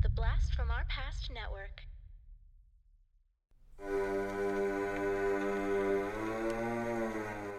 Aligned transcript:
The 0.00 0.08
Blast 0.10 0.54
from 0.54 0.70
Our 0.70 0.84
Past 0.88 1.28
Network. 1.34 1.82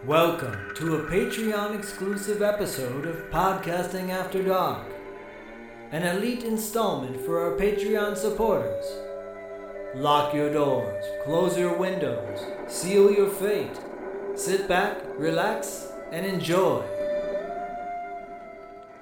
Welcome 0.06 0.74
to 0.76 0.96
a 0.96 1.10
Patreon 1.10 1.78
exclusive 1.78 2.40
episode 2.40 3.04
of 3.04 3.30
Podcasting 3.30 4.08
After 4.08 4.42
Dark, 4.42 4.86
an 5.92 6.02
elite 6.02 6.44
installment 6.44 7.20
for 7.20 7.40
our 7.40 7.58
Patreon 7.58 8.16
supporters. 8.16 8.86
Lock 9.94 10.32
your 10.32 10.50
doors, 10.50 11.04
close 11.24 11.58
your 11.58 11.76
windows, 11.76 12.40
seal 12.68 13.10
your 13.10 13.28
fate. 13.28 13.78
Sit 14.34 14.66
back, 14.66 14.96
relax, 15.18 15.92
and 16.10 16.24
enjoy. 16.24 16.82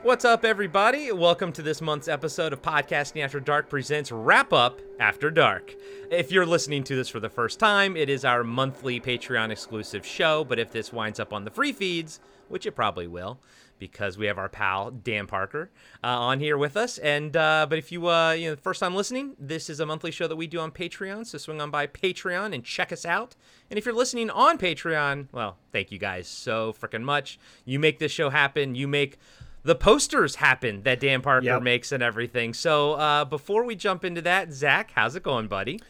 What's 0.08 0.24
up, 0.24 0.42
everybody? 0.42 1.12
Welcome 1.12 1.52
to 1.52 1.60
this 1.60 1.82
month's 1.82 2.08
episode 2.08 2.54
of 2.54 2.62
Podcasting 2.62 3.22
After 3.22 3.40
Dark 3.40 3.68
presents 3.68 4.10
Wrap 4.10 4.54
Up 4.54 4.80
After 4.98 5.30
Dark. 5.30 5.74
If 6.10 6.32
you're 6.32 6.46
listening 6.46 6.82
to 6.84 6.96
this 6.96 7.10
for 7.10 7.20
the 7.20 7.28
first 7.28 7.60
time, 7.60 7.94
it 7.94 8.08
is 8.08 8.24
our 8.24 8.42
monthly 8.42 9.00
Patreon 9.00 9.50
exclusive 9.50 10.06
show, 10.06 10.44
but 10.44 10.58
if 10.58 10.72
this 10.72 10.94
winds 10.94 11.20
up 11.20 11.34
on 11.34 11.44
the 11.44 11.50
free 11.50 11.72
feeds, 11.72 12.20
which 12.48 12.64
it 12.64 12.72
probably 12.72 13.06
will, 13.06 13.38
because 13.78 14.16
we 14.16 14.24
have 14.24 14.38
our 14.38 14.48
pal 14.48 14.90
Dan 14.90 15.26
Parker 15.26 15.70
uh, 16.02 16.06
on 16.06 16.40
here 16.40 16.56
with 16.56 16.78
us. 16.78 16.96
And 16.96 17.36
uh, 17.36 17.66
but 17.68 17.78
if 17.78 17.92
you 17.92 18.08
uh, 18.08 18.32
you 18.32 18.48
know 18.48 18.56
first 18.56 18.80
time 18.80 18.94
listening, 18.94 19.36
this 19.38 19.68
is 19.68 19.78
a 19.78 19.84
monthly 19.84 20.10
show 20.10 20.26
that 20.26 20.36
we 20.36 20.46
do 20.46 20.58
on 20.58 20.70
Patreon. 20.70 21.26
So 21.26 21.36
swing 21.36 21.60
on 21.60 21.70
by 21.70 21.86
Patreon 21.86 22.54
and 22.54 22.64
check 22.64 22.92
us 22.92 23.04
out. 23.04 23.36
And 23.70 23.76
if 23.76 23.84
you're 23.84 23.94
listening 23.94 24.30
on 24.30 24.56
Patreon, 24.56 25.28
well, 25.32 25.58
thank 25.70 25.92
you 25.92 25.98
guys 25.98 26.26
so 26.28 26.72
freaking 26.72 27.02
much. 27.02 27.38
You 27.66 27.78
make 27.78 27.98
this 27.98 28.10
show 28.10 28.30
happen. 28.30 28.74
You 28.74 28.88
make 28.88 29.18
the 29.62 29.74
posters 29.74 30.36
happen 30.36 30.82
that 30.82 31.00
Dan 31.00 31.20
Parker 31.20 31.46
Yep. 31.46 31.62
makes 31.62 31.92
and 31.92 32.02
everything. 32.02 32.54
So 32.54 32.94
uh, 32.94 33.24
before 33.24 33.64
we 33.64 33.74
jump 33.74 34.04
into 34.04 34.22
that, 34.22 34.52
Zak, 34.52 34.92
how's 34.94 35.16
it 35.16 35.22
going, 35.22 35.48
buddy? 35.48 35.80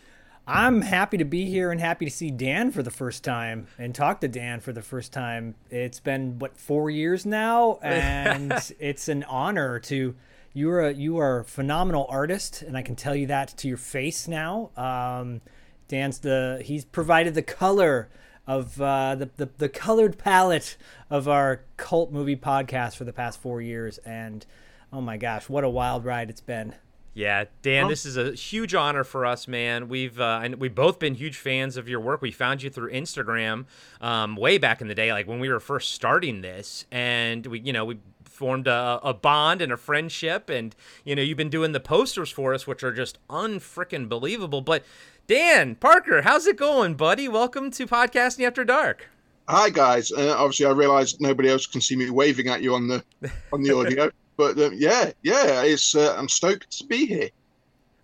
I'm 0.47 0.81
happy 0.81 1.19
to 1.19 1.27
be 1.27 1.45
here 1.45 1.71
and 1.71 1.79
happy 1.79 2.07
to 2.07 2.11
see 2.11 2.31
Dan 2.31 2.71
for 2.71 2.83
the 2.83 2.91
first 2.91 3.23
time 3.23 3.67
and 3.79 3.95
talk 3.95 4.23
to 4.23 4.29
Dan 4.29 4.61
for 4.61 4.73
the 4.73 4.81
first 4.81 5.13
time. 5.13 5.55
It's 5.69 6.01
been 6.01 6.39
what 6.39 6.57
four 6.57 6.89
years 6.89 7.27
now, 7.27 7.79
and 7.83 8.53
it's 8.79 9.09
an 9.09 9.25
honor 9.25 9.79
to. 9.81 10.15
You 10.55 10.71
are 10.71 10.81
a, 10.89 10.93
you 10.95 11.19
are 11.19 11.41
a 11.41 11.45
phenomenal 11.45 12.07
artist, 12.09 12.63
and 12.63 12.77
I 12.79 12.83
can 12.83 12.97
tell 12.97 13.15
you 13.15 13.27
that 13.27 13.49
to 13.59 13.69
your 13.69 13.77
face 13.77 14.27
now. 14.27 14.71
Um, 14.77 15.43
Dan's 15.87 16.21
the 16.21 16.63
he's 16.65 16.87
provided 16.87 17.35
the 17.35 17.43
color 17.43 18.09
of 18.49 18.81
uh, 18.81 19.15
the, 19.15 19.31
the 19.37 19.49
the 19.59 19.69
colored 19.69 20.19
palette 20.19 20.79
of 21.11 21.29
our 21.29 21.61
cult 21.77 22.11
movie 22.11 22.35
podcast 22.35 22.97
for 22.97 23.05
the 23.05 23.13
past 23.13 23.41
four 23.41 23.61
years, 23.61 23.99
and 23.99 24.45
oh 24.93 25.03
my 25.03 25.19
gosh, 25.19 25.49
what 25.49 25.63
a 25.63 25.69
wild 25.69 26.05
ride 26.05 26.31
it's 26.31 26.41
been. 26.41 26.75
Yeah, 27.13 27.45
Dan, 27.63 27.89
this 27.89 28.07
is 28.07 28.17
a 28.17 28.33
huge 28.33 28.75
honor 28.75 29.03
for 29.03 29.27
us, 29.27 29.49
man. 29.49 29.89
We've 29.89 30.19
uh, 30.19 30.41
and 30.43 30.55
we've 30.57 30.75
both 30.75 30.99
been 30.99 31.15
huge 31.15 31.37
fans 31.37 31.77
of 31.77 31.89
your 31.89 32.01
work. 32.01 32.23
We 32.23 32.31
found 32.31 32.63
you 32.63 32.71
through 32.71 32.91
Instagram 32.91 33.67
um, 34.01 34.35
way 34.35 34.57
back 34.57 34.81
in 34.81 34.89
the 34.89 34.95
day, 34.95 35.13
like 35.13 35.29
when 35.29 35.41
we 35.41 35.51
were 35.51 35.61
first 35.61 35.93
starting 35.93 36.41
this, 36.41 36.87
and 36.91 37.45
we, 37.47 37.61
you 37.61 37.73
know, 37.73 37.85
we 37.85 37.99
formed 38.25 38.69
a, 38.69 39.01
a 39.03 39.13
bond 39.13 39.61
and 39.61 39.73
a 39.73 39.77
friendship, 39.77 40.49
and 40.49 40.75
you 41.05 41.15
know, 41.15 41.21
you've 41.21 41.37
been 41.37 41.51
doing 41.51 41.73
the 41.73 41.81
posters 41.81 42.31
for 42.31 42.55
us, 42.55 42.67
which 42.67 42.83
are 42.83 42.93
just 42.93 43.19
unfrickin' 43.29 44.09
believable. 44.09 44.61
But 44.61 44.85
Dan 45.29 45.75
Parker, 45.75 46.23
how's 46.23 46.47
it 46.47 46.57
going, 46.57 46.95
buddy? 46.95 47.29
Welcome 47.29 47.71
to 47.73 47.87
Podcasting 47.87 48.47
After 48.47 48.65
Dark. 48.65 49.11
Hi 49.47 49.69
guys. 49.69 50.11
Uh, 50.11 50.35
obviously, 50.39 50.65
I 50.65 50.71
realise 50.71 51.21
nobody 51.21 51.51
else 51.51 51.67
can 51.67 51.83
see 51.83 51.97
me 51.97 52.09
waving 52.09 52.49
at 52.49 52.63
you 52.63 52.75
on 52.75 52.89
the 52.89 53.05
on 53.53 53.63
the 53.63 53.77
audio, 53.77 54.11
but 54.39 54.59
um, 54.59 54.73
yeah, 54.75 55.13
yeah, 55.23 55.65
it's 55.65 55.95
uh, 55.95 56.17
I'm 56.17 56.31
stoked 56.31 56.71
to 56.79 56.87
be 56.87 57.05
here. 57.05 57.29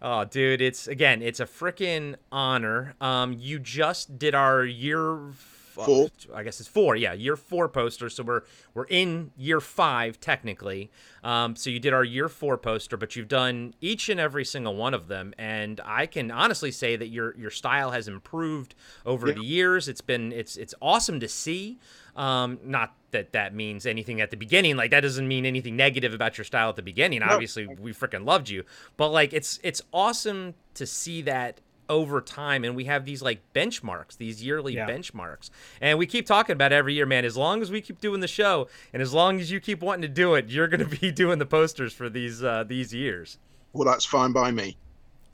Oh, 0.03 0.27
dude, 0.27 0.61
it's 0.61 0.87
again, 0.87 1.23
it's 1.23 1.41
a 1.41 1.47
freaking 1.47 2.17
honor. 2.31 2.95
Um, 3.01 3.33
you 3.33 3.59
just 3.59 4.19
did 4.19 4.35
our 4.35 4.63
year 4.63 5.31
Four. 5.75 6.09
I 6.35 6.43
guess 6.45 6.61
it's 6.61 6.69
four. 6.69 6.95
Yeah, 6.97 7.13
year 7.15 7.37
four 7.37 7.69
poster. 7.69 8.09
So 8.09 8.23
we're 8.23 8.43
we're 8.75 8.85
in 8.87 9.33
year 9.37 9.61
five 9.61 10.21
technically. 10.21 10.91
Um, 11.25 11.57
so 11.57 11.69
you 11.71 11.81
did 11.81 11.93
our 11.93 12.05
year 12.05 12.29
four 12.29 12.57
poster, 12.57 12.97
but 12.97 13.17
you've 13.17 13.29
done 13.29 13.75
each 13.81 14.09
and 14.09 14.21
every 14.21 14.45
single 14.45 14.77
one 14.77 14.95
of 14.95 15.09
them, 15.09 15.35
and 15.39 15.81
I 15.85 16.07
can 16.07 16.31
honestly 16.31 16.71
say 16.71 16.97
that 16.97 17.09
your 17.09 17.37
your 17.37 17.51
style 17.51 17.91
has 17.91 18.07
improved 18.09 18.75
over 19.05 19.29
Yeah. 19.29 19.35
the 19.35 19.45
years. 19.45 19.89
It's 19.89 20.01
been 20.01 20.31
it's 20.33 20.57
it's 20.57 20.75
awesome 20.81 21.19
to 21.21 21.29
see. 21.29 21.79
Um, 22.17 22.61
not 22.63 22.95
that 23.11 23.33
that 23.33 23.55
means 23.55 23.87
anything 23.87 24.21
at 24.21 24.31
the 24.31 24.37
beginning. 24.37 24.77
Like 24.77 24.93
that 24.93 25.01
doesn't 25.01 25.27
mean 25.27 25.45
anything 25.45 25.75
negative 25.77 26.15
about 26.15 26.39
your 26.39 26.45
style 26.45 26.69
at 26.69 26.77
the 26.77 26.83
beginning. 26.83 27.23
Obviously, 27.23 27.67
we 27.67 27.93
freaking 27.93 28.25
loved 28.25 28.49
you, 28.49 28.65
but 28.97 29.09
like 29.09 29.33
it's 29.33 29.59
it's 29.65 29.83
awesome 29.93 30.55
to 30.75 30.87
see 30.87 31.23
that 31.23 31.61
over 31.89 32.21
time 32.21 32.65
and 32.65 32.75
we 32.77 32.85
have 32.85 33.05
these 33.05 33.23
like 33.23 33.41
benchmarks 33.55 34.17
these 34.17 34.43
yearly 34.43 34.75
Yeah. 34.75 34.89
benchmarks 34.89 35.51
and 35.81 35.99
we 35.99 36.07
keep 36.07 36.27
talking 36.27 36.53
about 36.55 36.73
every 36.73 36.95
year 36.95 37.07
man 37.07 37.25
as 37.25 37.37
long 37.37 37.63
as 37.63 37.71
we 37.71 37.81
keep 37.81 38.01
doing 38.01 38.21
the 38.21 38.29
show 38.29 38.69
and 38.93 39.03
as 39.03 39.13
long 39.13 39.41
as 39.41 39.51
you 39.51 39.61
keep 39.61 39.83
wanting 39.83 40.03
to 40.03 40.09
do 40.09 40.35
it 40.35 40.49
you're 40.49 40.69
going 40.69 40.89
to 40.89 40.97
be 41.01 41.11
doing 41.25 41.39
the 41.39 41.47
posters 41.47 41.93
for 41.93 42.09
these 42.09 42.43
uh 42.43 42.65
these 42.65 42.93
years 42.95 43.39
Well, 43.73 43.85
that's 43.87 44.05
fine 44.05 44.33
by 44.33 44.51
me. 44.51 44.77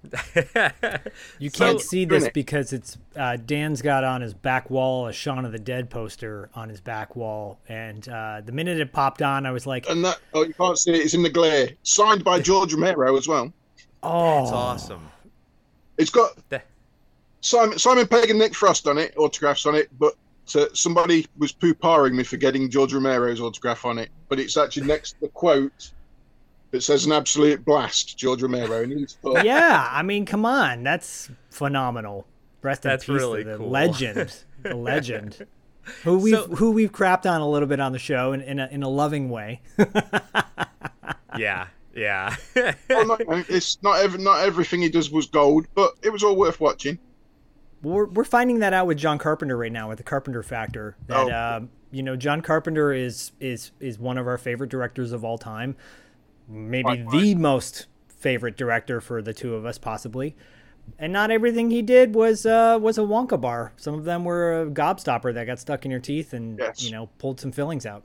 You 1.39 1.51
can't 1.51 1.81
see 1.81 2.05
this 2.05 2.25
it. 2.25 2.33
because 2.35 2.73
it's 2.73 2.99
uh, 3.17 3.37
Dan's 3.37 3.83
got 3.83 4.05
on 4.05 4.21
his 4.21 4.35
back 4.35 4.71
wall 4.71 5.07
a 5.07 5.13
Shaun 5.13 5.45
of 5.45 5.53
the 5.53 5.59
Dead 5.59 5.91
poster 5.91 6.51
on 6.55 6.69
his 6.69 6.81
back 6.81 7.17
wall, 7.17 7.59
and 7.69 8.09
uh, 8.09 8.41
the 8.45 8.53
minute 8.53 8.79
it 8.81 8.93
popped 8.93 9.23
on, 9.23 9.45
I 9.47 9.51
was 9.53 9.67
like, 9.67 9.89
And 9.91 10.05
that 10.05 10.19
oh, 10.35 10.43
you 10.45 10.55
can't 10.55 10.79
see 10.79 10.93
it; 10.93 10.97
it's 11.05 11.15
in 11.15 11.23
the 11.23 11.31
glare. 11.31 11.69
Signed 11.83 12.25
by 12.25 12.41
George 12.49 12.73
Romero 12.73 13.17
as 13.17 13.29
well. 13.29 13.53
"Oh, 14.03 14.43
it's 14.43 14.53
awesome 14.53 15.07
It's 16.01 16.11
got 16.11 16.37
That- 16.49 16.67
Simon 17.43 17.79
Simon 17.79 18.07
Pegg 18.07 18.31
and 18.31 18.39
Nick 18.39 18.55
Frost 18.55 18.87
on 18.89 18.99
it, 18.99 19.15
autographs 19.17 19.67
on 19.67 19.75
it, 19.75 19.89
but. 19.99 20.15
Uh, 20.53 20.65
somebody 20.73 21.25
was 21.39 21.53
poo-parring 21.53 22.17
me 22.17 22.25
for 22.25 22.37
getting 22.37 22.69
George 22.69 22.93
Romero's 22.93 23.41
autograph 23.41 23.85
on 23.85 23.99
it, 24.01 24.09
but 24.29 24.41
it's 24.41 24.57
actually 24.57 24.85
next 24.85 25.13
to 25.13 25.21
the 25.21 25.29
quote 25.29 25.93
that 26.73 26.83
says 26.83 27.07
an 27.07 27.13
absolute 27.13 27.65
blast, 27.65 28.19
George 28.19 28.43
Romero. 28.43 28.83
And 28.83 28.91
he's 28.93 29.13
put, 29.23 29.45
yeah." 29.45 29.87
I 29.93 30.03
mean, 30.03 30.27
come 30.27 30.45
on, 30.45 30.83
that's 30.83 31.31
phenomenal. 31.51 32.27
Rest 32.63 32.83
That's 32.83 33.07
in 33.09 33.15
peace 33.15 33.23
really 33.23 33.45
to 33.45 33.51
the 33.51 33.57
cool. 33.59 33.69
legend, 33.71 34.35
the 34.65 34.75
legend, 34.91 35.47
who 36.03 36.19
we've 36.19 36.35
So- 36.35 36.49
who 36.49 36.73
we've 36.73 36.91
crapped 36.91 37.31
on 37.31 37.41
a 37.41 37.49
little 37.49 37.69
bit 37.69 37.79
on 37.79 37.93
the 37.93 38.01
show 38.01 38.33
in, 38.33 38.41
in 38.41 38.59
a 38.59 38.67
in 38.73 38.83
a 38.83 38.89
loving 38.89 39.31
way. 39.31 39.61
yeah 41.39 41.69
yeah 42.01 42.35
oh, 42.57 42.73
no, 42.91 43.17
no, 43.17 43.45
it's 43.49 43.83
not 43.83 44.01
every, 44.01 44.23
not 44.23 44.41
everything 44.41 44.81
he 44.83 44.89
does 44.89 45.11
was 45.11 45.27
gold, 45.27 45.67
but 45.75 45.93
it 46.03 46.11
was 46.11 46.23
all 46.25 46.35
worth 46.37 46.59
watching. 46.61 46.99
We're, 47.83 48.07
we're 48.07 48.25
finding 48.25 48.59
that 48.61 48.73
out 48.73 48.87
with 48.87 48.99
John 48.99 49.19
Carpenter 49.19 49.57
right 49.57 49.73
now 49.73 49.89
with 49.89 49.99
the 49.99 50.05
Carpenter 50.05 50.43
Factor. 50.43 50.97
That 51.07 51.17
Oh. 51.17 51.57
um, 51.57 51.71
you 51.91 52.03
know, 52.03 52.15
John 52.17 52.41
Carpenter 52.43 52.93
is 52.93 53.33
is 53.41 53.73
is 53.81 53.99
one 53.99 54.17
of 54.19 54.27
our 54.27 54.39
favorite 54.39 54.71
directors 54.71 55.13
of 55.13 55.25
all 55.25 55.39
time, 55.39 55.77
maybe 56.49 56.85
Right, 56.89 57.11
the 57.11 57.35
most 57.35 57.87
favorite 58.09 58.57
director 58.57 59.01
for 59.01 59.23
the 59.23 59.33
two 59.35 59.55
of 59.55 59.65
us, 59.67 59.79
possibly. 59.79 60.37
And 60.99 61.13
not 61.13 61.31
everything 61.31 61.71
he 61.71 61.83
did 61.83 62.15
was 62.15 62.45
uh, 62.47 62.79
was 62.81 62.99
a 62.99 63.03
Wonka 63.03 63.41
bar. 63.41 63.73
Some 63.77 63.95
of 63.95 64.05
them 64.05 64.25
were 64.25 64.63
a 64.63 64.67
gobstopper 64.67 65.33
that 65.35 65.47
got 65.47 65.59
stuck 65.59 65.85
in 65.85 65.91
your 65.91 66.01
teeth 66.01 66.33
and 66.33 66.59
Yes. 66.59 66.83
you 66.85 66.91
know 66.93 67.09
pulled 67.19 67.41
some 67.41 67.53
fillings 67.53 67.87
out. 67.87 68.05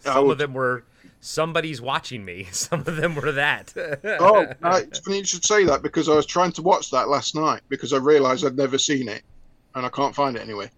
some 0.00 0.24
would- 0.26 0.32
of 0.32 0.38
them 0.38 0.54
were 0.54 0.84
somebody's 1.26 1.80
watching 1.80 2.24
me 2.24 2.46
some 2.52 2.80
of 2.80 2.96
them 2.96 3.14
were 3.14 3.32
that 3.32 3.72
Oh, 4.04 4.46
no, 4.62 4.70
it's 4.76 5.00
funny 5.00 5.18
you 5.18 5.24
should 5.24 5.44
say 5.44 5.64
that 5.64 5.82
because 5.82 6.08
I 6.08 6.14
was 6.14 6.26
trying 6.26 6.52
to 6.52 6.62
watch 6.62 6.90
that 6.92 7.08
last 7.08 7.34
night 7.34 7.62
because 7.68 7.92
I 7.92 7.98
realised 7.98 8.44
I'd 8.46 8.56
never 8.56 8.78
seen 8.78 9.08
it, 9.08 9.22
and 9.74 9.84
I 9.84 9.88
can't 9.88 10.14
find 10.14 10.36
it 10.36 10.40
anywhere. 10.42 10.70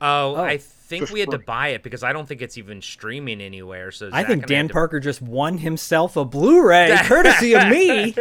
oh, 0.00 0.36
Oh. 0.36 0.42
i 0.42 0.58
think 0.58 1.06
For 1.06 1.12
we 1.12 1.20
had 1.20 1.30
to 1.32 1.38
buy 1.38 1.68
it 1.68 1.82
because 1.82 2.02
i 2.02 2.14
don't 2.14 2.26
think 2.26 2.40
it's 2.40 2.56
even 2.56 2.80
streaming 2.80 3.42
anywhere 3.42 3.90
so 3.90 4.06
I 4.10 4.22
Zak 4.22 4.26
think 4.26 4.46
Dan 4.46 4.68
to- 4.68 4.72
Parker 4.72 5.00
just 5.00 5.20
won 5.20 5.58
himself 5.58 6.16
a 6.16 6.24
Blu-ray, 6.24 6.96
courtesy 7.04 7.54
of 7.54 7.68
me. 7.68 8.14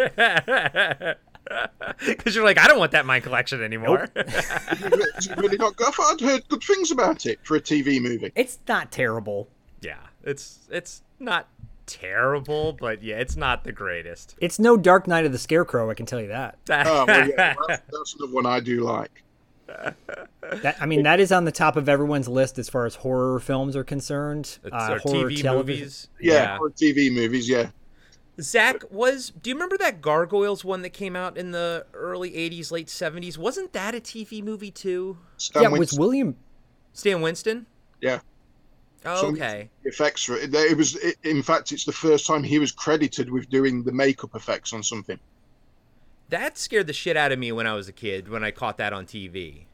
Because 2.06 2.36
you're 2.36 2.44
like, 2.44 2.58
I 2.60 2.68
don't 2.68 2.78
want 2.80 2.92
that 2.92 3.02
in 3.02 3.08
my 3.08 3.22
collection 3.22 3.64
anymore. 3.64 4.10
It's 4.16 5.30
really 5.38 5.58
not 5.58 5.78
good. 5.78 5.88
I 5.88 5.92
thought 5.92 6.14
I'd 6.14 6.20
heard 6.28 6.48
good 6.50 6.62
things 6.64 6.92
about 6.92 7.26
it 7.26 7.40
for 7.44 7.56
a 7.56 7.62
TV 7.62 8.02
movie. 8.02 8.34
It's 8.36 8.60
not 8.68 8.92
terrible. 8.92 9.48
yeah, 9.82 9.96
it's 10.28 10.60
it's 10.70 11.02
not 11.20 11.48
terrible, 11.88 12.74
but 12.74 13.02
yeah, 13.02 13.16
it's 13.16 13.36
not 13.36 13.64
the 13.64 13.72
greatest. 13.72 14.36
It's 14.42 14.60
no 14.60 14.78
Dark 14.78 15.08
Knight 15.08 15.26
of 15.26 15.32
the 15.32 15.38
Scarecrow, 15.38 15.90
I 15.90 15.94
can 15.94 16.06
tell 16.06 16.22
you 16.22 16.28
that. 16.28 16.58
Oh, 16.70 17.06
well, 17.08 17.28
yeah, 17.30 17.56
that's, 17.68 17.82
that's 17.92 18.16
another 18.16 18.34
one 18.34 18.46
I 18.46 18.60
do 18.60 18.82
like. 18.82 19.24
That, 20.62 20.78
I 20.80 20.86
mean, 20.86 21.04
that 21.04 21.20
is 21.20 21.32
on 21.32 21.44
the 21.46 21.52
top 21.52 21.76
of 21.76 21.90
everyone's 21.90 22.28
list 22.28 22.58
as 22.58 22.70
far 22.70 22.86
as 22.86 22.96
horror 22.96 23.40
films 23.40 23.76
are 23.76 23.84
concerned. 23.84 24.60
It's 24.64 24.74
Uh, 24.74 24.98
horror 25.00 25.30
TV 25.30 25.42
television. 25.42 25.56
movies. 25.84 26.08
Yeah, 26.22 26.58
for 26.58 26.70
TV 26.70 27.14
movies. 27.14 27.50
Yeah, 27.50 27.70
Zak 28.40 28.84
was. 28.92 29.32
Do 29.42 29.50
you 29.50 29.56
remember 29.56 29.78
that 29.80 30.02
Gargoyles 30.02 30.64
one 30.64 30.84
that 30.84 30.92
came 30.92 31.16
out 31.16 31.38
in 31.38 31.52
the 31.52 31.86
early 31.94 32.32
'80s, 32.32 32.72
late 32.72 32.88
'70s? 32.88 33.38
Wasn't 33.38 33.74
that 33.74 33.94
a 33.96 34.00
TV 34.00 34.42
movie 34.44 34.72
too? 34.72 35.18
Stan 35.38 35.64
Yeah, 35.64 35.70
was 35.70 35.80
Winston. 35.80 36.00
William. 36.00 36.36
Stan 36.94 37.22
Winston. 37.22 37.66
Yeah, 38.02 38.20
Oh, 39.06 39.28
okay. 39.28 39.70
effects 39.84 40.24
for 40.24 40.38
it. 40.38 40.54
It 40.54 40.78
was, 40.78 40.96
it, 40.96 41.18
in 41.24 41.42
fact, 41.42 41.72
it's 41.72 41.86
the 41.86 41.92
first 41.92 42.26
time 42.26 42.44
he 42.44 42.60
was 42.60 42.72
credited 42.72 43.30
with 43.30 43.50
doing 43.50 43.84
the 43.84 43.92
makeup 43.92 44.36
effects 44.36 44.74
on 44.74 44.84
something. 44.84 45.20
That 46.30 46.58
scared 46.58 46.88
the 46.88 46.94
shit 46.94 47.16
out 47.16 47.32
of 47.32 47.40
me 47.40 47.52
when 47.52 47.68
I 47.68 47.74
was 47.74 47.88
a 47.88 47.94
kid 47.94 48.28
when 48.28 48.44
I 48.44 48.52
caught 48.52 48.78
that 48.78 48.92
on 48.92 49.06
TV. 49.06 49.66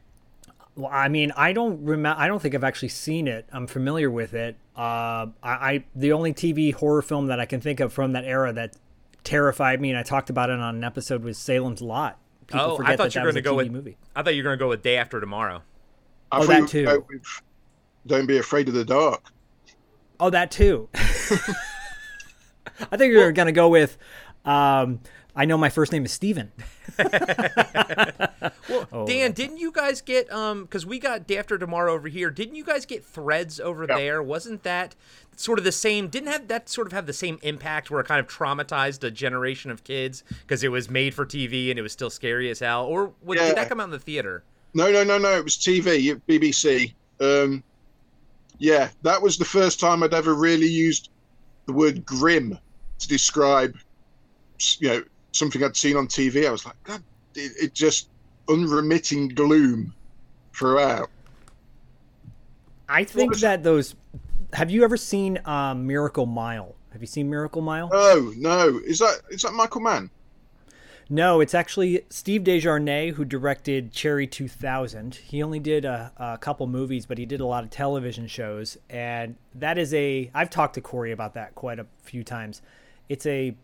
Well, 0.76 0.90
I 0.92 1.08
mean, 1.08 1.32
I 1.36 1.52
don't 1.52 1.84
remember. 1.84 2.20
I 2.20 2.28
don't 2.28 2.40
think 2.40 2.54
I've 2.54 2.64
actually 2.64 2.88
seen 2.88 3.28
it. 3.28 3.46
I'm 3.52 3.66
familiar 3.66 4.10
with 4.10 4.34
it. 4.34 4.56
Uh, 4.76 5.30
I, 5.42 5.50
I 5.50 5.84
the 5.94 6.12
only 6.12 6.32
TV 6.32 6.72
horror 6.72 7.02
film 7.02 7.28
that 7.28 7.40
I 7.40 7.46
can 7.46 7.60
think 7.60 7.80
of 7.80 7.92
from 7.92 8.12
that 8.12 8.24
era 8.24 8.52
that 8.52 8.76
terrified 9.24 9.80
me, 9.80 9.90
and 9.90 9.98
I 9.98 10.02
talked 10.02 10.30
about 10.30 10.50
it 10.50 10.58
on 10.58 10.76
an 10.76 10.84
episode 10.84 11.22
was 11.22 11.38
Salem's 11.38 11.82
Lot. 11.82 12.18
People 12.46 12.60
oh, 12.60 12.76
forget 12.76 12.92
I 12.92 12.96
thought 12.96 13.02
that 13.04 13.14
you 13.14 13.20
that 13.20 13.26
were 13.26 13.32
going 13.32 13.34
to 13.34 13.42
go 13.42 13.54
TV 13.54 13.56
with. 13.56 13.72
movie. 13.72 13.96
I 14.14 14.22
thought 14.22 14.34
you 14.34 14.42
were 14.42 14.48
going 14.48 14.58
to 14.58 14.64
go 14.64 14.68
with 14.68 14.82
Day 14.82 14.96
After 14.96 15.20
Tomorrow. 15.20 15.62
I 16.30 16.40
Oh, 16.40 16.46
that 16.46 16.56
you 16.56 16.62
would 16.62 16.70
too. 16.70 17.04
Go 18.08 18.16
with 18.16 18.20
Don't 18.20 18.26
be 18.26 18.38
afraid 18.38 18.68
of 18.68 18.74
the 18.74 18.84
dark. 18.84 19.22
Oh, 20.20 20.30
that 20.30 20.50
too. 20.50 20.88
I 20.94 20.98
think 22.96 23.12
you 23.12 23.18
were 23.18 23.32
gonna 23.32 23.52
go 23.52 23.68
with. 23.68 23.98
Um, 24.44 25.00
I 25.36 25.44
know 25.46 25.56
my 25.58 25.68
first 25.70 25.90
name 25.92 26.04
is 26.04 26.12
Steven. 26.12 26.52
Well, 28.68 28.88
Oh, 28.92 29.06
Dan, 29.06 29.32
didn't 29.32 29.58
you 29.58 29.70
guys 29.72 30.00
get 30.00 30.30
um 30.32 30.62
because 30.62 30.86
we 30.86 30.98
got 30.98 31.26
Day 31.26 31.36
After 31.38 31.58
Tomorrow 31.58 31.92
over 31.92 32.08
here? 32.08 32.30
Didn't 32.30 32.54
you 32.54 32.64
guys 32.64 32.86
get 32.86 33.04
Threads 33.04 33.60
over 33.60 33.84
Yeah. 33.88 33.96
there? 33.96 34.22
Wasn't 34.22 34.62
that 34.62 34.94
sort 35.36 35.58
of 35.58 35.64
the 35.64 35.72
same? 35.72 36.08
Didn't 36.08 36.28
have 36.30 36.48
that 36.48 36.68
sort 36.68 36.86
of 36.86 36.92
have 36.92 37.06
the 37.06 37.12
same 37.12 37.38
impact 37.42 37.90
where 37.90 38.00
it 38.00 38.06
kind 38.06 38.20
of 38.20 38.26
traumatized 38.26 39.04
a 39.04 39.10
generation 39.10 39.70
of 39.70 39.84
kids 39.84 40.24
because 40.42 40.62
it 40.64 40.68
was 40.68 40.88
made 40.88 41.14
for 41.14 41.26
TV 41.26 41.70
and 41.70 41.78
it 41.78 41.82
was 41.82 41.92
still 41.92 42.10
scary 42.10 42.48
as 42.50 42.60
hell? 42.60 42.84
Or 42.86 43.12
what, 43.20 43.38
Yeah. 43.38 43.48
did 43.48 43.56
that 43.56 43.68
come 43.68 43.80
out 43.80 43.84
in 43.84 43.90
the 43.90 43.98
theater? 43.98 44.44
No, 44.72 44.90
no, 44.90 45.04
no, 45.04 45.18
no. 45.18 45.36
It 45.36 45.44
was 45.44 45.56
TV, 45.56 46.20
BBC. 46.28 46.94
Um, 47.20 47.62
yeah, 48.58 48.88
that 49.02 49.20
was 49.20 49.36
the 49.36 49.44
first 49.44 49.80
time 49.80 50.02
I'd 50.02 50.14
ever 50.14 50.34
really 50.34 50.66
used 50.66 51.10
the 51.66 51.72
word 51.72 52.04
grim 52.04 52.58
to 52.98 53.08
describe, 53.08 53.76
you 54.78 54.88
know, 54.88 55.02
something 55.32 55.62
I'd 55.62 55.76
seen 55.76 55.96
on 55.96 56.06
TV. 56.06 56.46
I 56.46 56.50
was 56.50 56.64
like, 56.64 56.76
God, 56.84 57.02
it, 57.34 57.52
it 57.60 57.74
just 57.74 58.08
unremitting 58.48 59.28
gloom 59.28 59.94
throughout. 60.54 61.10
I 62.88 63.04
think 63.04 63.32
was- 63.32 63.40
that 63.40 63.62
those. 63.62 63.94
Have 64.52 64.70
you 64.70 64.84
ever 64.84 64.96
seen 64.96 65.40
um, 65.46 65.86
Miracle 65.86 66.26
Mile? 66.26 66.76
Have 66.92 67.00
you 67.00 67.08
seen 67.08 67.28
Miracle 67.28 67.60
Mile? 67.60 67.90
Oh 67.92 68.32
no, 68.36 68.80
is 68.84 69.00
that 69.00 69.20
is 69.30 69.42
that 69.42 69.52
Michael 69.52 69.80
Mann? 69.80 70.10
No, 71.10 71.40
it's 71.40 71.54
actually 71.54 72.04
Steve 72.08 72.44
De 72.44 72.60
Jarnatt 72.60 73.14
who 73.14 73.24
directed 73.24 73.92
Cherry 73.92 74.26
2000. 74.26 75.14
He 75.16 75.42
only 75.42 75.58
did 75.58 75.84
a, 75.84 76.12
a 76.16 76.38
couple 76.38 76.66
movies, 76.66 77.04
but 77.06 77.18
he 77.18 77.26
did 77.26 77.40
a 77.40 77.46
lot 77.46 77.62
of 77.62 77.70
television 77.70 78.26
shows. 78.26 78.78
And 78.88 79.36
that 79.54 79.76
is 79.78 79.92
a. 79.92 80.30
I've 80.34 80.50
talked 80.50 80.74
to 80.74 80.80
Corey 80.80 81.12
about 81.12 81.34
that 81.34 81.54
quite 81.54 81.78
a 81.78 81.86
few 82.02 82.24
times. 82.24 82.62
It's 83.08 83.26
a 83.26 83.54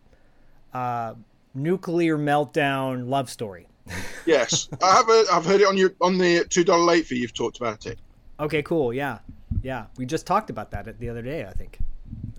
uh, 0.74 1.14
nuclear 1.54 2.18
meltdown 2.18 3.08
love 3.08 3.30
story. 3.30 3.66
Yes, 4.26 4.68
I 4.82 4.96
have. 4.96 5.06
Heard, 5.06 5.26
I've 5.32 5.46
heard 5.46 5.62
it 5.62 5.66
on 5.66 5.78
your 5.78 5.94
on 6.02 6.18
the 6.18 6.44
two 6.44 6.62
dollar 6.62 6.84
late 6.84 7.06
fee. 7.06 7.16
You've 7.16 7.32
talked 7.32 7.56
about 7.56 7.86
it. 7.86 7.98
Okay, 8.38 8.62
cool. 8.62 8.92
Yeah. 8.92 9.18
Yeah. 9.62 9.86
We 9.96 10.04
just 10.04 10.26
talked 10.26 10.50
about 10.50 10.70
that 10.72 10.98
the 11.00 11.08
other 11.08 11.22
day, 11.22 11.46
I 11.46 11.52
think. 11.52 11.78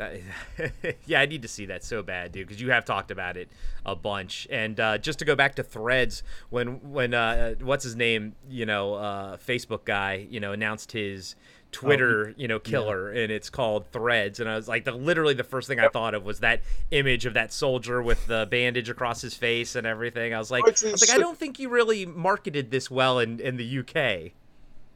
That- 0.01 0.97
yeah, 1.05 1.21
I 1.21 1.25
need 1.25 1.43
to 1.43 1.47
see 1.47 1.67
that 1.67 1.83
so 1.83 2.01
bad, 2.01 2.31
dude, 2.31 2.47
because 2.47 2.61
you 2.61 2.71
have 2.71 2.85
talked 2.85 3.11
about 3.11 3.37
it 3.37 3.49
a 3.85 3.95
bunch. 3.95 4.47
And 4.49 4.79
uh, 4.79 4.97
just 4.97 5.19
to 5.19 5.25
go 5.25 5.35
back 5.35 5.55
to 5.55 5.63
Threads, 5.63 6.23
when 6.49 6.91
when 6.91 7.13
uh, 7.13 7.55
what's 7.61 7.83
his 7.83 7.95
name, 7.95 8.35
you 8.49 8.65
know, 8.65 8.95
uh, 8.95 9.37
Facebook 9.37 9.85
guy, 9.85 10.25
you 10.29 10.39
know, 10.39 10.53
announced 10.53 10.91
his 10.91 11.35
Twitter, 11.71 12.33
you 12.35 12.47
know, 12.47 12.59
killer, 12.59 13.11
and 13.11 13.31
it's 13.31 13.49
called 13.49 13.85
Threads, 13.91 14.39
and 14.39 14.49
I 14.49 14.55
was 14.55 14.67
like, 14.67 14.83
the 14.85 14.91
literally 14.91 15.33
the 15.33 15.43
first 15.43 15.67
thing 15.67 15.79
I 15.79 15.87
thought 15.87 16.13
of 16.13 16.25
was 16.25 16.39
that 16.41 16.61
image 16.91 17.25
of 17.25 17.33
that 17.35 17.53
soldier 17.53 18.01
with 18.01 18.27
the 18.27 18.47
bandage 18.49 18.89
across 18.89 19.21
his 19.21 19.35
face 19.35 19.75
and 19.75 19.87
everything. 19.87 20.33
I 20.33 20.39
was 20.39 20.51
like, 20.51 20.63
I 20.65 20.69
was 20.69 20.83
like, 20.83 21.15
I 21.15 21.19
don't 21.19 21.37
think 21.37 21.59
you 21.59 21.69
really 21.69 22.05
marketed 22.05 22.71
this 22.71 22.91
well 22.91 23.19
in 23.19 23.39
in 23.39 23.57
the 23.57 23.79
UK. 23.79 24.33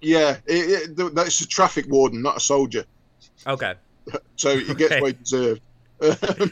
Yeah, 0.01 0.37
it, 0.45 0.97
it, 0.99 1.15
that's 1.15 1.39
a 1.41 1.47
traffic 1.47 1.85
warden, 1.89 2.21
not 2.21 2.37
a 2.37 2.41
soldier. 2.41 2.85
Okay. 3.47 3.75
So 4.37 4.57
he 4.57 4.75
gets 4.75 4.95
Okay. 4.95 4.99
what 4.99 5.13
he 5.13 5.17
deserved. 5.23 5.61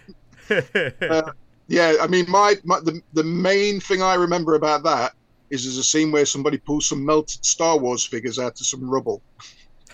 Uh, 1.10 1.32
yeah, 1.68 1.96
I 2.02 2.08
mean, 2.08 2.26
my, 2.30 2.56
my 2.64 2.80
the 2.80 3.02
the 3.14 3.24
main 3.24 3.80
thing 3.80 4.02
I 4.02 4.16
remember 4.16 4.56
about 4.56 4.84
that 4.84 5.14
is 5.50 5.64
there's 5.64 5.78
a 5.78 5.84
scene 5.84 6.12
where 6.12 6.26
somebody 6.26 6.58
pulls 6.58 6.88
some 6.88 7.06
melted 7.06 7.46
Star 7.46 7.78
Wars 7.78 8.06
figures 8.06 8.40
out 8.40 8.60
of 8.60 8.66
some 8.68 8.90
rubble. 8.90 9.24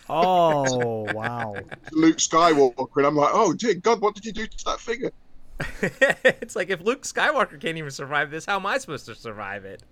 Oh, 0.09 1.05
wow. 1.11 1.71
Luke 1.91 2.17
Skywalker, 2.17 2.87
and 2.97 3.05
I'm 3.05 3.15
like, 3.15 3.31
oh 3.33 3.53
dear 3.53 3.75
God, 3.75 4.01
what 4.01 4.15
did 4.15 4.25
you 4.25 4.33
do 4.33 4.47
to 4.47 4.57
that 4.65 4.79
figure? 4.79 5.11
it's 5.81 6.55
like 6.55 6.69
if 6.69 6.81
Luke 6.81 7.03
Skywalker 7.03 7.59
can't 7.59 7.77
even 7.77 7.91
survive 7.91 8.31
this, 8.31 8.45
how 8.45 8.57
am 8.57 8.65
I 8.65 8.77
supposed 8.77 9.05
to 9.07 9.15
survive 9.15 9.65
it? 9.65 9.83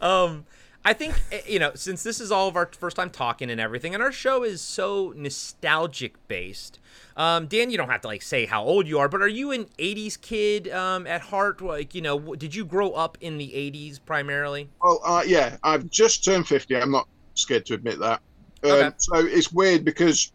Um, 0.00 0.46
I 0.84 0.92
think 0.92 1.14
eh, 1.32 1.40
you 1.46 1.58
know, 1.58 1.72
since 1.74 2.02
this 2.02 2.20
is 2.20 2.30
all 2.30 2.48
of 2.48 2.56
our 2.56 2.70
first 2.78 2.96
time 2.96 3.10
talking 3.10 3.50
and 3.50 3.60
everything, 3.60 3.94
and 3.94 4.02
our 4.02 4.12
show 4.12 4.42
is 4.42 4.60
so 4.60 5.12
nostalgic 5.16 6.14
based. 6.28 6.78
Um, 7.16 7.46
Dan, 7.46 7.70
you 7.70 7.76
don't 7.76 7.88
have 7.90 8.00
to 8.02 8.08
like 8.08 8.22
say 8.22 8.46
how 8.46 8.62
old 8.64 8.86
you 8.86 8.98
are, 8.98 9.08
but 9.08 9.20
are 9.20 9.28
you 9.28 9.50
an 9.52 9.66
'80s 9.78 10.20
kid 10.20 10.68
um, 10.68 11.06
at 11.06 11.20
heart? 11.20 11.60
Like, 11.60 11.94
you 11.94 12.00
know, 12.00 12.34
did 12.36 12.54
you 12.54 12.64
grow 12.64 12.92
up 12.92 13.18
in 13.20 13.38
the 13.38 13.48
'80s 13.48 13.98
primarily? 14.04 14.68
Well, 14.82 15.00
uh, 15.04 15.22
yeah, 15.26 15.56
I've 15.62 15.90
just 15.90 16.24
turned 16.24 16.46
50. 16.46 16.76
I'm 16.76 16.92
not 16.92 17.08
scared 17.34 17.66
to 17.66 17.74
admit 17.74 17.98
that. 17.98 18.20
Um, 18.62 18.70
Okay. 18.70 18.90
So 18.98 19.14
it's 19.16 19.52
weird 19.52 19.84
because 19.84 20.32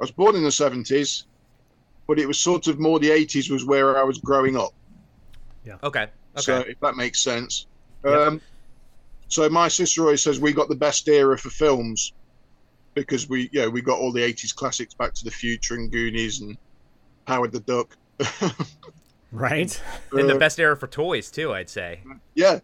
I 0.00 0.04
was 0.04 0.10
born 0.10 0.36
in 0.36 0.42
the 0.42 0.50
70s, 0.50 1.24
but 2.06 2.18
it 2.18 2.26
was 2.26 2.38
sort 2.38 2.66
of 2.66 2.78
more 2.78 2.98
the 2.98 3.10
80s 3.10 3.50
was 3.50 3.64
where 3.64 3.98
I 3.98 4.02
was 4.02 4.18
growing 4.18 4.56
up. 4.56 4.72
Yeah. 5.64 5.76
Okay. 5.82 6.02
Okay. 6.02 6.10
So 6.36 6.58
if 6.60 6.78
that 6.80 6.96
makes 6.96 7.20
sense. 7.20 7.66
Yep. 8.04 8.14
Um, 8.14 8.40
so 9.34 9.48
my 9.50 9.66
sister 9.68 10.02
always 10.02 10.22
says 10.22 10.38
we 10.38 10.52
got 10.52 10.68
the 10.68 10.76
best 10.76 11.08
era 11.08 11.36
for 11.36 11.50
films 11.50 12.12
because 12.94 13.28
we, 13.28 13.50
yeah, 13.52 13.66
we 13.66 13.80
got 13.82 13.98
all 13.98 14.12
the 14.12 14.20
80s 14.22 14.54
classics, 14.54 14.94
Back 14.94 15.12
to 15.14 15.24
the 15.24 15.30
Future 15.32 15.74
and 15.74 15.90
Goonies 15.90 16.40
and 16.40 16.56
Howard 17.26 17.50
the 17.50 17.58
Duck. 17.60 17.96
Right? 19.32 19.82
and 20.12 20.28
the 20.28 20.36
Uh, 20.36 20.38
best 20.38 20.60
era 20.60 20.76
for 20.76 20.86
toys 20.86 21.28
too, 21.30 21.52
I'd 21.52 21.68
say. 21.68 22.00
yeah. 22.34 22.60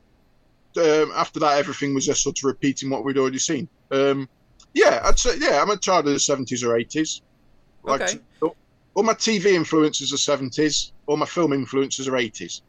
Um, 0.77 1.11
after 1.17 1.41
that, 1.41 1.59
everything 1.59 1.95
was 1.95 2.07
just 2.07 2.23
sort 2.23 2.39
of 2.39 2.45
repeating 2.45 2.89
what 2.91 3.05
we'd 3.05 3.19
already 3.19 3.41
seen. 3.41 3.69
Um, 3.91 4.29
yeah, 4.73 5.01
I'd 5.05 5.19
say, 5.19 5.37
yeah, 5.39 5.61
I'm 5.61 5.71
a 5.71 5.77
child 5.77 6.07
of 6.07 6.13
the 6.13 6.21
70s 6.21 6.63
or 6.63 6.75
80s. 6.79 7.23
Like, 7.83 8.03
Okay. 8.03 8.21
all- 8.41 8.55
all 8.95 9.03
my 9.03 9.15
TV 9.15 9.47
influences 9.55 10.13
are 10.13 10.17
70s, 10.17 10.93
all 11.07 11.17
my 11.17 11.27
film 11.27 11.53
influences 11.53 12.07
are 12.07 12.17
80s. 12.17 12.61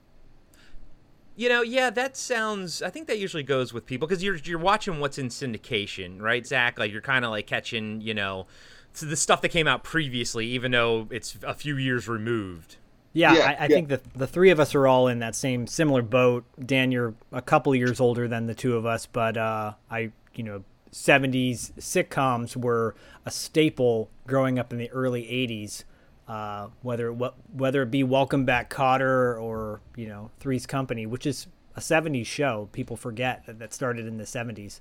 You 1.36 1.50
know, 1.50 1.62
yeah, 1.62 1.90
that 1.90 2.18
sounds. 2.18 2.82
I 2.82 2.90
think 2.90 3.08
that 3.08 3.18
usually 3.18 3.44
goes 3.44 3.74
with 3.74 3.86
people 3.86 4.08
because 4.08 4.24
you're 4.24 4.36
you're 4.36 4.60
watching 4.60 5.00
what's 5.00 5.18
in 5.18 5.30
syndication, 5.30 6.22
right, 6.22 6.46
Zak? 6.46 6.78
Like 6.78 6.92
you're 6.92 7.02
kind 7.02 7.24
of 7.26 7.32
like 7.32 7.48
catching, 7.48 8.02
you 8.02 8.14
know, 8.14 8.48
so 8.94 9.06
the 9.06 9.16
stuff 9.16 9.42
that 9.42 9.50
came 9.50 9.68
out 9.68 9.84
previously, 9.84 10.46
even 10.48 10.72
though 10.72 11.08
it's 11.10 11.38
a 11.44 11.54
few 11.54 11.78
years 11.78 12.08
removed. 12.08 12.78
Yeah, 13.14 13.34
Yeah, 13.34 13.56
I, 13.60 13.64
I 13.66 13.68
yeah. 13.68 13.68
think 13.68 13.90
the 13.90 14.02
the 14.16 14.28
three 14.28 14.50
of 14.52 14.60
us 14.60 14.76
are 14.76 14.88
all 14.88 15.08
in 15.08 15.20
that 15.20 15.36
same 15.36 15.68
similar 15.68 16.02
boat. 16.02 16.46
Dan, 16.64 16.92
you're 16.92 17.14
a 17.32 17.42
couple 17.42 17.74
years 17.76 18.00
older 18.00 18.28
than 18.28 18.48
the 18.48 18.56
two 18.56 18.76
of 18.76 18.86
us, 18.86 19.06
but 19.06 19.38
uh, 19.38 19.74
I, 19.90 20.12
you 20.36 20.44
know, 20.44 20.64
'70s 20.92 21.72
sitcoms 21.74 22.56
were 22.56 22.96
a 23.26 23.32
staple 23.32 24.10
growing 24.28 24.60
up 24.60 24.72
in 24.74 24.80
the 24.80 24.90
early 24.92 25.24
'80s. 25.24 25.84
Uh, 26.32 26.70
whether 26.82 27.12
it, 27.12 27.34
whether 27.52 27.82
it 27.82 27.92
be 27.92 28.04
Welcome 28.06 28.46
Back, 28.46 28.70
Kotter, 28.74 29.38
or 29.38 29.82
you 29.98 30.08
know 30.08 30.32
Three's 30.40 30.66
Company, 30.66 31.06
which 31.06 31.26
is 31.26 31.48
a 31.76 31.82
'70s 31.82 32.26
show, 32.26 32.70
people 32.72 32.96
forget 32.96 33.46
that 33.48 33.60
that 33.60 33.74
started 33.74 34.08
in 34.08 34.16
the 34.16 34.24
'70s. 34.24 34.80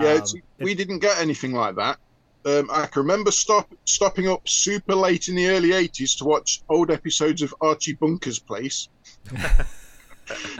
Yeah, 0.00 0.08
Um, 0.08 0.16
it's, 0.18 0.34
we 0.58 0.74
didn't 0.74 0.98
get 0.98 1.20
anything 1.20 1.52
like 1.52 1.76
that. 1.76 1.98
Um, 2.44 2.68
I 2.72 2.86
can 2.86 3.02
remember 3.02 3.30
stop, 3.30 3.72
stopping 3.84 4.28
up 4.28 4.48
super 4.48 4.96
late 4.96 5.28
in 5.28 5.36
the 5.36 5.48
early 5.50 5.68
80s 5.68 6.18
to 6.18 6.24
watch 6.24 6.62
old 6.68 6.90
episodes 6.90 7.42
of 7.42 7.54
Archie 7.60 7.94
Bunker's 7.94 8.40
Place. 8.40 8.88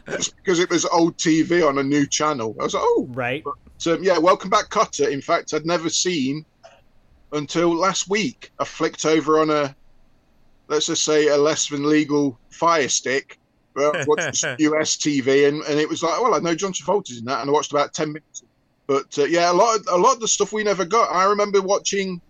Just 0.09 0.37
because 0.37 0.61
it 0.61 0.71
was 0.71 0.85
old 0.85 1.17
TV 1.17 1.67
on 1.67 1.79
a 1.79 1.83
new 1.83 2.07
channel. 2.07 2.55
I 2.61 2.63
was 2.63 2.75
like, 2.75 2.85
oh, 2.85 3.09
right? 3.11 3.43
so 3.79 3.99
yeah, 4.01 4.19
Welcome 4.19 4.51
Back 4.51 4.69
Kotter. 4.69 5.11
In 5.11 5.21
fact, 5.21 5.53
I'd 5.53 5.67
never 5.67 5.91
seen 5.91 6.45
until 7.33 7.75
last 7.75 8.09
week. 8.09 8.53
I 8.61 8.65
flicked 8.65 9.05
over 9.05 9.41
on 9.41 9.51
a, 9.51 9.75
let's 10.73 10.87
just 10.87 11.05
say, 11.05 11.29
a 11.29 11.37
less 11.37 11.69
than 11.69 11.89
legal 11.89 12.41
Fire 12.51 12.89
Stick. 12.89 13.37
Uh, 13.79 14.05
watched 14.07 14.45
US 14.59 14.97
TV, 15.05 15.49
and, 15.49 15.63
and 15.63 15.79
it 15.81 15.89
was 15.89 16.03
like, 16.03 16.21
well, 16.21 16.35
I 16.35 16.39
know 16.41 16.55
John 16.55 16.73
Travolta's 16.73 17.19
in 17.19 17.25
that, 17.25 17.41
and 17.41 17.49
I 17.49 17.53
watched 17.53 17.73
about 17.73 17.95
ten 17.95 18.09
minutes. 18.09 18.43
But 18.87 19.07
uh, 19.19 19.25
yeah, 19.25 19.51
a 19.51 19.55
lot 19.55 19.77
of 19.77 19.87
a 19.91 19.97
lot 19.97 20.15
of 20.15 20.21
the 20.21 20.29
stuff 20.29 20.53
we 20.53 20.63
never 20.65 20.85
got. 20.85 21.11
I 21.15 21.25
remember 21.25 21.63
watching 21.63 22.21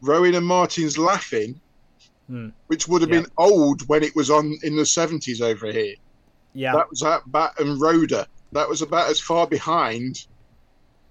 Rowan 0.00 0.34
and 0.34 0.46
Martin's 0.46 0.96
Laugh-In, 0.98 1.60
Hmm. 2.28 2.48
which 2.68 2.88
would 2.88 3.02
have 3.02 3.10
Yeah. 3.10 3.20
been 3.20 3.30
old 3.38 3.86
when 3.88 4.02
it 4.02 4.14
was 4.16 4.30
on 4.30 4.56
in 4.62 4.76
the 4.76 4.86
seventies 4.86 5.40
over 5.40 5.70
here. 5.70 5.94
Yeah, 6.54 6.72
That 6.72 6.88
was 6.88 7.02
at 7.02 7.20
Bat 7.26 7.52
and 7.58 7.78
Rhoda. 7.80 8.26
That 8.52 8.68
was 8.68 8.80
about 8.82 9.10
as 9.10 9.20
far 9.20 9.46
behind 9.46 10.16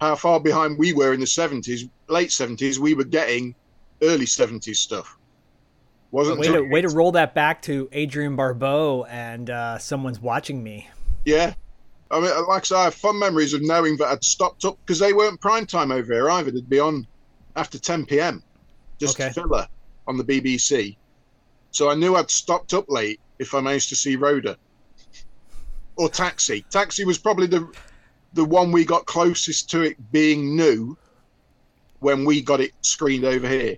how 0.02 0.16
far 0.16 0.40
behind 0.40 0.78
we 0.80 0.94
were 0.94 1.14
in 1.14 1.20
the 1.20 1.28
seventies, 1.28 1.86
late 2.10 2.32
seventies. 2.32 2.80
We 2.80 2.96
were 2.96 3.04
getting 3.06 3.56
early 4.02 4.26
seventies 4.26 4.80
stuff. 4.80 5.08
Wasn't 6.12 6.40
Way 6.40 6.48
to, 6.48 6.62
way 6.62 6.82
to 6.82 6.90
roll 6.90 7.12
that 7.14 7.34
back 7.34 7.62
to 7.64 7.90
Adrienne 7.94 8.36
Barbeau 8.36 9.04
and 9.06 9.50
uh, 9.50 9.78
someone's 9.78 10.20
watching 10.20 10.64
me. 10.64 10.90
Yeah. 11.26 11.54
I 12.12 12.20
mean, 12.20 12.30
like 12.48 12.62
I 12.62 12.66
say, 12.66 12.76
I 12.76 12.84
have 12.86 12.96
fond 12.96 13.20
memories 13.20 13.54
of 13.54 13.62
knowing 13.64 13.98
that 13.98 14.08
I'd 14.08 14.24
stopped 14.24 14.64
up 14.64 14.78
because 14.86 15.00
they 15.00 15.12
weren't 15.12 15.42
prime 15.42 15.66
time 15.66 15.92
over 15.92 16.14
here 16.14 16.30
either. 16.30 16.52
They'd 16.52 16.70
be 16.70 16.80
on 16.80 17.06
after 17.56 17.80
10 17.80 18.06
p.m. 18.06 18.44
just 19.00 19.20
Okay. 19.20 19.32
filler 19.34 19.68
on 20.08 20.18
the 20.18 20.24
BBC. 20.24 20.96
So 21.72 21.90
I 21.90 21.96
knew 21.96 22.16
I'd 22.16 22.30
stopped 22.30 22.74
up 22.74 22.86
late 22.90 23.20
if 23.40 23.54
I 23.54 23.60
managed 23.60 23.90
to 23.90 23.96
see 23.96 24.16
Rhoda 24.16 24.56
or 25.98 26.08
Taxi. 26.10 26.64
Taxi 26.70 27.04
was 27.06 27.18
probably 27.18 27.48
the 27.48 27.68
the 28.34 28.46
one 28.46 28.72
we 28.72 28.84
got 28.86 29.06
closest 29.06 29.70
to 29.72 29.82
it 29.82 30.12
being 30.12 30.56
new 30.58 30.98
when 32.00 32.26
we 32.26 32.42
got 32.42 32.60
it 32.60 32.72
screened 32.82 33.24
over 33.26 33.48
here. 33.48 33.78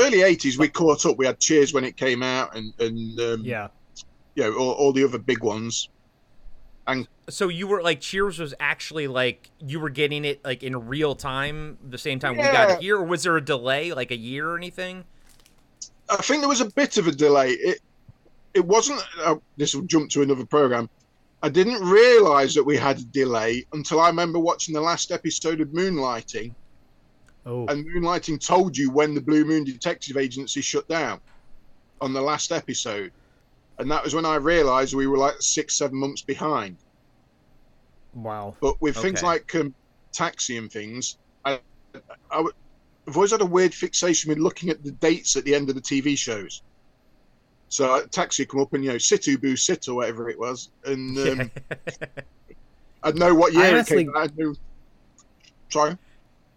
Early 0.00 0.18
80s, 0.18 0.58
we 0.58 0.68
caught 0.68 1.04
up. 1.06 1.16
We 1.18 1.26
had 1.26 1.38
Cheers 1.38 1.72
when 1.72 1.84
it 1.84 1.96
came 1.96 2.22
out, 2.22 2.56
and 2.56 2.72
and 2.80 3.20
um, 3.20 3.42
Yeah. 3.44 3.68
you 4.34 4.44
know 4.44 4.54
all, 4.56 4.72
all 4.72 4.92
the 4.92 5.04
other 5.04 5.18
big 5.18 5.42
ones. 5.42 5.88
And 6.86 7.06
so 7.28 7.48
you 7.48 7.66
were 7.68 7.82
like 7.82 8.00
Cheers 8.00 8.38
was 8.38 8.54
actually 8.58 9.06
like 9.06 9.50
you 9.60 9.78
were 9.78 9.90
getting 9.90 10.24
it 10.24 10.44
like 10.44 10.62
in 10.62 10.88
real 10.88 11.14
time 11.14 11.78
the 11.88 11.98
same 11.98 12.18
time 12.18 12.36
we 12.36 12.42
got 12.42 12.70
it 12.70 12.80
here, 12.80 12.96
or 12.96 13.04
was 13.04 13.22
there 13.22 13.36
a 13.36 13.44
delay, 13.44 13.92
like 13.92 14.10
a 14.10 14.16
year 14.16 14.48
or 14.50 14.56
anything? 14.56 15.04
I 16.08 16.16
think 16.16 16.40
there 16.40 16.48
was 16.48 16.60
a 16.60 16.70
bit 16.70 16.96
of 16.98 17.06
a 17.06 17.12
delay. 17.12 17.50
It 17.52 17.80
it 18.54 18.64
wasn't. 18.64 19.00
Uh, 19.22 19.36
this 19.56 19.74
will 19.74 19.82
jump 19.82 20.10
to 20.10 20.22
another 20.22 20.44
program. 20.46 20.88
I 21.42 21.48
didn't 21.48 21.82
realise 21.82 22.54
that 22.54 22.64
we 22.64 22.76
had 22.76 22.98
a 22.98 23.04
delay 23.04 23.64
until 23.72 24.00
I 24.00 24.08
remember 24.08 24.38
watching 24.38 24.74
the 24.74 24.80
last 24.80 25.10
episode 25.12 25.60
of 25.60 25.68
Moonlighting, 25.68 26.52
Oh. 27.50 27.66
and 27.66 27.84
Moonlighting 27.84 28.44
told 28.44 28.78
you 28.78 28.92
when 28.92 29.12
the 29.12 29.20
Blue 29.20 29.44
Moon 29.44 29.64
Detective 29.64 30.16
Agency 30.16 30.60
shut 30.60 30.86
down 30.86 31.20
on 32.00 32.12
the 32.12 32.20
last 32.20 32.52
episode, 32.52 33.10
and 33.78 33.90
that 33.90 34.04
was 34.04 34.14
when 34.14 34.24
I 34.24 34.36
realised 34.36 34.94
we 34.94 35.08
were 35.08 35.18
like 35.18 35.34
six, 35.40 35.74
seven 35.76 35.98
months 35.98 36.22
behind. 36.22 36.76
wow. 38.14 38.54
But 38.60 38.80
with 38.80 38.96
things 38.96 39.24
like 39.24 39.52
um, 39.56 39.74
taxi 40.12 40.58
and 40.58 40.70
things, 40.70 41.18
I, 41.44 41.58
I, 42.30 42.36
w- 42.36 42.54
I've 43.08 43.16
always 43.16 43.32
had 43.32 43.40
a 43.40 43.46
weird 43.46 43.74
fixation 43.74 44.28
with 44.28 44.38
looking 44.38 44.70
at 44.70 44.84
the 44.84 44.92
dates 44.92 45.34
at 45.34 45.44
the 45.44 45.52
end 45.52 45.70
of 45.70 45.74
the 45.74 45.80
TV 45.80 46.16
shows. 46.16 46.62
So 47.68 47.96
uh, 47.96 48.02
taxi 48.12 48.46
come 48.46 48.60
up 48.60 48.74
and 48.74 48.84
you 48.84 48.92
know 48.92 48.98
Sit 48.98 49.22
Ubu 49.22 49.58
Sit 49.58 49.88
or 49.88 49.96
whatever 49.96 50.30
it 50.30 50.38
was, 50.38 50.70
and 50.84 51.18
um, 51.18 51.50
I'd 53.02 53.16
know 53.16 53.34
what 53.34 53.52
year 53.54 53.76
I 53.76 53.80
it 53.80 53.86
came. 53.88 54.12
I 54.16 54.28
knew. 54.36 54.54
Sorry. 55.68 55.98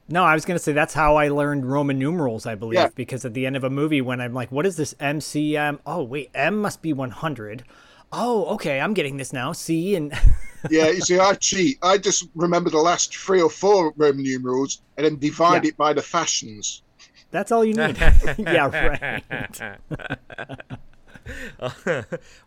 No, 0.10 0.24
I 0.24 0.34
was 0.34 0.44
going 0.46 0.58
to 0.58 0.64
say 0.64 0.74
that's 0.74 0.94
how 0.94 1.16
I 1.16 1.30
learned 1.30 1.66
Roman 1.72 1.98
numerals, 1.98 2.46
I 2.46 2.56
believe, 2.56 2.76
Yeah. 2.80 2.90
because 2.94 3.24
at 3.26 3.34
the 3.34 3.46
end 3.46 3.56
of 3.56 3.64
a 3.64 3.70
movie, 3.70 4.02
when 4.02 4.20
I'm 4.20 4.34
like, 4.34 4.52
what 4.52 4.66
is 4.66 4.76
this 4.76 4.94
MCM? 4.96 5.80
Oh, 5.86 6.04
wait, 6.04 6.30
M 6.36 6.58
must 6.62 6.82
be 6.82 6.92
100. 6.94 7.64
Oh, 8.12 8.46
okay, 8.56 8.80
I'm 8.80 8.94
getting 8.94 9.18
this 9.18 9.32
now. 9.34 9.54
C 9.54 9.96
and 9.96 10.14
Yeah, 10.70 10.90
you 10.90 11.02
see, 11.02 11.20
I 11.20 11.34
cheat. 11.36 11.78
I 11.82 11.98
just 11.98 12.28
remember 12.36 12.70
the 12.70 12.78
last 12.80 13.16
three 13.16 13.42
or 13.42 13.50
four 13.50 13.94
Roman 13.98 14.24
numerals 14.24 14.82
and 14.98 15.06
then 15.06 15.18
divide 15.18 15.64
Yeah. 15.64 15.70
it 15.70 15.78
by 15.78 15.94
the 15.94 16.02
fashions. 16.02 16.84
that's 17.32 17.52
all 17.52 17.66
you 17.66 17.74
need. 17.74 17.98
yeah, 18.38 19.22
right. 19.24 20.58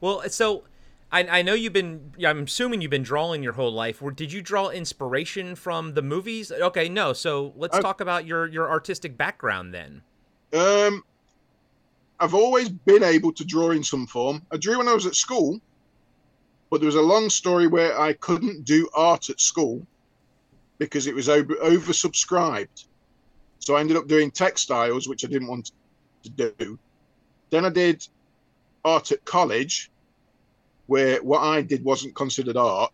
well, 0.01 0.23
so 0.29 0.65
I, 1.17 1.39
I 1.39 1.43
know 1.43 1.55
you've 1.55 1.73
been. 1.73 2.13
I'm 2.25 2.45
assuming 2.45 2.83
you've 2.83 2.91
been 2.91 3.03
drawing 3.03 3.43
your 3.43 3.55
whole 3.55 3.73
life. 3.73 4.03
Or 4.03 4.11
did 4.11 4.33
you 4.33 4.43
draw 4.43 4.69
inspiration 4.69 5.55
from 5.55 5.95
the 5.95 6.03
movies? 6.03 6.53
Okay, 6.53 6.89
no. 6.91 7.15
So 7.15 7.55
let's 7.57 7.77
I- 7.79 7.81
talk 7.81 8.03
about 8.03 8.27
your 8.27 8.47
your 8.47 8.69
artistic 8.69 9.17
background 9.17 9.73
then. 9.73 10.03
Um, 10.53 11.03
I've 12.21 12.35
always 12.35 12.69
been 12.69 13.03
able 13.03 13.33
to 13.33 13.45
draw 13.45 13.71
in 13.71 13.83
some 13.83 14.07
form. 14.07 14.43
I 14.53 14.59
drew 14.59 14.79
when 14.79 14.89
I 14.89 14.95
was 14.95 15.07
at 15.07 15.15
school, 15.15 15.59
but 16.71 16.81
there 16.81 16.87
was 16.87 16.95
a 16.97 17.03
long 17.03 17.31
story 17.31 17.67
where 17.67 17.99
I 17.99 18.13
couldn't 18.13 18.65
do 18.65 18.89
art 18.95 19.31
at 19.31 19.41
school 19.41 19.87
because 20.79 21.07
it 21.07 21.15
was 21.15 21.29
over 21.29 21.55
oversubscribed. 21.57 22.87
So 23.59 23.75
I 23.75 23.81
ended 23.81 23.97
up 23.97 24.07
doing 24.07 24.31
textiles, 24.31 25.09
which 25.09 25.25
I 25.25 25.29
didn't 25.29 25.49
want 25.49 25.73
to 26.25 26.53
do. 26.59 26.79
Then 27.51 27.65
I 27.65 27.71
did 27.71 28.07
art 28.85 29.13
at 29.13 29.25
college, 29.25 29.91
where 30.87 31.23
what 31.23 31.41
I 31.41 31.63
did 31.63 31.85
wasn't 31.85 32.15
considered 32.15 32.57
art. 32.57 32.93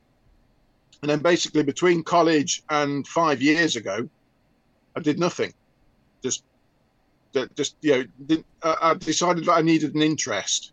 And 1.03 1.11
then 1.11 1.19
basically 1.19 1.63
between 1.63 2.03
college 2.03 2.63
and 2.71 3.07
five 3.07 3.43
years 3.43 3.77
ago, 3.77 4.09
I 4.97 5.01
did 5.01 5.19
nothing. 5.19 5.53
Just 6.23 6.45
that 7.33 7.55
just 7.57 7.77
you 7.81 8.07
know 8.29 8.45
I 8.63 8.95
decided 8.95 9.47
that 9.47 9.53
I 9.53 9.63
needed 9.63 9.95
an 9.95 10.03
interest, 10.03 10.73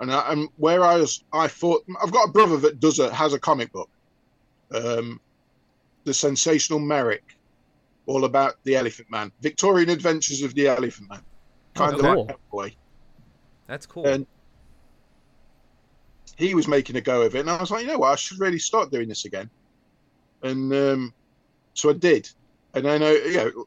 and 0.00 0.12
I, 0.12 0.32
and 0.32 0.48
where 0.56 0.84
I 0.84 0.96
was, 0.96 1.24
I 1.32 1.48
thought 1.48 1.84
I've 2.02 2.12
got 2.12 2.28
a 2.28 2.32
brother 2.32 2.56
that 2.58 2.80
does 2.80 2.98
a 2.98 3.12
has 3.14 3.32
a 3.32 3.38
comic 3.38 3.72
book, 3.72 3.88
um, 4.72 5.20
the 6.04 6.12
Sensational 6.12 6.78
Merrick, 6.78 7.36
all 8.06 8.24
about 8.24 8.56
the 8.64 8.76
Elephant 8.76 9.10
Man, 9.10 9.32
Victorian 9.40 9.88
Adventures 9.88 10.42
of 10.42 10.54
the 10.54 10.68
Elephant 10.68 11.08
Man, 11.08 11.22
kind 11.74 11.94
of 11.94 12.00
cool. 12.00 12.16
like 12.18 12.28
that 12.28 12.50
boy. 12.50 12.74
That's 13.66 13.86
cool. 13.86 14.06
And 14.06 14.26
he 16.38 16.54
was 16.54 16.68
making 16.68 16.96
a 16.96 17.00
go 17.00 17.22
of 17.22 17.34
it, 17.34 17.40
and 17.40 17.50
I 17.50 17.56
was 17.56 17.70
like, 17.70 17.82
you 17.82 17.88
know 17.88 17.98
what, 17.98 18.12
I 18.12 18.16
should 18.16 18.38
really 18.38 18.60
start 18.60 18.92
doing 18.92 19.08
this 19.08 19.24
again, 19.24 19.50
and 20.42 20.72
um, 20.72 21.14
so 21.74 21.90
I 21.90 21.94
did, 21.94 22.30
and 22.74 22.84
then 22.84 23.02
I, 23.02 23.10
you 23.12 23.36
know, 23.36 23.66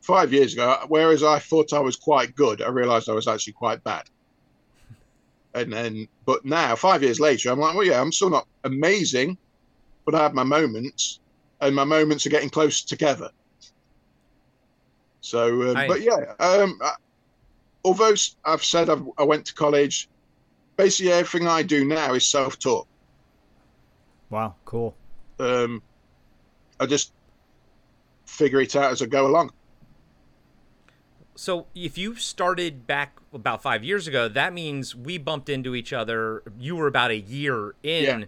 five 0.00 0.32
years 0.32 0.52
ago, 0.52 0.76
whereas 0.88 1.22
I 1.22 1.38
thought 1.38 1.72
I 1.72 1.78
was 1.78 1.94
quite 1.96 2.34
good, 2.34 2.62
I 2.62 2.68
realised 2.68 3.08
I 3.08 3.14
was 3.14 3.28
actually 3.28 3.52
quite 3.52 3.82
bad, 3.84 4.10
and 5.54 5.72
then, 5.72 6.08
but 6.26 6.44
now 6.44 6.74
five 6.74 7.02
years 7.02 7.20
later, 7.20 7.50
I'm 7.50 7.60
like, 7.60 7.74
well, 7.76 7.86
yeah, 7.86 8.00
I'm 8.00 8.12
still 8.12 8.30
not 8.30 8.48
amazing, 8.64 9.38
but 10.04 10.16
I 10.16 10.18
have 10.18 10.34
my 10.34 10.44
moments, 10.44 11.20
and 11.60 11.76
my 11.76 11.84
moments 11.84 12.26
are 12.26 12.30
getting 12.30 12.50
closer 12.50 12.86
together. 12.88 13.30
So, 15.20 15.70
um, 15.70 15.86
but 15.86 16.00
yeah, 16.00 16.34
um, 16.40 16.76
I, 16.82 16.94
although 17.84 18.14
I've 18.44 18.64
said 18.64 18.90
I've, 18.90 19.04
I 19.16 19.22
went 19.22 19.46
to 19.46 19.54
college, 19.54 20.08
basically 20.80 21.12
everything 21.12 21.46
I 21.46 21.62
do 21.62 21.84
now 21.84 22.14
is 22.14 22.26
self-taught. 22.26 22.86
wow, 24.30 24.54
cool. 24.64 24.94
Um, 25.38 25.82
I 26.78 26.86
just 26.86 27.12
figure 28.24 28.60
it 28.60 28.74
out 28.76 28.92
as 28.92 29.02
I 29.02 29.06
go 29.06 29.26
along. 29.26 29.50
So 31.34 31.66
if 31.74 31.96
you 31.96 32.14
started 32.16 32.86
back 32.86 33.18
about 33.32 33.62
five 33.62 33.82
years 33.84 34.06
ago, 34.06 34.28
that 34.28 34.52
means 34.52 34.94
we 34.94 35.16
bumped 35.18 35.48
into 35.48 35.74
each 35.74 35.92
other. 35.92 36.42
You 36.58 36.76
were 36.76 36.86
about 36.86 37.10
a 37.10 37.16
year 37.18 37.74
in 37.82 38.04
Yeah. 38.20 38.24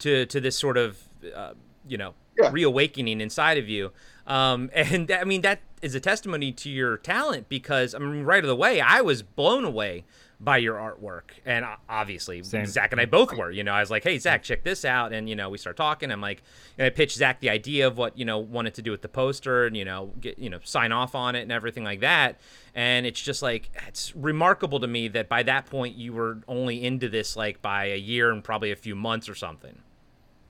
to 0.00 0.26
to 0.26 0.40
this 0.40 0.58
sort 0.58 0.76
of 0.76 0.98
uh, 1.34 1.52
you 1.88 1.96
know 1.96 2.14
Yeah. 2.38 2.50
reawakening 2.52 3.20
inside 3.20 3.58
of 3.58 3.68
you. 3.68 3.92
Um, 4.26 4.70
and 4.74 5.10
I 5.10 5.24
mean 5.24 5.42
that 5.42 5.60
is 5.82 5.94
a 5.94 6.00
testimony 6.00 6.50
to 6.52 6.68
your 6.70 6.96
talent 6.96 7.48
because 7.48 7.94
I 7.94 7.98
mean 7.98 8.24
right 8.24 8.44
away 8.44 8.80
I 8.80 9.00
was 9.00 9.22
blown 9.22 9.64
away 9.64 10.04
by 10.38 10.58
your 10.58 10.74
artwork 10.74 11.30
and 11.46 11.64
obviously 11.88 12.42
Same. 12.42 12.66
Zak 12.66 12.92
and 12.92 13.00
I 13.00 13.06
both 13.06 13.32
were 13.32 13.50
you 13.50 13.64
know 13.64 13.72
I 13.72 13.80
was 13.80 13.90
like 13.90 14.04
hey 14.04 14.18
Zak 14.18 14.42
check 14.42 14.64
this 14.64 14.84
out 14.84 15.12
and 15.14 15.30
you 15.30 15.34
know 15.34 15.48
we 15.48 15.56
start 15.56 15.78
talking 15.78 16.10
I'm 16.10 16.20
like 16.20 16.42
and 16.76 16.86
I 16.86 16.90
pitched 16.90 17.16
Zak 17.16 17.40
the 17.40 17.48
idea 17.48 17.86
of 17.86 17.96
what 17.96 18.18
you 18.18 18.26
know 18.26 18.38
wanted 18.38 18.74
to 18.74 18.82
do 18.82 18.90
with 18.90 19.00
the 19.00 19.08
poster 19.08 19.64
and 19.64 19.74
you 19.74 19.84
know 19.84 20.12
get 20.20 20.38
you 20.38 20.50
know 20.50 20.58
sign 20.62 20.92
off 20.92 21.14
on 21.14 21.36
it 21.36 21.40
and 21.40 21.50
everything 21.52 21.84
like 21.84 22.00
that 22.00 22.38
and 22.74 23.06
it's 23.06 23.20
just 23.20 23.40
like 23.40 23.70
it's 23.88 24.14
remarkable 24.14 24.78
to 24.80 24.86
me 24.86 25.08
that 25.08 25.28
by 25.30 25.42
that 25.42 25.64
point 25.66 25.96
you 25.96 26.12
were 26.12 26.38
only 26.48 26.84
into 26.84 27.08
this 27.08 27.34
like 27.34 27.62
by 27.62 27.86
a 27.86 27.96
year 27.96 28.30
and 28.30 28.44
probably 28.44 28.72
a 28.72 28.76
few 28.76 28.94
months 28.94 29.30
or 29.30 29.34
something 29.34 29.78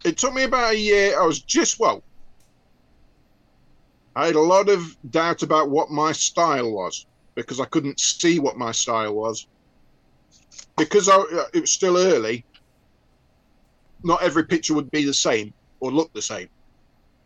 It 0.04 0.18
took 0.18 0.34
me 0.34 0.44
about 0.44 0.72
a 0.74 0.78
year. 0.78 1.18
I 1.20 1.24
was 1.24 1.40
just 1.40 1.78
well. 1.80 2.02
I 4.14 4.26
had 4.26 4.34
a 4.36 4.40
lot 4.40 4.68
of 4.68 4.96
doubt 5.10 5.42
about 5.42 5.68
what 5.70 5.90
my 5.90 6.12
style 6.12 6.72
was 6.72 7.06
because 7.34 7.60
I 7.60 7.66
couldn't 7.66 8.00
see 8.00 8.38
what 8.38 8.56
my 8.56 8.72
style 8.72 9.14
was. 9.14 9.46
Because 10.76 11.08
I, 11.08 11.16
uh, 11.16 11.44
it 11.54 11.60
was 11.60 11.72
still 11.72 11.96
early, 11.96 12.44
not 14.02 14.22
every 14.22 14.44
picture 14.44 14.74
would 14.74 14.90
be 14.90 15.04
the 15.04 15.14
same 15.14 15.52
or 15.80 15.90
look 15.90 16.12
the 16.12 16.22
same. 16.22 16.48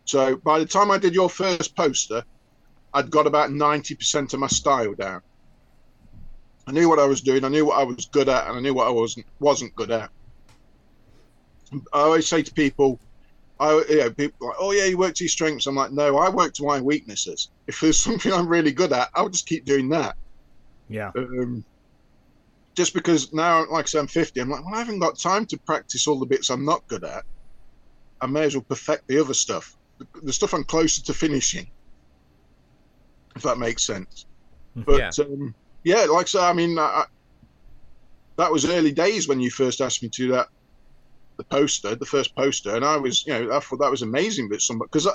So 0.05 0.37
by 0.37 0.59
the 0.59 0.65
time 0.65 0.91
I 0.91 0.97
did 0.97 1.13
your 1.13 1.29
first 1.29 1.75
poster, 1.75 2.23
I'd 2.93 3.11
got 3.11 3.27
about 3.27 3.49
90% 3.49 4.33
of 4.33 4.39
my 4.39 4.47
style 4.47 4.93
down. 4.93 5.21
I 6.67 6.71
knew 6.71 6.89
what 6.89 6.99
I 6.99 7.05
was 7.05 7.21
doing, 7.21 7.43
I 7.43 7.49
knew 7.49 7.65
what 7.65 7.79
I 7.79 7.83
was 7.83 8.07
good 8.11 8.29
at, 8.29 8.47
and 8.47 8.57
I 8.57 8.59
knew 8.59 8.73
what 8.73 8.87
I 8.87 8.91
wasn't 8.91 9.25
wasn't 9.39 9.75
good 9.75 9.91
at. 9.91 10.09
I 11.71 11.99
always 11.99 12.27
say 12.27 12.43
to 12.43 12.53
people, 12.53 12.99
I 13.59 13.83
you 13.89 13.97
know, 13.97 14.11
people 14.11 14.47
like, 14.47 14.57
oh 14.59 14.71
yeah, 14.71 14.85
you 14.85 14.97
work 14.97 15.15
to 15.15 15.23
your 15.23 15.29
strengths. 15.29 15.67
I'm 15.67 15.75
like, 15.75 15.91
no, 15.91 16.17
I 16.17 16.29
work 16.29 16.53
to 16.55 16.65
my 16.65 16.79
weaknesses. 16.79 17.49
If 17.67 17.79
there's 17.79 17.99
something 18.07 18.31
I'm 18.31 18.47
really 18.47 18.71
good 18.71 18.93
at, 18.93 19.09
I'll 19.15 19.29
just 19.29 19.47
keep 19.47 19.65
doing 19.65 19.89
that. 19.89 20.15
Yeah. 20.89 21.11
Um, 21.17 21.63
just 22.81 22.95
because 22.95 23.31
now, 23.31 23.59
like 23.69 23.85
I 23.85 23.87
said, 23.87 23.99
I'm 23.99 24.07
50, 24.07 24.39
I'm 24.39 24.49
like, 24.49 24.65
well, 24.65 24.73
I 24.73 24.79
haven't 24.79 24.97
got 24.97 25.19
time 25.19 25.45
to 25.45 25.59
practice 25.67 26.07
all 26.07 26.17
the 26.19 26.25
bits 26.25 26.49
I'm 26.49 26.65
not 26.65 26.81
good 26.87 27.03
at. 27.03 27.23
I 28.21 28.25
may 28.25 28.41
as 28.45 28.55
well 28.55 28.65
perfect 28.67 29.03
the 29.07 29.19
other 29.21 29.35
stuff, 29.35 29.71
the, 29.99 30.07
the 30.23 30.33
stuff 30.33 30.55
I'm 30.55 30.63
closer 30.63 31.03
to 31.03 31.13
finishing. 31.13 31.67
If 33.35 33.43
that 33.43 33.59
makes 33.59 33.85
sense. 33.85 34.25
But 34.75 34.99
Yeah. 34.99 35.25
um, 35.25 35.53
yeah 35.83 36.05
like 36.05 36.27
so, 36.27 36.41
I 36.41 36.53
mean, 36.53 36.79
I, 36.79 36.81
I- 36.81 37.05
that 38.37 38.51
was 38.51 38.65
early 38.65 38.91
days 38.91 39.27
when 39.27 39.39
you 39.39 39.51
first 39.51 39.79
asked 39.79 40.01
me 40.01 40.09
to 40.09 40.21
do 40.23 40.31
that. 40.31 40.47
The 41.37 41.43
poster, 41.45 41.93
the 41.95 42.05
first 42.07 42.35
poster, 42.35 42.75
and 42.75 42.83
I 42.83 42.97
was, 42.97 43.23
you 43.27 43.33
know, 43.33 43.55
I 43.55 43.59
thought 43.59 43.79
that 43.81 43.91
was 43.91 44.01
amazing. 44.01 44.49
But 44.49 44.61
some 44.61 44.79
because 44.79 45.07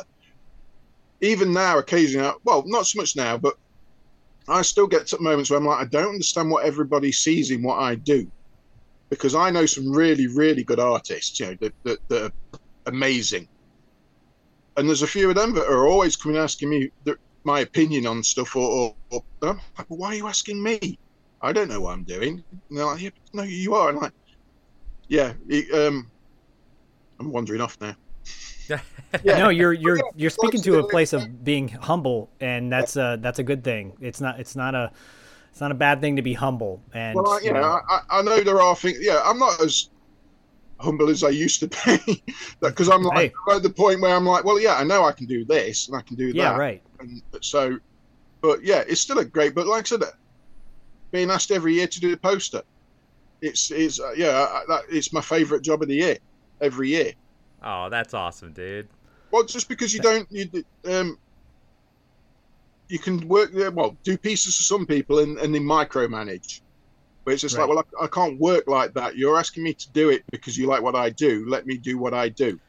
even 1.20 1.52
now, 1.52 1.78
occasionally, 1.78 2.28
I- 2.28 2.34
well, 2.44 2.62
not 2.66 2.86
so 2.86 3.00
much 3.00 3.16
now, 3.16 3.36
but 3.38 3.54
I 4.48 4.62
still 4.62 4.86
get 4.86 5.06
to 5.08 5.20
moments 5.20 5.50
where 5.50 5.58
I'm 5.58 5.66
like, 5.66 5.84
I 5.84 5.88
don't 5.88 6.10
understand 6.10 6.50
what 6.50 6.64
everybody 6.64 7.12
sees 7.12 7.50
in 7.50 7.62
what 7.62 7.78
I 7.78 7.96
do, 7.96 8.30
because 9.10 9.34
I 9.34 9.50
know 9.50 9.66
some 9.66 9.90
really, 9.90 10.26
really 10.28 10.64
good 10.64 10.80
artists, 10.80 11.38
you 11.40 11.46
know, 11.46 11.56
that, 11.60 11.74
that, 11.84 11.98
that 12.08 12.24
are 12.24 12.60
amazing, 12.86 13.48
and 14.76 14.88
there's 14.88 15.02
a 15.02 15.06
few 15.06 15.28
of 15.28 15.34
them 15.36 15.54
that 15.54 15.68
are 15.68 15.86
always 15.86 16.16
coming 16.16 16.36
asking 16.36 16.68
me 16.70 16.90
th- 17.06 17.16
my 17.44 17.60
opinion 17.60 18.06
on 18.06 18.22
stuff, 18.22 18.54
or, 18.56 18.94
or, 19.10 19.22
or 19.42 19.48
I'm 19.48 19.60
like, 19.78 19.86
why 19.88 20.08
are 20.08 20.14
you 20.14 20.26
asking 20.26 20.62
me? 20.62 20.98
I 21.40 21.52
don't 21.52 21.68
know 21.68 21.80
what 21.80 21.92
I'm 21.92 22.04
doing. 22.04 22.42
And 22.50 22.78
they're 22.78 22.84
like, 22.84 23.00
yeah, 23.00 23.10
no, 23.32 23.44
you 23.44 23.74
are. 23.74 23.88
And 23.88 23.98
I'm 23.98 24.02
like, 24.02 24.12
yeah, 25.08 25.32
um, 25.74 26.10
I'm 27.20 27.32
wandering 27.32 27.60
off 27.60 27.76
now. 27.80 27.94
Yeah. 28.68 29.38
No, 29.38 29.48
you're 29.48 29.72
you're 29.72 29.98
you're 30.14 30.30
speaking 30.30 30.60
to 30.62 30.78
a 30.80 30.88
place 30.88 31.12
of 31.12 31.44
being 31.44 31.68
humble, 31.68 32.28
and 32.40 32.70
that's 32.70 32.96
a 32.96 33.18
that's 33.20 33.38
a 33.38 33.42
good 33.42 33.62
thing. 33.62 33.92
It's 34.00 34.20
not 34.20 34.40
it's 34.40 34.56
not 34.56 34.74
a 34.74 34.90
it's 35.50 35.60
not 35.60 35.70
a 35.70 35.74
bad 35.74 36.00
thing 36.00 36.16
to 36.16 36.22
be 36.22 36.34
humble. 36.34 36.82
And 36.92 37.14
Well, 37.14 37.30
I, 37.30 37.38
you 37.38 37.46
you 37.46 37.52
know, 37.54 37.60
know, 37.60 37.80
I, 37.88 38.00
I 38.10 38.22
know 38.22 38.40
there 38.42 38.60
are 38.60 38.76
things. 38.76 38.98
Yeah, 39.00 39.22
I'm 39.24 39.38
not 39.38 39.60
as 39.62 39.88
humble 40.78 41.08
as 41.08 41.24
I 41.24 41.30
used 41.30 41.60
to 41.60 41.68
be 41.68 42.22
because 42.60 42.88
I'm 42.90 43.02
like 43.02 43.32
at 43.50 43.62
the 43.62 43.70
point 43.70 44.00
where 44.00 44.14
I'm 44.14 44.26
like, 44.26 44.44
well, 44.44 44.60
yeah, 44.60 44.74
I 44.74 44.84
know 44.84 45.04
I 45.04 45.12
can 45.12 45.26
do 45.26 45.44
this 45.44 45.88
and 45.88 45.96
I 45.96 46.02
can 46.02 46.16
do 46.16 46.28
yeah, 46.34 46.50
that. 46.50 46.58
right. 46.58 46.82
And 47.00 47.22
so, 47.40 47.78
but 48.42 48.62
yeah, 48.62 48.84
it's 48.86 49.00
still 49.00 49.18
a 49.18 49.24
great. 49.24 49.54
But 49.54 49.66
like 49.66 49.84
I 49.84 49.86
said, 49.86 50.02
being 51.10 51.30
asked 51.30 51.50
every 51.50 51.74
year 51.74 51.86
to 51.86 52.00
do 52.00 52.10
the 52.10 52.16
poster, 52.16 52.62
it's 53.40 53.70
it's 53.70 54.00
uh, 54.00 54.12
yeah, 54.16 54.46
I, 54.50 54.62
that, 54.68 54.82
it's 54.90 55.12
my 55.12 55.20
favourite 55.20 55.62
job 55.62 55.82
of 55.82 55.88
the 55.88 55.94
year 55.94 56.18
every 56.60 56.90
year. 56.90 57.12
Oh, 57.66 57.88
that's 57.90 58.14
awesome, 58.14 58.52
dude. 58.52 58.88
Well, 59.32 59.44
just 59.44 59.68
because 59.68 59.92
you 59.92 60.00
don't, 60.00 60.26
you 60.30 60.48
um, 60.88 61.18
you 62.88 62.98
can 63.00 63.26
work 63.28 63.52
there. 63.52 63.72
Well, 63.72 63.98
do 64.04 64.16
pieces 64.16 64.56
for 64.56 64.62
some 64.62 64.86
people 64.86 65.18
and 65.18 65.36
and 65.38 65.54
then 65.54 65.62
micromanage. 65.64 66.60
But 67.24 67.32
it's 67.34 67.42
just 67.42 67.56
Right. 67.56 67.68
like, 67.68 67.68
well, 67.76 67.84
I, 68.00 68.04
I 68.04 68.08
can't 68.08 68.38
work 68.40 68.64
like 68.68 68.94
that. 68.94 69.16
You're 69.16 69.38
asking 69.38 69.64
me 69.64 69.74
to 69.74 69.92
do 69.92 70.10
it 70.10 70.22
because 70.30 70.56
you 70.56 70.68
like 70.68 70.82
what 70.82 70.94
I 70.94 71.10
do. 71.10 71.44
Let 71.48 71.66
me 71.66 71.76
do 71.76 71.98
what 71.98 72.14
I 72.14 72.28
do. 72.28 72.60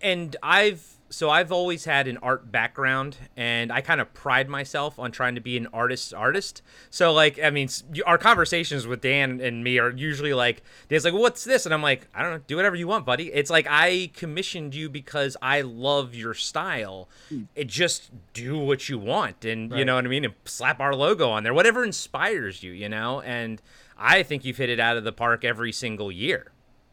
And 0.00 0.34
I've 0.42 0.95
so 1.08 1.30
I've 1.30 1.52
always 1.52 1.84
had 1.84 2.08
an 2.08 2.18
art 2.18 2.50
background, 2.50 3.16
and 3.36 3.72
I 3.72 3.80
kind 3.80 4.00
of 4.00 4.12
pride 4.12 4.48
myself 4.48 4.98
on 4.98 5.12
trying 5.12 5.36
to 5.36 5.40
be 5.40 5.56
an 5.56 5.68
artist's 5.72 6.12
artist. 6.12 6.62
So 6.90 7.12
like, 7.12 7.38
I 7.42 7.50
mean, 7.50 7.68
our 8.06 8.18
conversations 8.18 8.86
with 8.86 9.00
Dan 9.00 9.40
and 9.40 9.62
me 9.62 9.78
are 9.78 9.90
usually 9.90 10.34
like, 10.34 10.62
Dan's 10.88 11.04
like, 11.04 11.14
"What's 11.14 11.44
this?" 11.44 11.64
And 11.64 11.72
I'm 11.72 11.82
like, 11.82 12.08
"I 12.14 12.22
don't 12.22 12.32
know. 12.32 12.40
Do 12.46 12.56
whatever 12.56 12.76
you 12.76 12.88
want, 12.88 13.06
buddy." 13.06 13.32
It's 13.32 13.50
like 13.50 13.66
I 13.68 14.10
commissioned 14.14 14.74
you 14.74 14.88
because 14.88 15.36
I 15.40 15.60
love 15.60 16.14
your 16.14 16.34
style. 16.34 17.08
It 17.54 17.68
just 17.68 18.10
do 18.32 18.58
what 18.58 18.88
you 18.88 18.98
want, 18.98 19.44
and 19.44 19.72
you 19.76 19.84
know 19.84 19.94
what 19.94 20.04
I 20.04 20.08
mean, 20.08 20.24
and 20.24 20.34
slap 20.44 20.80
our 20.80 20.94
logo 20.94 21.30
on 21.30 21.44
there, 21.44 21.54
whatever 21.54 21.84
inspires 21.84 22.62
you, 22.62 22.72
you 22.72 22.88
know. 22.88 23.20
And 23.20 23.62
I 23.96 24.22
think 24.22 24.44
you've 24.44 24.56
hit 24.56 24.70
it 24.70 24.80
out 24.80 24.96
of 24.96 25.04
the 25.04 25.12
park 25.12 25.44
every 25.44 25.72
single 25.72 26.10
year. 26.10 26.52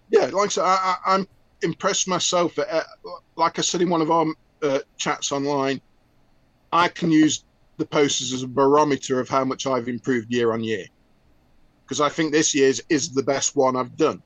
Yeah, 0.10 0.26
like 0.28 0.46
I 0.46 0.50
said, 0.50 0.64
I, 0.64 0.76
I, 1.06 1.14
I'm 1.16 1.28
impressed 1.64 2.08
myself. 2.08 2.58
Uh, 2.58 2.82
like 3.36 3.60
I 3.60 3.62
said 3.62 3.82
in 3.82 3.90
one 3.90 4.02
of 4.02 4.12
our 4.12 4.26
uh, 4.62 4.80
chats 4.98 5.32
online, 5.32 5.82
I 6.72 6.88
can 6.88 7.12
use 7.12 7.44
the 7.78 7.86
posters 7.86 8.34
as 8.34 8.44
a 8.44 8.48
barometer 8.48 9.20
of 9.20 9.30
how 9.30 9.44
much 9.44 9.66
I've 9.66 9.88
improved 9.88 10.32
year 10.32 10.54
on 10.54 10.64
year. 10.64 10.86
Because 11.86 12.02
I 12.02 12.10
think 12.10 12.32
this 12.32 12.56
year's 12.56 12.82
is 12.90 13.14
the 13.14 13.24
best 13.24 13.56
one 13.56 13.76
I've 13.76 13.98
done. 13.98 14.22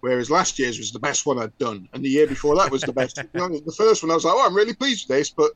Whereas 0.00 0.30
last 0.30 0.58
year's 0.58 0.78
was 0.78 0.92
the 0.92 1.00
best 1.00 1.26
one 1.26 1.38
I'd 1.38 1.56
done, 1.58 1.88
and 1.92 2.04
the 2.04 2.08
year 2.08 2.26
before 2.26 2.54
that 2.56 2.70
was 2.70 2.82
the 2.82 2.92
best. 2.92 3.16
The 3.34 3.74
first 3.76 4.02
one 4.02 4.10
I 4.10 4.14
was 4.14 4.24
like, 4.24 4.34
"Oh, 4.34 4.46
I'm 4.46 4.54
really 4.54 4.74
pleased 4.74 5.06
with 5.08 5.18
this," 5.18 5.30
but 5.30 5.50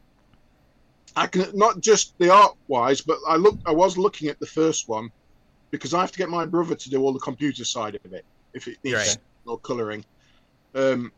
I 1.14 1.26
can 1.26 1.46
not 1.54 1.80
just 1.80 2.14
the 2.18 2.33
art 2.33 2.54
wise, 2.66 3.00
but 3.00 3.18
I 3.28 3.37
look, 3.37 3.59
I 3.66 3.72
was 3.72 3.98
looking 3.98 4.28
at 4.28 4.40
the 4.40 4.46
first 4.46 4.88
one 4.88 5.09
because 5.70 5.94
I 5.94 6.00
have 6.00 6.12
to 6.12 6.18
get 6.18 6.28
my 6.28 6.46
brother 6.46 6.74
to 6.74 6.90
do 6.90 7.00
all 7.02 7.12
the 7.12 7.20
computer 7.20 7.64
side 7.64 7.98
of 8.04 8.12
it 8.12 8.24
if 8.54 8.66
it 8.66 8.78
needs 8.83 8.96
Right. 8.96 9.18
or 9.46 9.59
colouring. 9.61 10.04
Um, 10.74 11.12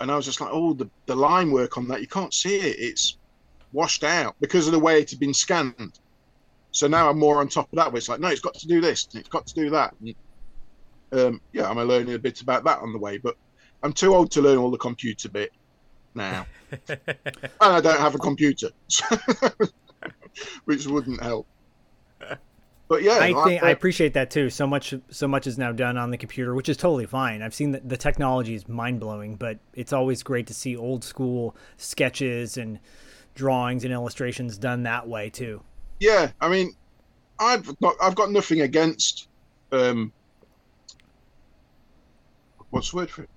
and 0.00 0.10
I 0.10 0.16
was 0.16 0.24
just 0.24 0.40
like, 0.40 0.50
"Oh, 0.52 0.74
the 0.74 0.90
the 1.06 1.16
line 1.16 1.50
work 1.50 1.78
on 1.78 1.88
that, 1.88 2.00
you 2.00 2.08
can't 2.08 2.34
see 2.34 2.56
it. 2.56 2.76
It's 2.78 3.18
washed 3.72 4.04
out 4.04 4.34
because 4.40 4.66
of 4.66 4.72
the 4.72 4.78
way 4.78 5.00
it 5.00 5.10
had 5.10 5.20
been 5.20 5.34
scanned." 5.34 5.98
So 6.74 6.88
now 6.88 7.08
I'm 7.08 7.18
more 7.18 7.38
on 7.38 7.48
top 7.48 7.72
of 7.72 7.76
that. 7.76 7.92
Where 7.92 7.98
it's 7.98 8.08
like, 8.08 8.20
no, 8.20 8.28
it's 8.28 8.40
got 8.40 8.54
to 8.54 8.66
do 8.66 8.80
this, 8.80 9.06
it's 9.14 9.28
got 9.28 9.46
to 9.46 9.54
do 9.54 9.70
that. 9.70 9.94
And, 10.00 10.14
um, 11.12 11.40
yeah, 11.52 11.70
I'm 11.70 11.78
learning 11.78 12.14
a 12.14 12.18
bit 12.18 12.40
about 12.40 12.64
that 12.64 12.80
on 12.80 12.92
the 12.92 12.98
way, 12.98 13.16
but 13.18 13.36
I'm 13.84 13.92
too 13.92 14.14
old 14.14 14.32
to 14.32 14.42
learn 14.42 14.58
all 14.58 14.72
the 14.72 14.78
computer 14.78 15.28
bit 15.28 15.50
now, 16.14 16.46
and 16.88 16.98
I 17.60 17.80
don't 17.80 18.00
have 18.00 18.16
a 18.16 18.18
computer, 18.18 18.70
which 20.64 20.86
wouldn't 20.86 21.22
help. 21.22 21.46
But 22.86 23.02
yeah, 23.02 23.18
I 23.18 23.32
think 23.44 23.62
I 23.62 23.70
uh, 23.70 23.72
appreciate 23.72 24.12
that 24.12 24.30
too. 24.30 24.50
So 24.50 24.66
much, 24.66 24.94
so 25.08 25.26
much 25.26 25.46
is 25.46 25.56
now 25.56 25.72
done 25.72 25.96
on 25.96 26.10
the 26.10 26.18
computer, 26.18 26.54
which 26.54 26.68
is 26.68 26.76
totally 26.76 27.06
fine. 27.06 27.40
I've 27.40 27.54
seen 27.54 27.70
that 27.72 27.88
the 27.88 27.96
technology 27.96 28.54
is 28.54 28.68
mind 28.68 29.00
blowing, 29.00 29.36
but 29.36 29.58
it's 29.72 29.92
always 29.92 30.22
great 30.22 30.46
to 30.48 30.54
see 30.54 30.76
old 30.76 31.02
school 31.02 31.56
sketches 31.78 32.58
and 32.58 32.78
drawings 33.34 33.84
and 33.84 33.92
illustrations 33.92 34.58
done 34.58 34.82
that 34.82 35.08
way 35.08 35.30
too. 35.30 35.62
yeah. 35.98 36.30
I 36.40 36.48
mean, 36.48 36.74
I've 37.38 37.78
got 37.80 37.96
I've 38.02 38.14
got 38.14 38.30
nothing 38.30 38.60
against 38.60 39.28
um, 39.72 40.12
what's 42.70 42.90
the 42.90 42.96
word 42.96 43.10
for 43.10 43.22
it? 43.22 43.30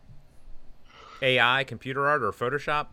AI, 1.21 1.63
computer 1.63 2.07
art, 2.07 2.23
or 2.23 2.31
Photoshop. 2.31 2.88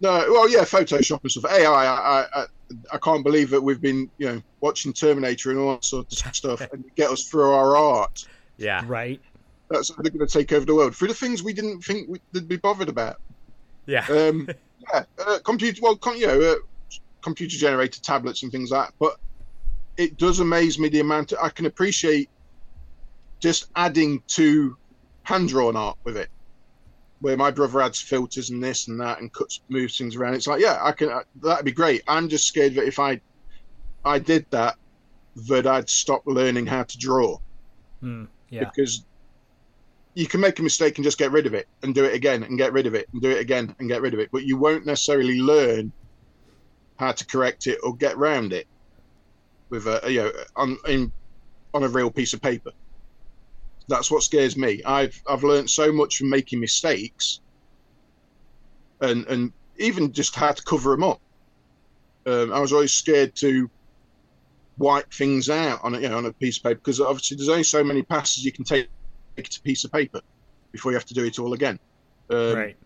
No, 0.00 0.10
well, 0.28 0.48
yeah, 0.50 0.60
Photoshop 0.60 1.22
and 1.22 1.30
stuff. 1.30 1.50
AI, 1.50 1.66
I, 1.66 2.26
I, 2.34 2.44
I 2.92 2.98
can't 2.98 3.24
believe 3.24 3.50
that 3.50 3.60
we've 3.60 3.80
been, 3.80 4.10
you 4.18 4.26
know, 4.26 4.42
watching 4.60 4.92
Terminator 4.92 5.50
and 5.50 5.58
all 5.58 5.72
that 5.72 5.84
sort 5.84 6.12
of 6.12 6.34
stuff 6.34 6.60
and 6.72 6.84
get 6.96 7.10
us 7.10 7.24
through 7.24 7.50
our 7.50 7.76
art. 7.76 8.26
Yeah. 8.58 8.82
Right? 8.86 9.20
That's 9.70 9.88
how 9.94 10.02
they're 10.02 10.12
going 10.12 10.26
to 10.26 10.32
take 10.32 10.52
over 10.52 10.66
the 10.66 10.74
world 10.74 10.94
through 10.94 11.08
the 11.08 11.14
things 11.14 11.42
we 11.42 11.52
didn't 11.52 11.80
think 11.82 12.08
we- 12.08 12.20
they'd 12.32 12.46
be 12.48 12.56
bothered 12.56 12.88
about. 12.88 13.20
Yeah. 13.86 14.04
Um, 14.10 14.48
yeah, 14.92 15.04
uh, 15.24 15.38
computer, 15.44 15.80
well, 15.82 15.96
com, 15.96 16.16
you 16.16 16.26
know, 16.26 16.40
uh, 16.40 16.54
computer 17.22 17.56
generated 17.56 18.02
tablets 18.02 18.42
and 18.42 18.52
things 18.52 18.70
like 18.70 18.88
that. 18.88 18.94
But 18.98 19.16
it 19.96 20.18
does 20.18 20.40
amaze 20.40 20.78
me 20.78 20.88
the 20.88 21.00
amount 21.00 21.32
I 21.42 21.48
can 21.48 21.66
appreciate 21.66 22.28
just 23.40 23.70
adding 23.76 24.22
to 24.28 24.76
hand 25.22 25.48
drawn 25.48 25.74
art 25.76 25.96
with 26.04 26.16
it. 26.16 26.28
Where 27.20 27.36
my 27.36 27.50
brother 27.50 27.80
adds 27.80 28.00
filters 28.00 28.50
and 28.50 28.62
this 28.62 28.88
and 28.88 29.00
that 29.00 29.20
and 29.20 29.32
cuts 29.32 29.60
moves 29.68 29.96
things 29.96 30.16
around. 30.16 30.34
It's 30.34 30.46
like, 30.46 30.60
yeah, 30.60 30.78
I 30.82 30.92
can. 30.92 31.08
Uh, 31.10 31.22
that'd 31.42 31.64
be 31.64 31.72
great. 31.72 32.02
I'm 32.06 32.28
just 32.28 32.46
scared 32.46 32.74
that 32.74 32.84
if 32.84 32.98
I, 32.98 33.20
I 34.04 34.18
did 34.18 34.44
that, 34.50 34.76
that 35.48 35.66
I'd 35.66 35.88
stop 35.88 36.22
learning 36.26 36.66
how 36.66 36.82
to 36.82 36.98
draw 36.98 37.38
Hmm. 38.00 38.24
yeah. 38.50 38.64
because 38.64 39.04
you 40.14 40.26
can 40.26 40.40
make 40.40 40.58
a 40.58 40.62
mistake 40.62 40.96
and 40.98 41.04
just 41.04 41.18
get 41.18 41.32
rid 41.32 41.46
of 41.46 41.54
it 41.54 41.66
and 41.82 41.94
do 41.94 42.04
it 42.04 42.14
again 42.14 42.42
and 42.42 42.58
get 42.58 42.72
rid 42.72 42.86
of 42.86 42.94
it 42.94 43.06
and 43.12 43.22
do 43.22 43.30
it 43.30 43.38
again 43.40 43.74
and 43.78 43.88
get 43.88 44.00
rid 44.02 44.12
of 44.14 44.20
it 44.20 44.30
but 44.32 44.44
you 44.44 44.56
won't 44.56 44.84
necessarily 44.86 45.38
learn 45.40 45.92
how 46.98 47.12
to 47.12 47.26
correct 47.26 47.66
it 47.66 47.78
or 47.82 47.94
get 47.96 48.16
round 48.16 48.52
it 48.52 48.66
with 49.70 49.86
a 49.86 50.00
you 50.08 50.22
know 50.22 50.32
on 50.56 50.76
in 50.88 51.10
on 51.74 51.82
a 51.84 51.88
real 51.88 52.10
piece 52.10 52.32
of 52.32 52.40
paper 52.40 52.70
that's 53.88 54.10
what 54.10 54.22
scares 54.22 54.56
me 54.56 54.82
i've 54.84 55.20
i've 55.28 55.44
learned 55.44 55.68
so 55.68 55.92
much 55.92 56.16
from 56.16 56.28
making 56.28 56.60
mistakes 56.60 57.40
and 59.00 59.26
and 59.26 59.52
even 59.78 60.12
just 60.12 60.34
how 60.34 60.52
to 60.52 60.62
cover 60.62 60.90
them 60.90 61.04
up 61.04 61.20
um, 62.26 62.52
i 62.52 62.58
was 62.60 62.72
always 62.72 62.92
scared 62.92 63.34
to 63.34 63.70
wipe 64.78 65.10
things 65.12 65.48
out 65.48 65.80
on 65.82 65.94
a, 65.94 66.00
you 66.00 66.08
know 66.08 66.18
on 66.18 66.26
a 66.26 66.32
piece 66.32 66.58
of 66.58 66.62
paper 66.62 66.76
because 66.76 67.00
obviously 67.00 67.36
there's 67.36 67.48
only 67.48 67.62
so 67.62 67.82
many 67.82 68.02
passes 68.02 68.44
you 68.44 68.52
can 68.52 68.64
take 68.64 68.88
to 69.36 69.60
a 69.60 69.62
piece 69.62 69.84
of 69.84 69.92
paper 69.92 70.20
before 70.72 70.92
you 70.92 70.96
have 70.96 71.06
to 71.06 71.14
do 71.14 71.24
it 71.24 71.38
all 71.38 71.52
again. 71.52 71.78
Um, 72.30 72.54
right. 72.54 72.76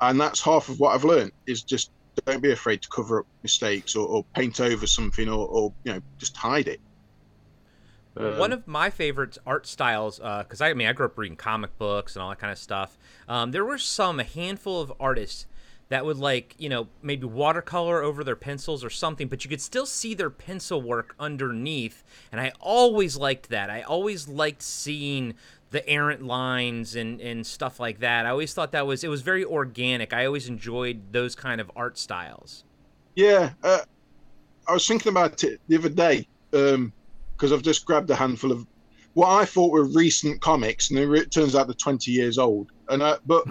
And 0.00 0.20
that's 0.20 0.40
half 0.40 0.68
of 0.68 0.78
what 0.78 0.94
I've 0.94 1.04
learned 1.04 1.32
is 1.46 1.62
just 1.62 1.90
don't 2.24 2.42
be 2.42 2.52
afraid 2.52 2.82
to 2.82 2.88
cover 2.88 3.20
up 3.20 3.26
mistakes 3.42 3.94
or, 3.94 4.06
or 4.06 4.24
paint 4.34 4.60
over 4.60 4.86
something 4.86 5.28
or, 5.28 5.46
or 5.48 5.72
you 5.84 5.92
know 5.92 6.00
just 6.18 6.36
hide 6.36 6.68
it. 6.68 6.80
Um, 8.18 8.38
One 8.38 8.52
of 8.52 8.66
my 8.66 8.90
favorite 8.90 9.38
art 9.46 9.66
styles, 9.66 10.18
because 10.18 10.60
I, 10.60 10.70
I 10.70 10.74
mean, 10.74 10.88
I 10.88 10.92
grew 10.92 11.06
up 11.06 11.16
reading 11.16 11.36
comic 11.36 11.76
books 11.78 12.16
and 12.16 12.22
all 12.22 12.30
that 12.30 12.38
kind 12.38 12.52
of 12.52 12.58
stuff. 12.58 12.98
Um, 13.28 13.52
there 13.52 13.64
were 13.64 13.78
some, 13.78 14.18
a 14.18 14.24
handful 14.24 14.80
of 14.80 14.92
artists 14.98 15.46
that 15.88 16.04
would 16.04 16.18
like, 16.18 16.54
you 16.58 16.68
know, 16.68 16.88
maybe 17.00 17.26
watercolor 17.26 18.02
over 18.02 18.22
their 18.22 18.36
pencils 18.36 18.84
or 18.84 18.90
something, 18.90 19.26
but 19.26 19.44
you 19.44 19.48
could 19.48 19.60
still 19.60 19.86
see 19.86 20.12
their 20.12 20.28
pencil 20.28 20.82
work 20.82 21.14
underneath. 21.18 22.04
And 22.30 22.40
I 22.40 22.52
always 22.60 23.16
liked 23.16 23.48
that. 23.48 23.70
I 23.70 23.80
always 23.80 24.28
liked 24.28 24.60
seeing 24.60 25.32
the 25.70 25.86
errant 25.88 26.22
lines 26.22 26.94
and, 26.94 27.20
and 27.20 27.46
stuff 27.46 27.80
like 27.80 28.00
that. 28.00 28.26
I 28.26 28.30
always 28.30 28.52
thought 28.52 28.72
that 28.72 28.86
was, 28.86 29.02
it 29.02 29.08
was 29.08 29.22
very 29.22 29.44
organic. 29.44 30.12
I 30.12 30.26
always 30.26 30.48
enjoyed 30.48 31.12
those 31.12 31.34
kind 31.34 31.58
of 31.58 31.70
art 31.74 31.96
styles. 31.96 32.64
Yeah, 33.14 33.52
uh, 33.62 33.80
I 34.66 34.72
was 34.74 34.86
thinking 34.86 35.10
about 35.10 35.42
it 35.42 35.60
the 35.68 35.76
other 35.76 35.88
day 35.88 36.28
because 37.38 37.52
I've 37.52 37.62
just 37.62 37.84
grabbed 37.86 38.10
a 38.10 38.16
handful 38.16 38.52
of 38.52 38.66
what 39.14 39.28
I 39.30 39.44
thought 39.44 39.72
were 39.72 39.84
recent 39.84 40.40
comics, 40.40 40.90
and 40.90 40.98
it 40.98 41.32
turns 41.32 41.54
out 41.54 41.66
they're 41.66 41.74
20 41.74 42.10
years 42.10 42.38
old. 42.38 42.68
And 42.88 43.02
I, 43.02 43.16
but 43.26 43.44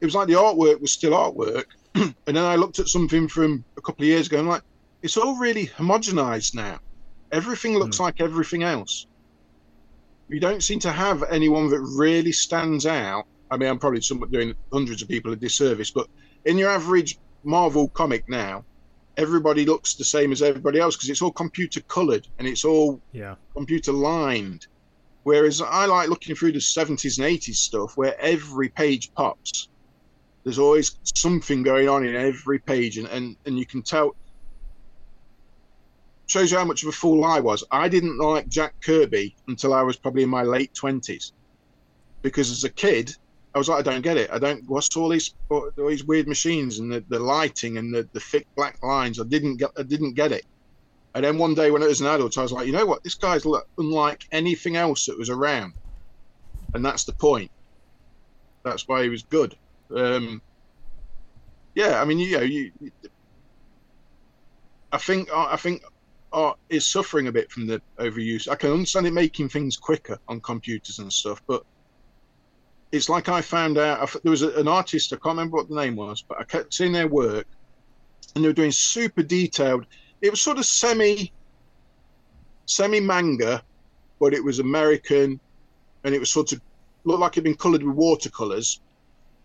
it 0.00 0.04
was 0.06 0.14
like 0.14 0.28
the 0.28 0.34
artwork 0.34 0.80
was 0.80 0.92
still 0.92 1.12
artwork, 1.12 1.64
and 1.94 2.14
then 2.26 2.38
I 2.44 2.56
looked 2.56 2.78
at 2.78 2.88
something 2.88 3.28
from 3.28 3.64
a 3.78 3.82
couple 3.82 4.04
of 4.04 4.08
years 4.08 4.26
ago, 4.26 4.38
and 4.38 4.46
I'm 4.46 4.50
like, 4.52 4.62
it's 5.02 5.16
all 5.16 5.36
really 5.38 5.66
homogenized 5.68 6.54
now. 6.54 6.78
Everything 7.32 7.78
looks 7.78 7.98
Hmm. 7.98 8.04
like 8.04 8.20
everything 8.20 8.62
else. 8.62 9.06
You 10.28 10.40
don't 10.40 10.62
seem 10.62 10.78
to 10.80 10.92
have 10.92 11.24
anyone 11.30 11.68
that 11.70 11.80
really 11.80 12.32
stands 12.32 12.86
out. 12.86 13.24
I 13.50 13.56
mean, 13.56 13.68
I'm 13.68 13.78
probably 13.78 14.00
somewhat 14.02 14.30
doing 14.30 14.54
hundreds 14.72 15.02
of 15.02 15.08
people 15.08 15.32
a 15.32 15.36
disservice, 15.36 15.90
but 15.92 16.06
in 16.44 16.58
your 16.58 16.70
average 16.70 17.18
Marvel 17.44 17.88
comic 17.90 18.24
now, 18.28 18.64
everybody 19.20 19.66
looks 19.66 19.94
the 19.96 20.04
same 20.04 20.32
as 20.32 20.40
everybody 20.42 20.80
else 20.80 20.96
because 20.96 21.10
it's 21.10 21.20
all 21.22 21.32
computer 21.32 21.80
colored 21.88 22.26
and 22.38 22.48
it's 22.48 22.64
all 22.64 23.00
Yeah. 23.12 23.36
computer 23.54 23.92
lined. 23.92 24.66
Whereas 25.24 25.60
I 25.60 25.84
like 25.84 26.08
looking 26.08 26.34
through 26.34 26.52
the 26.52 26.60
70s 26.60 27.18
and 27.18 27.26
80s 27.26 27.56
stuff 27.56 27.92
where 27.96 28.18
every 28.20 28.70
page 28.70 29.10
pops. 29.14 29.68
There's 30.44 30.58
always 30.58 30.98
something 31.14 31.62
going 31.62 31.86
on 31.88 32.06
in 32.06 32.16
every 32.16 32.60
page, 32.60 32.96
and, 32.96 33.06
and, 33.08 33.36
and 33.44 33.58
you 33.58 33.66
can 33.66 33.82
tell. 33.82 34.16
Shows 36.28 36.50
you 36.50 36.56
how 36.56 36.64
much 36.64 36.82
of 36.82 36.88
a 36.88 36.92
fool 36.92 37.24
I 37.24 37.40
was. 37.40 37.62
I 37.70 37.88
didn't 37.90 38.16
like 38.18 38.48
Jack 38.48 38.74
Kirby 38.82 39.34
until 39.48 39.74
I 39.74 39.82
was 39.82 39.98
probably 39.98 40.22
in 40.22 40.30
my 40.30 40.44
late 40.44 40.72
20s. 40.82 41.32
Because 42.22 42.50
as 42.50 42.64
a 42.64 42.72
kid, 42.72 43.12
I 43.54 43.58
was 43.58 43.68
like, 43.68 43.80
I 43.80 43.90
don't 43.90 44.02
get 44.02 44.16
it. 44.16 44.30
I 44.30 44.38
don't. 44.38 44.62
What's 44.68 44.96
all 44.96 45.08
these 45.08 45.34
all 45.48 45.70
these 45.76 46.04
weird 46.04 46.28
machines 46.28 46.78
and 46.78 46.92
the, 46.92 47.04
the 47.08 47.18
lighting 47.18 47.78
and 47.78 47.92
the, 47.92 48.08
the 48.12 48.20
thick 48.20 48.46
black 48.54 48.80
lines? 48.82 49.20
I 49.20 49.24
didn't 49.24 49.56
get. 49.56 49.70
I 49.76 49.82
didn't 49.82 50.14
get 50.14 50.30
it. 50.30 50.44
And 51.14 51.24
then 51.24 51.38
one 51.38 51.54
day 51.54 51.72
when 51.72 51.82
I 51.82 51.86
was 51.86 52.00
an 52.00 52.06
adult, 52.06 52.38
I 52.38 52.42
was 52.42 52.52
like, 52.52 52.66
you 52.66 52.72
know 52.72 52.86
what? 52.86 53.02
This 53.02 53.16
guy's 53.16 53.44
unlike 53.76 54.24
anything 54.30 54.76
else 54.76 55.06
that 55.06 55.18
was 55.18 55.30
around, 55.30 55.72
and 56.74 56.84
that's 56.84 57.02
the 57.04 57.12
point. 57.12 57.50
That's 58.62 58.86
why 58.86 59.02
he 59.02 59.08
was 59.08 59.24
good. 59.24 59.56
Um, 59.94 60.40
yeah, 61.74 62.00
I 62.00 62.04
mean, 62.04 62.20
you 62.20 62.36
know, 62.36 62.44
you. 62.44 62.70
I 64.92 64.98
think 64.98 65.28
I 65.34 65.56
think 65.56 65.82
art 66.32 66.58
is 66.68 66.86
suffering 66.86 67.26
a 67.26 67.32
bit 67.32 67.50
from 67.50 67.66
the 67.66 67.82
overuse. 67.98 68.48
I 68.48 68.54
can 68.54 68.70
understand 68.70 69.08
it 69.08 69.12
making 69.12 69.48
things 69.48 69.76
quicker 69.76 70.18
on 70.28 70.40
computers 70.40 71.00
and 71.00 71.12
stuff, 71.12 71.42
but 71.48 71.64
it's 72.92 73.08
like 73.08 73.28
I 73.28 73.40
found 73.40 73.78
out 73.78 74.14
there 74.22 74.30
was 74.30 74.42
a, 74.42 74.50
an 74.58 74.68
artist 74.68 75.12
I 75.12 75.16
can't 75.16 75.36
remember 75.36 75.56
what 75.56 75.68
the 75.68 75.76
name 75.76 75.96
was, 75.96 76.22
but 76.22 76.40
I 76.40 76.44
kept 76.44 76.74
seeing 76.74 76.92
their 76.92 77.08
work, 77.08 77.46
and 78.34 78.44
they 78.44 78.48
were 78.48 78.54
doing 78.54 78.72
super 78.72 79.22
detailed. 79.22 79.86
It 80.20 80.30
was 80.30 80.40
sort 80.40 80.58
of 80.58 80.66
semi 80.66 81.32
semi 82.66 83.00
manga, 83.00 83.62
but 84.18 84.34
it 84.34 84.42
was 84.42 84.58
American, 84.58 85.40
and 86.04 86.14
it 86.14 86.18
was 86.18 86.30
sort 86.30 86.52
of 86.52 86.60
looked 87.04 87.20
like 87.20 87.32
it'd 87.32 87.44
been 87.44 87.54
coloured 87.54 87.82
with 87.82 87.96
watercolors, 87.96 88.80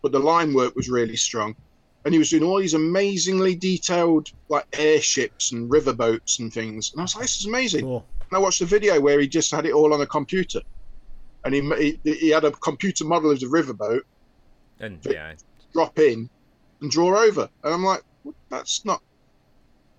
but 0.01 0.11
the 0.11 0.19
line 0.19 0.53
work 0.53 0.75
was 0.75 0.89
really 0.89 1.15
strong. 1.15 1.55
And 2.03 2.13
he 2.13 2.19
was 2.19 2.29
doing 2.29 2.43
all 2.43 2.59
these 2.59 2.75
amazingly 2.75 3.55
detailed 3.55 4.29
like 4.49 4.65
airships 4.73 5.51
and 5.51 5.69
riverboats 5.69 6.39
and 6.39 6.53
things. 6.53 6.91
And 6.91 7.01
I 7.01 7.03
was 7.03 7.15
like, 7.15 7.23
this 7.23 7.39
is 7.39 7.47
amazing. 7.47 7.81
Cool. 7.81 8.05
And 8.29 8.37
I 8.37 8.39
watched 8.39 8.59
the 8.59 8.65
video 8.65 8.99
where 9.01 9.19
he 9.19 9.27
just 9.27 9.51
had 9.51 9.65
it 9.65 9.73
all 9.73 9.91
on 9.91 10.01
a 10.01 10.05
computer, 10.05 10.61
and 11.45 11.53
he 11.55 11.61
he, 12.03 12.13
he 12.15 12.29
had 12.29 12.43
a 12.45 12.51
computer 12.51 13.05
model 13.05 13.31
of 13.31 13.39
the 13.39 13.47
riverboat 13.47 14.01
And 14.79 14.99
yeah, 15.05 15.35
drop 15.73 15.97
in 15.99 16.29
and 16.81 16.91
draw 16.91 17.17
over, 17.17 17.49
and 17.63 17.73
I'm 17.73 17.83
like, 17.83 18.03
"What? 18.23 18.35
that's 18.49 18.83
not 18.85 19.01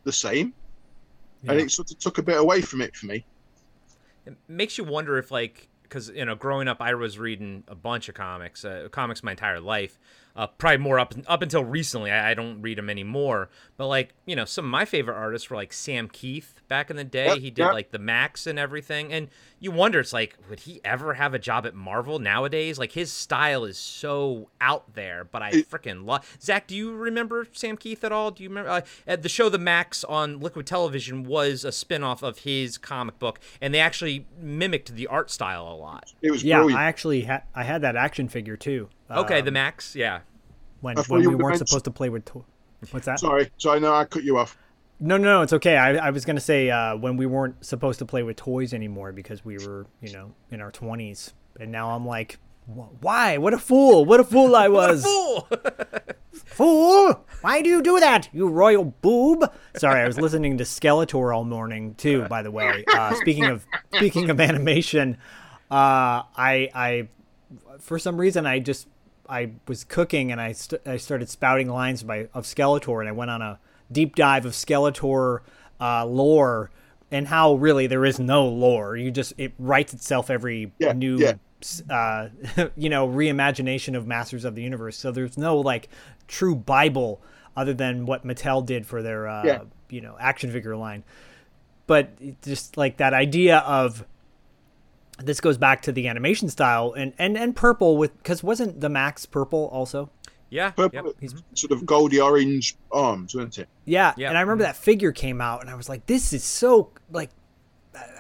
the 0.05 0.13
same. 0.13 0.55
And 1.49 1.61
it 1.61 1.71
sort 1.71 1.91
of 1.93 1.99
took 1.99 2.19
a 2.19 2.23
bit 2.23 2.39
away 2.39 2.61
from 2.63 2.81
it 2.83 2.97
for 2.97 3.07
me. 3.07 3.27
it 4.27 4.37
makes 4.49 4.79
you 4.79 4.85
wonder 4.85 5.19
if 5.19 5.31
like 5.31 5.71
because 5.83 6.09
you 6.11 6.25
know 6.25 6.35
growing 6.35 6.69
up 6.69 6.79
i 6.81 6.93
was 6.95 7.19
reading 7.19 7.65
a 7.69 7.75
bunch 7.77 8.09
of 8.09 8.15
comics 8.15 8.65
uh, 8.65 8.89
comics 8.91 9.23
my 9.23 9.33
entire 9.33 9.61
life 9.61 9.99
uh, 10.37 10.47
probably 10.47 10.77
more 10.79 10.99
up 10.99 11.15
up 11.27 11.43
until 11.43 11.65
recently 11.65 12.11
I, 12.11 12.31
I 12.31 12.35
don't 12.35 12.61
read 12.63 12.79
them 12.79 12.91
anymore 12.91 13.49
but 13.77 13.87
like 13.89 14.15
you 14.27 14.37
know 14.37 14.45
some 14.45 14.65
of 14.67 14.71
my 14.71 14.85
favorite 14.85 15.15
artists 15.17 15.49
were 15.51 15.57
like 15.57 15.73
sam 15.73 16.09
kieth 16.09 16.53
back 16.69 16.91
in 16.91 16.97
the 16.97 17.05
day 17.05 17.27
Yep, 17.27 17.39
he 17.39 17.51
did 17.51 17.63
yep. 17.63 17.73
like 17.73 17.91
the 17.91 17.99
maxx 17.99 18.47
and 18.47 18.59
everything 18.59 19.13
and 19.13 19.29
you 19.59 19.71
wonder 19.71 19.99
it's 20.01 20.13
like 20.13 20.37
would 20.51 20.61
he 20.61 20.81
ever 20.85 21.15
have 21.15 21.33
a 21.35 21.39
job 21.39 21.65
at 21.67 21.75
marvel 21.75 22.19
nowadays 22.19 22.79
like 22.79 22.93
his 22.93 23.11
style 23.11 23.65
is 23.65 23.79
so 23.79 24.51
out 24.61 24.95
there 24.95 25.25
but 25.25 25.43
i 25.43 25.49
It- 25.51 25.71
freaking 25.71 26.05
love 26.05 26.37
zak 26.43 26.67
do 26.67 26.77
you 26.77 26.95
remember 26.95 27.47
sam 27.53 27.77
kieth 27.77 28.05
at 28.05 28.13
all 28.13 28.31
do 28.31 28.43
you 28.43 28.49
remember 28.51 28.71
uh, 29.09 29.17
the 29.17 29.29
show 29.29 29.49
the 29.49 29.59
maxx 29.59 30.05
on 30.05 30.39
liquid 30.41 30.67
television 30.67 31.25
was 31.25 31.65
a 31.65 31.73
spin-off 31.73 32.23
of 32.23 32.41
his 32.41 32.77
comic 32.79 33.19
book 33.19 33.41
and 33.61 33.73
they 33.73 33.81
actually 33.81 34.27
mimicked 34.39 34.95
the 34.95 35.07
art 35.07 35.31
style 35.31 35.67
a 35.67 35.75
lot 35.77 36.13
It 36.21 36.31
was 36.31 36.45
Yeah, 36.45 36.59
brilliant. 36.59 36.81
I 36.81 36.85
actually 36.85 37.23
had 37.23 37.43
I 37.55 37.63
had 37.65 37.83
that 37.83 37.97
action 37.97 38.29
figure 38.29 38.57
too. 38.57 38.89
Okay 39.11 39.41
the 39.41 39.49
um, 39.49 39.55
maxx 39.55 39.95
yeah 39.97 40.21
when 40.81 40.97
when 41.09 41.21
we 41.21 41.27
were 41.29 41.37
weren't 41.45 41.59
supposed 41.59 41.85
to 41.85 41.91
play 41.91 42.09
with. 42.09 42.25
To- 42.27 42.45
What's 42.91 43.07
that? 43.07 43.19
Sorry, 43.19 43.51
so 43.57 43.73
I 43.73 43.79
know 43.79 43.95
I 43.95 44.05
cut 44.05 44.23
you 44.23 44.39
off. 44.39 44.57
No, 45.01 45.17
no, 45.17 45.25
no, 45.25 45.43
it's 45.43 45.53
okay. 45.53 45.77
I, 45.77 45.95
I 45.97 46.11
was 46.11 46.25
gonna 46.25 46.41
say 46.41 46.71
uh, 46.71 46.97
when 46.97 47.17
we 47.17 47.27
weren't 47.27 47.65
supposed 47.65 47.99
to 48.01 48.07
play 48.07 48.23
with 48.23 48.37
toys 48.37 48.73
anymore 48.73 49.13
because 49.13 49.45
we 49.45 49.59
were, 49.59 49.87
you 50.01 50.13
know, 50.13 50.33
in 50.51 50.61
our 50.61 50.71
twenties, 50.71 51.33
and 51.59 51.73
now 51.73 51.91
I'm 51.91 52.07
like, 52.07 52.39
why? 52.67 53.39
What 53.39 53.55
a 53.55 53.59
fool! 53.59 54.05
What 54.05 54.21
a 54.21 54.25
fool 54.25 54.55
I 54.57 54.69
was! 54.81 55.05
fool 55.05 55.49
fool! 56.33 57.25
Why 57.41 57.63
do 57.63 57.69
you 57.69 57.83
do 57.83 57.99
that, 58.01 58.29
you 58.33 58.49
royal 58.49 58.85
boob? 58.85 59.51
Sorry, 59.77 60.01
I 60.03 60.07
was 60.07 60.19
listening 60.19 60.59
to 60.59 60.65
Skeletor 60.65 61.35
all 61.35 61.45
morning 61.45 61.95
too. 61.95 62.23
By 62.29 62.43
the 62.43 62.51
way, 62.51 62.85
uh, 62.89 63.15
speaking 63.15 63.45
of 63.45 63.67
speaking 63.95 64.31
of 64.31 64.41
animation, 64.41 65.19
uh, 65.71 66.23
I 66.37 66.69
I 66.75 67.09
for 67.81 67.99
some 67.99 68.19
reason 68.19 68.47
I 68.47 68.59
just 68.61 68.89
I 69.29 69.53
was 69.69 69.85
cooking 69.85 70.31
and 70.33 70.41
I 70.41 70.53
st- 70.53 70.83
I 70.87 70.97
started 70.97 71.29
spouting 71.29 71.69
lines 71.69 72.03
by 72.03 72.29
of 72.35 72.45
Skeletor 72.45 73.01
and 73.01 73.09
I 73.09 73.13
went 73.13 73.31
on 73.31 73.43
a 73.43 73.59
deep 73.91 74.15
dive 74.15 74.47
of 74.47 74.53
Skeletor 74.53 75.41
uh, 75.81 76.05
lore 76.07 76.71
and 77.11 77.29
how 77.29 77.55
really 77.55 77.87
there 77.87 78.05
is 78.05 78.19
no 78.19 78.47
lore. 78.47 78.97
You 78.97 79.11
just 79.11 79.33
it 79.39 79.53
writes 79.59 79.93
itself 79.95 80.31
every 80.31 80.73
Yeah, 80.79 80.93
new 80.93 81.19
yeah. 81.19 81.35
uh, 81.91 82.29
you 82.77 82.89
know 82.89 83.07
reimagination 83.09 83.97
of 83.97 84.07
Masters 84.07 84.45
of 84.45 84.55
the 84.55 84.63
Universe. 84.63 84.97
So 84.97 85.11
there's 85.11 85.39
no 85.39 85.59
like 85.59 85.89
true 86.29 86.55
Bible 86.57 87.21
other 87.57 87.73
than 87.75 88.07
what 88.07 88.27
Mattel 88.27 88.65
did 88.65 88.87
for 88.87 89.03
their 89.03 89.27
uh, 89.29 89.45
Yeah. 89.45 89.63
you 89.91 90.01
know 90.01 90.17
action 90.21 90.51
figure 90.53 90.77
line. 90.77 91.05
But 91.87 92.43
just 92.43 92.77
like 92.77 92.97
that 92.97 93.15
idea 93.15 93.59
of 93.59 94.05
this 95.19 95.41
goes 95.41 95.59
back 95.59 95.83
to 95.83 95.93
the 95.93 96.09
animation 96.09 96.49
style 96.49 96.93
and 96.93 97.13
and 97.19 97.37
and 97.37 97.57
purple 97.57 97.97
with 97.97 98.17
because 98.19 98.43
wasn't 98.43 98.81
the 98.81 98.89
Maxx 98.89 99.27
purple 99.27 99.69
also? 99.73 100.11
yeah 100.49 100.71
Purple, 100.71 101.13
yep. 101.21 101.33
sort 101.55 101.73
of 101.73 101.85
goldy 101.85 102.21
orange 102.21 102.77
arms, 102.93 103.35
weren't 103.35 103.59
it? 103.59 103.69
Yeah, 103.85 104.15
Yeah. 104.17 104.29
and 104.29 104.39
I 104.39 104.43
remember 104.43 104.63
mm-hmm. 104.63 104.71
that 104.71 104.77
figure 104.77 105.11
came 105.11 105.41
out, 105.41 105.61
and 105.61 105.69
I 105.69 105.75
was 105.75 105.89
like, 105.89 106.07
"This 106.07 106.33
is 106.33 106.45
so 106.45 106.91
like." 107.11 107.31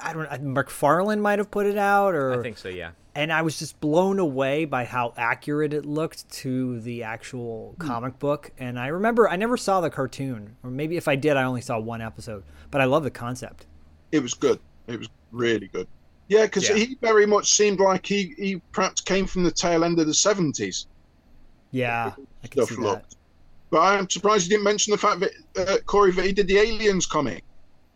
I 0.02 0.14
don't. 0.14 0.22
know, 0.22 0.62
McFarlane 0.62 1.20
might 1.20 1.38
have 1.38 1.50
put 1.50 1.66
it 1.66 1.76
out, 1.76 2.14
or 2.14 2.40
i 2.40 2.42
think 2.42 2.56
so 2.56 2.70
yeah 2.70 2.92
and 3.16 3.32
I 3.32 3.40
was 3.42 3.59
just 3.59 3.80
blown 3.80 4.18
away 4.18 4.66
by 4.66 4.85
how 4.85 5.14
accurate 5.16 5.72
it 5.72 5.87
looked 5.87 6.28
to 6.30 6.80
the 6.80 7.02
actual 7.02 7.74
hmm. 7.80 7.87
comic 7.87 8.18
book. 8.18 8.52
And 8.59 8.78
I 8.78 8.88
remember 8.88 9.28
I 9.28 9.37
never 9.37 9.56
saw 9.56 9.80
the 9.80 9.90
cartoon, 9.90 10.56
or 10.62 10.70
maybe 10.70 10.98
if 10.98 11.09
I 11.09 11.16
did, 11.16 11.37
I 11.37 11.44
only 11.44 11.62
saw 11.62 11.78
one 11.78 12.02
episode. 12.02 12.44
But 12.70 12.82
I 12.82 12.85
love 12.85 13.04
the 13.04 13.11
concept. 13.11 13.66
It 14.12 14.22
was 14.22 14.35
good. 14.35 14.61
It 14.87 14.98
was 14.98 15.09
really 15.32 15.68
good. 15.68 15.88
Yeah, 16.28 16.42
because 16.46 16.68
Yeah. 16.68 16.74
he 16.76 16.96
very 17.00 17.26
much 17.26 17.52
seemed 17.52 17.78
like 17.80 18.04
he, 18.04 18.34
he 18.36 18.60
perhaps 18.72 19.00
came 19.00 19.26
from 19.26 19.44
the 19.44 19.50
tail 19.50 19.84
end 19.84 19.98
of 20.00 20.06
the 20.06 20.12
70s. 20.14 20.86
Yeah, 21.70 22.12
I 22.42 22.46
can 22.48 22.66
see 22.66 22.74
that. 22.76 22.80
looked. 22.80 23.16
But 23.70 23.80
I'm 23.80 24.08
surprised 24.08 24.44
you 24.46 24.50
didn't 24.50 24.64
mention 24.64 24.92
the 24.92 24.98
fact 24.98 25.20
that, 25.20 25.32
uh, 25.56 25.78
Corey, 25.86 26.12
that 26.12 26.24
he 26.24 26.32
did 26.32 26.46
the 26.46 26.58
Aliens 26.58 27.06
comic. 27.06 27.44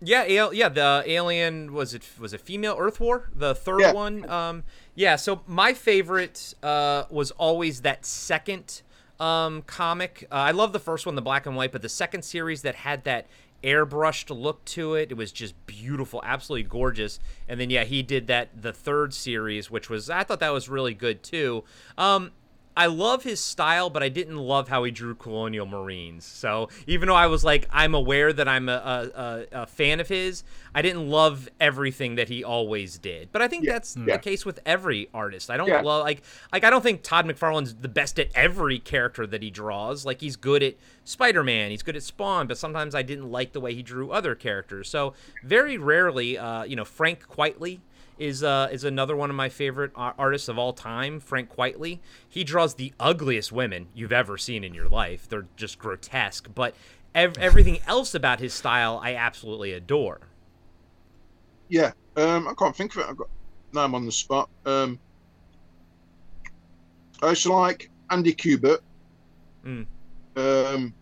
Yeah, 0.02 0.24
al- 0.28 0.54
yeah. 0.54 0.68
The 0.70 1.02
alien 1.06 1.72
was 1.74 1.92
it 1.92 2.08
was 2.18 2.32
it 2.32 2.40
female 2.40 2.74
Earth 2.78 3.00
War, 3.00 3.28
the 3.34 3.54
third 3.54 3.80
Yeah. 3.80 3.92
one. 3.92 4.28
Um, 4.30 4.64
yeah. 4.94 5.16
So 5.16 5.42
my 5.46 5.74
favorite 5.74 6.54
uh, 6.62 7.04
was 7.10 7.30
always 7.32 7.82
that 7.82 8.06
second 8.06 8.80
um, 9.20 9.60
comic. 9.62 10.26
Uh, 10.32 10.36
I 10.36 10.50
love 10.52 10.72
the 10.72 10.78
first 10.80 11.04
one, 11.04 11.16
the 11.16 11.22
black 11.22 11.44
and 11.44 11.54
white, 11.54 11.70
but 11.70 11.82
the 11.82 11.88
second 11.90 12.22
series 12.22 12.62
that 12.62 12.76
had 12.76 13.04
that 13.04 13.26
airbrushed 13.62 14.35
look 14.37 14.64
to 14.66 14.94
it, 14.94 15.11
it 15.11 15.16
was 15.16 15.33
just 15.33 15.55
beautiful, 15.66 16.20
absolutely 16.25 16.68
gorgeous. 16.68 17.18
And 17.49 17.61
then 17.61 17.70
yeah, 17.70 17.85
he 17.85 18.03
did 18.03 18.27
that 18.29 18.62
the 18.62 18.73
third 18.73 19.14
series, 19.14 19.70
which 19.70 19.90
was 19.90 20.11
I 20.11 20.25
thought 20.25 20.40
that 20.40 20.53
was 20.53 20.68
really 20.68 20.94
good 20.94 21.23
too. 21.23 21.64
Um, 21.99 22.33
I 22.80 22.86
love 22.86 23.24
his 23.24 23.40
style, 23.40 23.90
but 23.90 24.02
I 24.02 24.08
didn't 24.08 24.38
love 24.38 24.68
how 24.68 24.84
he 24.84 24.90
drew 24.90 25.14
Colonial 25.14 25.66
Marines. 25.66 26.24
So 26.24 26.70
even 26.86 27.08
though 27.08 27.14
I 27.14 27.26
was 27.26 27.44
like, 27.44 27.68
I'm 27.70 27.94
aware 27.94 28.32
that 28.32 28.48
I'm 28.48 28.70
a, 28.70 28.72
a, 28.72 29.46
a, 29.52 29.66
fan 29.66 30.00
of 30.00 30.08
his, 30.08 30.44
I 30.74 30.80
didn't 30.80 31.10
love 31.10 31.50
everything 31.60 32.14
that 32.14 32.30
he 32.30 32.42
always 32.42 32.96
did. 32.98 33.32
But 33.32 33.42
I 33.42 33.48
think 33.48 33.64
Yeah, 33.66 33.72
that's 33.72 33.98
yeah. 33.98 34.16
the 34.16 34.18
case 34.18 34.46
with 34.46 34.60
every 34.64 35.10
artist. 35.12 35.50
I 35.50 35.58
don't 35.58 35.68
Yeah. 35.68 35.82
love 35.82 36.04
like 36.04 36.22
like 36.54 36.64
I 36.64 36.70
don't 36.70 36.80
think 36.80 37.02
Todd 37.02 37.26
McFarlane's 37.26 37.74
the 37.74 37.88
best 37.88 38.18
at 38.18 38.30
every 38.34 38.78
character 38.78 39.26
that 39.26 39.42
he 39.42 39.50
draws. 39.50 40.06
Like 40.06 40.22
he's 40.22 40.36
good 40.36 40.62
at 40.62 40.76
Spider-Man, 41.04 41.70
he's 41.70 41.82
good 41.82 41.96
at 41.96 42.02
Spawn, 42.02 42.46
but 42.46 42.56
sometimes 42.56 42.94
I 42.94 43.02
didn't 43.02 43.30
like 43.30 43.52
the 43.52 43.60
way 43.60 43.74
he 43.74 43.82
drew 43.82 44.10
other 44.10 44.34
characters. 44.34 44.88
So 44.88 45.12
very 45.44 45.76
rarely, 45.76 46.38
uh, 46.38 46.62
you 46.62 46.76
know, 46.76 46.86
Frank 46.86 47.28
Quitely 47.28 47.80
is 48.20 48.44
uh, 48.44 48.68
is 48.70 48.85
another 48.85 49.16
one 49.16 49.30
of 49.30 49.37
my 49.37 49.48
favorite 49.48 49.90
artists 49.96 50.48
of 50.48 50.59
all 50.59 50.72
time. 50.72 51.18
Frank 51.18 51.54
Quitely. 51.54 51.98
He 52.28 52.44
draws 52.44 52.74
the 52.74 52.92
ugliest 53.00 53.50
women 53.50 53.88
you've 53.94 54.12
ever 54.12 54.37
seen 54.38 54.62
in 54.62 54.74
your 54.74 54.88
life. 54.88 55.28
They're 55.28 55.46
just 55.56 55.78
grotesque, 55.78 56.48
but 56.54 56.74
ev- 57.14 57.38
everything 57.38 57.80
else 57.87 58.14
about 58.14 58.38
his 58.38 58.52
style 58.54 59.00
I 59.02 59.14
absolutely 59.14 59.72
adore. 59.72 60.20
Yeah, 61.68 61.92
um, 62.16 62.46
I 62.46 62.54
can't 62.54 62.76
think 62.76 62.94
of 62.94 63.00
it. 63.02 63.06
I've 63.09 63.16
got 63.16 63.28
now 63.72 63.85
I'm 63.85 63.94
on 63.94 64.04
the 64.04 64.12
spot. 64.12 64.48
Um, 64.66 64.98
I 67.22 67.30
used 67.30 67.42
to 67.44 67.52
like 67.52 67.90
Andy 68.11 68.35
Kubert. 68.35 68.80
Mm. 69.64 69.87
Um, 70.37 70.94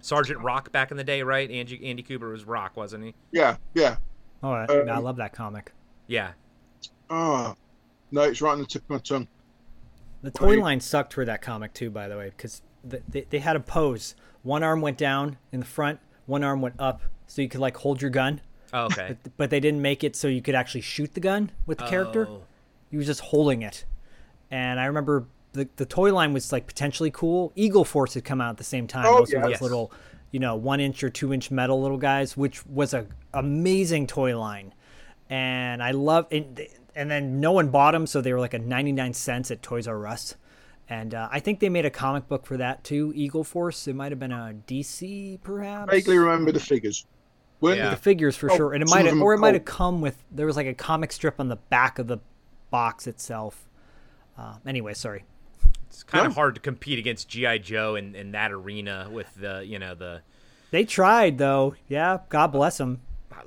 Sergeant 0.00 0.40
Rock 0.40 0.72
back 0.72 0.90
in 0.90 0.96
the 0.96 1.04
day, 1.04 1.22
right? 1.22 1.50
Andy 1.50 1.80
Andy 1.88 2.02
Cooper 2.02 2.30
was 2.30 2.44
Rock, 2.44 2.76
wasn't 2.76 3.04
he? 3.04 3.14
yeah, 3.30 3.56
yeah. 3.74 3.96
Oh, 4.42 4.52
Um, 4.52 4.88
I 4.88 4.98
love 4.98 5.16
that 5.16 5.32
comic. 5.32 5.70
Yeah. 6.06 6.32
Oh, 7.10 7.54
no, 8.10 8.22
it's 8.22 8.40
right 8.40 8.52
on 8.52 8.58
the 8.60 8.66
tip 8.66 8.82
of 8.84 8.90
my 8.90 8.98
tongue. 8.98 9.28
The 10.22 10.30
toy 10.30 10.50
Right. 10.54 10.58
line 10.60 10.80
sucked 10.80 11.12
for 11.14 11.24
that 11.24 11.42
comic 11.42 11.74
too, 11.74 11.90
by 11.90 12.08
the 12.08 12.16
way, 12.16 12.30
because 12.30 12.62
the, 12.84 13.02
they, 13.08 13.26
they 13.30 13.38
had 13.40 13.56
a 13.56 13.60
pose. 13.60 14.14
One 14.42 14.62
arm 14.62 14.80
went 14.80 14.98
down 14.98 15.38
in 15.52 15.60
the 15.60 15.66
front, 15.66 16.00
one 16.26 16.42
arm 16.44 16.60
went 16.62 16.76
up, 16.78 17.02
so 17.26 17.42
you 17.42 17.48
could 17.48 17.60
like 17.60 17.76
hold 17.78 18.00
your 18.00 18.10
gun. 18.10 18.40
Oh, 18.72 18.84
okay. 18.86 19.16
But, 19.22 19.32
but 19.36 19.50
they 19.50 19.60
didn't 19.60 19.82
make 19.82 20.02
it 20.04 20.16
so 20.16 20.28
you 20.28 20.40
could 20.42 20.54
actually 20.54 20.80
shoot 20.80 21.14
the 21.14 21.20
gun 21.20 21.50
with 21.66 21.78
the 21.78 21.86
character. 21.86 22.26
Oh. 22.28 22.42
He 22.90 22.96
was 22.96 23.06
just 23.06 23.20
holding 23.20 23.62
it. 23.62 23.84
And 24.50 24.78
I 24.80 24.86
remember 24.86 25.26
the, 25.52 25.68
the 25.76 25.84
toy 25.86 26.12
line 26.14 26.32
was 26.32 26.52
like 26.52 26.66
potentially 26.66 27.10
cool. 27.10 27.52
Eagle 27.56 27.84
Force 27.84 28.14
had 28.14 28.24
come 28.24 28.40
out 28.40 28.50
at 28.50 28.56
the 28.58 28.64
same 28.64 28.86
time. 28.86 29.04
Oh, 29.06 29.18
Those 29.18 29.32
were 29.34 29.40
yes. 29.48 29.58
those 29.58 29.60
little, 29.62 29.92
you 30.30 30.40
know, 30.40 30.56
one 30.56 30.80
inch 30.80 31.02
or 31.04 31.10
two 31.10 31.32
inch 31.32 31.50
metal 31.50 31.80
little 31.82 31.98
guys, 31.98 32.36
which 32.36 32.64
was 32.66 32.94
a 32.94 33.06
amazing 33.34 34.06
toy 34.06 34.38
line. 34.38 34.72
And 35.32 35.82
I 35.82 35.92
love 35.92 36.26
it. 36.30 36.78
And 36.94 37.10
then 37.10 37.40
no 37.40 37.52
one 37.52 37.68
bought 37.70 37.92
them, 37.92 38.06
so 38.06 38.20
they 38.20 38.34
were 38.34 38.38
like 38.40 38.52
a 38.52 38.58
99 38.58 39.14
cents 39.14 39.50
at 39.50 39.62
Toys 39.62 39.88
R 39.88 40.06
Us. 40.06 40.36
And 40.90 41.14
uh, 41.14 41.28
I 41.32 41.40
think 41.40 41.60
they 41.60 41.70
made 41.70 41.86
a 41.86 41.90
comic 41.90 42.28
book 42.28 42.44
for 42.44 42.58
that 42.58 42.84
too, 42.84 43.12
Eagle 43.16 43.42
Force. 43.44 43.88
It 43.88 43.94
might 43.96 44.12
have 44.12 44.18
been 44.18 44.30
a 44.32 44.54
DC, 44.66 45.40
perhaps. 45.42 45.90
Vaguely 45.90 46.18
remember 46.18 46.52
the 46.52 46.60
figures. 46.60 47.06
Weren't 47.62 47.78
Yeah. 47.78 47.88
the 47.90 47.96
figures 47.96 48.36
for 48.36 48.50
Oh, 48.52 48.56
sure, 48.56 48.72
and 48.74 48.82
it 48.82 48.90
might 48.90 49.06
have, 49.06 49.18
or 49.22 49.32
it 49.32 49.38
might 49.38 49.54
have 49.54 49.64
come 49.64 50.02
with. 50.02 50.22
There 50.30 50.44
was 50.44 50.56
like 50.56 50.66
a 50.66 50.74
comic 50.74 51.12
strip 51.12 51.40
on 51.40 51.48
the 51.48 51.56
back 51.56 51.98
of 51.98 52.08
the 52.08 52.18
box 52.70 53.06
itself. 53.06 53.66
Uh, 54.36 54.56
anyway, 54.66 54.92
sorry. 54.92 55.24
It's 55.86 56.02
kind 56.02 56.24
No. 56.24 56.28
of 56.28 56.34
hard 56.34 56.56
to 56.56 56.60
compete 56.60 56.98
against 56.98 57.28
GI 57.30 57.60
Joe 57.60 57.94
in, 57.94 58.14
in 58.14 58.32
that 58.32 58.52
arena 58.52 59.08
with 59.10 59.34
the 59.36 59.64
you 59.64 59.78
know 59.78 59.94
the 59.94 60.20
They 60.72 60.84
tried 60.84 61.38
though. 61.38 61.74
Yeah, 61.88 62.18
God 62.28 62.48
bless 62.48 62.76
them. 62.76 63.00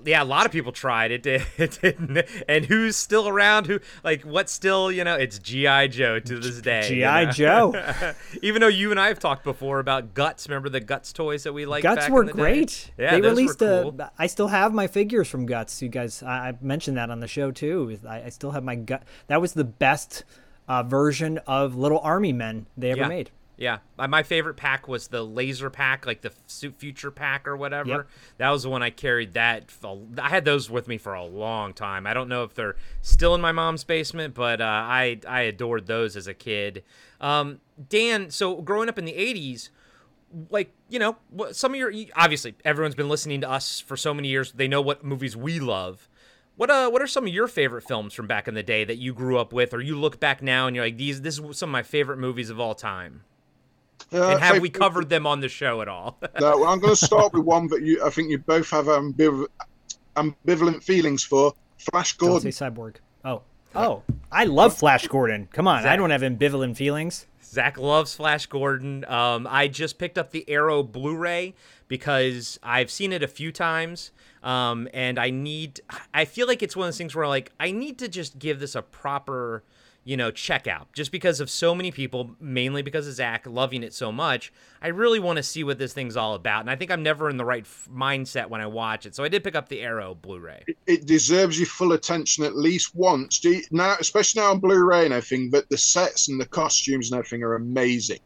Yeah 0.04 0.22
a 0.22 0.26
lot 0.26 0.46
of 0.46 0.52
people 0.52 0.72
tried 0.72 1.12
it, 1.12 1.24
did, 1.28 1.44
it 1.58 1.80
didn't 1.82 2.26
and 2.48 2.66
who's 2.66 2.96
still 2.96 3.28
around 3.28 3.68
who 3.68 3.80
like 4.04 4.24
what's 4.24 4.52
still 4.52 4.92
you 4.92 5.04
know 5.04 5.16
it's 5.16 5.40
GI 5.40 5.88
Joe 5.90 6.20
to 6.20 6.40
this 6.40 6.62
day 6.62 6.82
you 6.90 6.96
GI 6.96 7.02
know? 7.02 7.32
Joe. 7.32 8.14
even 8.42 8.62
though 8.62 8.68
you 8.68 8.92
and 8.92 9.00
I 9.00 9.08
have 9.08 9.20
talked 9.20 9.44
before 9.44 9.80
about 9.80 10.14
Guts 10.14 10.48
remember 10.50 10.70
the 10.70 10.80
Guts 10.80 11.14
toys 11.14 11.44
that 11.44 11.54
we 11.54 11.66
liked 11.66 11.84
Guts 11.84 11.98
back 12.06 12.12
were 12.12 12.22
in 12.22 12.28
the 12.28 12.34
day? 12.34 12.38
great. 12.40 12.92
yeah 12.98 13.12
they 13.12 13.22
those 13.22 13.32
released 13.32 13.62
were 13.62 13.84
cool. 13.92 14.00
I 14.18 14.28
still 14.28 14.48
have 14.48 14.74
my 14.74 14.88
figures 14.88 15.28
from 15.28 15.46
Guts. 15.46 15.82
You 15.82 15.90
guys, 15.90 16.22
I, 16.24 16.50
I 16.50 16.54
mentioned 16.62 16.98
that 16.98 17.10
on 17.10 17.20
the 17.20 17.28
show 17.28 17.52
too. 17.52 17.98
I, 18.08 18.24
I 18.24 18.30
still 18.30 18.52
have 18.52 18.64
my 18.64 18.76
gut. 18.76 19.04
That 19.28 19.42
was 19.42 19.54
the 19.54 19.64
best 19.64 20.24
uh, 20.68 20.84
version 20.84 21.38
of 21.48 21.76
Little 21.76 22.00
Army 22.00 22.34
Men 22.34 22.66
they 22.76 22.92
ever 22.92 23.02
Yeah. 23.02 23.08
made. 23.08 23.32
Yeah, 23.58 23.78
my- 23.98 24.08
my 24.08 24.24
favorite 24.24 24.56
pack 24.56 24.88
was 24.88 25.08
the 25.08 25.24
laser 25.24 25.70
pack, 25.70 26.06
like 26.06 26.22
the 26.22 26.30
future 26.30 27.12
pack 27.12 27.48
or 27.48 27.56
whatever. 27.56 27.90
Yep. 27.90 28.08
That 28.38 28.50
was 28.50 28.64
the 28.64 28.70
one 28.70 28.84
I 28.84 28.90
carried. 28.90 29.34
That 29.34 29.72
I 30.22 30.30
had 30.30 30.44
those 30.46 30.70
with 30.70 30.88
me 30.88 30.98
for 30.98 31.14
a 31.14 31.24
long 31.24 31.74
time. 31.74 32.06
I 32.06 32.14
don't 32.14 32.28
know 32.28 32.44
if 32.44 32.54
they're 32.54 32.76
still 33.02 33.34
in 33.34 33.42
my 33.42 33.52
mom's 33.52 33.84
basement, 33.84 34.34
but 34.34 34.60
uh, 34.62 34.66
I 34.66 35.20
I 35.28 35.42
adored 35.42 35.88
those 35.88 36.16
as 36.18 36.28
a 36.28 36.34
kid. 36.34 36.84
Um, 37.22 37.62
Dan, 37.90 38.30
so 38.30 38.62
growing 38.62 38.90
up 38.90 39.00
in 39.00 39.06
the 39.06 39.14
'80s, 39.14 39.70
like 40.50 40.74
you 40.90 41.00
know, 41.00 41.18
some 41.52 41.74
of 41.74 41.78
your 41.80 41.94
obviously 42.16 42.56
everyone's 42.66 42.96
been 42.96 43.10
listening 43.10 43.42
to 43.42 43.50
us 43.50 43.80
for 43.80 43.96
so 43.96 44.14
many 44.14 44.28
years. 44.28 44.52
They 44.52 44.68
know 44.68 44.82
what 44.82 45.04
movies 45.04 45.36
we 45.38 45.60
love. 45.60 46.10
What 46.58 46.70
uh, 46.70 46.90
what 46.90 47.02
are 47.02 47.08
some 47.08 47.26
of 47.26 47.34
your 47.34 47.48
favorite 47.48 47.84
films 47.84 48.14
from 48.14 48.28
back 48.28 48.48
in 48.48 48.54
the 48.54 48.64
day 48.64 48.84
that 48.86 48.98
you 48.98 49.14
grew 49.14 49.38
up 49.38 49.52
with, 49.54 49.74
or 49.74 49.82
you 49.82 49.98
look 50.00 50.20
back 50.20 50.42
now 50.42 50.68
and 50.68 50.76
you're 50.76 50.86
like, 50.86 50.98
these 50.98 51.22
this 51.22 51.40
is 51.40 51.58
some 51.58 51.70
of 51.70 51.72
my 51.74 51.84
favorite 51.84 52.18
movies 52.18 52.50
of 52.50 52.60
all 52.60 52.76
time? 52.76 53.24
Uh, 54.14 54.30
and 54.32 54.40
have 54.40 54.60
we 54.62 54.70
covered 54.70 55.10
them 55.10 55.26
on 55.26 55.40
the 55.40 55.50
show 55.50 55.82
at 55.82 55.88
all? 55.88 56.18
No, 56.40 56.60
well, 56.60 56.66
I'm 56.66 56.80
going 56.80 56.96
to 56.96 57.06
start 57.06 57.34
with 57.34 57.44
one 57.44 57.68
that 57.70 57.82
you, 57.82 58.04
I 58.06 58.10
think 58.10 58.30
you 58.30 58.38
both 58.38 58.70
have 58.70 58.86
ambiv- 58.86 59.48
ambivalent 60.16 60.84
feelings 60.84 61.24
for. 61.24 61.54
Flash 61.78 62.18
Don't 62.18 62.30
Gordon. 62.30 62.52
say 62.52 62.66
Cyborg. 62.66 62.96
Oh, 63.24 63.42
oh, 63.76 64.04
I 64.32 64.46
love 64.46 64.76
Flash 64.78 65.08
Gordon. 65.08 65.48
Come 65.52 65.68
on, 65.68 65.86
I 65.86 65.96
don't 65.96 66.10
have 66.10 66.22
ambivalent 66.22 66.78
feelings. 66.78 67.26
Zak 67.44 67.78
loves 67.78 68.16
Flash 68.16 68.48
Gordon. 68.48 69.06
Um, 69.06 69.48
I 69.50 69.68
just 69.68 69.98
picked 69.98 70.18
up 70.18 70.32
the 70.32 70.50
Arrow 70.50 70.84
Blu-ray 70.84 71.54
because 71.88 72.60
I've 72.64 72.90
seen 72.90 73.14
it 73.14 73.24
a 73.24 73.28
few 73.28 73.52
times, 73.52 74.12
um, 74.44 74.88
and 74.94 75.20
I 75.20 75.30
need. 75.30 75.82
I 76.14 76.26
feel 76.26 76.48
like 76.48 76.64
it's 76.64 76.76
one 76.76 76.86
of 76.86 76.94
those 76.94 76.98
things 76.98 77.16
where 77.16 77.28
like 77.28 77.52
I 77.60 77.72
need 77.72 78.00
to 78.00 78.08
just 78.08 78.40
give 78.40 78.60
this 78.60 78.76
a 78.76 78.82
proper, 78.82 79.64
you 80.08 80.16
know, 80.16 80.30
check 80.30 80.68
out. 80.68 80.88
Just 80.94 81.12
because 81.12 81.40
of 81.40 81.50
so 81.50 81.74
many 81.76 81.90
people, 81.92 82.36
mainly 82.40 82.82
because 82.84 83.08
of 83.08 83.14
Zak 83.16 83.46
loving 83.48 83.82
it 83.84 83.92
so 83.94 84.12
much, 84.12 84.54
I 84.82 84.90
really 84.90 85.20
want 85.20 85.38
to 85.38 85.44
see 85.44 85.64
what 85.64 85.80
this 85.80 85.94
thing's 85.94 86.16
all 86.16 86.36
about, 86.36 86.62
and 86.62 86.70
I 86.70 86.76
think 86.76 86.92
I'm 86.92 87.02
never 87.04 87.28
in 87.30 87.38
the 87.38 87.44
right 87.44 87.64
f- 87.64 87.90
mindset 87.92 88.48
when 88.50 88.62
I 88.62 88.68
watch 88.68 89.08
it. 89.08 89.16
So 89.16 89.24
I 89.24 89.30
did 89.30 89.44
pick 89.44 89.56
up 89.56 89.68
the 89.68 89.82
Arrow 89.82 90.14
Blu-ray. 90.16 90.64
it 90.86 91.08
deserves 91.08 91.58
your 91.60 91.66
full 91.66 91.94
attention 91.94 92.44
at 92.46 92.56
least 92.56 92.96
once. 92.96 93.40
Do 93.40 93.50
you- 93.50 93.64
Now, 93.72 93.96
especially 94.00 94.42
now 94.44 94.52
on 94.52 94.60
Blu-ray 94.60 95.06
and 95.06 95.14
everything, 95.14 95.50
but 95.50 95.68
the 95.70 95.78
sets 95.78 96.30
and 96.30 96.40
the 96.40 96.46
costumes 96.46 97.12
and 97.12 97.18
everything 97.18 97.42
are 97.44 97.56
amazing. 97.56 98.20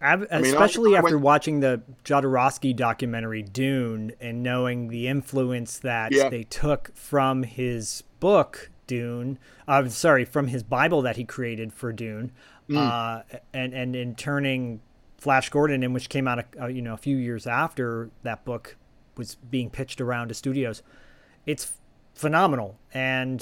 Ab- 0.00 0.20
mean, 0.20 0.28
I- 0.32 0.40
especially 0.40 0.94
I 0.96 0.98
after 0.98 1.12
went- 1.16 1.24
watching 1.24 1.60
the 1.60 1.80
Jodorowsky 2.04 2.74
documentary 2.76 3.42
Dune 3.42 4.12
and 4.20 4.42
knowing 4.42 4.88
the 4.88 5.06
influence 5.08 5.78
that 5.78 6.12
Yeah. 6.12 6.28
they 6.28 6.42
took 6.42 6.90
from 6.94 7.44
his 7.44 8.02
book 8.20 8.70
Dune, 8.86 9.38
uh, 9.68 9.88
sorry, 9.88 10.24
from 10.24 10.48
his 10.48 10.62
Bible 10.62 11.02
that 11.02 11.16
he 11.16 11.24
created 11.24 11.72
for 11.72 11.92
Dune, 11.92 12.32
Mm. 12.68 12.76
uh, 12.78 13.22
and 13.52 13.74
and 13.74 13.94
in 13.94 14.14
turning 14.14 14.80
Flash 15.18 15.50
Gordon, 15.50 15.82
in 15.82 15.92
which 15.92 16.08
came 16.08 16.26
out 16.26 16.38
a, 16.38 16.62
uh, 16.62 16.66
you 16.66 16.80
know 16.82 16.94
a 16.94 16.98
few 16.98 17.16
years 17.16 17.46
after 17.46 18.10
that 18.22 18.44
book 18.44 18.76
was 19.16 19.34
being 19.36 19.68
pitched 19.70 20.00
around 20.00 20.28
to 20.28 20.34
studios, 20.34 20.82
it's 21.46 21.74
phenomenal. 22.14 22.78
And 22.92 23.40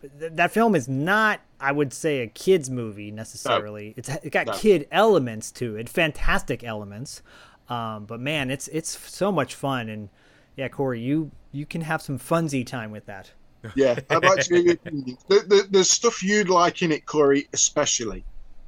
th- 0.00 0.32
that 0.34 0.50
film 0.52 0.74
is 0.74 0.88
not 0.88 1.40
i 1.60 1.72
would 1.72 1.92
say 1.92 2.20
a 2.20 2.26
kids 2.26 2.68
movie 2.70 3.10
necessarily. 3.10 3.94
It's 3.96 4.08
it 4.08 4.30
got 4.30 4.46
No. 4.48 4.52
kid 4.52 4.86
elements 4.92 5.50
to 5.52 5.76
it 5.76 5.88
fantastic 5.88 6.62
elements 6.62 7.22
um, 7.70 8.04
but 8.04 8.20
man 8.20 8.50
it's 8.50 8.68
it's 8.68 8.90
so 9.10 9.32
much 9.32 9.54
fun. 9.54 9.88
And 9.88 10.10
yeah 10.56 10.68
corey 10.68 11.00
you 11.00 11.30
you 11.52 11.64
can 11.64 11.80
have 11.82 12.02
some 12.02 12.18
funsy 12.18 12.66
time 12.66 12.90
with 12.90 13.06
that 13.06 13.32
Yeah, 13.74 13.98
I'd 14.10 14.24
like 14.24 14.40
to 14.40 14.54
hear 14.54 14.62
your 14.62 14.74
opinion. 14.74 15.16
The, 15.28 15.40
the, 15.40 15.66
there's 15.70 15.90
stuff 15.90 16.22
you'd 16.22 16.48
like 16.48 16.82
in 16.82 16.92
it, 16.92 17.06
Corey, 17.06 17.48
especially. 17.52 18.24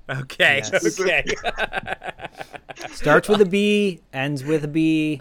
Okay. 0.08 0.62
Yes. 0.72 1.00
Okay. 1.00 1.24
starts 2.92 3.28
with 3.28 3.40
a 3.40 3.46
b 3.46 4.00
ends 4.12 4.44
with 4.44 4.64
a 4.64 4.68
b 4.68 5.18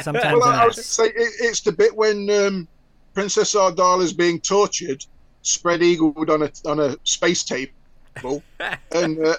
sometimes 0.00 0.40
Well, 0.40 0.44
I, 0.44 0.62
I 0.62 0.66
was 0.66 0.78
S. 0.78 0.96
going 0.96 1.10
to 1.10 1.16
say, 1.18 1.22
it, 1.24 1.32
it's 1.40 1.60
the 1.60 1.72
bit 1.72 1.94
when 1.94 2.30
um, 2.30 2.68
Princess 3.12 3.54
Ardala 3.54 4.02
is 4.02 4.12
being 4.12 4.40
tortured, 4.40 5.04
spread 5.42 5.82
eagled 5.82 6.30
on 6.30 6.42
a, 6.42 6.50
on 6.64 6.80
a 6.80 6.96
space 7.04 7.44
table, 7.44 8.42
and 8.92 9.24
uh, 9.24 9.34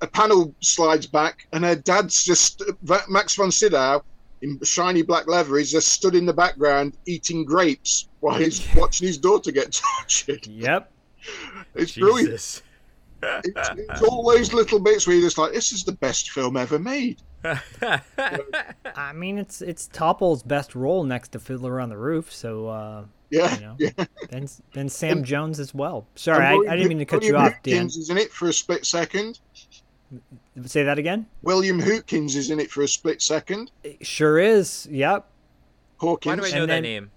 a 0.00 0.06
panel 0.06 0.54
slides 0.60 1.06
back, 1.06 1.46
and 1.52 1.64
her 1.64 1.76
dad's 1.76 2.24
just, 2.24 2.62
Va- 2.82 3.04
Max 3.08 3.34
von 3.34 3.50
Sydow, 3.50 4.02
in 4.42 4.58
shiny 4.64 5.02
black 5.02 5.26
leather, 5.26 5.56
is 5.58 5.70
just 5.70 5.88
stood 5.88 6.14
in 6.14 6.24
the 6.26 6.32
background 6.32 6.96
eating 7.06 7.44
grapes 7.44 8.08
while 8.20 8.38
he's 8.38 8.66
watching 8.76 9.06
his 9.06 9.18
daughter 9.18 9.50
get 9.52 9.72
tortured. 9.98 10.46
yep 10.46 10.90
It's 11.74 11.96
brilliant. 11.96 12.62
It's, 13.22 13.70
it's 13.76 14.02
all 14.02 14.24
those 14.32 14.54
little 14.54 14.80
bits 14.80 15.06
where 15.06 15.14
you're 15.14 15.26
just 15.26 15.36
like, 15.36 15.52
this 15.52 15.72
is 15.72 15.84
the 15.84 15.92
best 15.92 16.30
film 16.30 16.56
ever 16.56 16.78
made. 16.78 17.20
i 17.44 19.12
mean 19.14 19.36
it's 19.38 19.60
it's 19.62 19.88
Topol's 19.88 20.42
best 20.42 20.74
role 20.74 21.04
next 21.04 21.32
to 21.32 21.38
fiddler 21.38 21.80
on 21.80 21.88
the 21.90 21.96
roof 21.98 22.32
so 22.32 22.68
uh 22.68 23.04
Yeah, 23.30 23.54
You 23.54 23.60
know? 23.60 23.76
yeah. 23.78 23.90
Then 24.30 24.48
then 24.72 24.88
Sam 24.88 25.18
And- 25.18 25.26
Jones 25.26 25.60
as 25.60 25.74
well. 25.74 26.06
Sorry, 26.14 26.44
I, 26.46 26.54
I 26.72 26.76
didn't 26.76 26.88
mean 26.88 26.98
to 26.98 27.04
cut 27.04 27.20
William 27.20 27.36
you 27.36 27.46
off, 27.48 27.54
Dan. 27.62 27.86
Is 27.86 28.08
in 28.10 28.16
it 28.18 28.32
for 28.32 28.48
a 28.48 28.52
split 28.54 28.84
second. 28.86 29.38
Say 30.66 30.82
that 30.82 30.98
again. 30.98 31.26
William 31.42 31.80
Hootkins 31.80 32.34
is 32.36 32.50
in 32.50 32.58
it 32.60 32.70
for 32.70 32.82
a 32.82 32.88
split 32.88 33.22
second. 33.22 33.70
It 33.84 34.04
sure 34.06 34.38
is. 34.38 34.86
Yep. 34.90 35.26
Hawkins. 35.98 36.30
Why 36.30 36.36
do 36.36 36.42
I 36.46 36.50
know 36.56 36.62
And 36.62 36.70
that 36.70 36.74
then- 36.74 36.82
name? 36.82 37.10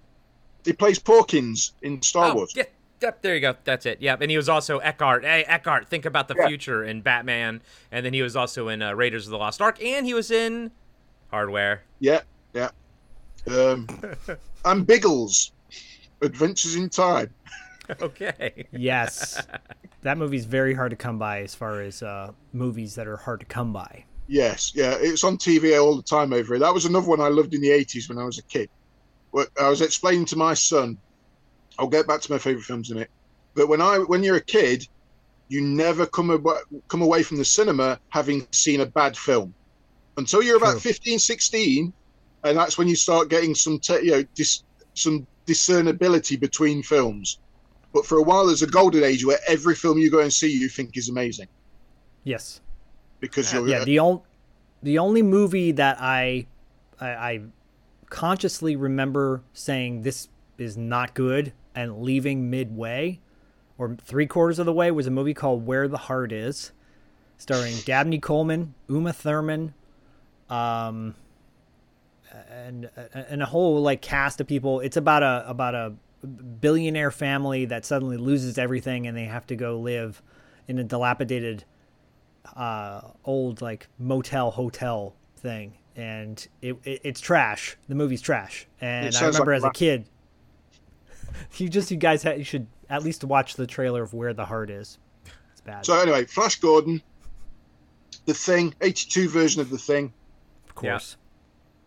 He 0.66 0.72
plays 0.72 0.98
Porkins 0.98 1.72
in 1.82 2.02
Star 2.02 2.32
oh, 2.32 2.36
Wars. 2.36 2.54
yeah, 2.56 2.64
yep, 3.02 3.22
there 3.22 3.36
you 3.36 3.42
go. 3.42 3.54
That's 3.66 3.86
it. 3.86 4.02
Yep, 4.02 4.22
and 4.22 4.32
he 4.32 4.38
was 4.38 4.48
also 4.48 4.78
Eckhart. 4.78 5.26
Hey, 5.26 5.44
Eckhart, 5.46 5.90
think 5.90 6.06
about 6.06 6.30
the 6.30 6.36
Yeah. 6.38 6.48
future 6.48 6.86
in 6.86 7.02
Batman, 7.02 7.62
and 7.92 8.06
then 8.06 8.14
he 8.14 8.22
was 8.22 8.38
also 8.38 8.70
in 8.70 8.82
uh, 8.82 8.94
Raiders 8.94 9.26
of 9.28 9.32
the 9.32 9.38
Lost 9.38 9.62
Ark, 9.62 9.84
and 9.84 10.06
he 10.06 10.14
was 10.14 10.32
in 10.32 10.72
Hardware. 11.32 11.84
Yeah, 12.00 12.22
yeah. 12.54 12.70
Um, 13.46 13.88
and 14.66 14.88
Biggles, 14.88 15.52
Adventures 16.22 16.76
in 16.76 16.90
Time. 16.90 17.30
okay. 18.02 18.68
Yes. 18.72 19.42
that 20.02 20.18
movie's 20.18 20.46
very 20.46 20.74
hard 20.74 20.92
to 20.92 20.96
come 20.96 21.18
by 21.18 21.42
as 21.42 21.56
far 21.56 21.82
as 21.82 22.04
uh, 22.04 22.32
movies 22.52 22.96
that 22.96 23.08
are 23.08 23.18
hard 23.18 23.40
to 23.40 23.46
come 23.46 23.74
by. 23.74 24.06
Yes, 24.28 24.72
yeah, 24.74 24.96
it's 25.00 25.24
on 25.24 25.38
TV 25.38 25.80
all 25.82 25.96
the 25.96 26.04
time 26.04 26.32
over 26.32 26.54
here. 26.54 26.60
That 26.60 26.74
was 26.74 26.86
another 26.86 27.08
one 27.08 27.20
I 27.20 27.28
loved 27.28 27.54
in 27.54 27.62
the 27.62 27.72
eighties 27.72 28.08
when 28.08 28.18
I 28.18 28.24
was 28.24 28.40
a 28.40 28.44
kid. 28.44 28.70
What 29.32 29.50
I 29.60 29.70
was 29.70 29.82
explaining 29.82 30.26
to 30.26 30.38
my 30.38 30.54
son. 30.54 30.98
I'll 31.78 31.88
get 31.88 32.08
back 32.08 32.22
to 32.22 32.32
my 32.32 32.38
favorite 32.38 32.64
films 32.64 32.92
in 32.92 33.00
it. 33.00 33.10
But 33.56 33.68
when 33.68 33.82
I 33.82 33.98
when 33.98 34.24
you're 34.24 34.38
a 34.38 34.44
kid, 34.44 34.88
you 35.50 35.62
never 35.62 36.06
come 36.06 36.30
away, 36.30 36.56
come 36.88 37.02
away 37.02 37.24
from 37.24 37.38
the 37.38 37.46
cinema 37.46 38.00
having 38.10 38.48
seen 38.52 38.82
a 38.82 38.86
bad 38.86 39.18
film 39.18 39.54
until 40.18 40.42
you're 40.42 40.58
about 40.58 40.74
True. 40.74 40.92
15, 40.92 41.20
16, 41.20 41.94
and 42.44 42.58
that's 42.58 42.78
when 42.78 42.88
you 42.88 42.96
start 42.96 43.30
getting 43.30 43.56
some 43.56 43.80
te- 43.80 44.04
you 44.04 44.12
know 44.12 44.24
dis- 44.36 44.64
some 44.94 45.28
discernibility 45.46 46.38
between 46.38 46.82
films. 46.82 47.40
But 47.94 48.06
for 48.06 48.18
a 48.18 48.24
while, 48.24 48.48
there's 48.48 48.64
a 48.64 48.68
golden 48.68 49.04
age 49.04 49.26
where 49.26 49.40
every 49.48 49.76
film 49.76 49.98
you 50.00 50.10
go 50.10 50.20
and 50.20 50.34
see 50.34 50.52
you 50.52 50.68
think 50.68 50.98
is 50.98 51.10
amazing 51.10 51.48
Yes. 52.24 52.60
because 53.20 53.54
Uh, 53.54 53.58
you're 53.60 53.68
yeah 53.68 53.84
the 53.84 54.00
only 54.00 54.22
the 54.82 54.98
only 55.00 55.22
movie 55.22 55.72
that 55.74 55.98
I, 56.02 56.48
I 57.00 57.08
I 57.08 57.42
consciously 58.10 58.76
remember 58.76 59.42
saying 59.54 60.02
this 60.02 60.28
is 60.58 60.76
not 60.78 61.14
good 61.14 61.54
and 61.76 62.02
leaving 62.04 62.50
midway 62.50 63.20
or 63.78 63.96
three 64.04 64.28
quarters 64.28 64.60
of 64.60 64.66
the 64.66 64.74
way 64.74 64.92
was 64.92 65.08
a 65.08 65.12
movie 65.12 65.34
called 65.34 65.66
Where 65.66 65.88
the 65.88 65.98
Heart 65.98 66.32
Is, 66.32 66.72
starring 67.38 67.76
Dabney 67.86 68.20
Coleman, 68.20 68.74
Uma 68.88 69.14
Thurman, 69.14 69.74
um, 70.50 71.16
and 72.52 72.90
and 73.14 73.42
a 73.42 73.46
whole 73.46 73.82
like 73.82 74.02
cast 74.02 74.40
of 74.42 74.48
people. 74.48 74.80
It's 74.80 74.98
about 74.98 75.24
a 75.24 75.44
about 75.50 75.76
a 75.76 75.94
billionaire 76.28 77.12
family 77.12 77.66
that 77.66 77.86
suddenly 77.86 78.18
loses 78.18 78.58
everything 78.58 79.08
and 79.08 79.18
they 79.18 79.26
have 79.26 79.46
to 79.48 79.56
go 79.56 79.80
live 79.80 80.22
in 80.68 80.80
a 80.80 80.84
dilapidated 80.84 81.66
uh, 82.56 83.02
old 83.26 83.62
like 83.62 83.88
motel 84.00 84.52
hotel 84.52 85.16
thing, 85.38 85.74
and 85.96 86.48
it, 86.62 86.78
it 86.84 87.02
it's 87.04 87.22
trash. 87.22 87.78
The 87.88 87.96
movie's 87.96 88.22
trash, 88.22 88.68
and 88.82 89.16
I 89.16 89.26
remember 89.28 89.52
like 89.52 89.58
as 89.58 89.64
a 89.64 89.72
kid, 89.72 90.06
you 91.58 91.70
just 91.70 91.92
you 91.92 91.98
guys 91.98 92.24
ha- 92.24 92.32
you 92.32 92.44
should 92.44 92.68
at 92.90 93.04
least 93.04 93.24
watch 93.24 93.56
the 93.56 93.68
trailer 93.68 94.04
of 94.04 94.14
Where 94.14 94.34
the 94.34 94.46
Heart 94.46 94.70
Is. 94.70 94.98
It's 95.52 95.62
bad, 95.62 95.86
So 95.86 96.00
anyway, 96.00 96.26
Flash 96.26 96.60
Gordon, 96.60 97.02
the 98.26 98.34
Thing, 98.34 98.74
eighty-two 98.82 99.30
version 99.30 99.62
of 99.62 99.70
the 99.70 99.78
Thing. 99.78 100.14
of 100.68 100.76
course. 100.76 101.18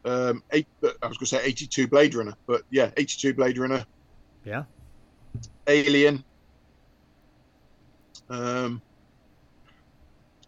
Um, 0.05 0.43
eight, 0.53 0.69
I 0.83 1.09
was 1.09 1.19
going 1.19 1.27
to 1.27 1.27
say 1.27 1.45
eighty-two 1.45 1.89
Blade 1.89 2.15
Runner, 2.15 2.35
but 2.47 2.63
yeah, 2.71 2.91
eighty-two 2.97 3.35
Blade 3.35 3.59
Runner, 3.59 3.85
Yeah. 4.47 4.63
Alien. 5.67 6.25
Um, 8.31 8.81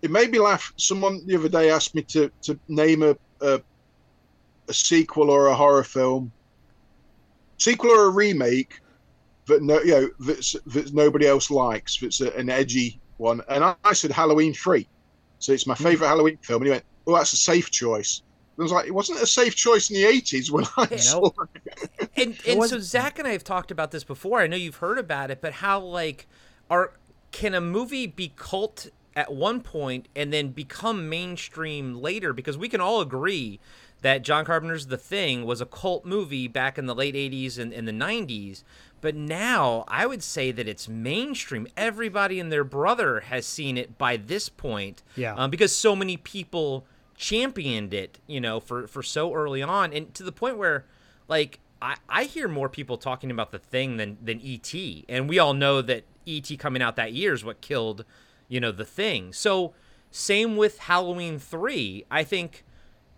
it 0.03 0.11
made 0.11 0.31
me 0.31 0.39
laugh. 0.39 0.73
Someone 0.77 1.21
the 1.27 1.37
other 1.37 1.49
day 1.49 1.71
asked 1.71 1.95
me 1.97 2.03
to 2.03 2.31
to 2.43 2.59
name 2.69 3.03
a 3.03 3.17
a, 3.41 3.61
a 4.69 4.73
sequel 4.73 5.31
or 5.31 5.49
a 5.49 5.55
horror 5.55 5.83
film, 5.83 6.33
sequel 7.59 7.91
or 7.91 8.07
a 8.07 8.11
remake 8.11 8.73
that 9.49 9.63
no 9.63 9.81
you 9.81 9.93
know 9.93 10.09
that's 10.21 10.53
that 10.67 10.95
nobody 10.95 11.27
else 11.27 11.51
likes. 11.51 11.99
That's 12.01 12.21
a, 12.21 12.33
an 12.37 12.51
edgy 12.51 13.01
one, 13.17 13.43
and 13.49 13.65
I, 13.65 13.75
I 13.83 13.95
said 13.95 14.13
Halloween 14.13 14.55
Free. 14.55 14.89
So 15.41 15.53
it's 15.53 15.67
my 15.67 15.75
favorite 15.75 16.09
Halloween 16.09 16.39
film, 16.43 16.63
and 16.63 16.67
he 16.67 16.71
went, 16.73 16.85
"Oh, 17.07 17.17
that's 17.17 17.33
a 17.33 17.37
safe 17.37 17.71
choice." 17.71 18.23
And 18.57 18.63
I 18.63 18.65
was 18.65 18.73
like, 18.73 18.87
"It 18.87 18.95
wasn't 18.95 19.23
a 19.23 19.27
safe 19.27 19.57
choice 19.57 19.91
in 19.91 19.97
the 19.97 20.07
'80s 20.07 20.53
when 20.53 20.67
I 20.77 20.97
saw 20.97 21.31
it." 21.55 21.91
And 22.21 22.39
and 22.47 22.65
so 22.65 22.79
Zak 22.79 23.19
and 23.19 23.29
I 23.29 23.33
have 23.33 23.45
talked 23.45 23.71
about 23.71 23.91
this 23.91 24.05
before. 24.05 24.41
I 24.41 24.47
know 24.47 24.57
you've 24.57 24.77
heard 24.77 24.99
about 24.99 25.31
it, 25.31 25.41
but 25.41 25.55
how 25.55 25.81
like 25.81 26.27
are 26.71 26.93
can 27.33 27.55
a 27.55 27.61
movie 27.61 28.07
be 28.07 28.33
cult 28.37 28.89
at 29.15 29.33
one 29.33 29.61
point 29.61 30.09
and 30.15 30.33
then 30.33 30.49
become 30.49 31.09
mainstream 31.09 31.95
later? 31.95 32.33
Because 32.33 32.57
we 32.57 32.69
can 32.69 32.81
all 32.81 33.01
agree 33.01 33.61
that 34.03 34.23
John 34.23 34.45
Carpenter's 34.45 34.87
The 34.87 34.97
Thing 34.97 35.45
was 35.45 35.61
a 35.61 35.67
cult 35.67 36.05
movie 36.05 36.47
back 36.47 36.79
in 36.79 36.87
the 36.87 36.95
late 36.95 37.15
'80s 37.15 37.59
and 37.59 37.73
in 37.73 37.85
the 37.85 37.93
'90s. 37.93 38.63
But 39.01 39.15
now 39.15 39.85
I 39.87 40.07
would 40.07 40.23
say 40.23 40.51
that 40.53 40.69
it's 40.69 40.89
mainstream. 40.89 41.67
Everybody 41.77 42.41
and 42.41 42.51
their 42.51 42.65
brother 42.65 43.21
has 43.21 43.47
seen 43.47 43.77
it 43.77 43.99
by 43.99 44.17
this 44.17 44.49
point. 44.49 45.03
Yeah. 45.17 45.35
Um, 45.35 45.51
because 45.51 45.75
so 45.75 45.95
many 45.95 46.17
people 46.17 46.85
championed 47.17 47.93
it, 47.93 48.19
you 48.27 48.41
know, 48.41 48.61
for 48.61 48.87
for 48.87 49.03
so 49.03 49.35
early 49.35 49.63
on, 49.63 49.93
and 49.93 50.15
to 50.15 50.23
the 50.23 50.33
point 50.33 50.57
where, 50.57 50.87
like, 51.27 51.61
I 51.81 51.97
I 52.09 52.25
hear 52.25 52.49
more 52.49 52.69
people 52.69 52.97
talking 52.97 53.31
about 53.31 53.51
the 53.51 53.59
thing 53.59 53.97
than 53.97 54.19
than 54.23 54.41
ET, 54.45 54.75
and 55.09 55.29
we 55.29 55.39
all 55.39 55.55
know 55.55 55.83
that 55.83 56.05
ET 56.27 56.51
coming 56.59 56.83
out 56.83 56.97
that 56.97 57.13
year 57.13 57.33
is 57.33 57.45
what 57.45 57.61
killed, 57.61 58.05
you 58.49 58.61
know, 58.61 58.73
the 58.73 58.85
thing. 58.85 59.33
So 59.33 59.75
same 60.11 60.57
with 60.57 60.79
Halloween 60.79 61.39
three. 61.39 62.05
I 62.11 62.25
think. 62.25 62.65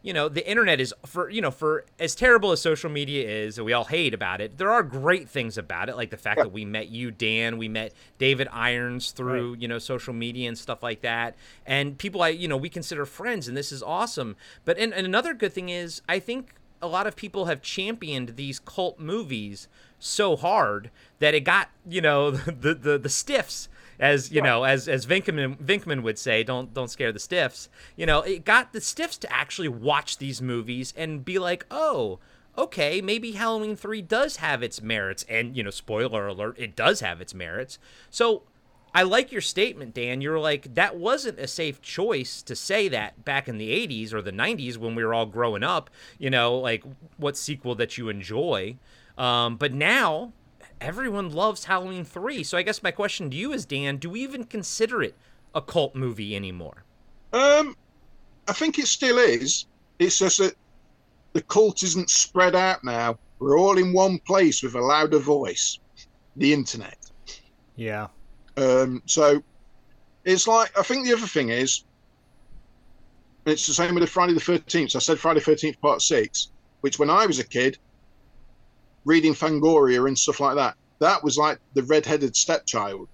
You 0.03 0.15
know, 0.15 0.31
the 0.31 0.49
internet 0.49 0.81
is 0.81 0.95
for 1.05 1.29
you 1.29 1.43
know 1.43 1.51
for 1.51 1.85
as 1.99 2.15
terrible 2.15 2.53
as 2.53 2.63
social 2.63 2.89
media 2.89 3.29
is, 3.29 3.59
and 3.59 3.67
we 3.67 3.75
all 3.75 3.85
hate 3.85 4.15
about 4.15 4.41
it. 4.41 4.57
There 4.57 4.71
are 4.71 4.83
great 4.83 5.29
things 5.29 5.59
about 5.59 5.91
it, 5.91 5.97
like 5.97 6.09
the 6.09 6.17
fact 6.17 6.39
that 6.39 6.53
we 6.53 6.65
met 6.65 6.89
you, 6.89 7.11
Dan. 7.11 7.59
We 7.59 7.69
met 7.69 7.93
David 8.17 8.49
Irons 8.51 9.11
through 9.11 9.57
you 9.59 9.69
know 9.69 9.79
social 9.79 10.15
media 10.15 10.49
and 10.49 10.57
stuff 10.57 10.83
like 10.83 11.03
that, 11.03 11.37
and 11.67 11.99
people 11.99 12.23
I 12.23 12.29
you 12.29 12.49
know 12.49 12.57
we 12.57 12.71
consider 12.71 13.05
friends, 13.05 13.47
and 13.47 13.55
this 13.55 13.73
is 13.73 13.83
awesome. 13.83 14.37
But 14.65 14.79
and, 14.79 14.95
and 14.95 15.05
another 15.05 15.35
good 15.35 15.53
thing 15.53 15.69
is, 15.69 16.01
I 16.09 16.19
think 16.19 16.55
a 16.83 16.87
lot 16.87 17.07
of 17.07 17.17
people 17.17 17.47
have 17.47 17.63
championed 17.63 18.37
these 18.37 18.59
cult 18.59 18.99
movies 18.99 19.69
so 19.99 20.37
hard 20.37 20.91
that 21.19 21.35
it 21.35 21.41
got 21.41 21.71
you 21.89 22.01
know 22.01 22.31
the 22.31 22.75
the, 22.75 22.99
the 22.99 23.09
stiffs 23.09 23.69
as 23.99 24.33
you 24.33 24.41
know 24.41 24.65
as 24.65 24.89
as 24.89 25.07
Venkman 25.07 25.57
Venkman 25.59 26.03
would 26.03 26.19
say 26.19 26.43
don't 26.43 26.73
don't 26.73 26.91
scare 26.91 27.13
the 27.13 27.19
stiffs. 27.19 27.69
You 27.97 28.07
know 28.07 28.21
it 28.23 28.45
got 28.45 28.73
the 28.73 28.81
stiffs 28.81 29.19
to 29.19 29.33
actually 29.33 29.69
watch 29.69 30.19
these 30.19 30.41
movies 30.41 30.95
and 30.97 31.25
be 31.25 31.39
like 31.39 31.67
oh 31.71 32.19
okay 32.59 33.01
maybe 33.01 33.33
Halloween 33.33 33.77
3 33.77 34.03
does 34.03 34.37
have 34.37 34.63
its 34.63 34.83
merits 34.83 35.25
and 35.29 35.57
you 35.57 35.63
know 35.63 35.71
spoiler 35.71 36.27
alert 36.27 36.57
it 36.59 36.75
does 36.75 37.01
have 37.01 37.21
its 37.21 37.35
merits. 37.35 37.79
So 38.09 38.43
I 38.95 39.05
like 39.05 39.31
your 39.31 39.41
statement, 39.41 39.95
Dan. 39.95 40.21
You're 40.21 40.41
like, 40.41 40.75
that 40.75 40.97
wasn't 40.97 41.39
a 41.39 41.47
safe 41.47 41.81
choice 41.81 42.43
to 42.43 42.57
say 42.57 42.89
that 42.89 43.25
back 43.25 43.49
in 43.49 43.59
the 43.59 43.71
80s 43.71 44.13
or 44.13 44.21
the 44.21 44.33
90s 44.33 44.77
when 44.77 44.95
we 44.95 45.05
were 45.05 45.15
all 45.15 45.27
growing 45.27 45.63
up, 45.63 45.91
you 46.19 46.31
know, 46.31 46.59
like 46.59 46.83
what 47.17 47.37
sequel 47.37 47.75
that 47.77 47.97
you 47.97 48.09
enjoy. 48.09 48.77
Um, 49.17 49.57
but 49.57 49.73
now 49.73 50.33
everyone 50.81 51.31
loves 51.31 51.67
Halloween 51.67 52.05
3. 52.05 52.43
So 52.43 52.59
I 52.59 52.63
guess 52.63 52.83
my 52.83 52.91
question 52.91 53.31
to 53.31 53.37
you 53.37 53.53
is, 53.53 53.65
Dan, 53.65 53.99
do 53.99 54.11
we 54.11 54.23
even 54.23 54.45
consider 54.45 55.03
it 55.03 55.15
a 55.55 55.63
cult 55.63 55.95
movie 55.95 56.35
anymore? 56.35 56.85
Um, 57.33 57.77
I 58.49 58.53
think 58.53 58.79
it 58.79 58.87
still 58.87 59.19
is. 59.19 59.67
It's 59.99 60.19
just 60.19 60.39
that 60.39 60.57
the 61.33 61.43
cult 61.43 61.83
isn't 61.83 62.11
spread 62.11 62.57
out 62.57 62.83
now. 62.83 63.19
We're 63.39 63.59
all 63.59 63.79
in 63.79 63.93
one 63.93 64.19
place 64.19 64.63
with 64.63 64.75
a 64.75 64.81
louder 64.81 65.19
voice, 65.19 65.79
the 66.37 66.53
internet. 66.53 66.99
Yeah. 67.77 68.09
Um, 68.57 69.03
so 69.07 69.43
it's 70.25 70.47
like 70.47 70.77
I 70.79 70.83
think 70.83 71.07
the 71.07 71.15
other 71.15 71.27
thing 71.27 71.51
is 71.51 71.85
it's 73.47 73.67
the 73.67 73.75
same 73.75 73.95
with 73.95 74.03
the 74.03 74.07
Friday 74.07 74.35
the 74.35 74.41
Thirteenth. 74.41 74.95
I 74.97 74.99
said 74.99 75.19
Friday 75.19 75.41
Thirteenth 75.41 75.81
Part 75.81 76.03
Six, 76.03 76.51
which 76.81 76.99
when 76.99 77.11
I 77.11 77.27
was 77.27 77.39
a 77.39 77.45
kid, 77.45 77.79
reading 79.05 79.35
Fangoria 79.35 80.07
and 80.07 80.19
stuff 80.19 80.41
like 80.41 80.57
that, 80.57 80.77
that 80.99 81.23
was 81.25 81.39
like 81.39 81.59
the 81.75 81.83
red-headed 81.85 82.37
stepchild. 82.37 83.09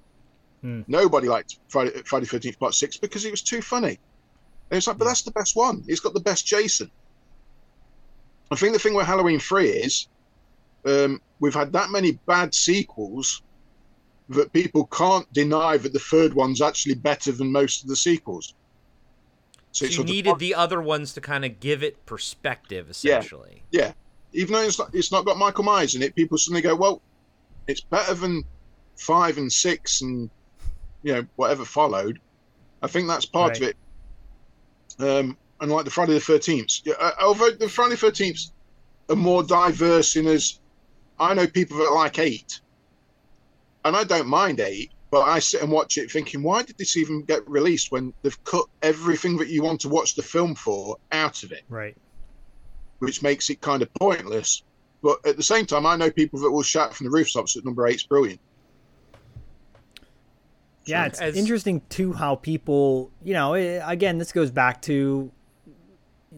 Hmm. 0.62 0.82
Nobody 0.88 1.28
liked 1.28 1.58
Friday 1.68 2.02
Friday 2.04 2.26
Thirteenth 2.26 2.58
Part 2.58 2.74
Six 2.74 2.96
because 2.96 3.24
it 3.24 3.30
was 3.30 3.42
too 3.42 3.62
funny. 3.62 3.98
And 4.70 4.78
it's 4.78 4.88
like, 4.88 4.98
but 4.98 5.04
that's 5.04 5.22
the 5.22 5.30
best 5.30 5.54
one. 5.54 5.84
It's 5.86 6.00
got 6.00 6.12
the 6.12 6.20
best 6.20 6.44
Jason. 6.44 6.90
I 8.50 8.56
think 8.56 8.72
the 8.72 8.78
thing 8.78 8.94
with 8.94 9.06
Halloween 9.06 9.38
Three 9.38 9.68
is 9.68 10.08
um, 10.84 11.20
we've 11.40 11.54
had 11.54 11.72
that 11.72 11.90
many 11.90 12.12
bad 12.26 12.54
sequels 12.54 13.42
that 14.28 14.52
people 14.52 14.86
can't 14.86 15.30
deny 15.32 15.76
that 15.76 15.92
the 15.92 15.98
third 15.98 16.34
one's 16.34 16.60
actually 16.60 16.94
better 16.94 17.32
than 17.32 17.52
most 17.52 17.82
of 17.82 17.88
the 17.88 17.96
sequels. 17.96 18.54
So 19.72 19.84
you 19.86 20.00
of- 20.00 20.06
needed 20.06 20.38
the 20.38 20.54
other 20.54 20.80
ones 20.80 21.12
to 21.14 21.20
kind 21.20 21.44
of 21.44 21.60
give 21.60 21.82
it 21.82 22.04
perspective, 22.06 22.90
essentially. 22.90 23.62
yeah, 23.70 23.86
yeah. 23.86 23.92
even 24.32 24.54
though 24.54 24.62
it's 24.62 24.78
not, 24.78 24.94
it's 24.94 25.12
not 25.12 25.24
got 25.24 25.36
Michael 25.36 25.64
Myers 25.64 25.94
in 25.94 26.02
it, 26.02 26.14
people 26.14 26.38
suddenly 26.38 26.62
go, 26.62 26.74
well, 26.74 27.02
It's 27.66 27.80
better 27.80 28.14
than 28.14 28.44
five 28.96 29.36
and 29.38 29.52
six 29.52 30.00
and 30.00 30.30
you 31.02 31.12
know 31.14 31.26
whatever 31.36 31.64
followed. 31.64 32.18
I 32.82 32.88
think 32.88 33.08
that's 33.08 33.26
part 33.26 33.56
of 33.56 33.62
it. 33.62 33.76
Um, 34.98 35.36
and 35.60 35.70
like 35.70 35.84
the 35.84 35.90
Friday 35.90 36.14
the 36.14 36.20
Thirteenth, 36.20 36.80
yeah, 36.84 36.94
uh, 36.98 37.12
although 37.20 37.50
the 37.50 37.68
Friday 37.68 37.94
the 37.94 37.98
Thirteenth 37.98 38.50
are 39.08 39.16
more 39.16 39.42
diverse 39.42 40.16
in 40.16 40.26
as 40.26 40.58
I 41.20 41.34
know 41.34 41.46
people 41.46 41.78
that 41.78 41.92
like 41.92 42.18
eight, 42.18 42.60
and 43.86 43.96
I 43.96 44.04
don't 44.04 44.26
mind 44.28 44.60
eight, 44.60 44.90
but 45.10 45.22
I 45.22 45.38
sit 45.38 45.62
and 45.62 45.70
watch 45.70 45.96
it 45.98 46.10
thinking, 46.10 46.42
why 46.42 46.62
did 46.62 46.76
this 46.78 46.96
even 46.96 47.22
get 47.22 47.48
released 47.48 47.92
when 47.92 48.12
they've 48.22 48.44
cut 48.44 48.66
everything 48.82 49.36
that 49.38 49.48
you 49.48 49.62
want 49.62 49.80
to 49.82 49.88
watch 49.88 50.14
the 50.14 50.22
film 50.22 50.54
for 50.54 50.96
out 51.12 51.42
of 51.42 51.52
it? 51.52 51.62
Right. 51.68 51.96
which 52.98 53.22
makes 53.22 53.50
it 53.50 53.60
kind 53.60 53.82
of 53.82 53.92
pointless. 53.94 54.62
But 55.02 55.24
at 55.26 55.36
the 55.36 55.42
same 55.42 55.66
time, 55.66 55.84
I 55.86 55.96
know 55.96 56.10
people 56.10 56.40
that 56.40 56.50
will 56.50 56.62
shout 56.62 56.94
from 56.94 57.04
the 57.04 57.10
rooftops 57.10 57.54
that 57.54 57.64
number 57.64 57.86
eight's 57.86 58.02
brilliant. 58.04 58.40
Yeah, 60.86 61.06
it's 61.06 61.20
As- 61.20 61.36
interesting 61.36 61.82
too 61.88 62.12
how 62.12 62.36
people, 62.36 63.10
you 63.22 63.34
know, 63.34 63.54
eh, 63.54 63.80
again, 63.84 64.18
this 64.18 64.32
goes 64.32 64.50
back 64.50 64.80
to 64.82 65.30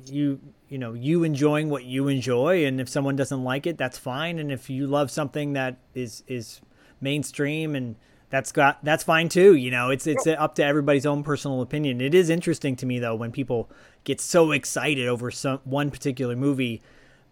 you, 0.07 0.41
you 0.69 0.79
know, 0.79 0.95
you 0.95 1.23
enjoying 1.23 1.69
what 1.69 1.85
you 1.85 2.09
enjoy, 2.09 2.65
and 2.65 2.81
if 2.81 2.89
someone 2.89 3.15
doesn't 3.15 3.45
like 3.45 3.67
it, 3.67 3.77
that's 3.77 3.99
fine. 3.99 4.39
And 4.39 4.51
if 4.51 4.71
you 4.71 4.87
love 4.87 5.11
something 5.11 5.53
that 5.53 5.77
is 5.95 6.25
is 6.27 6.61
mainstream 7.01 7.75
and 7.75 7.97
that's 8.31 8.53
got 8.53 8.85
that's 8.85 9.05
fine 9.05 9.29
too. 9.29 9.55
You 9.55 9.71
know, 9.71 9.91
it's 9.91 10.07
it's 10.07 10.27
up 10.27 10.55
to 10.57 10.65
everybody's 10.65 11.07
own 11.07 11.23
personal 11.23 11.63
opinion. 11.63 12.01
It 12.01 12.15
is 12.15 12.29
interesting 12.29 12.77
to 12.77 12.87
me 12.87 12.99
though 12.99 13.15
when 13.15 13.33
people 13.33 13.71
get 14.05 14.21
so 14.21 14.53
excited 14.53 15.09
over 15.09 15.31
some 15.31 15.61
one 15.65 15.91
particular 15.91 16.37
movie, 16.37 16.83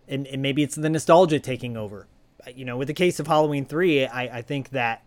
and, 0.09 0.27
and 0.27 0.41
maybe 0.41 0.63
it's 0.63 0.75
the 0.75 0.89
nostalgia 0.89 1.39
taking 1.39 1.77
over. 1.77 2.07
You 2.55 2.65
know, 2.65 2.77
with 2.77 2.89
the 2.89 2.95
case 2.95 3.21
of 3.21 3.27
Halloween 3.27 3.67
three, 3.67 4.07
I, 4.07 4.39
I 4.39 4.43
think 4.43 4.71
that 4.71 5.03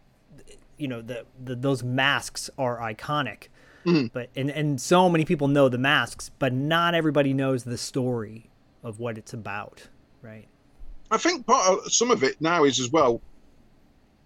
you 0.77 0.87
know 0.87 1.01
the, 1.01 1.25
the 1.43 1.55
those 1.55 1.83
masks 1.83 2.49
are 2.57 2.79
iconic 2.79 3.47
mm-hmm. 3.85 4.07
but 4.13 4.29
and 4.35 4.49
and 4.49 4.79
so 4.79 5.09
many 5.09 5.25
people 5.25 5.47
know 5.49 5.67
the 5.67 5.77
masks 5.77 6.31
but 6.39 6.53
not 6.53 6.95
everybody 6.95 7.33
knows 7.33 7.65
the 7.65 7.77
story 7.77 8.49
of 8.81 8.97
what 8.97 9.17
it's 9.17 9.33
about 9.33 9.89
right 10.21 10.47
I 11.11 11.17
think 11.17 11.45
part 11.45 11.67
of 11.67 11.91
some 11.91 12.11
of 12.11 12.23
it 12.23 12.39
now 12.39 12.63
is 12.65 12.79
as 12.79 12.91
well. 12.91 13.21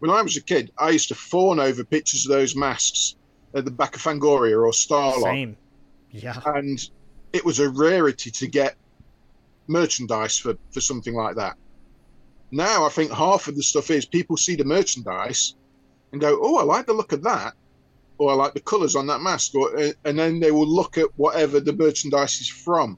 When 0.04 0.12
I 0.12 0.22
was 0.22 0.36
a 0.36 0.41
kid, 0.41 0.70
I 0.78 0.89
used 0.89 1.08
to 1.08 1.16
fawn 1.16 1.62
over 1.62 1.82
pictures 1.86 2.26
of 2.26 2.34
those 2.34 2.58
masks 2.58 3.16
at 3.54 3.64
the 3.64 3.72
back 3.72 3.95
of 3.95 4.01
Fangoria 4.01 4.62
or 4.62 4.70
Starlog, 4.74 5.24
same. 5.24 5.56
Yeah. 6.12 6.41
And 6.45 6.78
it 7.32 7.45
was 7.45 7.60
a 7.60 7.70
rarity 7.70 8.30
to 8.30 8.47
get 8.47 8.76
merchandise 9.68 10.38
for 10.38 10.58
for 10.72 10.82
something 10.82 11.14
like 11.14 11.38
that. 11.38 11.56
Now 12.51 12.86
I 12.86 12.89
think 12.89 13.14
half 13.14 13.47
of 13.47 13.56
the 13.56 13.64
stuff 13.64 13.89
is 13.91 14.06
people 14.06 14.36
see 14.36 14.58
the 14.58 14.66
merchandise 14.66 15.56
and 16.12 16.20
go, 16.20 16.38
"Oh, 16.43 16.58
I 16.58 16.64
like 16.64 16.86
the 16.86 16.91
look 16.91 17.14
of 17.14 17.24
that," 17.24 17.54
or 18.18 18.30
"I 18.32 18.34
like 18.34 18.54
the 18.56 18.60
colours 18.60 18.97
on 18.97 19.08
that 19.08 19.22
mask," 19.22 19.56
or 19.56 19.93
and 20.04 20.20
then 20.20 20.41
they 20.41 20.51
will 20.51 20.68
look 20.68 20.97
at 20.97 21.18
whatever 21.18 21.62
the 21.62 21.72
merchandise 21.72 22.41
is 22.41 22.49
from. 22.49 22.97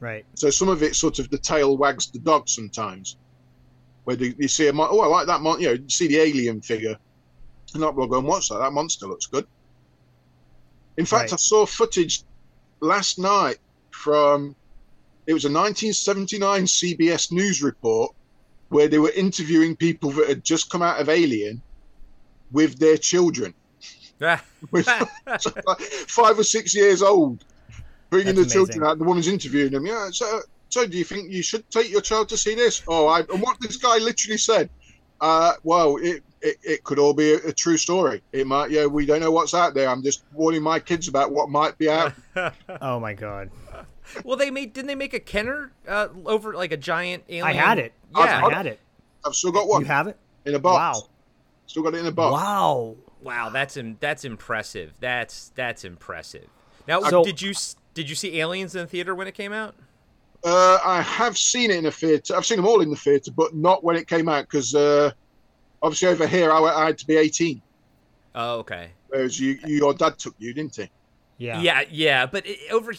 right. 0.00 0.24
So 0.34 0.48
some 0.48 0.70
of 0.70 0.82
it 0.82 0.96
sort 0.96 1.18
of 1.18 1.28
the 1.28 1.36
tail 1.36 1.76
wags 1.76 2.10
the 2.10 2.20
dog 2.20 2.48
sometimes, 2.48 3.18
where 4.06 4.16
you, 4.16 4.34
you 4.38 4.46
see 4.46 4.68
a 4.68 4.72
mon- 4.72 4.88
oh 4.90 5.00
I 5.00 5.06
like 5.06 5.26
that 5.26 5.40
mon- 5.40 5.60
you 5.60 5.68
know 5.68 5.84
see 5.88 6.06
the 6.06 6.18
alien 6.18 6.60
figure, 6.60 6.96
and 7.74 7.80
not 7.80 7.96
well 7.96 8.06
going 8.06 8.24
what's 8.24 8.48
that 8.48 8.58
that 8.58 8.72
monster 8.72 9.06
looks 9.06 9.26
good. 9.26 9.46
In 10.96 11.04
fact, 11.04 11.32
Right. 11.32 11.32
I 11.32 11.36
saw 11.36 11.66
footage 11.66 12.22
last 12.80 13.18
night 13.18 13.58
from 13.90 14.54
it 15.26 15.34
was 15.34 15.44
a 15.44 15.48
1979 15.48 16.64
CBS 16.64 17.32
News 17.32 17.62
report 17.62 18.14
where 18.68 18.86
they 18.86 19.00
were 19.00 19.10
interviewing 19.10 19.74
people 19.74 20.10
that 20.12 20.28
had 20.28 20.44
just 20.44 20.70
come 20.70 20.82
out 20.82 21.00
of 21.00 21.08
Alien 21.08 21.60
with 22.52 22.78
their 22.78 22.96
children, 22.96 23.52
with 24.70 24.86
five 26.06 26.38
or 26.38 26.44
six 26.44 26.76
years 26.76 27.02
old, 27.02 27.44
bringing 28.10 28.36
That's 28.36 28.46
the 28.46 28.52
children 28.52 28.84
out. 28.84 28.98
The 28.98 29.04
woman's 29.04 29.26
interviewing 29.26 29.72
them. 29.72 29.84
Yeah, 29.84 30.10
so 30.12 30.42
so 30.68 30.86
do 30.86 30.96
you 30.96 31.04
think 31.04 31.30
you 31.30 31.42
should 31.42 31.68
take 31.70 31.90
your 31.90 32.00
child 32.00 32.28
to 32.30 32.36
see 32.36 32.54
this? 32.54 32.82
Oh, 32.88 33.06
I 33.06 33.20
and 33.20 33.40
what 33.42 33.58
this 33.60 33.76
guy 33.76 33.98
literally 33.98 34.38
said. 34.38 34.68
Uh, 35.20 35.54
well, 35.62 35.96
it, 35.96 36.22
it, 36.42 36.56
it 36.62 36.84
could 36.84 36.98
all 36.98 37.14
be 37.14 37.32
a, 37.32 37.36
a 37.48 37.52
true 37.52 37.78
story. 37.78 38.20
It 38.32 38.46
might, 38.46 38.70
yeah. 38.70 38.84
We 38.84 39.06
don't 39.06 39.20
know 39.20 39.30
what's 39.30 39.54
out 39.54 39.72
there. 39.72 39.88
I'm 39.88 40.02
just 40.02 40.24
warning 40.34 40.62
my 40.62 40.78
kids 40.78 41.08
about 41.08 41.32
what 41.32 41.48
might 41.48 41.78
be 41.78 41.88
out. 41.88 42.12
oh 42.82 43.00
my 43.00 43.14
god 43.14 43.50
well, 44.24 44.36
they 44.36 44.50
made 44.52 44.72
didn't 44.72 44.86
they 44.86 44.94
make 44.94 45.14
a 45.14 45.20
Kenner 45.20 45.72
uh, 45.88 46.08
over 46.26 46.54
like 46.54 46.70
a 46.70 46.76
giant 46.76 47.24
alien? 47.28 47.44
i 47.44 47.52
had 47.52 47.78
it 47.78 47.92
Yeah. 48.16 48.46
i 48.46 48.52
had 48.54 48.66
it 48.66 48.78
I've 49.24 49.34
still 49.34 49.50
got 49.50 49.66
one 49.66 49.80
you 49.80 49.86
have 49.88 50.06
it 50.06 50.16
in 50.44 50.54
a 50.54 50.58
box. 50.60 51.00
wow 51.00 51.08
Still 51.66 51.82
got 51.82 51.94
it 51.94 51.98
in 51.98 52.06
a 52.06 52.12
box. 52.12 52.32
wow 52.32 52.94
Wow, 53.22 53.48
that's 53.48 53.76
Im- 53.76 53.96
that's 53.98 54.24
impressive. 54.24 54.92
That's 55.00 55.50
that's 55.56 55.84
impressive. 55.84 56.46
Now, 56.86 57.00
So- 57.00 57.24
did 57.24 57.42
you 57.42 57.52
did 57.94 58.08
you 58.08 58.14
see 58.14 58.38
Aliens 58.38 58.76
in 58.76 58.82
the 58.82 58.86
theater 58.86 59.14
when 59.16 59.26
it 59.26 59.34
came 59.34 59.52
out? 59.52 59.74
Uh, 60.46 60.78
I 60.84 61.02
have 61.02 61.36
seen 61.36 61.72
it 61.72 61.78
in 61.78 61.86
a 61.86 61.90
theatre. 61.90 62.36
I've 62.36 62.46
seen 62.46 62.58
them 62.58 62.66
all 62.66 62.80
in 62.80 62.88
the 62.88 62.96
theatre, 62.96 63.32
but 63.32 63.54
not 63.54 63.82
when 63.82 63.96
it 63.96 64.06
came 64.06 64.28
out 64.28 64.44
because 64.44 64.74
uh, 64.76 65.10
obviously 65.82 66.08
over 66.08 66.26
here 66.26 66.52
I, 66.52 66.58
I 66.60 66.86
had 66.86 66.98
to 66.98 67.06
be 67.06 67.16
18, 67.16 67.62
Oh, 68.34 68.58
okay. 68.60 68.90
whereas 69.08 69.40
you, 69.40 69.58
you 69.64 69.78
your 69.78 69.94
dad 69.94 70.18
took 70.18 70.34
you, 70.38 70.54
didn't 70.54 70.76
he? 70.76 70.90
yeah 71.38 71.60
Yeah, 71.60 71.82
yeah, 71.90 72.26
but 72.26 72.46
it, 72.46 72.58
over, 72.70 72.94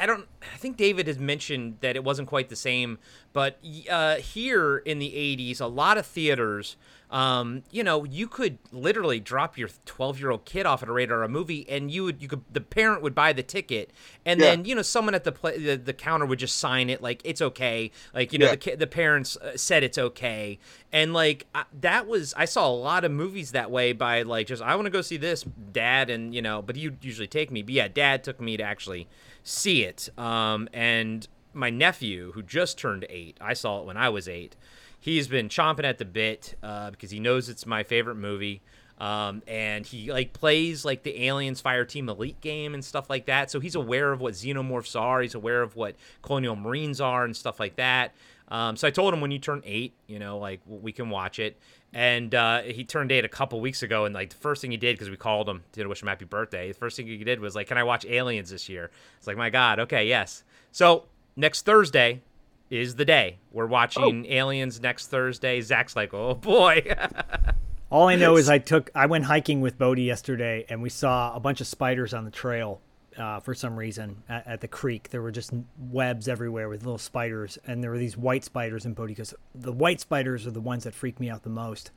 I 0.00 0.06
don't. 0.06 0.28
I 0.54 0.56
think 0.56 0.76
David 0.76 1.06
has 1.08 1.18
mentioned 1.18 1.78
that 1.80 1.96
it 1.96 2.04
wasn't 2.04 2.28
quite 2.28 2.48
the 2.48 2.56
same, 2.56 2.98
but 3.34 3.58
uh, 3.90 4.16
here 4.16 4.78
in 4.78 4.98
the 5.00 5.10
'80s, 5.10 5.60
a 5.60 5.66
lot 5.66 5.98
of 5.98 6.06
theaters, 6.06 6.76
um, 7.10 7.62
you 7.70 7.84
know, 7.84 8.04
you 8.04 8.26
could 8.26 8.58
literally 8.72 9.20
drop 9.20 9.58
your 9.58 9.68
12 9.84 10.18
year 10.18 10.30
old 10.30 10.44
kid 10.44 10.66
off 10.66 10.82
at 10.82 10.88
a 10.88 10.92
radar 10.92 11.22
a 11.22 11.28
movie, 11.28 11.68
and 11.68 11.90
you 11.90 12.04
would, 12.04 12.22
you 12.22 12.28
could, 12.28 12.42
the 12.50 12.60
parent 12.60 13.02
would 13.02 13.14
buy 13.14 13.32
the 13.32 13.42
ticket, 13.42 13.90
and 14.24 14.40
Yeah. 14.40 14.46
then 14.52 14.64
you 14.64 14.74
know, 14.74 14.82
someone 14.82 15.14
at 15.14 15.24
the, 15.24 15.32
pla 15.32 15.50
the 15.50 15.76
the 15.76 15.92
counter 15.92 16.24
would 16.26 16.38
just 16.38 16.56
sign 16.56 16.88
it 16.88 17.02
like 17.02 17.20
it's 17.24 17.42
okay, 17.42 17.90
like 18.14 18.32
you 18.32 18.38
know, 18.38 18.46
Yeah. 18.46 18.54
the 18.56 18.76
the 18.76 18.86
parents 18.86 19.36
uh, 19.36 19.56
said 19.56 19.82
it's 19.82 19.98
okay, 19.98 20.58
and 20.92 21.12
like 21.12 21.46
I, 21.54 21.64
that 21.80 22.06
was, 22.06 22.34
I 22.36 22.46
saw 22.46 22.68
a 22.68 22.72
lot 22.74 23.04
of 23.04 23.10
movies 23.12 23.50
that 23.52 23.70
way 23.70 23.92
by 23.92 24.22
like 24.22 24.46
just 24.46 24.62
I 24.62 24.74
want 24.76 24.86
to 24.86 24.90
go 24.90 25.02
see 25.02 25.16
this, 25.16 25.42
dad, 25.72 26.08
and 26.08 26.34
you 26.34 26.40
know, 26.40 26.62
but 26.62 26.76
you 26.76 26.96
usually 27.02 27.28
take 27.28 27.50
me, 27.50 27.62
but 27.62 27.74
yeah, 27.74 27.88
dad 27.88 28.24
took 28.24 28.40
me 28.40 28.56
to 28.56 28.62
actually 28.62 29.08
see 29.42 29.82
it, 29.82 30.08
um, 30.16 30.68
and 30.72 31.28
my 31.54 31.70
nephew 31.70 32.32
who 32.32 32.42
just 32.42 32.78
turned 32.78 33.06
eight, 33.08 33.36
I 33.40 33.54
saw 33.54 33.80
it 33.80 33.86
when 33.86 33.96
I 33.96 34.08
was 34.08 34.28
eight. 34.28 34.56
He's 34.98 35.28
been 35.28 35.48
chomping 35.48 35.84
at 35.84 35.98
the 35.98 36.04
bit 36.04 36.56
uh, 36.62 36.90
because 36.90 37.10
he 37.10 37.20
knows 37.20 37.48
it's 37.48 37.66
my 37.66 37.82
favorite 37.82 38.16
movie. 38.16 38.62
Um, 38.98 39.42
and 39.48 39.84
he 39.84 40.12
like 40.12 40.32
plays 40.32 40.84
like 40.84 41.02
the 41.02 41.24
Aliens 41.24 41.60
Fireteam 41.60 42.08
Elite 42.08 42.40
game 42.40 42.74
and 42.74 42.84
stuff 42.84 43.10
like 43.10 43.26
that. 43.26 43.50
So 43.50 43.60
he's 43.60 43.74
aware 43.74 44.12
of 44.12 44.20
what 44.20 44.34
xenomorphs 44.34 44.98
are. 44.98 45.20
He's 45.20 45.34
aware 45.34 45.62
of 45.62 45.76
what 45.76 45.96
colonial 46.22 46.56
marines 46.56 47.00
are 47.00 47.24
and 47.24 47.36
stuff 47.36 47.58
like 47.58 47.76
that. 47.76 48.14
Um, 48.48 48.76
so 48.76 48.86
I 48.86 48.90
told 48.90 49.12
him 49.14 49.20
when 49.20 49.30
you 49.30 49.38
turn 49.38 49.62
eight, 49.64 49.94
you 50.06 50.18
know, 50.18 50.38
like 50.38 50.60
we 50.66 50.92
can 50.92 51.10
watch 51.10 51.38
it. 51.38 51.58
And 51.92 52.34
uh, 52.34 52.62
he 52.62 52.84
turned 52.84 53.12
eight 53.12 53.24
a 53.24 53.28
couple 53.28 53.60
weeks 53.60 53.82
ago, 53.82 54.04
and 54.04 54.14
like 54.14 54.30
the 54.30 54.36
first 54.36 54.60
thing 54.60 54.72
he 54.72 54.76
did 54.76 54.96
because 54.96 55.10
we 55.10 55.16
called 55.16 55.48
him 55.48 55.62
to 55.72 55.86
wish 55.86 56.02
him 56.02 56.08
happy 56.08 56.24
birthday. 56.24 56.68
The 56.68 56.78
first 56.78 56.96
thing 56.96 57.06
he 57.06 57.22
did 57.22 57.38
was 57.38 57.54
like, 57.54 57.68
"Can 57.68 57.78
I 57.78 57.84
watch 57.84 58.04
Aliens 58.04 58.50
this 58.50 58.68
year?" 58.68 58.90
It's 59.16 59.28
like, 59.28 59.36
my 59.36 59.48
God, 59.48 59.78
okay, 59.78 60.08
yes. 60.08 60.42
So 60.72 61.04
next 61.36 61.62
Thursday 61.62 62.22
is 62.70 62.96
the 62.96 63.04
day 63.04 63.38
we're 63.52 63.66
watching 63.66 64.26
Aliens 64.26 64.80
next 64.80 65.08
Thursday. 65.08 65.60
Zak's 65.60 65.96
like, 65.96 66.12
"Oh 66.14 66.34
boy." 66.34 66.82
All 67.90 68.08
I 68.08 68.16
know 68.16 68.36
is 68.36 68.48
I 68.48 68.58
took 68.58 68.90
I 68.94 69.06
went 69.06 69.24
hiking 69.24 69.60
with 69.60 69.78
Bodie 69.78 70.02
yesterday 70.02 70.64
and 70.68 70.82
we 70.82 70.88
saw 70.88 71.34
a 71.34 71.40
bunch 71.40 71.60
of 71.60 71.66
spiders 71.66 72.12
on 72.12 72.24
the 72.24 72.30
trail 72.30 72.80
uh, 73.16 73.40
for 73.40 73.54
some 73.54 73.76
reason 73.76 74.22
at, 74.28 74.46
at 74.46 74.60
the 74.60 74.68
creek. 74.68 75.10
There 75.10 75.22
were 75.22 75.30
just 75.30 75.52
webs 75.78 76.26
everywhere 76.26 76.68
with 76.68 76.82
little 76.82 76.98
spiders, 76.98 77.58
and 77.66 77.82
there 77.82 77.90
were 77.90 77.98
these 77.98 78.16
white 78.16 78.44
spiders. 78.44 78.84
And 78.84 78.94
Bodie 78.94 79.14
goes, 79.14 79.34
"The 79.54 79.72
white 79.72 80.00
spiders 80.00 80.46
are 80.46 80.50
the 80.50 80.60
ones 80.60 80.84
that 80.84 80.94
freak 80.94 81.20
me 81.20 81.30
out 81.30 81.42
the 81.42 81.50
most." 81.50 81.90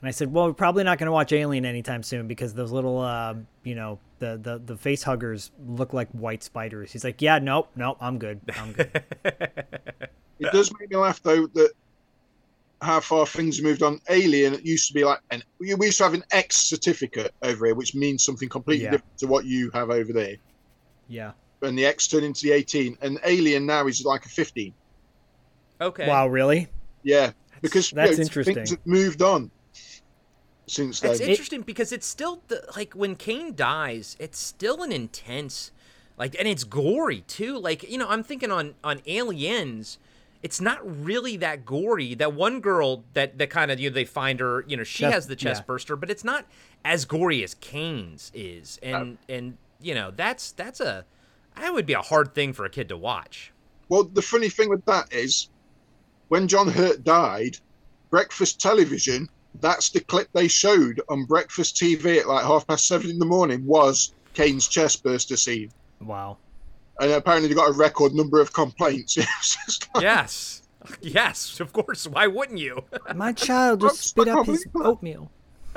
And 0.00 0.08
I 0.08 0.10
said, 0.10 0.32
"Well, 0.32 0.46
we're 0.46 0.52
probably 0.52 0.84
not 0.84 0.98
going 0.98 1.06
to 1.06 1.12
watch 1.12 1.32
Alien 1.32 1.64
anytime 1.64 2.02
soon 2.02 2.26
because 2.28 2.54
those 2.54 2.70
little, 2.70 3.00
uh, 3.00 3.34
you 3.64 3.74
know, 3.74 3.98
the, 4.18 4.38
the 4.42 4.60
the 4.64 4.76
face 4.76 5.02
huggers 5.02 5.50
look 5.66 5.92
like 5.92 6.08
white 6.10 6.42
spiders." 6.42 6.92
He's 6.92 7.02
like, 7.04 7.22
"Yeah, 7.22 7.38
nope, 7.38 7.70
nope, 7.76 7.96
I'm 8.00 8.18
good, 8.18 8.40
I'm 8.58 8.72
good." 8.72 9.02
It 10.38 10.52
does 10.52 10.70
make 10.78 10.90
me 10.90 10.96
laugh 10.98 11.22
though 11.22 11.46
that 11.46 11.70
how 12.82 13.00
far 13.00 13.24
things 13.26 13.62
moved 13.62 13.82
on. 13.82 13.98
Alien, 14.10 14.52
it 14.52 14.66
used 14.66 14.86
to 14.88 14.92
be 14.92 15.02
like 15.02 15.20
an 15.30 15.42
we 15.58 15.70
used 15.70 15.96
to 15.96 16.04
have 16.04 16.12
an 16.12 16.24
X 16.30 16.56
certificate 16.56 17.32
over 17.42 17.64
here, 17.64 17.74
which 17.74 17.94
means 17.94 18.22
something 18.22 18.48
completely 18.48 18.84
Yeah. 18.84 18.90
different 18.90 19.16
to 19.18 19.26
what 19.28 19.46
you 19.46 19.70
have 19.72 19.88
over 19.90 20.12
there. 20.12 20.36
yeah. 21.08 21.32
And 21.62 21.76
the 21.78 21.86
X 21.86 22.06
turned 22.06 22.26
into 22.26 22.42
the 22.42 22.52
18, 22.52 22.98
and 23.00 23.18
Alien 23.24 23.64
now 23.64 23.86
is 23.86 24.04
like 24.04 24.26
a 24.26 24.28
15. 24.28 24.74
okay. 25.80 26.06
Wow, 26.06 26.28
really? 26.28 26.68
Yeah, 27.02 27.32
because 27.62 27.90
you 27.90 27.96
that's 27.96 28.18
know, 28.18 28.22
interesting. 28.22 28.54
Things 28.56 28.70
have 28.70 28.86
moved 28.86 29.22
on 29.22 29.50
since 30.66 31.00
then. 31.00 31.12
It's 31.12 31.20
interesting 31.20 31.62
because 31.62 31.92
it's 31.92 32.06
still 32.06 32.42
the, 32.48 32.64
like 32.76 32.94
when 32.94 33.16
Kane 33.16 33.54
dies, 33.54 34.16
it's 34.18 34.38
still 34.38 34.82
an 34.82 34.92
intense, 34.92 35.70
like, 36.18 36.36
and 36.38 36.48
it's 36.48 36.64
gory 36.64 37.22
too. 37.22 37.58
Like 37.58 37.88
you 37.88 37.98
know, 37.98 38.08
I'm 38.08 38.22
thinking 38.22 38.50
on 38.50 38.74
on 38.82 39.00
Aliens, 39.06 39.98
it's 40.42 40.60
not 40.60 40.80
really 41.04 41.36
that 41.38 41.64
gory. 41.64 42.14
That 42.14 42.34
one 42.34 42.60
girl 42.60 43.04
that 43.14 43.38
that 43.38 43.50
kind 43.50 43.70
of 43.70 43.80
you 43.80 43.90
know 43.90 43.94
they 43.94 44.04
find 44.04 44.40
her, 44.40 44.64
you 44.66 44.76
know, 44.76 44.84
she 44.84 45.04
Chest- 45.04 45.14
has 45.14 45.26
the 45.28 45.36
chest 45.36 45.62
yeah. 45.62 45.66
burster, 45.66 45.96
but 45.96 46.10
it's 46.10 46.24
not 46.24 46.46
as 46.84 47.04
gory 47.04 47.42
as 47.42 47.54
Kane's 47.54 48.30
is, 48.34 48.78
uh, 48.82 48.86
and 48.86 49.18
and 49.28 49.56
you 49.80 49.94
know 49.94 50.10
that's 50.10 50.52
that's 50.52 50.80
a 50.80 51.04
that 51.56 51.72
would 51.72 51.86
be 51.86 51.94
a 51.94 52.02
hard 52.02 52.34
thing 52.34 52.52
for 52.52 52.64
a 52.64 52.70
kid 52.70 52.88
to 52.88 52.96
watch. 52.96 53.52
Well, 53.88 54.04
the 54.04 54.22
funny 54.22 54.48
thing 54.48 54.68
with 54.68 54.84
that 54.86 55.12
is, 55.12 55.48
when 56.28 56.48
John 56.48 56.68
Hurt 56.68 57.04
died, 57.04 57.56
breakfast 58.10 58.60
television. 58.60 59.28
That's 59.60 59.90
the 59.90 60.00
clip 60.00 60.28
they 60.32 60.48
showed 60.48 61.00
on 61.08 61.24
breakfast 61.24 61.76
TV 61.76 62.18
at 62.18 62.28
like 62.28 62.44
half 62.44 62.66
past 62.66 62.86
seven 62.86 63.10
in 63.10 63.18
the 63.18 63.24
morning. 63.26 63.64
Was 63.66 64.12
Kane's 64.34 64.68
chest 64.68 65.02
burster 65.02 65.36
scene, 65.36 65.70
Wow. 66.00 66.36
and 67.00 67.10
apparently 67.12 67.48
they 67.48 67.54
got 67.54 67.70
a 67.70 67.72
record 67.72 68.12
number 68.14 68.40
of 68.40 68.52
complaints. 68.52 69.16
It's 69.18 69.80
like, 69.94 70.02
Yes, 70.02 70.62
yes, 71.00 71.58
of 71.60 71.72
course. 71.72 72.06
Why 72.06 72.26
wouldn't 72.26 72.58
you? 72.58 72.84
My 73.14 73.32
child 73.32 73.80
just 73.80 74.00
spit 74.02 74.28
up 74.28 74.46
his 74.46 74.66
oatmeal. 74.74 75.30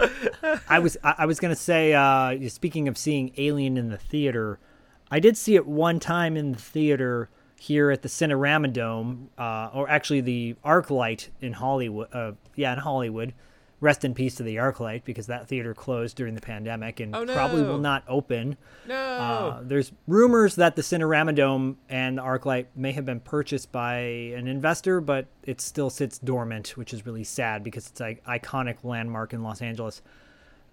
I 0.70 0.80
was 0.80 0.98
I 1.04 1.16
I 1.20 1.26
was 1.26 1.40
gonna 1.40 1.56
say, 1.56 1.94
uh, 1.94 2.50
speaking 2.50 2.88
of 2.88 2.98
seeing 2.98 3.32
Alien 3.38 3.78
in 3.78 3.90
the 3.90 3.98
theater, 3.98 4.60
I 5.12 5.20
did 5.20 5.36
see 5.38 5.56
it 5.56 5.66
one 5.66 6.00
time 6.00 6.38
in 6.38 6.52
the 6.54 6.58
theater 6.60 7.30
here 7.60 7.92
at 7.92 8.02
the 8.04 8.08
Cinerama 8.08 8.72
Dome, 8.72 9.30
uh, 9.38 9.70
or 9.74 9.90
actually 9.90 10.22
the 10.22 10.56
ArcLight 10.64 11.28
in 11.42 11.54
Hollywood. 11.54 12.08
Uh, 12.14 12.32
yeah, 12.56 12.74
in 12.74 12.80
Hollywood. 12.80 13.34
Rest 13.82 14.04
in 14.04 14.14
peace 14.14 14.36
to 14.36 14.44
the 14.44 14.58
ArcLight 14.58 15.06
because 15.06 15.28
that 15.28 15.48
theater 15.48 15.74
closed 15.74 16.18
during 16.18 16.36
the 16.36 16.42
pandemic 16.42 17.00
and 17.00 17.16
Oh, 17.16 17.26
probably 17.26 17.62
will 17.62 17.78
not 17.78 18.04
open. 18.10 18.58
No. 18.86 18.96
Uh, 18.96 19.62
there's 19.64 19.94
rumors 20.06 20.56
that 20.56 20.76
the 20.76 20.82
Cinerama 20.82 21.34
Dome 21.34 21.78
and 21.88 22.18
the 22.18 22.22
ArcLight 22.22 22.66
may 22.76 22.92
have 22.92 23.06
been 23.06 23.22
purchased 23.22 23.72
by 23.72 23.96
an 23.98 24.48
investor, 24.48 25.00
but 25.00 25.28
it 25.44 25.62
still 25.62 25.90
sits 25.90 26.20
dormant, 26.20 26.76
which 26.76 26.94
is 26.94 27.06
really 27.06 27.24
sad 27.24 27.64
because 27.64 27.88
it's 27.88 28.02
an 28.02 28.20
iconic 28.28 28.84
landmark 28.84 29.32
in 29.34 29.44
Los 29.44 29.62
Angeles. 29.62 30.02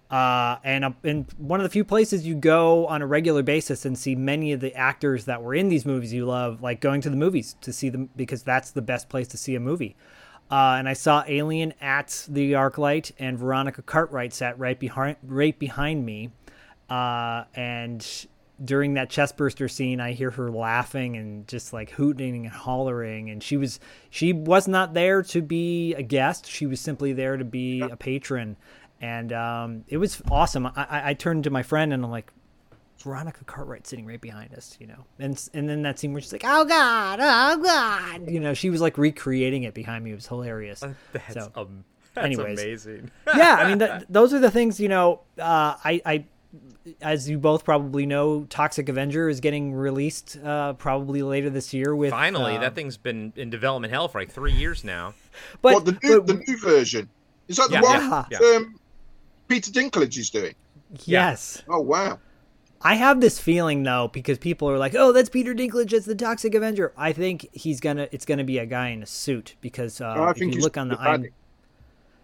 Uh, 0.09 0.57
and 0.63 0.85
uh, 0.85 0.91
in 1.03 1.27
one 1.37 1.59
of 1.59 1.63
the 1.65 1.69
few 1.69 1.83
places 1.83 2.25
you 2.25 2.33
go 2.33 2.87
on 2.87 3.01
a 3.01 3.05
regular 3.07 3.43
basis 3.43 3.85
and 3.85 3.97
see 3.97 4.15
many 4.15 4.53
of 4.53 4.61
the 4.61 4.73
actors 4.73 5.25
that 5.25 5.43
were 5.43 5.53
in 5.53 5.67
these 5.67 5.85
movies 5.85 6.13
you 6.13 6.25
love, 6.25 6.61
like 6.61 6.79
going 6.79 7.01
to 7.01 7.09
the 7.09 7.17
movies 7.17 7.57
to 7.59 7.73
see 7.73 7.89
them 7.89 8.09
because 8.15 8.41
that's 8.43 8.71
the 8.71 8.81
best 8.81 9.09
place 9.09 9.27
to 9.27 9.37
see 9.37 9.53
a 9.55 9.59
movie. 9.59 9.95
Uh, 10.49 10.75
and 10.77 10.87
I 10.87 10.93
saw 10.93 11.23
Alien 11.27 11.73
at 11.81 12.25
the 12.29 12.53
ArcLight, 12.53 13.11
and 13.19 13.37
Veronica 13.37 13.81
Cartwright 13.81 14.33
sat 14.33 14.57
right 14.57 14.79
behind 14.79 15.17
right 15.23 15.57
behind 15.57 16.05
me. 16.05 16.31
Uh, 16.89 17.43
and 17.53 18.27
during 18.63 18.93
that 18.93 19.09
chestburster 19.09 19.69
scene, 19.69 19.99
I 19.99 20.13
hear 20.13 20.31
her 20.31 20.49
laughing 20.49 21.17
and 21.17 21.47
just 21.47 21.73
like 21.73 21.91
hooting 21.91 22.45
and 22.45 22.53
hollering. 22.53 23.29
And 23.29 23.43
she 23.43 23.57
was 23.57 23.79
she 24.09 24.31
was 24.31 24.67
not 24.67 24.93
there 24.93 25.21
to 25.23 25.41
be 25.41 25.93
a 25.95 26.01
guest; 26.01 26.49
she 26.49 26.65
was 26.65 26.79
simply 26.79 27.11
there 27.11 27.35
to 27.35 27.45
be 27.45 27.81
a 27.81 27.97
patron. 27.97 28.55
And 29.01 29.31
um, 29.31 29.83
it 29.87 29.97
was 29.97 30.21
awesome. 30.31 30.65
I, 30.65 30.71
I, 30.75 31.09
I 31.09 31.13
turned 31.13 31.43
to 31.43 31.49
my 31.49 31.61
friend 31.61 31.93
and 31.93 32.03
I'm 32.03 32.09
like, 32.09 32.31
Veronica 33.03 33.43
Cartwright 33.45 33.85
sitting 33.87 34.05
right 34.05 34.19
behind 34.21 34.53
us, 34.53 34.77
you 34.79 34.87
know. 34.87 35.05
And 35.19 35.41
and 35.53 35.67
then 35.69 35.81
that 35.83 35.99
scene 35.99 36.13
where 36.13 36.21
she's 36.21 36.31
like, 36.33 36.43
"Oh 36.45 36.65
God, 36.65 37.19
oh 37.21 37.61
God," 37.63 38.29
you 38.29 38.39
know, 38.39 38.53
she 38.53 38.69
was 38.69 38.81
like 38.81 38.97
recreating 38.97 39.63
it 39.63 39.73
behind 39.73 40.03
me. 40.03 40.11
It 40.11 40.15
was 40.15 40.27
hilarious. 40.27 40.83
that's 41.13 41.33
so, 41.33 41.51
um, 41.55 41.83
that's 42.13 42.25
anyways. 42.25 42.59
amazing. 42.61 43.11
yeah, 43.35 43.55
I 43.59 43.67
mean, 43.69 43.79
th- 43.79 44.03
those 44.09 44.33
are 44.33 44.39
the 44.39 44.51
things, 44.51 44.79
you 44.79 44.89
know. 44.89 45.21
Uh, 45.37 45.75
I, 45.83 46.01
I, 46.05 46.25
as 47.01 47.29
you 47.29 47.37
both 47.37 47.63
probably 47.63 48.05
know, 48.05 48.45
Toxic 48.49 48.89
Avenger 48.89 49.29
is 49.29 49.39
getting 49.39 49.73
released 49.73 50.37
uh, 50.43 50.73
probably 50.73 51.21
later 51.21 51.49
this 51.49 51.73
year. 51.73 51.95
With 51.95 52.11
Finally, 52.11 52.57
uh, 52.57 52.61
that 52.61 52.75
thing's 52.75 52.97
been 52.97 53.33
in 53.35 53.49
development 53.49 53.93
hell 53.93 54.07
for 54.07 54.19
like 54.19 54.31
three 54.31 54.53
years 54.53 54.83
now. 54.83 55.13
but, 55.61 55.73
what 55.75 55.85
the 55.85 55.97
new, 56.03 56.21
but- 56.21 56.27
the 56.27 56.43
new 56.47 56.57
version 56.57 57.09
is 57.47 57.57
that 57.57 57.69
the 57.69 57.75
Yeah, 57.75 57.81
one 57.81 58.25
yeah, 58.31 58.39
yeah. 58.39 58.55
Um, 58.57 58.79
Peter 59.47 59.71
Dinklage 59.71 60.17
is 60.17 60.29
doing? 60.29 60.55
yes, 61.05 61.61
Oh 61.69 61.81
wow! 61.81 62.19
I 62.81 62.95
have 62.95 63.21
this 63.21 63.39
feeling 63.39 63.83
though 63.83 64.09
because 64.11 64.37
people 64.37 64.69
are 64.69 64.77
like, 64.77 64.93
"Oh, 64.95 65.11
that's 65.11 65.29
Peter 65.29 65.53
Dinklage. 65.53 65.93
as 65.93 66.05
the 66.05 66.15
Toxic 66.15 66.53
Avenger." 66.55 66.93
I 66.95 67.11
think 67.11 67.47
he's 67.51 67.79
gonna. 67.79 68.07
It's 68.11 68.25
gonna 68.25 68.43
be 68.43 68.57
a 68.59 68.65
guy 68.65 68.89
in 68.89 69.01
a 69.03 69.05
suit 69.05 69.55
because 69.61 69.99
uh, 70.01 70.13
Oh, 70.15 70.23
I 70.23 70.31
if 70.31 70.37
think 70.37 70.55
you 70.55 70.61
look 70.61 70.77
on 70.77 70.89
the, 70.89 70.95
the. 70.95 71.01
I'm, 71.01 71.25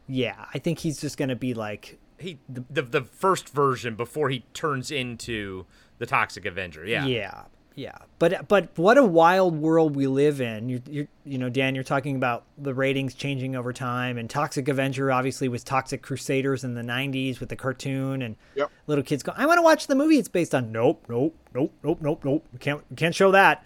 yeah, 0.08 0.46
I 0.54 0.60
think 0.60 0.80
he's 0.80 1.00
just 1.00 1.18
gonna 1.18 1.36
be 1.36 1.54
like 1.54 2.00
He 2.18 2.40
the, 2.48 2.64
the 2.70 2.82
the 2.82 3.02
first 3.02 3.50
version 3.50 3.96
before 3.96 4.30
he 4.30 4.46
turns 4.54 4.92
into 4.92 5.66
the 5.98 6.06
Toxic 6.06 6.46
Avenger. 6.46 6.86
Yeah. 6.86 7.06
Yeah, 7.06 7.44
yeah. 7.76 7.98
But 8.20 8.48
but 8.48 8.70
what 8.78 8.98
a 8.98 9.04
wild 9.04 9.58
world 9.58 9.96
we 9.96 10.08
live 10.08 10.40
in. 10.42 10.70
You 10.70 10.82
you 10.90 11.08
you 11.26 11.38
know, 11.38 11.50
Dan, 11.50 11.76
you're 11.76 11.84
talking 11.84 12.16
about 12.16 12.44
the 12.58 12.74
ratings 12.74 13.14
changing 13.14 13.56
over 13.56 13.74
time, 13.74 14.18
and 14.18 14.30
Toxic 14.30 14.68
Avenger 14.68 15.12
obviously 15.12 15.48
was 15.48 15.64
Toxic 15.64 16.02
Crusaders 16.02 16.64
in 16.64 16.76
the 16.76 16.82
'90s 16.82 17.40
with 17.40 17.50
the 17.50 17.56
cartoon, 17.56 18.22
and 18.22 18.36
Yep. 18.56 18.72
little 18.88 19.04
kids 19.04 19.24
go, 19.24 19.34
"I 19.36 19.46
want 19.46 19.58
to 19.58 19.62
watch 19.64 19.88
the 19.88 19.96
movie 19.96 20.18
it's 20.18 20.28
based 20.30 20.54
on." 20.56 20.72
Nope, 20.72 21.06
nope, 21.10 21.36
nope, 21.54 21.74
nope, 21.84 22.00
nope, 22.02 22.22
nope. 22.24 22.46
We 22.54 22.60
can't 22.60 22.82
we 22.90 22.96
can't 22.96 23.16
show 23.16 23.32
that. 23.32 23.64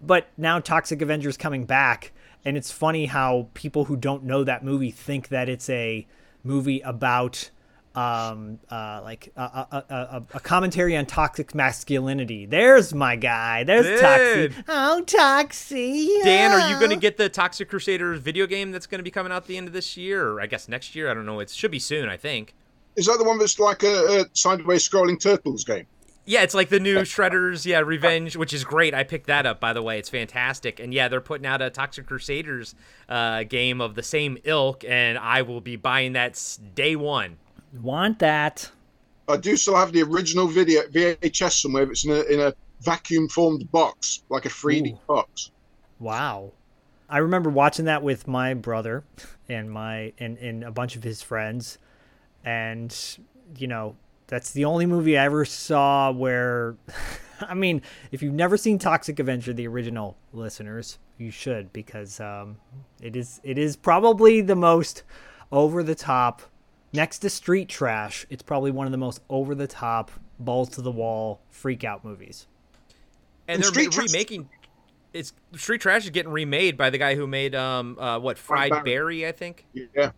But 0.00 0.28
now 0.36 0.58
Toxic 0.60 1.00
Avenger's 1.02 1.36
coming 1.36 1.64
back, 1.66 2.12
and 2.44 2.56
it's 2.56 2.72
funny 2.72 3.06
how 3.06 3.48
people 3.54 3.84
who 3.84 3.96
don't 3.96 4.24
know 4.24 4.42
that 4.44 4.64
movie 4.64 4.90
think 4.90 5.28
that 5.28 5.48
it's 5.48 5.68
a 5.68 6.06
movie 6.42 6.80
about 6.80 7.50
um 7.94 8.58
uh 8.70 9.00
like 9.02 9.32
a, 9.36 9.40
a, 9.42 9.84
a, 9.90 9.94
a- 9.94 10.22
a 10.34 10.40
commentary 10.40 10.96
on 10.96 11.04
toxic 11.06 11.54
masculinity 11.56 12.46
there's 12.46 12.94
my 12.94 13.16
guy 13.16 13.64
there's 13.64 13.84
Dude. 13.84 14.00
toxic 14.00 14.64
oh 14.68 15.00
toxic 15.02 16.06
Dan, 16.24 16.52
are 16.52 16.70
you 16.70 16.78
going 16.78 16.90
to 16.90 16.96
get 16.96 17.16
the 17.16 17.28
Toxic 17.28 17.68
Crusaders 17.68 18.20
video 18.20 18.46
game 18.46 18.70
that's 18.72 18.86
going 18.86 18.98
to 18.98 19.02
be 19.02 19.10
coming 19.10 19.32
out 19.32 19.36
at 19.42 19.46
the 19.46 19.56
end 19.56 19.66
of 19.66 19.72
this 19.72 19.96
year, 19.96 20.28
or 20.28 20.40
I 20.40 20.46
guess 20.46 20.68
next 20.68 20.94
year? 20.94 21.10
I 21.10 21.14
don't 21.14 21.26
know. 21.26 21.40
It 21.40 21.50
should 21.50 21.70
be 21.70 21.78
soon, 21.78 22.08
I 22.08 22.16
think. 22.16 22.54
Is 22.96 23.06
that 23.06 23.18
the 23.18 23.24
one 23.24 23.38
that's 23.38 23.58
like 23.58 23.82
a, 23.82 24.20
a 24.20 24.24
sideways 24.34 24.88
scrolling 24.88 25.20
turtles 25.20 25.64
game? 25.64 25.86
Yeah, 26.26 26.42
it's 26.42 26.54
like 26.54 26.68
the 26.68 26.78
new 26.78 26.98
Shredders, 26.98 27.64
yeah, 27.64 27.80
Revenge, 27.80 28.36
which 28.36 28.52
is 28.52 28.62
great. 28.64 28.94
I 28.94 29.02
picked 29.04 29.26
that 29.26 29.46
up, 29.46 29.58
by 29.58 29.72
the 29.72 29.82
way. 29.82 29.98
It's 29.98 30.08
fantastic. 30.10 30.78
And 30.78 30.92
yeah, 30.92 31.08
they're 31.08 31.20
putting 31.20 31.46
out 31.46 31.62
a 31.62 31.70
Toxic 31.70 32.06
Crusaders 32.06 32.74
uh, 33.08 33.42
game 33.44 33.80
of 33.80 33.94
the 33.94 34.02
same 34.02 34.38
ilk, 34.44 34.84
and 34.86 35.18
I 35.18 35.42
will 35.42 35.60
be 35.60 35.76
buying 35.76 36.12
that 36.12 36.58
day 36.74 36.94
one. 36.94 37.38
Want 37.72 38.18
that 38.18 38.70
I 39.30 39.36
do 39.36 39.56
still 39.56 39.76
have 39.76 39.92
the 39.92 40.02
original 40.02 40.48
video 40.48 40.82
VHS 40.82 41.62
somewhere. 41.62 41.86
But 41.86 41.92
It's 41.92 42.04
in 42.04 42.10
a 42.10 42.22
in 42.22 42.40
a 42.40 42.54
vacuum 42.80 43.28
formed 43.28 43.70
box, 43.70 44.22
like 44.28 44.44
a 44.44 44.48
3D 44.48 44.92
Ooh. 44.92 44.98
box. 45.06 45.50
Wow. 45.98 46.52
I 47.08 47.18
remember 47.18 47.50
watching 47.50 47.86
that 47.86 48.02
with 48.02 48.28
my 48.28 48.54
brother 48.54 49.04
and 49.48 49.70
my 49.70 50.12
and, 50.18 50.38
and 50.38 50.64
a 50.64 50.70
bunch 50.70 50.96
of 50.96 51.02
his 51.02 51.22
friends. 51.22 51.78
And 52.44 52.96
you 53.56 53.66
know, 53.66 53.96
that's 54.26 54.52
the 54.52 54.64
only 54.64 54.86
movie 54.86 55.16
I 55.16 55.24
ever 55.26 55.44
saw 55.44 56.10
where 56.10 56.76
I 57.40 57.54
mean, 57.54 57.82
if 58.10 58.22
you've 58.22 58.34
never 58.34 58.56
seen 58.56 58.78
Toxic 58.78 59.18
Avenger, 59.18 59.52
the 59.52 59.66
original 59.66 60.16
listeners, 60.32 60.98
you 61.18 61.30
should 61.30 61.72
because 61.72 62.18
um, 62.20 62.56
it 63.00 63.16
is 63.16 63.40
it 63.44 63.58
is 63.58 63.76
probably 63.76 64.40
the 64.40 64.56
most 64.56 65.04
over 65.52 65.82
the 65.82 65.94
top 65.94 66.42
next 66.92 67.18
to 67.20 67.30
Street 67.30 67.68
Trash, 67.68 68.26
it's 68.30 68.42
probably 68.42 68.70
one 68.70 68.86
of 68.86 68.92
the 68.92 68.98
most 68.98 69.20
over 69.28 69.54
the 69.54 69.66
top, 69.66 70.10
balls 70.38 70.68
to 70.70 70.82
the 70.82 70.90
wall 70.90 71.40
freak 71.50 71.84
out 71.84 72.04
movies. 72.04 72.46
And, 73.48 73.56
And 73.56 73.62
they're 73.62 73.70
Street 73.70 73.86
re- 73.88 73.92
Trash- 73.92 74.12
remaking. 74.12 74.48
It's 75.12 75.32
Street 75.56 75.80
Trash 75.80 76.04
is 76.04 76.10
getting 76.10 76.30
remade 76.30 76.76
by 76.76 76.88
the 76.90 76.98
guy 76.98 77.16
who 77.16 77.26
made 77.26 77.54
um 77.54 77.98
uh 77.98 78.18
what 78.20 78.38
Fried 78.38 78.70
Barry. 78.70 78.82
Berry, 78.84 79.26
I 79.26 79.32
think. 79.32 79.66
Yeah, 79.74 80.12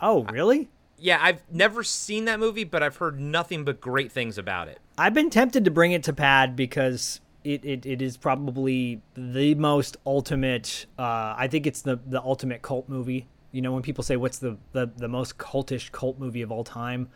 Oh, 0.00 0.24
really? 0.24 0.68
Yeah, 1.00 1.18
I've 1.20 1.42
never 1.52 1.84
seen 1.84 2.24
that 2.24 2.40
movie, 2.40 2.64
but 2.64 2.82
I've 2.82 2.96
heard 2.96 3.20
nothing 3.20 3.64
but 3.64 3.80
great 3.80 4.10
things 4.10 4.36
about 4.36 4.66
it. 4.68 4.80
I've 4.96 5.14
been 5.14 5.30
tempted 5.30 5.64
to 5.64 5.70
bring 5.70 5.92
it 5.92 6.02
to 6.04 6.12
Pad 6.12 6.56
because 6.56 7.20
it, 7.44 7.64
it, 7.64 7.86
it 7.86 8.02
is 8.02 8.16
probably 8.16 9.00
the 9.14 9.54
most 9.54 9.96
ultimate. 10.04 10.86
Uh, 10.98 11.34
I 11.38 11.46
think 11.48 11.68
it's 11.68 11.82
the, 11.82 12.00
the 12.04 12.20
ultimate 12.20 12.62
cult 12.62 12.88
movie. 12.88 13.28
You 13.52 13.62
know, 13.62 13.72
when 13.72 13.82
people 13.82 14.04
say 14.04 14.16
what's 14.16 14.38
the, 14.38 14.58
the, 14.72 14.90
the 14.96 15.08
most 15.08 15.38
cultish 15.38 15.90
cult 15.90 16.18
movie 16.18 16.42
of 16.42 16.52
all 16.52 16.64
time, 16.64 17.08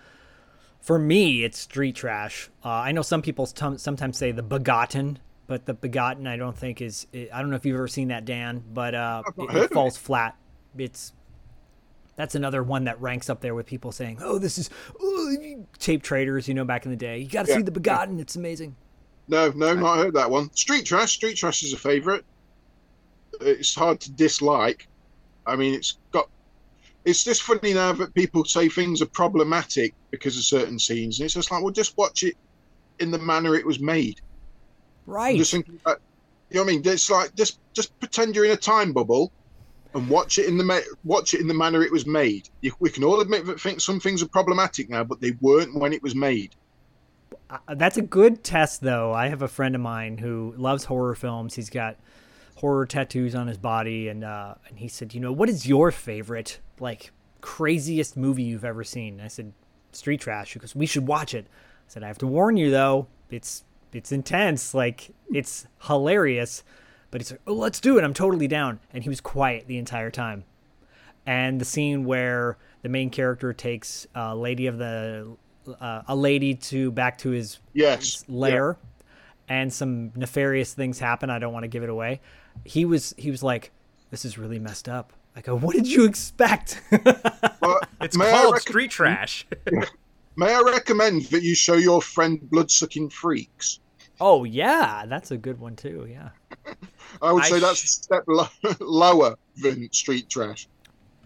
for 0.80 0.98
me, 0.98 1.44
it's 1.44 1.58
Street 1.58 1.94
Trash. 1.94 2.48
Uh, 2.64 2.68
I 2.70 2.92
know 2.92 3.02
some 3.02 3.22
people 3.22 3.46
tom- 3.46 3.78
sometimes 3.78 4.16
say 4.18 4.32
the 4.32 4.42
Begotten, 4.42 5.18
but 5.46 5.66
the 5.66 5.74
Begotten 5.74 6.26
I 6.26 6.36
don't 6.36 6.56
think 6.56 6.80
is. 6.80 7.06
I 7.14 7.40
don't 7.40 7.50
know 7.50 7.56
if 7.56 7.64
you've 7.66 7.76
ever 7.76 7.86
seen 7.88 8.08
that, 8.08 8.24
Dan, 8.24 8.64
but 8.72 8.94
uh, 8.94 9.22
it, 9.38 9.54
it 9.56 9.72
falls 9.72 9.96
flat. 9.96 10.36
It's 10.76 11.12
that's 12.16 12.34
another 12.34 12.62
one 12.62 12.84
that 12.84 13.00
ranks 13.00 13.30
up 13.30 13.40
there 13.40 13.54
with 13.54 13.66
people 13.66 13.92
saying, 13.92 14.18
"Oh, 14.20 14.38
this 14.38 14.58
is 14.58 14.70
oh, 15.00 15.36
tape 15.78 16.02
traders." 16.02 16.48
You 16.48 16.54
know, 16.54 16.64
back 16.64 16.84
in 16.84 16.90
the 16.90 16.96
day, 16.96 17.18
you 17.18 17.28
got 17.28 17.44
to 17.46 17.52
Yeah. 17.52 17.58
see 17.58 17.62
the 17.62 17.70
Begotten. 17.70 18.18
It's 18.18 18.36
amazing. 18.36 18.74
no, 19.28 19.50
no, 19.54 19.74
not 19.74 19.98
heard 19.98 20.14
that 20.14 20.30
one. 20.30 20.52
Street 20.54 20.84
Trash, 20.86 21.12
Street 21.12 21.36
Trash 21.36 21.62
is 21.62 21.72
a 21.72 21.76
favourite. 21.76 22.24
It's 23.40 23.74
hard 23.74 24.00
to 24.00 24.10
dislike. 24.12 24.88
I 25.46 25.56
mean, 25.56 25.74
it's 25.74 25.98
got. 26.12 26.28
It's 27.04 27.24
just 27.24 27.42
funny 27.42 27.74
now 27.74 27.92
that 27.94 28.14
people 28.14 28.44
say 28.44 28.68
things 28.68 29.02
are 29.02 29.06
problematic 29.06 29.92
because 30.12 30.36
of 30.36 30.44
certain 30.44 30.78
scenes, 30.78 31.18
and 31.18 31.24
it's 31.24 31.34
just 31.34 31.50
like, 31.50 31.62
well, 31.62 31.72
just 31.72 31.96
watch 31.98 32.22
it 32.22 32.36
in 33.00 33.10
the 33.10 33.18
manner 33.18 33.56
it 33.56 33.66
was 33.66 33.80
made. 33.80 34.20
Right. 35.06 35.32
I'm 35.32 35.38
just 35.38 35.50
thinking 35.50 35.78
about 35.84 36.00
You 36.50 36.56
know 36.56 36.64
what 36.64 36.70
I 36.70 36.72
mean? 36.74 36.82
It's 36.84 37.10
like 37.10 37.34
just 37.34 37.58
just 37.72 37.98
pretend 37.98 38.36
you're 38.36 38.44
in 38.44 38.52
a 38.52 38.56
time 38.56 38.92
bubble 38.92 39.32
and 39.94 40.08
watch 40.08 40.38
it 40.38 40.46
in 40.46 40.56
the 40.56 40.64
ma- 40.64 40.78
watch 41.04 41.34
it 41.34 41.40
in 41.40 41.48
the 41.48 41.54
manner 41.54 41.82
it 41.82 41.90
was 41.90 42.06
made. 42.06 42.48
You, 42.60 42.72
we 42.78 42.90
can 42.90 43.04
all 43.04 43.20
admit 43.20 43.46
that 43.46 43.60
think 43.60 43.80
some 43.80 44.00
things 44.00 44.22
are 44.22 44.28
problematic 44.28 44.88
now, 44.88 45.04
but 45.04 45.20
they 45.20 45.32
weren't 45.40 45.74
when 45.74 45.92
it 45.92 46.02
was 46.02 46.14
made. 46.14 46.54
Uh, 47.50 47.74
that's 47.74 47.98
a 47.98 48.02
good 48.02 48.42
test, 48.44 48.80
though. 48.80 49.12
I 49.12 49.28
have 49.28 49.42
a 49.42 49.48
friend 49.48 49.74
of 49.74 49.80
mine 49.80 50.18
who 50.18 50.54
loves 50.56 50.84
horror 50.84 51.14
films. 51.14 51.54
He's 51.54 51.68
got 51.68 51.96
horror 52.56 52.86
tattoos 52.86 53.34
on 53.34 53.46
his 53.46 53.58
body, 53.58 54.08
and 54.08 54.24
uh, 54.24 54.54
and 54.68 54.78
he 54.78 54.88
said, 54.88 55.14
you 55.14 55.20
know, 55.20 55.32
what 55.32 55.48
is 55.48 55.66
your 55.66 55.90
favorite 55.90 56.60
like 56.80 57.10
craziest 57.40 58.16
movie 58.16 58.42
you've 58.44 58.64
ever 58.64 58.84
seen? 58.84 59.14
And 59.14 59.22
I 59.22 59.28
said, 59.28 59.52
Street 59.92 60.20
Trash. 60.20 60.54
Because 60.54 60.74
we 60.74 60.86
should 60.86 61.06
watch 61.06 61.34
it. 61.34 61.46
I 61.48 61.88
said, 61.88 62.02
I 62.02 62.06
have 62.06 62.18
to 62.18 62.26
warn 62.26 62.56
you 62.56 62.70
though, 62.70 63.06
it's 63.30 63.64
it's 63.92 64.12
intense. 64.12 64.74
Like 64.74 65.10
it's 65.32 65.66
hilarious. 65.82 66.62
But 67.10 67.20
he's 67.20 67.30
like, 67.32 67.40
oh, 67.46 67.52
let's 67.52 67.78
do 67.78 67.98
it. 67.98 68.04
I'm 68.04 68.14
totally 68.14 68.48
down. 68.48 68.80
And 68.92 69.02
he 69.02 69.10
was 69.10 69.20
quiet 69.20 69.66
the 69.66 69.76
entire 69.76 70.10
time. 70.10 70.44
And 71.26 71.60
the 71.60 71.64
scene 71.66 72.04
where 72.06 72.56
the 72.80 72.88
main 72.88 73.10
character 73.10 73.52
takes 73.52 74.06
a 74.14 74.34
lady 74.34 74.66
of 74.66 74.78
the 74.78 75.36
uh, 75.78 76.02
a 76.08 76.16
lady 76.16 76.54
to 76.54 76.90
back 76.90 77.18
to 77.18 77.30
his 77.30 77.58
Yes. 77.74 78.24
lair, 78.28 78.78
and 79.48 79.72
some 79.72 80.10
nefarious 80.16 80.72
things 80.74 80.98
happen. 80.98 81.28
I 81.30 81.38
don't 81.38 81.52
want 81.52 81.62
to 81.64 81.68
give 81.68 81.82
it 81.84 81.88
away. 81.90 82.20
He 82.64 82.84
was 82.84 83.14
he 83.18 83.30
was 83.30 83.42
like, 83.42 83.72
"This 84.10 84.24
is 84.24 84.38
really 84.38 84.58
messed 84.58 84.88
up." 84.88 85.12
I 85.34 85.40
go, 85.40 85.56
"What 85.56 85.74
did 85.74 85.86
you 85.86 86.04
expect?" 86.04 86.80
Well, 87.60 87.80
It's 88.00 88.16
called 88.16 88.54
recom- 88.54 88.60
street 88.60 88.90
trash. 88.90 89.46
May 90.36 90.54
I 90.54 90.60
recommend 90.60 91.26
that 91.26 91.42
you 91.42 91.54
show 91.54 91.74
your 91.74 92.00
friend 92.02 92.40
blood 92.50 92.70
sucking 92.70 93.10
freaks? 93.10 93.80
oh 94.20 94.44
yeah, 94.44 95.04
that's 95.06 95.30
a 95.32 95.36
good 95.36 95.58
one 95.58 95.74
too. 95.74 96.06
Yeah. 96.08 96.28
I 97.20 97.32
would 97.32 97.42
I 97.42 97.48
say 97.48 97.58
sh- 97.58 97.62
that's 97.62 97.84
a 97.84 97.88
step 97.88 98.24
lo- 98.28 98.48
lower 98.80 99.36
than 99.60 99.92
street 99.92 100.28
trash. 100.28 100.68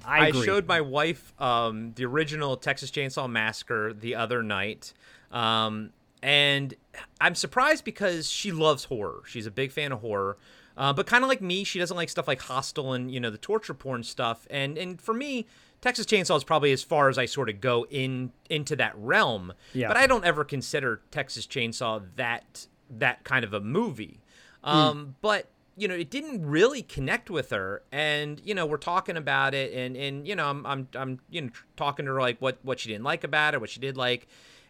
I, 0.04 0.28
I 0.28 0.30
showed 0.30 0.66
my 0.66 0.80
wife 0.80 1.34
um, 1.40 1.92
the 1.96 2.04
original 2.06 2.56
Texas 2.56 2.90
Chainsaw 2.90 3.28
Massacre 3.28 3.92
the 3.92 4.14
other 4.14 4.42
night, 4.42 4.94
um, 5.32 5.90
and 6.22 6.74
I'm 7.20 7.34
surprised 7.34 7.84
because 7.84 8.30
she 8.30 8.52
loves 8.52 8.84
horror. 8.84 9.22
She's 9.26 9.46
a 9.46 9.50
big 9.50 9.72
fan 9.72 9.92
of 9.92 10.00
horror, 10.00 10.36
uh, 10.76 10.92
but 10.92 11.06
kind 11.06 11.24
of 11.24 11.28
like 11.28 11.40
me, 11.40 11.64
she 11.64 11.78
doesn't 11.78 11.96
like 11.96 12.08
stuff 12.08 12.28
like 12.28 12.40
Hostel 12.42 12.92
and 12.92 13.10
you 13.10 13.20
know 13.20 13.30
the 13.30 13.38
torture 13.38 13.74
porn 13.74 14.02
stuff. 14.02 14.46
And 14.50 14.76
and 14.76 15.00
for 15.00 15.14
me, 15.14 15.46
Texas 15.80 16.06
Chainsaw 16.06 16.36
is 16.36 16.44
probably 16.44 16.72
as 16.72 16.82
far 16.82 17.08
as 17.08 17.18
I 17.18 17.26
sort 17.26 17.48
of 17.48 17.60
go 17.60 17.86
in 17.90 18.32
into 18.50 18.76
that 18.76 18.92
realm. 18.96 19.52
Yeah. 19.72 19.88
But 19.88 19.96
I 19.96 20.06
don't 20.06 20.24
ever 20.24 20.44
consider 20.44 21.00
Texas 21.10 21.46
Chainsaw 21.46 22.02
that 22.16 22.66
that 22.90 23.24
kind 23.24 23.44
of 23.44 23.52
a 23.54 23.60
movie. 23.60 24.20
Um, 24.64 25.16
But 25.20 25.48
you 25.78 25.88
know, 25.88 25.94
it 25.94 26.10
didn't 26.10 26.44
really 26.46 26.82
connect 26.82 27.28
with 27.30 27.50
her, 27.50 27.82
and 27.92 28.40
you 28.44 28.54
know, 28.54 28.64
we're 28.64 28.78
talking 28.78 29.16
about 29.16 29.54
it, 29.54 29.72
and 29.74 29.96
and 29.96 30.26
you 30.26 30.34
know, 30.34 30.48
I'm 30.48 30.66
I'm 30.66 30.88
I'm 30.94 31.20
you 31.30 31.42
know 31.42 31.50
talking 31.76 32.06
to 32.06 32.12
her 32.12 32.20
like 32.20 32.38
what 32.40 32.58
what 32.62 32.80
she 32.80 32.88
didn't 32.88 33.04
like 33.04 33.24
about 33.24 33.54
it, 33.54 33.60
what 33.60 33.70
she 33.70 33.80
did 33.80 33.96
like. 33.96 34.26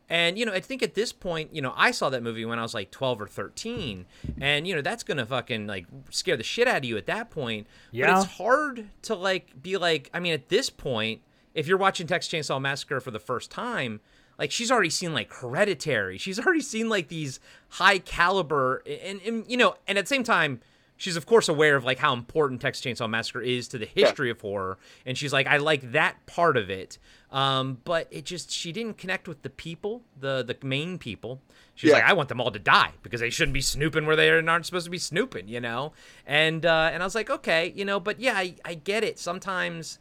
And 0.08 0.38
you 0.38 0.46
know, 0.46 0.52
I 0.52 0.60
think 0.60 0.82
at 0.82 0.94
this 0.94 1.12
point, 1.12 1.54
you 1.54 1.60
know, 1.60 1.72
I 1.76 1.90
saw 1.90 2.10
that 2.10 2.22
movie 2.22 2.44
when 2.44 2.58
I 2.58 2.62
was 2.62 2.74
like 2.74 2.90
12 2.90 3.22
or 3.22 3.26
13, 3.26 4.06
and 4.40 4.66
you 4.66 4.74
know, 4.74 4.82
that's 4.82 5.02
gonna 5.02 5.26
fucking 5.26 5.66
like 5.66 5.86
scare 6.10 6.36
the 6.36 6.44
shit 6.44 6.68
out 6.68 6.78
of 6.78 6.84
you 6.84 6.96
at 6.96 7.06
that 7.06 7.30
point. 7.30 7.66
Yeah. 7.90 8.06
But 8.06 8.22
it's 8.22 8.32
hard 8.36 8.88
to 9.02 9.14
like 9.14 9.60
be 9.60 9.76
like, 9.76 10.10
I 10.14 10.20
mean, 10.20 10.32
at 10.32 10.48
this 10.48 10.70
point, 10.70 11.22
if 11.54 11.66
you're 11.66 11.78
watching 11.78 12.06
Texas 12.06 12.32
Chainsaw 12.32 12.60
Massacre 12.60 13.00
for 13.00 13.10
the 13.10 13.18
first 13.18 13.50
time, 13.50 14.00
like 14.38 14.52
she's 14.52 14.70
already 14.70 14.90
seen 14.90 15.12
like 15.12 15.32
Hereditary, 15.32 16.18
she's 16.18 16.38
already 16.44 16.60
seen 16.60 16.88
like 16.88 17.08
these 17.08 17.40
high 17.70 17.98
caliber, 17.98 18.82
and, 18.86 19.20
and 19.22 19.44
you 19.48 19.56
know, 19.56 19.74
and 19.88 19.98
at 19.98 20.04
the 20.04 20.08
same 20.08 20.24
time, 20.24 20.60
she's 20.96 21.16
of 21.16 21.26
course 21.26 21.48
aware 21.48 21.76
of 21.76 21.84
like 21.84 21.98
how 21.98 22.12
important 22.12 22.60
Texas 22.60 22.84
Chainsaw 22.84 23.08
Massacre 23.08 23.40
is 23.40 23.68
to 23.68 23.78
the 23.78 23.86
history 23.86 24.30
of 24.30 24.40
horror, 24.40 24.78
and 25.04 25.16
she's 25.18 25.32
like, 25.32 25.46
I 25.46 25.56
like 25.56 25.92
that 25.92 26.24
part 26.26 26.56
of 26.56 26.70
it. 26.70 26.98
Um, 27.36 27.78
but 27.84 28.08
it 28.10 28.24
just 28.24 28.50
she 28.50 28.72
didn't 28.72 28.96
connect 28.96 29.28
with 29.28 29.42
the 29.42 29.50
people, 29.50 30.02
the 30.18 30.42
the 30.42 30.56
main 30.66 30.96
people. 30.96 31.42
She's 31.74 31.90
Yeah. 31.90 31.96
like, 31.96 32.04
I 32.04 32.14
want 32.14 32.30
them 32.30 32.40
all 32.40 32.50
to 32.50 32.58
die 32.58 32.92
because 33.02 33.20
they 33.20 33.28
shouldn't 33.28 33.52
be 33.52 33.60
snooping 33.60 34.06
where 34.06 34.16
they 34.16 34.30
aren't 34.30 34.64
supposed 34.64 34.86
to 34.86 34.90
be 34.90 34.96
snooping, 34.98 35.46
you 35.46 35.60
know. 35.60 35.92
And 36.26 36.64
uh, 36.64 36.90
and 36.92 37.02
I 37.02 37.06
was 37.06 37.14
like, 37.14 37.28
okay, 37.28 37.72
you 37.76 37.84
know, 37.84 38.00
but 38.00 38.20
yeah, 38.20 38.38
I, 38.38 38.54
I 38.64 38.72
get 38.74 39.04
it. 39.04 39.18
Sometimes, 39.18 39.98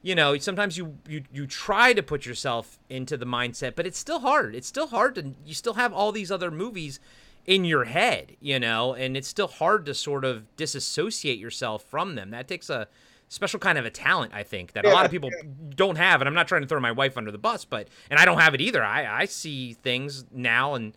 you 0.00 0.14
know, 0.14 0.38
sometimes 0.38 0.78
you 0.78 0.96
you 1.06 1.24
you 1.30 1.46
try 1.46 1.92
to 1.92 2.02
put 2.02 2.24
yourself 2.24 2.78
into 2.88 3.18
the 3.18 3.26
mindset, 3.26 3.74
but 3.76 3.86
it's 3.86 3.98
still 3.98 4.20
hard. 4.20 4.54
It's 4.54 4.68
still 4.68 4.86
hard 4.86 5.14
to 5.16 5.34
you 5.44 5.52
still 5.52 5.74
have 5.74 5.92
all 5.92 6.10
these 6.10 6.30
other 6.32 6.50
movies 6.50 7.00
in 7.44 7.66
your 7.66 7.84
head, 7.84 8.36
you 8.40 8.58
know, 8.58 8.94
and 8.94 9.14
it's 9.14 9.28
still 9.28 9.48
hard 9.48 9.84
to 9.86 9.92
sort 9.94 10.24
of 10.24 10.56
disassociate 10.56 11.38
yourself 11.38 11.82
from 11.84 12.14
them. 12.14 12.30
That 12.30 12.48
takes 12.48 12.70
a 12.70 12.88
special 13.28 13.58
kind 13.58 13.78
of 13.78 13.84
a 13.84 13.90
talent, 13.90 14.32
I 14.34 14.42
think, 14.42 14.72
that 14.72 14.84
a 14.84 14.90
lot 14.90 15.04
of 15.04 15.10
people 15.10 15.30
don't 15.74 15.96
have. 15.96 16.20
And 16.20 16.28
I'm 16.28 16.34
not 16.34 16.48
trying 16.48 16.62
to 16.62 16.68
throw 16.68 16.80
my 16.80 16.92
wife 16.92 17.16
under 17.16 17.30
the 17.30 17.38
bus, 17.38 17.64
but 17.64 17.88
and 18.10 18.18
I 18.18 18.24
don't 18.24 18.38
have 18.38 18.54
it 18.54 18.60
either. 18.60 18.82
I 18.82 19.22
I 19.22 19.24
see 19.26 19.74
things 19.74 20.24
now 20.32 20.74
and 20.74 20.94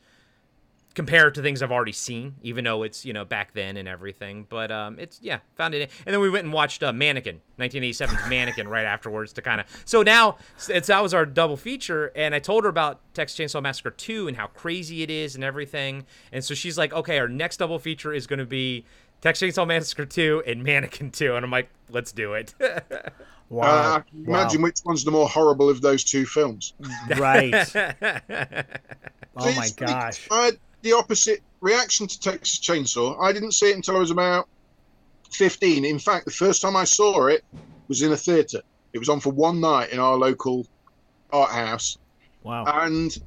compare 0.94 1.30
it 1.30 1.36
to 1.36 1.42
things 1.42 1.62
I've 1.62 1.72
already 1.72 1.92
seen, 1.94 2.36
even 2.42 2.66
though 2.66 2.84
it's 2.84 3.06
you 3.06 3.14
know 3.14 3.26
back 3.26 3.54
then 3.54 3.78
and 3.78 3.88
everything. 3.88 4.46
But 4.50 4.72
um, 4.72 5.00
it's 5.00 5.20
yeah, 5.22 5.40
found 5.56 5.74
it. 5.74 5.90
And 6.06 6.14
then 6.14 6.22
we 6.22 6.30
went 6.30 6.46
and 6.46 6.54
watched 6.54 6.84
uh, 6.84 6.92
Mannequin, 6.94 7.42
1987's 7.60 8.30
Mannequin, 8.30 8.68
right 8.68 8.86
afterwards 8.86 9.34
to 9.34 9.42
kind 9.42 9.62
of. 9.62 9.68
So 9.86 10.04
now 10.04 10.38
it's 10.70 10.88
that 10.88 11.02
was 11.02 11.14
our 11.14 11.26
double 11.26 11.58
feature, 11.58 12.12
and 12.16 12.36
I 12.36 12.40
told 12.40 12.64
her 12.64 12.70
about 12.70 13.00
Texas 13.14 13.38
Chainsaw 13.40 13.62
Massacre 13.62 13.92
2 13.92 14.28
and 14.28 14.38
how 14.38 14.48
crazy 14.48 15.04
it 15.04 15.10
is 15.10 15.36
and 15.36 15.44
everything. 15.44 16.06
And 16.32 16.44
so 16.44 16.54
she's 16.54 16.78
like, 16.78 16.94
okay, 16.94 17.20
our 17.20 17.28
next 17.28 17.58
double 17.58 17.80
feature 17.80 18.14
is 18.14 18.28
going 18.28 18.40
to 18.40 18.46
be. 18.46 18.86
Texas 19.22 19.56
Chainsaw 19.56 19.68
Massacre 19.68 20.06
2 20.06 20.44
and 20.48 20.64
Mannequin 20.64 21.12
2. 21.12 21.36
And 21.36 21.46
I'm 21.46 21.52
like, 21.52 21.70
let's 21.90 22.12
do 22.12 22.34
it. 22.34 22.54
Wow. 23.50 23.66
Uh, 23.66 23.98
I 23.98 24.10
can 24.10 24.26
imagine 24.26 24.62
which 24.62 24.80
one's 24.86 25.04
the 25.04 25.12
more 25.12 25.28
horrible 25.28 25.70
of 25.70 25.82
those 25.82 26.06
two 26.06 26.26
films. 26.26 26.74
right. 27.18 27.54
Oh 29.36 29.56
my 29.56 29.70
gosh. 29.76 30.28
I 30.32 30.46
had 30.46 30.58
the 30.84 30.94
opposite 30.94 31.42
reaction 31.60 32.08
to 32.08 32.20
Texas 32.20 32.60
Chainsaw. 32.60 33.22
I 33.22 33.34
didn't 33.34 33.52
see 33.54 33.70
it 33.72 33.76
until 33.76 33.96
I 33.98 34.00
was 34.00 34.12
about 34.12 34.48
15. 35.32 35.84
In 35.86 36.00
fact, 36.00 36.26
the 36.26 36.32
first 36.32 36.62
time 36.62 36.76
I 36.76 36.84
saw 36.86 37.28
it 37.28 37.44
was 37.88 38.02
in 38.02 38.12
a 38.12 38.18
theatre. 38.18 38.62
It 38.94 39.00
was 39.00 39.10
on 39.10 39.20
for 39.20 39.32
one 39.32 39.60
night 39.60 39.90
in 39.92 40.00
our 40.00 40.16
local 40.18 40.66
art 41.32 41.52
house. 41.52 41.98
Wow. 42.44 42.64
and 42.66 43.18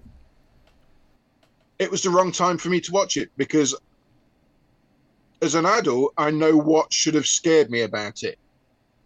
it 1.78 1.90
was 1.90 2.03
the 2.03 2.11
wrong 2.11 2.32
time 2.32 2.57
for 2.59 2.68
me 2.68 2.80
to 2.80 2.92
watch 2.92 3.16
it 3.16 3.30
because 3.36 3.74
as 5.45 5.55
an 5.55 5.66
adult 5.66 6.12
i 6.16 6.30
know 6.30 6.57
what 6.57 6.92
should 6.92 7.14
have 7.14 7.26
scared 7.26 7.70
me 7.70 7.82
about 7.82 8.22
it. 8.22 8.38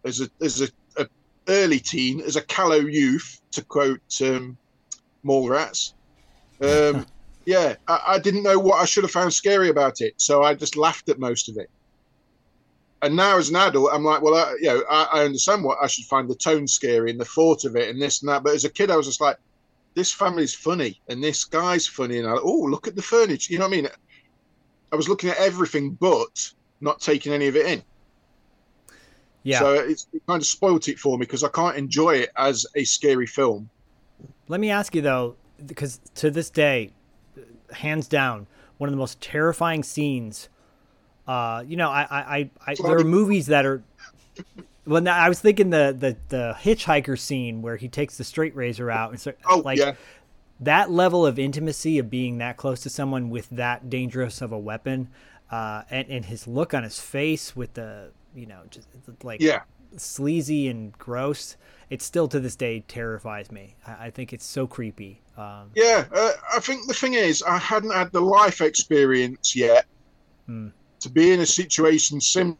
As 0.05 0.21
a 0.21 0.29
as 0.41 0.61
a, 0.61 0.69
a 0.97 1.07
early 1.49 1.79
teen 1.79 2.21
as 2.21 2.37
a 2.37 2.41
callow 2.41 2.77
youth 2.77 3.41
to 3.51 3.63
quote 3.63 4.21
um 4.21 4.57
mallrats 5.23 5.93
um 6.63 7.05
yeah 7.45 7.75
I, 7.87 8.01
I 8.07 8.19
didn't 8.19 8.43
know 8.43 8.57
what 8.57 8.81
i 8.81 8.85
should 8.85 9.03
have 9.03 9.11
found 9.11 9.33
scary 9.33 9.69
about 9.69 10.01
it 10.01 10.13
so 10.17 10.41
i 10.43 10.53
just 10.53 10.77
laughed 10.77 11.09
at 11.09 11.19
most 11.19 11.49
of 11.49 11.57
it. 11.57 11.69
And 13.01 13.15
now 13.15 13.37
as 13.37 13.49
an 13.49 13.55
adult 13.57 13.91
i'm 13.93 14.05
like 14.05 14.21
well 14.21 14.35
I, 14.35 14.55
you 14.61 14.69
know 14.69 14.83
I, 14.89 15.03
I 15.13 15.25
understand 15.25 15.63
what 15.63 15.79
i 15.81 15.87
should 15.87 16.05
find 16.05 16.29
the 16.29 16.35
tone 16.35 16.67
scary 16.67 17.11
and 17.11 17.19
the 17.19 17.25
thought 17.25 17.65
of 17.65 17.75
it 17.75 17.89
and 17.89 18.01
this 18.01 18.21
and 18.21 18.29
that 18.29 18.43
but 18.43 18.55
as 18.55 18.65
a 18.65 18.69
kid 18.69 18.91
i 18.91 18.95
was 18.95 19.07
just 19.07 19.21
like 19.21 19.37
this 19.95 20.13
family's 20.13 20.53
funny 20.53 21.01
and 21.09 21.21
this 21.21 21.43
guy's 21.43 21.87
funny 21.87 22.19
and 22.19 22.27
I, 22.27 22.35
oh 22.41 22.67
look 22.69 22.87
at 22.87 22.95
the 22.95 23.01
furniture 23.01 23.51
you 23.51 23.59
know 23.59 23.65
what 23.65 23.73
i 23.73 23.81
mean 23.81 23.89
i 24.91 24.95
was 24.95 25.07
looking 25.09 25.29
at 25.29 25.37
everything 25.37 25.91
but 25.91 26.51
not 26.81 26.99
taking 26.99 27.33
any 27.33 27.47
of 27.47 27.55
it 27.55 27.65
in 27.65 27.83
Yeah. 29.43 29.59
so 29.59 29.73
it's, 29.73 30.07
it 30.13 30.21
kind 30.27 30.41
of 30.41 30.45
spoilt 30.47 30.87
it 30.87 30.99
for 30.99 31.17
me 31.17 31.25
because 31.25 31.43
i 31.43 31.49
can't 31.49 31.77
enjoy 31.77 32.15
it 32.15 32.29
as 32.37 32.65
a 32.75 32.83
scary 32.83 33.27
film 33.27 33.69
Let 34.47 34.59
me 34.59 34.69
ask 34.71 34.95
you 34.95 35.01
though, 35.01 35.35
because 35.65 35.99
to 36.15 36.31
this 36.31 36.49
day, 36.49 36.91
hands 37.71 38.07
down, 38.07 38.47
one 38.79 38.87
of 38.89 38.91
the 38.91 38.97
most 38.97 39.21
terrifying 39.21 39.83
scenes. 39.83 40.49
Uh, 41.27 41.63
you 41.67 41.77
know, 41.77 41.89
I, 41.89 42.01
I, 42.09 42.37
I, 42.37 42.49
I 42.67 42.75
there 42.81 42.97
are 42.97 43.03
movies 43.03 43.45
that 43.47 43.65
are. 43.65 43.83
Well, 44.87 45.07
I 45.07 45.29
was 45.29 45.39
thinking 45.39 45.69
the, 45.69 45.95
the 45.97 46.17
the 46.29 46.55
hitchhiker 46.59 47.19
scene 47.19 47.61
where 47.61 47.75
he 47.77 47.87
takes 47.87 48.17
the 48.17 48.23
straight 48.23 48.55
razor 48.55 48.89
out 48.89 49.11
and 49.11 49.19
so, 49.19 49.33
oh 49.47 49.59
like 49.59 49.77
yeah 49.77 49.93
that 50.59 50.91
level 50.91 51.25
of 51.25 51.39
intimacy 51.39 51.97
of 51.99 52.09
being 52.09 52.37
that 52.39 52.57
close 52.57 52.81
to 52.81 52.89
someone 52.89 53.29
with 53.29 53.49
that 53.49 53.89
dangerous 53.89 54.41
of 54.41 54.51
a 54.51 54.59
weapon, 54.59 55.09
uh, 55.51 55.83
and 55.89 56.07
and 56.09 56.25
his 56.25 56.47
look 56.47 56.73
on 56.73 56.83
his 56.83 56.99
face 56.99 57.55
with 57.55 57.73
the 57.75 58.11
you 58.35 58.45
know 58.45 58.61
just 58.69 58.87
like 59.23 59.41
yeah 59.41 59.61
sleazy 59.97 60.67
and 60.67 60.93
gross. 60.97 61.55
It 61.89 62.03
still 62.03 62.27
to 62.27 62.39
this 62.39 62.55
day 62.55 62.81
terrifies 62.87 63.51
me. 63.51 63.75
I, 63.87 64.07
I 64.07 64.09
think 64.11 64.31
it's 64.33 64.45
so 64.45 64.67
creepy. 64.67 65.21
Um, 65.37 65.71
yeah 65.73 66.03
uh, 66.13 66.33
i 66.53 66.59
think 66.59 66.85
the 66.85 66.93
thing 66.93 67.13
is 67.13 67.41
i 67.43 67.57
hadn't 67.57 67.91
had 67.93 68.11
the 68.11 68.19
life 68.19 68.59
experience 68.59 69.55
yet 69.55 69.85
Hmm. 70.47 70.67
to 70.99 71.09
be 71.09 71.31
in 71.31 71.39
a 71.39 71.45
situation 71.45 72.19
similar 72.19 72.57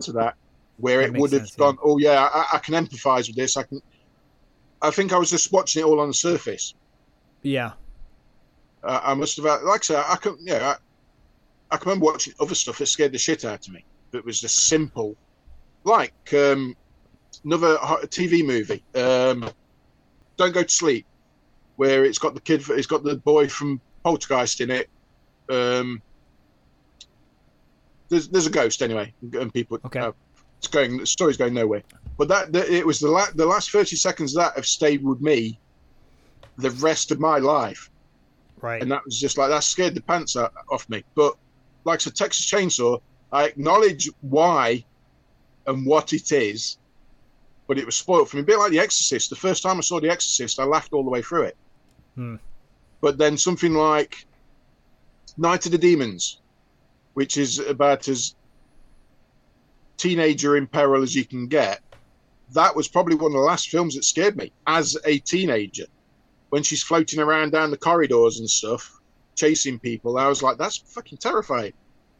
to 0.00 0.12
that 0.12 0.36
where 0.76 1.00
That 1.00 1.16
it 1.16 1.20
would 1.20 1.32
have 1.32 1.40
sense, 1.48 1.54
yeah. 1.58 1.64
gone 1.64 1.78
oh 1.82 1.98
yeah 1.98 2.22
I, 2.32 2.46
I 2.52 2.58
can 2.58 2.74
empathize 2.74 3.26
with 3.26 3.34
this 3.34 3.56
i 3.56 3.64
can 3.64 3.82
i 4.80 4.92
think 4.92 5.12
i 5.12 5.18
was 5.18 5.28
just 5.28 5.50
watching 5.52 5.82
it 5.82 5.86
all 5.86 5.98
on 5.98 6.06
the 6.06 6.14
surface 6.14 6.74
yeah, 7.44 7.72
Uh, 8.82 9.00
I 9.02 9.14
must 9.14 9.36
have, 9.36 9.44
like 9.44 9.80
I 9.80 9.84
said, 9.84 10.04
I 10.06 10.16
can, 10.16 10.36
yeah, 10.40 10.74
I 11.70 11.76
can 11.76 11.88
remember 11.88 12.06
watching 12.06 12.34
other 12.40 12.54
stuff 12.54 12.78
that 12.78 12.86
scared 12.86 13.12
the 13.12 13.18
shit 13.18 13.44
out 13.44 13.66
of 13.66 13.72
me. 13.72 13.84
That 14.10 14.24
was 14.24 14.40
just 14.40 14.66
simple, 14.68 15.16
like 15.84 16.14
um, 16.34 16.76
another 17.44 17.76
TV 18.06 18.44
movie, 18.44 18.82
um, 18.94 19.48
"Don't 20.36 20.52
Go 20.52 20.62
to 20.62 20.68
Sleep," 20.68 21.06
where 21.76 22.04
it's 22.04 22.18
got 22.18 22.34
the 22.34 22.40
kid, 22.40 22.62
it's 22.70 22.86
got 22.86 23.02
the 23.04 23.16
boy 23.16 23.48
from 23.48 23.80
Poltergeist 24.04 24.60
in 24.60 24.70
it. 24.70 24.88
Um, 25.48 26.00
there's 28.08 28.28
there's 28.28 28.46
a 28.46 28.50
ghost 28.50 28.82
anyway, 28.82 29.12
and 29.32 29.52
people. 29.52 29.78
Okay. 29.84 30.00
Uh, 30.00 30.12
it's 30.58 30.68
going. 30.68 30.98
The 30.98 31.06
story's 31.06 31.36
going 31.36 31.54
nowhere. 31.54 31.82
But 32.16 32.28
that, 32.28 32.52
that 32.52 32.68
it 32.68 32.86
was 32.86 33.00
the 33.00 33.10
la- 33.10 33.32
the 33.34 33.46
last 33.46 33.70
thirty 33.70 33.96
seconds 33.96 34.36
of 34.36 34.44
that 34.44 34.54
have 34.56 34.66
stayed 34.66 35.02
with 35.02 35.20
me 35.20 35.58
the 36.56 36.70
rest 36.70 37.10
of 37.10 37.18
my 37.20 37.38
life 37.38 37.90
Right. 38.60 38.80
and 38.80 38.90
that 38.90 39.04
was 39.04 39.18
just 39.20 39.36
like 39.36 39.50
that 39.50 39.64
scared 39.64 39.94
the 39.94 40.00
pants 40.02 40.36
out, 40.36 40.52
off 40.70 40.88
me. 40.88 41.04
But 41.14 41.34
like 41.84 41.96
I 41.96 42.02
said, 42.02 42.14
Texas 42.14 42.50
Chainsaw, 42.50 43.00
I 43.32 43.44
acknowledge 43.44 44.08
why 44.22 44.84
and 45.66 45.84
what 45.86 46.12
it 46.12 46.32
is, 46.32 46.78
but 47.66 47.78
it 47.78 47.84
was 47.84 47.96
spoiled 47.96 48.30
for 48.30 48.36
me. 48.36 48.42
A 48.42 48.46
bit 48.46 48.58
like 48.58 48.70
The 48.70 48.78
Exorcist. 48.78 49.28
The 49.28 49.36
first 49.36 49.62
time 49.62 49.76
I 49.76 49.80
saw 49.80 50.00
The 50.00 50.08
Exorcist, 50.08 50.58
I 50.58 50.64
laughed 50.64 50.92
all 50.92 51.04
the 51.04 51.10
way 51.10 51.20
through 51.20 51.42
it. 51.42 51.56
Hmm. 52.14 52.36
But 53.02 53.18
then 53.18 53.36
something 53.36 53.74
like 53.74 54.24
Night 55.36 55.66
of 55.66 55.72
the 55.72 55.78
Demons, 55.78 56.40
which 57.14 57.36
is 57.36 57.58
about 57.58 58.08
as 58.08 58.34
teenager 59.96 60.56
in 60.56 60.66
peril 60.66 61.02
as 61.02 61.14
you 61.14 61.24
can 61.24 61.46
get, 61.48 61.82
that 62.52 62.74
was 62.74 62.88
probably 62.88 63.14
one 63.14 63.26
of 63.26 63.32
the 63.32 63.38
last 63.38 63.68
films 63.68 63.94
that 63.94 64.04
scared 64.04 64.36
me 64.36 64.52
as 64.66 64.96
a 65.04 65.18
teenager. 65.18 65.86
When 66.54 66.62
she's 66.62 66.84
floating 66.84 67.18
around 67.18 67.50
down 67.50 67.72
the 67.72 67.76
corridors 67.76 68.38
and 68.38 68.48
stuff, 68.48 69.00
chasing 69.34 69.76
people, 69.80 70.16
I 70.18 70.28
was 70.28 70.40
like, 70.40 70.56
that's 70.56 70.76
fucking 70.76 71.18
terrifying. 71.18 71.72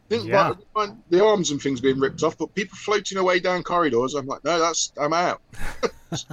Didn't 0.09 0.25
Yeah. 0.27 0.49
like- 0.49 0.57
mind 0.75 1.01
the 1.09 1.23
arms 1.23 1.51
and 1.51 1.61
things 1.61 1.79
being 1.79 1.97
ripped 2.01 2.21
off, 2.21 2.37
but 2.37 2.53
people 2.53 2.77
floating 2.77 3.17
away 3.17 3.39
down 3.39 3.63
corridors, 3.63 4.13
I'm 4.13 4.25
like, 4.27 4.43
no, 4.43 4.59
that's 4.59 4.91
I'm 4.99 5.13
out. 5.13 5.41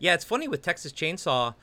Yeah, 0.00 0.14
it's 0.14 0.24
funny 0.24 0.48
with 0.48 0.62
Texas 0.62 0.92
Chainsaw. 0.92 1.54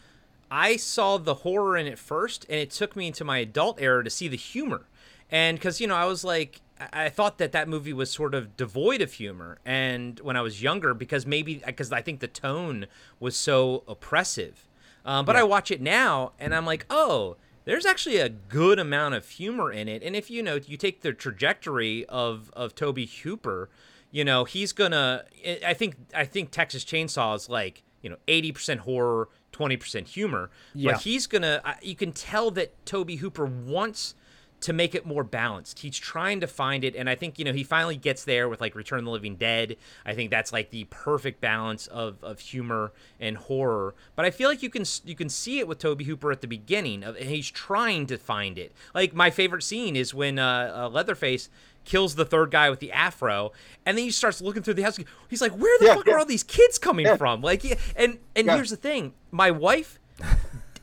I 0.49 0.77
saw 0.77 1.17
the 1.17 1.33
horror 1.33 1.75
in 1.75 1.87
it 1.87 1.97
first, 1.99 2.45
and 2.47 2.59
it 2.59 2.69
took 2.71 2.95
me 2.95 3.07
into 3.07 3.25
my 3.25 3.39
adult 3.39 3.81
era 3.81 4.03
to 4.03 4.09
see 4.09 4.27
the 4.29 4.37
humor. 4.37 4.85
And 5.29 5.57
because, 5.57 5.81
you 5.81 5.87
know, 5.87 5.95
I 5.95 6.05
was 6.05 6.23
like, 6.23 6.61
I 6.79 7.05
I 7.05 7.09
thought 7.09 7.39
that 7.39 7.51
that 7.51 7.67
movie 7.67 7.91
was 7.93 8.09
sort 8.11 8.33
of 8.35 8.55
devoid 8.55 9.01
of 9.01 9.13
humor. 9.13 9.57
And 9.65 10.19
when 10.21 10.37
I 10.37 10.41
was 10.41 10.61
younger, 10.61 10.93
because 10.93 11.25
maybe, 11.25 11.61
because 11.65 11.91
I 11.91 12.01
think 12.01 12.19
the 12.21 12.27
tone 12.27 12.85
was 13.19 13.35
so 13.35 13.83
oppressive. 13.87 14.66
Um, 15.07 15.25
but 15.25 15.37
I 15.37 15.43
watch 15.43 15.71
it 15.71 15.81
now, 15.81 16.33
and 16.37 16.53
I'm 16.53 16.65
like, 16.65 16.85
oh, 16.89 17.37
there's 17.63 17.85
actually 17.85 18.17
a 18.17 18.27
good 18.27 18.77
amount 18.77 19.15
of 19.15 19.27
humor 19.27 19.71
in 19.71 19.87
it. 19.87 20.03
And 20.03 20.15
if 20.15 20.29
you 20.29 20.43
know, 20.43 20.59
you 20.65 20.75
take 20.75 21.01
the 21.01 21.13
trajectory 21.13 22.05
of 22.07 22.51
of 22.53 22.75
Tobe 22.75 22.99
Hooper, 22.99 23.69
you 24.11 24.25
know, 24.25 24.43
he's 24.43 24.73
gonna. 24.73 25.23
I 25.45 25.59
I 25.67 25.73
think 25.73 25.95
I 26.13 26.25
think 26.25 26.51
Texas 26.51 26.83
Chainsaw 26.83 27.35
is 27.37 27.49
like 27.49 27.83
you 28.01 28.09
know, 28.09 28.17
eighty 28.27 28.51
percent 28.51 28.81
horror, 28.81 29.29
twenty 29.53 29.77
percent 29.77 30.09
humor. 30.09 30.49
Yeah. 30.75 30.91
But 30.91 31.01
he's 31.01 31.25
gonna. 31.25 31.61
You 31.81 31.95
can 31.95 32.11
tell 32.11 32.51
that 32.51 32.85
Tobe 32.85 33.11
Hooper 33.11 33.45
wants 33.45 34.13
to 34.59 34.73
make 34.73 34.95
it 34.95 35.05
more 35.05 35.23
balanced. 35.23 35.79
He's 35.79 35.97
trying 35.97 36.39
to 36.41 36.47
find 36.47 36.83
it, 36.83 36.95
and 36.95 37.09
I 37.09 37.15
think 37.15 37.37
you 37.37 37.45
know 37.45 37.53
he 37.53 37.63
finally 37.63 37.95
gets 37.95 38.23
there 38.23 38.49
with 38.49 38.59
like 38.59 38.73
Return 38.75 38.99
of 38.99 39.05
the 39.05 39.11
Living 39.11 39.35
Dead. 39.35 39.77
I 40.05 40.13
think 40.13 40.31
that's 40.31 40.51
like 40.51 40.71
the 40.71 40.85
perfect 40.85 41.41
balance 41.41 41.85
of, 41.87 42.23
of 42.23 42.39
humor 42.39 42.91
and 43.19 43.37
horror. 43.37 43.93
But 44.15 44.25
I 44.25 44.31
feel 44.31 44.49
like 44.49 44.63
you 44.63 44.69
can 44.69 44.83
you 45.05 45.15
can 45.15 45.29
see 45.29 45.59
it 45.59 45.67
with 45.67 45.77
Tobe 45.79 46.01
Hooper 46.01 46.31
at 46.31 46.41
the 46.41 46.47
beginning. 46.47 47.03
Of, 47.03 47.15
and 47.17 47.29
he's 47.29 47.49
trying 47.51 48.07
to 48.07 48.17
find 48.17 48.57
it. 48.57 48.71
Like 48.95 49.13
my 49.13 49.29
favorite 49.29 49.63
scene 49.63 49.95
is 49.95 50.13
when 50.13 50.39
uh, 50.39 50.73
uh, 50.75 50.89
Leatherface 50.89 51.49
kills 51.85 52.15
the 52.15 52.25
third 52.25 52.51
guy 52.51 52.69
with 52.69 52.79
the 52.79 52.91
afro, 52.91 53.51
and 53.85 53.97
then 53.97 54.03
he 54.05 54.11
starts 54.11 54.41
looking 54.41 54.61
through 54.63 54.73
the 54.73 54.81
house. 54.83 54.99
He's 55.29 55.41
like, 55.41 55.51
"Where 55.53 55.77
the 55.79 55.85
Yeah, 55.85 55.95
fuck 55.95 56.07
yeah. 56.07 56.13
are 56.15 56.19
all 56.19 56.25
these 56.25 56.43
kids 56.43 56.77
coming 56.79 57.05
Yeah. 57.05 57.15
from?" 57.17 57.41
Like, 57.41 57.63
and 57.95 58.17
and 58.35 58.49
here's 58.49 58.71
the 58.71 58.75
thing, 58.75 59.13
my 59.31 59.51
wife 59.51 59.99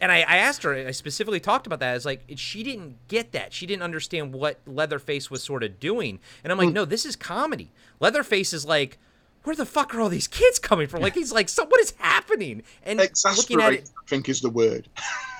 and 0.04 0.12
I, 0.12 0.18
I 0.18 0.36
asked 0.36 0.62
her, 0.64 0.74
I 0.74 0.90
specifically 0.90 1.40
talked 1.40 1.66
about 1.66 1.80
that. 1.80 1.92
I 1.92 1.94
was 1.94 2.04
like, 2.04 2.24
she 2.36 2.62
didn't 2.62 3.08
get 3.08 3.32
that. 3.32 3.54
She 3.54 3.64
didn't 3.64 3.82
understand 3.82 4.34
what 4.34 4.60
Leatherface 4.66 5.30
was 5.30 5.42
sort 5.42 5.62
of 5.64 5.80
doing. 5.80 6.20
And 6.44 6.52
I'm 6.52 6.58
like, 6.58 6.68
Hmm. 6.68 6.74
no, 6.74 6.84
this 6.84 7.06
is 7.06 7.16
comedy. 7.16 7.72
Leatherface 8.00 8.52
is 8.52 8.66
like, 8.66 8.98
where 9.44 9.56
the 9.56 9.64
fuck 9.64 9.94
are 9.94 10.02
all 10.02 10.10
these 10.10 10.28
kids 10.28 10.58
coming 10.58 10.88
from? 10.88 11.00
Like, 11.00 11.14
he's 11.14 11.32
like, 11.32 11.48
so 11.48 11.64
what 11.64 11.80
is 11.80 11.94
happening? 11.98 12.62
And 12.82 12.98
looking 12.98 13.04
at 13.04 13.10
Exasperated, 13.12 13.84
it, 13.84 13.90
I 14.04 14.06
think 14.08 14.28
is 14.28 14.42
the 14.42 14.50
word. 14.50 14.88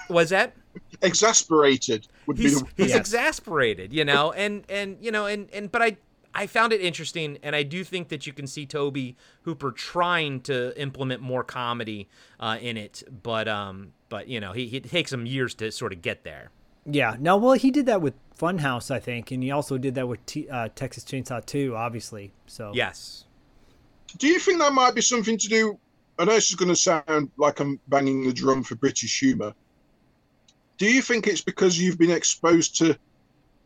was 0.08 0.30
that? 0.30 0.54
Exasperated 1.02 2.08
would 2.26 2.38
He's, 2.38 2.62
be 2.62 2.68
the 2.76 2.82
he's 2.84 2.90
Yes. 2.92 2.98
exasperated, 3.00 3.92
you 3.92 4.04
know, 4.04 4.32
and 4.32 4.64
and 4.68 4.96
you 5.00 5.10
know, 5.12 5.26
and 5.26 5.48
and 5.52 5.70
but 5.70 5.82
I 5.82 5.96
I 6.34 6.46
found 6.48 6.72
it 6.72 6.80
interesting, 6.80 7.38
and 7.44 7.54
I 7.54 7.62
do 7.62 7.84
think 7.84 8.08
that 8.08 8.26
you 8.26 8.32
can 8.32 8.46
see 8.46 8.66
Tobe 8.66 9.14
Hooper 9.42 9.70
trying 9.70 10.40
to 10.42 10.76
implement 10.80 11.22
more 11.22 11.44
comedy 11.44 12.08
uh, 12.40 12.58
in 12.60 12.76
it, 12.76 13.04
but 13.22 13.46
um, 13.46 13.92
but 14.14 14.28
you 14.28 14.38
know, 14.38 14.52
he, 14.52 14.68
he 14.68 14.76
it 14.76 14.88
takes 14.88 15.12
him 15.12 15.26
years 15.26 15.54
to 15.54 15.72
sort 15.72 15.92
of 15.92 16.00
get 16.00 16.22
there. 16.22 16.52
Yeah. 16.86 17.16
No, 17.18 17.36
well, 17.36 17.54
he 17.54 17.72
did 17.72 17.86
that 17.86 18.00
with 18.00 18.14
Funhouse, 18.38 18.88
I 18.88 19.00
think, 19.00 19.32
and 19.32 19.42
he 19.42 19.50
also 19.50 19.76
did 19.76 19.96
that 19.96 20.06
with 20.06 20.24
T- 20.24 20.48
uh, 20.48 20.68
Texas 20.76 21.02
Chainsaw 21.02 21.44
2, 21.44 21.74
obviously. 21.74 22.30
So 22.46 22.70
Yes. 22.72 23.24
Do 24.18 24.28
you 24.28 24.38
think 24.38 24.60
that 24.60 24.72
might 24.72 24.94
be 24.94 25.00
something 25.00 25.36
to 25.36 25.48
do? 25.48 25.76
I 26.16 26.26
know 26.26 26.34
this 26.34 26.48
is 26.48 26.54
going 26.54 26.68
to 26.68 26.76
sound 26.76 27.32
like 27.38 27.58
I'm 27.58 27.80
banging 27.88 28.24
the 28.24 28.32
drum 28.32 28.62
for 28.62 28.76
British 28.76 29.18
humour. 29.18 29.52
Do 30.78 30.88
you 30.88 31.02
think 31.02 31.26
it's 31.26 31.40
because 31.40 31.76
you've 31.76 31.98
been 31.98 32.12
exposed 32.12 32.78
to 32.78 32.96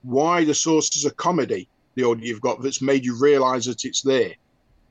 wider 0.03 0.55
sources 0.55 1.05
of 1.05 1.15
comedy, 1.19 1.69
the 1.95 2.05
audio 2.05 2.25
you've 2.25 2.41
got, 2.41 2.63
that's 2.63 2.81
made 2.81 3.05
you 3.05 3.21
realise 3.21 3.67
that 3.67 3.85
it's 3.85 4.01
there 4.01 4.33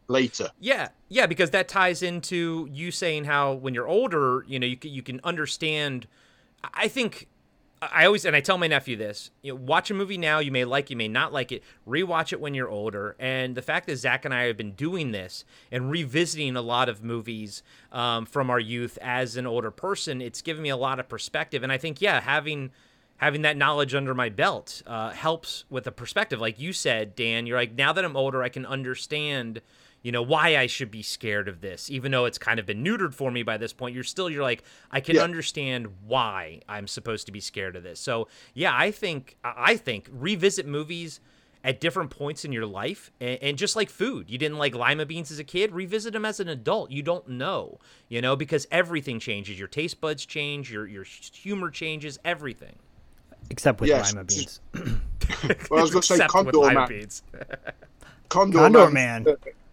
later? 0.08 0.49
Yeah, 0.60 0.89
yeah, 1.10 1.26
because 1.26 1.51
that 1.51 1.68
ties 1.68 2.01
into 2.01 2.68
you 2.72 2.91
saying 2.91 3.26
how 3.26 3.53
when 3.53 3.74
you're 3.74 3.88
older, 3.88 4.43
you 4.47 4.60
know, 4.60 4.68
you 4.68 4.78
can, 4.78 4.91
you 4.91 5.01
can 5.01 5.20
understand. 5.24 6.08
I 6.74 6.88
think 6.88 7.28
I 7.82 8.05
always 8.05 8.26
and 8.26 8.36
I 8.36 8.41
tell 8.41 8.58
my 8.58 8.68
nephew 8.68 8.95
this: 8.95 9.30
you 9.43 9.53
know, 9.53 9.62
watch 9.62 9.91
a 9.91 9.93
movie 9.93 10.18
now, 10.18 10.39
you 10.39 10.51
may 10.51 10.66
like, 10.66 10.89
you 10.89 10.95
may 10.95 11.08
not 11.08 11.32
like 11.32 11.51
it. 11.51 11.64
Rewatch 11.88 12.34
it 12.34 12.41
when 12.41 12.53
you're 12.53 12.70
older, 12.70 13.16
and 13.20 13.55
the 13.55 13.62
fact 13.62 13.86
that 13.88 13.97
Zak 13.97 14.26
and 14.26 14.34
I 14.34 14.43
have 14.43 14.58
been 14.58 14.72
doing 14.72 15.12
this 15.12 15.45
and 15.72 15.91
revisiting 15.91 16.55
a 16.55 16.62
lot 16.62 16.89
of 16.89 17.03
movies 17.03 17.62
um, 17.91 18.26
from 18.26 18.49
our 18.49 18.60
youth 18.60 18.97
as 19.01 19.38
an 19.38 19.45
older 19.45 19.72
person, 19.72 20.22
it's 20.22 20.41
given 20.41 20.64
me 20.64 20.70
a 20.70 20.78
lot 20.78 20.99
of 20.99 21.08
perspective. 21.08 21.62
And 21.62 21.72
I 21.72 21.78
think, 21.78 22.01
yeah, 22.01 22.20
having 22.20 22.72
having 23.18 23.41
that 23.43 23.58
knowledge 23.58 23.93
under 23.93 24.14
my 24.14 24.30
belt 24.30 24.82
uh, 24.88 25.12
helps 25.12 25.66
with 25.70 25.84
the 25.84 25.91
perspective. 25.91 26.39
Like 26.39 26.60
you 26.60 26.74
said, 26.74 27.16
Dan, 27.16 27.45
you're 27.45 27.58
like, 27.58 27.76
now 27.76 27.93
that 27.93 28.05
I'm 28.05 28.16
older, 28.16 28.43
I 28.43 28.49
can 28.49 28.66
understand, 28.66 29.62
you 30.08 30.14
know, 30.14 30.22
why 30.22 30.55
I 30.55 30.68
should 30.68 30.89
be 30.89 31.01
scared 31.01 31.49
of 31.49 31.60
this, 31.60 31.91
even 31.91 32.14
though 32.14 32.24
it's 32.24 32.38
kind 32.38 32.62
of 32.62 32.66
been 32.66 32.82
neutered 32.82 33.14
for 33.14 33.30
me 33.30 33.43
by 33.43 33.58
this 33.58 33.74
point. 33.74 33.93
You're 33.93 34.05
still, 34.05 34.30
you're 34.30 34.41
like, 34.41 34.64
I 34.89 35.01
can 35.01 35.18
Yeah. 35.18 35.24
understand 35.24 35.88
why 36.05 36.62
I'm 36.70 36.88
supposed 36.88 37.26
to 37.26 37.34
be 37.34 37.41
scared 37.41 37.76
of 37.76 37.84
this. 37.84 37.99
So 37.99 38.30
yeah, 38.53 38.72
I 38.74 38.89
think, 38.89 39.36
I 39.43 39.76
think 39.76 40.08
revisit 40.10 40.66
movies 40.66 41.20
at 41.62 41.82
different 41.82 42.10
points 42.10 42.45
in 42.45 42.53
your 42.53 42.66
life 42.66 43.12
and, 43.20 43.38
and 43.41 43.58
just 43.58 43.76
like 43.76 43.89
food 43.89 44.30
you 44.30 44.38
didn't 44.38 44.58
like 44.58 44.74
lima 44.74 45.05
beans 45.05 45.30
as 45.30 45.39
a 45.39 45.43
kid 45.43 45.74
revisit 45.74 46.14
them 46.14 46.24
as 46.24 46.39
an 46.39 46.47
adult 46.47 46.91
you 46.91 47.01
don't 47.01 47.28
know 47.28 47.78
you 48.08 48.22
know 48.22 48.36
because 48.36 48.66
everything 48.72 49.20
changes 49.20 49.58
your 49.60 49.68
taste 49.68 49.99
buds 49.99 50.24
change 50.26 50.72
your 50.72 50.86
your 50.88 51.03
humor 51.03 51.70
changes 51.72 52.20
everything 52.24 52.76
except 53.49 53.82
with 53.82 53.89
Yes, 53.89 54.14
lima 54.14 54.24
beans. 54.24 54.62
Well, 55.70 55.80
I 55.80 55.82
was 55.82 55.91
going 55.91 56.01
to 56.03 56.08
say 56.08 56.28
Condor 56.28 56.60
lima 56.60 56.82
Man. 56.82 56.88
beans. 56.88 57.24
Condor, 58.30 58.60
Condorman. 58.60 58.93
Man. 58.93 59.26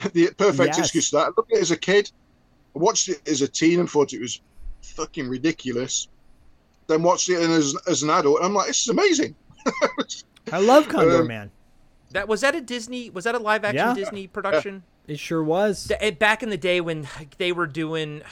the 0.12 0.30
perfect 0.36 0.68
Yes. 0.76 0.78
excuse 0.78 1.08
for 1.10 1.16
that. 1.16 1.22
I 1.26 1.30
looked 1.36 1.52
at 1.52 1.58
it 1.58 1.62
as 1.62 1.70
a 1.70 1.76
kid, 1.76 2.10
I 2.74 2.78
watched 2.78 3.08
it 3.08 3.20
as 3.28 3.42
a 3.42 3.48
teen 3.48 3.80
and 3.80 3.90
thought 3.90 4.12
it 4.12 4.20
was 4.20 4.40
fucking 4.82 5.28
ridiculous. 5.28 6.08
Then 6.86 7.02
watched 7.02 7.28
it 7.28 7.38
as, 7.38 7.76
as 7.86 8.02
an 8.02 8.10
adult, 8.10 8.38
and 8.38 8.46
I'm 8.46 8.54
like, 8.54 8.66
this 8.68 8.80
is 8.80 8.88
amazing. 8.88 9.36
I 10.52 10.58
love 10.58 10.88
Condor 10.88 11.20
Um, 11.20 11.26
Man. 11.28 11.50
that 12.12 12.26
was 12.26 12.40
that 12.40 12.54
a 12.56 12.60
disney 12.60 13.10
was 13.10 13.24
that 13.24 13.34
a 13.34 13.38
live 13.38 13.64
action 13.64 13.76
Yeah. 13.88 13.94
disney 13.94 14.26
production 14.26 14.82
It 15.06 15.18
sure 15.18 15.44
was. 15.44 15.90
Back 16.18 16.42
in 16.42 16.48
the 16.50 16.56
day 16.56 16.80
when 16.80 17.06
they 17.38 17.52
were 17.52 17.66
doing 17.66 18.22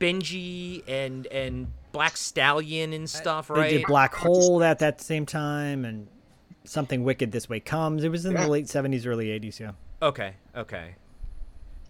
benji 0.00 0.82
and 0.88 1.26
and 1.26 1.68
black 1.92 2.16
stallion 2.16 2.92
and 2.92 3.08
stuff 3.10 3.50
right? 3.50 3.70
They 3.70 3.78
did 3.78 3.86
Black 3.86 4.14
Hole 4.14 4.62
at 4.62 4.78
that 4.80 5.00
same 5.00 5.24
time 5.26 5.84
and 5.84 6.08
something 6.64 7.04
wicked 7.04 7.32
this 7.32 7.48
way 7.48 7.58
comes. 7.60 8.04
It 8.04 8.10
was 8.10 8.24
in 8.26 8.32
Yeah. 8.32 8.44
the 8.44 8.50
late 8.50 8.66
70s, 8.66 9.06
early 9.06 9.26
80s, 9.28 9.58
yeah. 9.60 9.72
Okay, 10.02 10.34
okay. 10.54 10.94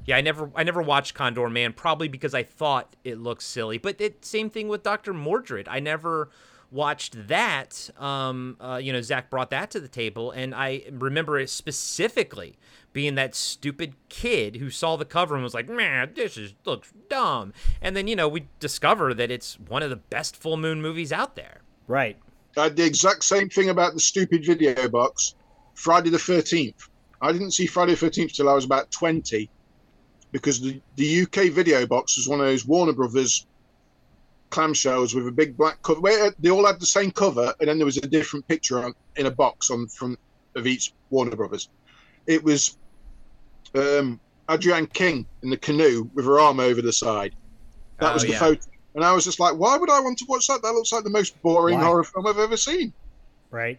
Yeah, 0.06 0.16
I 0.16 0.20
never 0.20 0.50
I 0.54 0.62
never 0.62 0.80
watched 0.80 1.14
Condorman 1.14 1.74
probably 1.74 2.08
because 2.08 2.34
I 2.34 2.42
thought 2.42 2.96
it 3.04 3.18
looked 3.18 3.42
silly. 3.42 3.78
But 3.78 4.00
it 4.00 4.24
same 4.24 4.50
thing 4.50 4.68
with 4.68 4.82
Dr. 4.82 5.12
Mordrid. 5.12 5.66
I 5.68 5.80
never 5.80 6.30
watched 6.70 7.28
that. 7.28 7.90
Um, 7.98 8.56
uh, 8.60 8.76
you 8.82 8.92
know, 8.92 9.00
Zak 9.00 9.30
brought 9.30 9.50
that 9.50 9.70
to 9.72 9.80
the 9.80 9.88
table, 9.88 10.30
and 10.30 10.54
I 10.54 10.84
remember 10.90 11.38
it 11.38 11.50
specifically 11.50 12.56
being 12.92 13.14
that 13.16 13.34
stupid 13.34 13.94
kid 14.08 14.56
who 14.56 14.70
saw 14.70 14.96
the 14.96 15.04
cover 15.04 15.34
and 15.34 15.42
was 15.42 15.54
like, 15.54 15.68
"Man, 15.68 16.12
this 16.14 16.36
is 16.36 16.54
looks 16.64 16.92
dumb." 17.08 17.52
And 17.82 17.96
then 17.96 18.06
you 18.06 18.16
know 18.16 18.28
we 18.28 18.46
discover 18.60 19.12
that 19.14 19.30
it's 19.30 19.58
one 19.58 19.82
of 19.82 19.90
the 19.90 19.96
best 19.96 20.36
full 20.36 20.56
moon 20.56 20.80
movies 20.80 21.12
out 21.12 21.36
there. 21.36 21.62
Right. 21.88 22.16
I 22.56 22.64
had 22.64 22.76
the 22.76 22.84
exact 22.84 23.24
same 23.24 23.48
thing 23.48 23.68
about 23.68 23.94
the 23.94 24.00
stupid 24.00 24.44
video 24.44 24.88
box. 24.88 25.34
Friday 25.74 26.10
the 26.10 26.18
Thirteenth. 26.18 26.88
I 27.20 27.32
didn't 27.32 27.50
see 27.52 27.66
Friday 27.66 27.92
the 27.92 27.98
Thirteenth 27.98 28.32
till 28.32 28.48
I 28.48 28.54
was 28.54 28.64
about 28.64 28.90
twenty, 28.90 29.50
because 30.36 30.60
the 30.60 30.80
the 30.96 31.22
UK 31.22 31.50
video 31.52 31.86
box 31.86 32.16
was 32.16 32.28
one 32.28 32.40
of 32.40 32.46
those 32.46 32.66
Warner 32.66 32.92
Brothers 32.92 33.46
clamshells 34.50 35.14
with 35.14 35.26
a 35.26 35.32
big 35.32 35.56
black 35.56 35.82
cover. 35.82 36.00
Where 36.00 36.32
they 36.38 36.50
all 36.50 36.66
had 36.66 36.80
the 36.80 36.86
same 36.86 37.10
cover, 37.10 37.54
and 37.60 37.68
then 37.68 37.78
there 37.78 37.86
was 37.86 37.96
a 37.96 38.06
different 38.06 38.46
picture 38.48 38.84
on, 38.84 38.94
in 39.16 39.26
a 39.26 39.30
box 39.30 39.70
on 39.70 39.86
front 39.88 40.18
of 40.54 40.66
each 40.66 40.92
Warner 41.10 41.34
Brothers. 41.36 41.68
It 42.26 42.42
was 42.42 42.76
um, 43.74 44.20
Adrienne 44.48 44.86
King 44.86 45.26
in 45.42 45.50
the 45.50 45.56
canoe 45.56 46.08
with 46.14 46.24
her 46.24 46.38
arm 46.38 46.60
over 46.60 46.82
the 46.82 46.92
side. 46.92 47.34
That 47.98 48.10
Oh, 48.10 48.14
was 48.14 48.22
the 48.22 48.30
yeah. 48.30 48.38
photo. 48.38 48.60
And 48.94 49.04
I 49.04 49.12
was 49.12 49.24
just 49.24 49.38
like, 49.40 49.54
why 49.56 49.76
would 49.76 49.90
I 49.90 50.00
want 50.00 50.18
to 50.18 50.24
watch 50.26 50.46
that? 50.48 50.62
That 50.62 50.72
looks 50.72 50.90
like 50.92 51.04
the 51.04 51.10
most 51.10 51.40
boring 51.42 51.78
Why? 51.78 51.84
horror 51.84 52.04
film 52.04 52.26
I've 52.26 52.38
ever 52.38 52.56
seen. 52.56 52.92
right? 53.50 53.78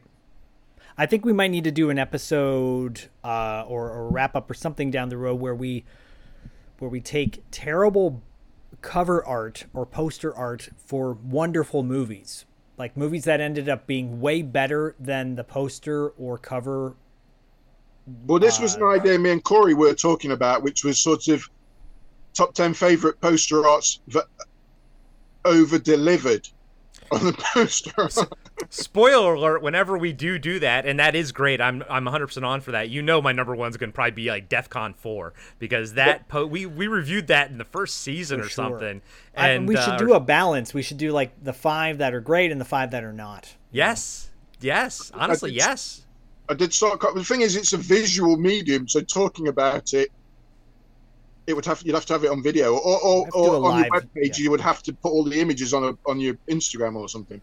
I 0.99 1.05
think 1.05 1.25
we 1.25 1.33
might 1.33 1.49
need 1.49 1.63
to 1.65 1.71
do 1.71 1.89
an 1.91 1.99
episode 1.99 3.01
uh, 3.23 3.63
or, 3.67 3.89
or 3.91 4.09
wrap 4.09 4.35
up 4.35 4.49
or 4.49 4.55
something 4.55 4.89
down 4.89 5.09
the 5.09 5.17
road 5.17 5.35
where 5.39 5.53
we 5.53 5.85
where 6.80 6.89
we 6.89 7.01
take 7.01 7.43
terrible 7.51 8.21
cover 8.82 9.25
art 9.25 9.65
or 9.73 9.86
poster 9.86 10.36
art 10.36 10.69
for 10.78 11.13
wonderful 11.13 11.84
movies, 11.84 12.45
like 12.78 12.95
movies 12.95 13.23
that 13.23 13.41
ended 13.41 13.67
up 13.67 13.88
being 13.88 14.21
way 14.21 14.41
better 14.41 14.95
than 14.99 15.36
the 15.36 15.43
poster 15.43 16.09
or 16.09 16.38
cover. 16.38 16.95
Well, 18.25 18.39
this 18.39 18.59
was 18.59 18.75
an 18.75 18.84
Uh, 18.84 18.89
idea 18.89 19.17
me 19.19 19.32
and 19.32 19.43
Corey 19.43 19.73
were 19.73 19.93
talking 19.93 20.32
about, 20.32 20.63
which 20.63 20.84
was 20.84 20.99
sort 20.99 21.28
of 21.28 21.49
top 22.34 22.53
10 22.53 22.73
favourite 22.73 23.19
poster 23.19 23.67
arts 23.67 23.99
that 24.07 24.25
over 25.43 25.80
delivered 25.80 26.47
on 27.11 27.25
the 27.25 27.33
poster. 27.33 28.09
Spoiler 28.69 29.35
alert! 29.35 29.61
Whenever 29.61 29.97
we 29.97 30.13
do 30.13 30.37
do 30.39 30.59
that, 30.59 30.85
and 30.85 30.99
that 30.99 31.15
is 31.15 31.31
great, 31.31 31.61
I'm 31.61 31.83
I'm 31.89 32.05
100 32.05 32.27
percent 32.27 32.45
on 32.45 32.61
for 32.61 32.71
that. 32.71 32.89
You 32.89 33.01
know, 33.01 33.21
my 33.21 33.31
number 33.31 33.55
one's 33.55 33.77
gonna 33.77 33.91
probably 33.91 34.11
be 34.11 34.29
like 34.29 34.49
DefCon 34.49 34.95
four 34.95 35.33
because 35.59 35.93
that 35.93 36.27
po- 36.27 36.45
we 36.45 36.65
we 36.65 36.87
reviewed 36.87 37.27
that 37.27 37.49
in 37.51 37.57
the 37.57 37.65
first 37.65 37.99
season 37.99 38.39
For 38.39 38.45
or 38.45 38.49
sure. 38.49 38.55
something. 38.69 39.01
I- 39.35 39.49
And 39.49 39.67
we 39.67 39.75
should 39.75 39.93
uh, 39.93 39.97
do 39.97 40.13
a 40.13 40.19
balance. 40.19 40.73
We 40.73 40.81
should 40.81 40.97
do 40.97 41.11
like 41.11 41.31
the 41.43 41.53
five 41.53 41.99
that 41.99 42.13
are 42.13 42.21
great 42.21 42.51
and 42.51 42.59
the 42.59 42.65
five 42.65 42.91
that 42.91 43.03
are 43.03 43.13
not. 43.13 43.55
yes, 43.71 44.29
yes. 44.59 45.11
Honestly, 45.13 45.51
did- 45.51 45.57
yes. 45.57 46.03
I 46.49 46.53
did 46.53 46.73
start. 46.73 47.01
The 47.01 47.23
thing 47.25 47.41
is, 47.41 47.55
it's 47.57 47.73
a 47.73 47.77
visual 47.77 48.37
medium, 48.37 48.87
so 48.87 49.01
talking 49.01 49.49
about 49.49 49.93
it, 49.93 50.09
it 51.47 51.55
would 51.55 51.65
have 51.65 51.81
you'd 51.83 51.95
have 51.95 52.05
to 52.05 52.13
have 52.13 52.23
it 52.23 52.29
on 52.29 52.43
video, 52.43 52.75
or 52.75 53.01
or, 53.01 53.25
Have 53.25 53.33
to 53.33 53.39
do 53.39 53.45
a 53.45 53.59
or 53.59 53.71
on 53.71 53.79
your 53.79 53.89
live, 53.89 54.03
webpage, 54.03 54.37
yeah. 54.37 54.43
you 54.43 54.51
would 54.51 54.61
have 54.61 54.83
to 54.83 54.93
put 54.93 55.11
all 55.11 55.23
the 55.23 55.39
images 55.39 55.73
on 55.73 55.83
a, 55.83 55.97
on 56.05 56.19
your 56.19 56.35
Instagram 56.49 56.95
or 56.95 57.07
something. 57.07 57.41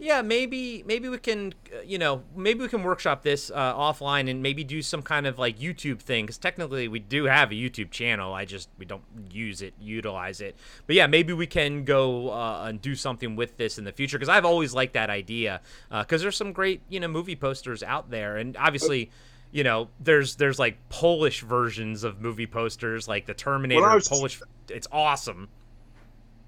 Yeah, 0.00 0.22
maybe 0.22 0.82
maybe 0.84 1.08
we 1.08 1.18
can, 1.18 1.54
uh, 1.72 1.80
you 1.82 1.98
know, 1.98 2.24
maybe 2.34 2.60
we 2.60 2.68
can 2.68 2.82
workshop 2.82 3.22
this 3.22 3.50
uh, 3.54 3.74
offline 3.74 4.28
and 4.28 4.42
maybe 4.42 4.64
do 4.64 4.82
some 4.82 5.02
kind 5.02 5.24
of 5.24 5.38
like 5.38 5.58
YouTube 5.58 6.00
thing 6.00 6.24
because 6.24 6.36
technically 6.36 6.88
we 6.88 6.98
do 6.98 7.24
have 7.24 7.52
a 7.52 7.54
YouTube 7.54 7.92
channel. 7.92 8.34
I 8.34 8.44
just 8.44 8.68
we 8.76 8.86
don't 8.86 9.04
use 9.30 9.62
it, 9.62 9.72
utilize 9.80 10.40
it. 10.40 10.56
But 10.88 10.96
yeah, 10.96 11.06
maybe 11.06 11.32
we 11.32 11.46
can 11.46 11.84
go 11.84 12.30
uh, 12.30 12.64
and 12.66 12.82
do 12.82 12.96
something 12.96 13.36
with 13.36 13.56
this 13.56 13.78
in 13.78 13.84
the 13.84 13.92
future 13.92 14.18
because 14.18 14.28
I've 14.28 14.44
always 14.44 14.74
liked 14.74 14.94
that 14.94 15.10
idea 15.10 15.60
because 15.90 16.22
there's 16.22 16.36
some 16.36 16.52
great 16.52 16.82
you 16.88 16.98
know 16.98 17.08
movie 17.08 17.36
posters 17.36 17.82
out 17.82 18.10
there 18.10 18.36
and 18.36 18.56
obviously. 18.56 19.10
You 19.54 19.62
know, 19.62 19.88
there's 20.00 20.34
there's 20.34 20.58
like 20.58 20.76
Polish 20.88 21.42
versions 21.42 22.02
of 22.02 22.20
movie 22.20 22.46
posters, 22.46 23.06
like 23.06 23.24
the 23.26 23.34
Terminator 23.34 23.86
I 23.86 23.94
was- 23.94 24.08
Polish. 24.08 24.40
It's 24.68 24.88
awesome. 24.90 25.48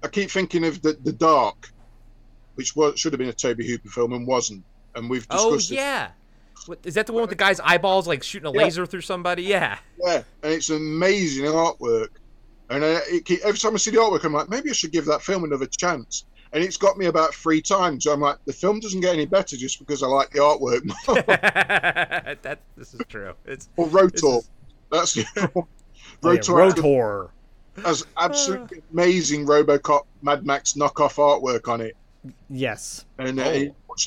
I 0.03 0.09
keep 0.09 0.29
thinking 0.29 0.65
of 0.65 0.81
the 0.81 0.97
the 1.01 1.13
Dark, 1.13 1.71
which 2.55 2.75
was 2.75 2.99
should 2.99 3.13
have 3.13 3.19
been 3.19 3.29
a 3.29 3.33
Tobe 3.33 3.61
Hooper 3.61 3.87
film 3.87 4.11
and 4.11 4.27
wasn't, 4.27 4.65
and 4.93 5.09
we've 5.09 5.25
Oh 5.29 5.53
discussed 5.55 5.71
it. 5.71 5.75
yeah, 5.75 6.09
what, 6.65 6.79
is 6.83 6.95
that 6.95 7.07
the 7.07 7.13
one 7.13 7.21
with 7.21 7.29
the 7.29 7.37
guy's 7.37 7.61
eyeballs 7.61 8.09
like 8.09 8.23
shooting 8.23 8.47
a 8.47 8.51
Yeah. 8.51 8.63
laser 8.65 8.85
through 8.85 8.99
somebody? 9.01 9.43
Yeah. 9.43 9.79
Yeah, 10.03 10.23
and 10.43 10.51
it's 10.53 10.69
amazing 10.69 11.45
artwork. 11.45 12.09
And 12.69 12.83
uh, 12.83 12.99
it, 13.07 13.31
every 13.45 13.57
time 13.57 13.73
I 13.73 13.77
see 13.77 13.91
the 13.91 13.99
artwork, 13.99 14.25
I'm 14.25 14.33
like, 14.33 14.49
maybe 14.49 14.69
I 14.69 14.73
should 14.73 14.91
give 14.91 15.05
that 15.05 15.21
film 15.21 15.45
another 15.45 15.65
chance. 15.67 16.25
And 16.53 16.63
it's 16.63 16.77
got 16.77 16.97
me 16.97 17.07
about 17.07 17.33
three 17.33 17.61
times. 17.61 18.05
So 18.05 18.13
I'm 18.13 18.21
like, 18.21 18.37
the 18.45 18.53
film 18.53 18.79
doesn't 18.79 19.01
get 19.01 19.13
any 19.13 19.25
better 19.25 19.57
just 19.57 19.79
because 19.79 20.01
I 20.03 20.07
like 20.07 20.31
the 20.31 20.39
artwork. 20.39 20.81
that 22.41 22.59
this 22.77 22.93
is 22.93 23.01
true. 23.09 23.33
It's 23.45 23.67
or 23.77 23.87
Rotor. 23.87 24.37
Is- 24.37 24.49
That's 24.91 25.13
the 25.13 25.25
Oh, 26.23 26.31
yeah, 26.31 26.39
Rotor 26.49 27.29
has- 27.83 28.05
absolutely 28.17 28.81
amazing 28.91 29.45
RoboCop 29.45 30.05
Mad 30.21 30.45
Max 30.45 30.73
knockoff 30.73 31.15
artwork 31.15 31.67
on 31.71 31.81
it. 31.81 31.95
Yes. 32.49 33.05
And 33.17 33.39
uh, 33.39 33.43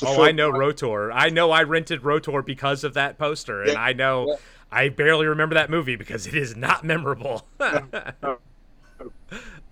Oh. 0.03 0.19
oh, 0.19 0.23
I 0.23 0.31
know 0.31 0.49
Rotor. 0.49 1.11
I 1.11 1.29
know 1.29 1.51
I 1.51 1.63
rented 1.63 2.03
Rotor 2.05 2.41
because 2.41 2.83
of 2.85 2.93
that 2.93 3.17
poster, 3.17 3.61
and 3.61 3.73
Yeah, 3.73 3.81
I 3.81 3.91
know 3.93 4.27
yeah. 4.29 4.35
I 4.71 4.87
barely 4.89 5.27
remember 5.27 5.55
that 5.55 5.69
movie 5.69 5.97
because 5.97 6.27
it 6.27 6.33
is 6.33 6.55
not 6.55 6.85
memorable. 6.85 7.45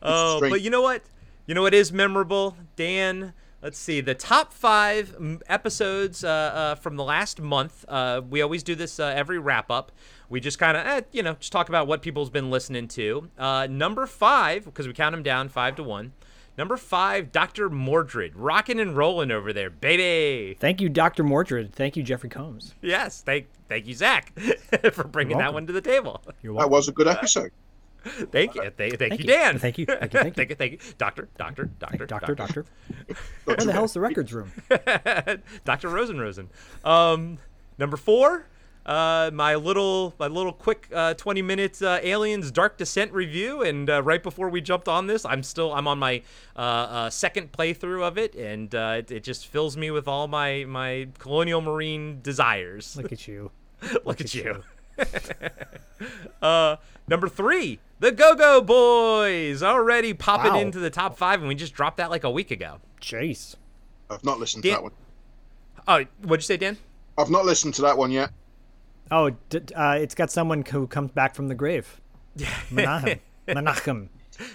oh, 0.02 0.38
strange. 0.38 0.52
but 0.52 0.62
you 0.62 0.70
know 0.70 0.82
what? 0.82 1.04
You 1.50 1.56
know 1.56 1.64
what 1.64 1.74
is 1.74 1.92
memorable, 1.92 2.56
Dan? 2.76 3.34
Let's 3.64 3.80
see 3.80 4.02
the 4.02 4.14
top 4.14 4.54
five 4.54 5.40
episodes 5.48 6.24
uh, 6.24 6.28
uh, 6.28 6.76
from 6.76 6.96
the 6.96 7.04
last 7.04 7.42
month. 7.42 7.86
Uh, 7.88 8.22
we 8.30 8.44
always 8.44 8.62
do 8.62 8.76
this 8.76 9.00
uh, 9.00 9.12
every 9.16 9.40
wrap 9.40 9.72
up. 9.72 9.92
We 10.30 10.42
just 10.42 10.60
kind 10.60 10.78
of, 10.78 10.86
eh, 10.86 11.02
you 11.12 11.24
know, 11.24 11.34
just 11.40 11.52
talk 11.52 11.68
about 11.68 11.88
what 11.88 12.04
people's 12.04 12.30
been 12.30 12.52
listening 12.52 12.88
to. 12.90 13.32
Uh, 13.36 13.66
number 13.68 14.06
five, 14.06 14.64
because 14.64 14.86
we 14.86 14.94
count 14.94 15.14
them 15.14 15.24
down 15.24 15.50
five 15.50 15.76
to 15.78 15.84
one. 15.84 16.14
Number 16.56 16.78
five, 16.78 17.32
Dr. 17.32 17.68
Mordrid, 17.68 18.34
rocking 18.36 18.80
and 18.80 18.96
rolling 18.96 19.32
over 19.32 19.52
there, 19.52 19.72
baby. 19.72 20.56
Thank 20.60 20.80
you, 20.80 20.88
Dr. 20.88 21.24
Mordrid. 21.24 21.72
Thank 21.72 21.98
you, 21.98 22.04
Jeffrey 22.04 22.30
Combs. 22.30 22.76
Yes, 22.84 23.24
thank 23.24 23.48
thank 23.68 23.88
you, 23.88 23.96
Zak, 23.96 24.40
for 24.92 25.06
bringing 25.06 25.40
that 25.40 25.52
one 25.52 25.66
to 25.66 25.74
the 25.74 25.82
table. 25.82 26.22
You're 26.44 26.54
That 26.60 26.70
was 26.70 26.90
a 26.90 26.92
good 26.92 27.08
episode. 27.08 27.50
Thank 28.32 28.56
you, 28.56 28.62
thank, 28.78 28.98
thank, 28.98 29.14
you, 29.14 29.18
you. 29.20 29.26
Dan. 29.26 29.60
Thank 29.60 29.78
you, 29.78 29.86
thank 29.88 30.14
you, 30.14 30.20
thank 30.20 30.26
you. 30.26 30.32
thank 30.32 30.50
you, 30.50 30.56
thank 30.56 30.72
you, 30.72 30.80
doctor, 30.98 31.28
doctor, 31.38 31.66
doctor, 31.80 32.06
Doctor, 32.06 32.36
doctor. 32.36 32.66
Where 33.44 33.58
the 33.58 33.74
hell's 33.74 33.94
the 33.94 34.00
records 34.00 34.34
room? 34.34 34.52
Dr. 35.66 35.90
Rosen 35.90 36.20
Rosen. 36.20 36.50
Um, 36.86 37.40
number 37.78 37.98
four, 37.98 38.46
uh, 38.86 39.30
my 39.34 39.56
little 39.56 40.16
my 40.18 40.28
little 40.28 40.54
quick 40.54 40.88
uh, 40.94 41.14
20 41.14 41.42
minutes 41.42 41.82
uh, 41.82 42.00
Aliens 42.02 42.52
Dark 42.52 42.78
Descent 42.78 43.12
review, 43.14 43.62
and 43.62 43.90
uh, 43.90 44.02
right 44.02 44.24
before 44.24 44.50
we 44.50 44.62
jumped 44.62 44.88
on 44.88 45.08
this, 45.08 45.26
I'm 45.26 45.44
still 45.44 45.74
I'm 45.74 45.88
on 45.88 46.00
my 46.00 46.24
uh, 46.56 46.60
uh, 46.60 47.10
second 47.10 47.52
playthrough 47.52 48.04
of 48.04 48.18
it, 48.18 48.34
and 48.36 48.74
uh, 48.74 48.96
it, 48.98 49.12
it 49.12 49.24
just 49.24 49.48
fills 49.48 49.78
me 49.78 49.92
with 49.92 50.08
all 50.08 50.28
my 50.28 50.66
my 50.68 51.08
colonial 51.20 51.62
marine 51.62 52.22
desires. 52.22 52.96
Look 52.96 53.12
at 53.12 53.28
you. 53.28 53.52
Look, 54.06 54.22
at 54.22 54.22
at 54.22 54.34
you. 54.34 54.64
uh, 56.42 56.76
number 57.08 57.28
three, 57.28 57.80
the 58.00 58.12
Go 58.12 58.36
Go 58.36 58.62
Boys, 58.62 59.62
already 59.64 60.14
popping 60.14 60.54
Wow. 60.54 60.60
into 60.60 60.80
the 60.80 60.90
top 60.90 61.18
five, 61.18 61.40
and 61.40 61.48
we 61.48 61.56
just 61.56 61.74
dropped 61.74 61.98
that 61.98 62.10
like 62.10 62.24
a 62.24 62.30
week 62.32 62.52
ago. 62.52 62.78
Chase. 63.00 63.56
I've 64.10 64.24
not 64.24 64.40
listened 64.40 64.64
Dan- 64.64 64.72
to 64.72 64.76
that 64.78 64.84
one. 64.84 64.92
Oh, 65.88 66.06
what'd 66.28 66.44
you 66.44 66.46
say, 66.46 66.58
Dan? 66.58 66.78
I've 67.18 67.30
not 67.30 67.46
listened 67.46 67.74
to 67.76 67.82
that 67.84 67.98
one 67.98 68.12
yet. 68.12 68.32
Oh, 69.12 69.32
d- 69.50 69.62
uh, 69.76 69.98
it's 70.00 70.16
got 70.16 70.30
someone 70.32 70.64
who 70.64 70.88
comes 70.88 71.12
back 71.12 71.34
from 71.36 71.48
the 71.48 71.56
grave. 71.56 72.00
Menachem. 72.38 73.20
Menachem. 73.48 74.10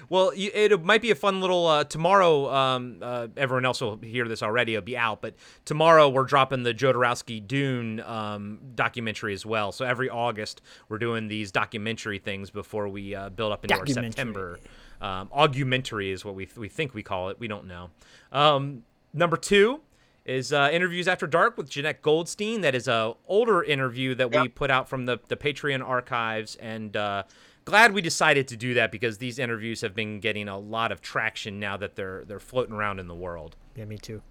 Well, 0.09 0.35
you, 0.35 0.51
it 0.55 0.85
might 0.85 1.03
be 1.03 1.11
a 1.11 1.15
fun 1.15 1.41
little 1.41 1.67
uh, 1.67 1.85
tomorrow. 1.85 2.53
Um, 2.53 2.99
uh, 3.03 3.29
everyone 3.37 3.65
else 3.65 3.81
will 3.81 3.99
hear 3.99 4.27
this 4.29 4.43
already; 4.43 4.75
it'll 4.75 4.85
be 4.85 4.97
out. 4.97 5.21
But 5.21 5.35
tomorrow 5.65 6.09
we're 6.09 6.25
dropping 6.25 6.63
the 6.63 6.75
Jodorowsky 6.75 7.47
Dune 7.47 8.01
um, 8.01 8.59
documentary 8.75 9.35
as 9.35 9.45
well. 9.45 9.73
So 9.73 9.85
every 9.85 10.09
August 10.11 10.63
we're 10.89 10.99
doing 10.99 11.29
these 11.29 11.53
documentary 11.53 12.19
things 12.19 12.51
before 12.51 12.89
we 12.89 13.15
uh, 13.15 13.31
build 13.31 13.53
up 13.53 13.65
into 13.65 13.79
our 13.79 13.87
September. 13.87 14.59
Um, 15.01 15.29
augmentary 15.33 16.11
is 16.11 16.25
what 16.25 16.35
we 16.35 16.49
we 16.57 16.69
think 16.69 16.95
we 16.95 17.03
call 17.03 17.29
it. 17.29 17.39
We 17.39 17.49
don't 17.49 17.67
know. 17.67 17.91
Um, 18.33 18.85
number 19.13 19.37
two 19.37 19.81
is 20.25 20.53
uh, 20.53 20.71
interviews 20.73 21.07
after 21.07 21.27
dark 21.27 21.57
with 21.59 21.69
Jenette 21.69 22.01
Goldstein. 22.01 22.63
That 22.63 22.75
is 22.75 22.89
a 22.89 23.15
older 23.27 23.63
interview 23.63 24.15
that 24.15 24.31
we 24.31 24.49
put 24.49 24.71
out 24.71 24.89
from 24.89 25.05
the 25.07 25.19
the 25.29 25.37
Patreon 25.37 25.87
archives, 25.87 26.57
and 26.57 26.97
uh, 26.97 27.25
glad 27.65 27.93
we 27.93 28.03
decided 28.03 28.49
to 28.49 28.57
do 28.57 28.75
that 28.75 28.93
because 28.93 29.19
these 29.19 29.39
interviews 29.39 29.81
have 29.81 29.95
been 29.95 30.21
getting 30.21 30.49
a 30.49 30.59
lot 30.59 30.93
of 30.93 31.01
traction 31.01 31.59
now 31.59 31.77
that 31.77 31.97
they're 31.97 32.25
they're 32.27 32.41
floating 32.41 32.75
around 32.75 32.99
in 32.99 33.09
the 33.09 33.15
world. 33.15 33.57
Yeah, 33.77 33.85
me 33.85 33.99
too. 33.99 34.23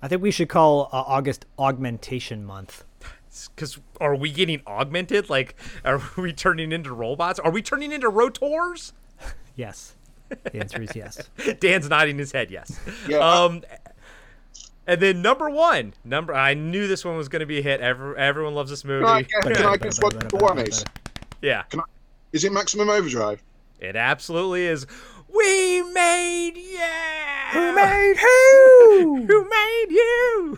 I 0.00 0.08
think 0.08 0.22
we 0.22 0.30
should 0.30 0.48
call 0.48 0.88
uh, 0.92 1.04
August 1.06 1.46
Augmentation 1.58 2.44
Month. 2.44 2.84
Because 3.54 3.78
are 4.00 4.14
we 4.14 4.30
getting 4.30 4.60
augmented? 4.66 5.30
Like, 5.30 5.54
are 5.84 6.02
we 6.18 6.32
turning 6.32 6.70
into 6.70 6.92
robots? 6.92 7.38
Are 7.38 7.50
we 7.50 7.62
turning 7.62 7.90
into 7.92 8.08
rotors? 8.10 8.92
Yes. 9.56 9.96
The 10.28 10.56
answer 10.56 10.82
is 10.82 10.94
yes. 10.94 11.30
Dan's 11.60 11.88
nodding 11.88 12.18
his 12.18 12.32
head. 12.32 12.50
Yes. 12.50 12.78
Yeah. 13.08 13.18
Um, 13.18 13.62
and 14.86 15.00
then 15.00 15.22
number 15.22 15.48
one, 15.48 15.94
number 16.04 16.34
I 16.34 16.54
knew 16.54 16.88
this 16.88 17.04
one 17.04 17.16
was 17.16 17.28
going 17.28 17.40
to 17.40 17.46
be 17.46 17.60
a 17.60 17.62
hit. 17.62 17.80
Every, 17.80 18.16
everyone 18.18 18.54
loves 18.54 18.70
this 18.70 18.84
movie. 18.84 19.04
Can 19.04 19.14
I 19.14 19.22
guess, 19.22 19.56
can 19.56 19.66
I 19.66 19.76
guess 19.76 20.02
what 20.02 20.14
number 20.14 20.36
one 20.36 20.58
is? 20.58 20.84
Yeah, 21.42 21.64
Is 22.32 22.44
it 22.44 22.52
Maximum 22.52 22.88
Overdrive? 22.88 23.42
it 23.80 23.96
absolutely 23.96 24.64
is. 24.66 24.86
We 25.34 25.82
made 25.92 26.52
yeah. 26.56 27.50
Who 27.52 27.74
made 27.74 28.14
who? 28.18 29.26
Who 29.26 29.48
made 29.48 29.86
you? 29.90 30.56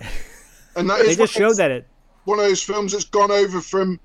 and 0.76 0.90
that 0.90 0.98
They 0.98 1.10
is 1.12 1.16
just 1.16 1.34
one 1.38 1.42
showed 1.50 1.56
that 1.58 1.70
it. 1.70 1.86
one 2.24 2.38
of 2.38 2.44
those 2.44 2.62
films 2.62 2.92
that's 2.92 3.04
gone 3.04 3.30
over 3.30 3.60
from 3.60 3.98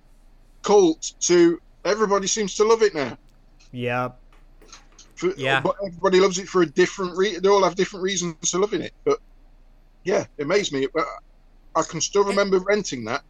cult 0.62 1.14
to 1.22 1.60
everybody 1.86 2.28
seems 2.28 2.56
to 2.56 2.64
love 2.64 2.82
it 2.84 2.94
now. 2.96 3.18
Yeah, 3.72 4.10
For, 5.16 5.34
Yeah. 5.38 5.60
but 5.62 5.76
everybody 5.86 6.20
loves 6.20 6.38
it 6.40 6.48
for 6.48 6.62
a 6.62 6.66
different 6.66 7.18
reason. 7.18 7.42
They 7.44 7.50
all 7.50 7.64
have 7.64 7.76
different 7.76 8.04
reasons 8.04 8.50
for 8.52 8.60
loving 8.60 8.82
it. 8.82 8.94
But 9.06 9.20
yeah, 10.04 10.26
it 10.38 10.44
amazed 10.44 10.72
me. 10.74 10.88
But 10.94 11.06
I 11.76 11.82
can 11.84 12.00
still 12.02 12.24
remember 12.24 12.60
renting 12.60 13.04
that. 13.06 13.24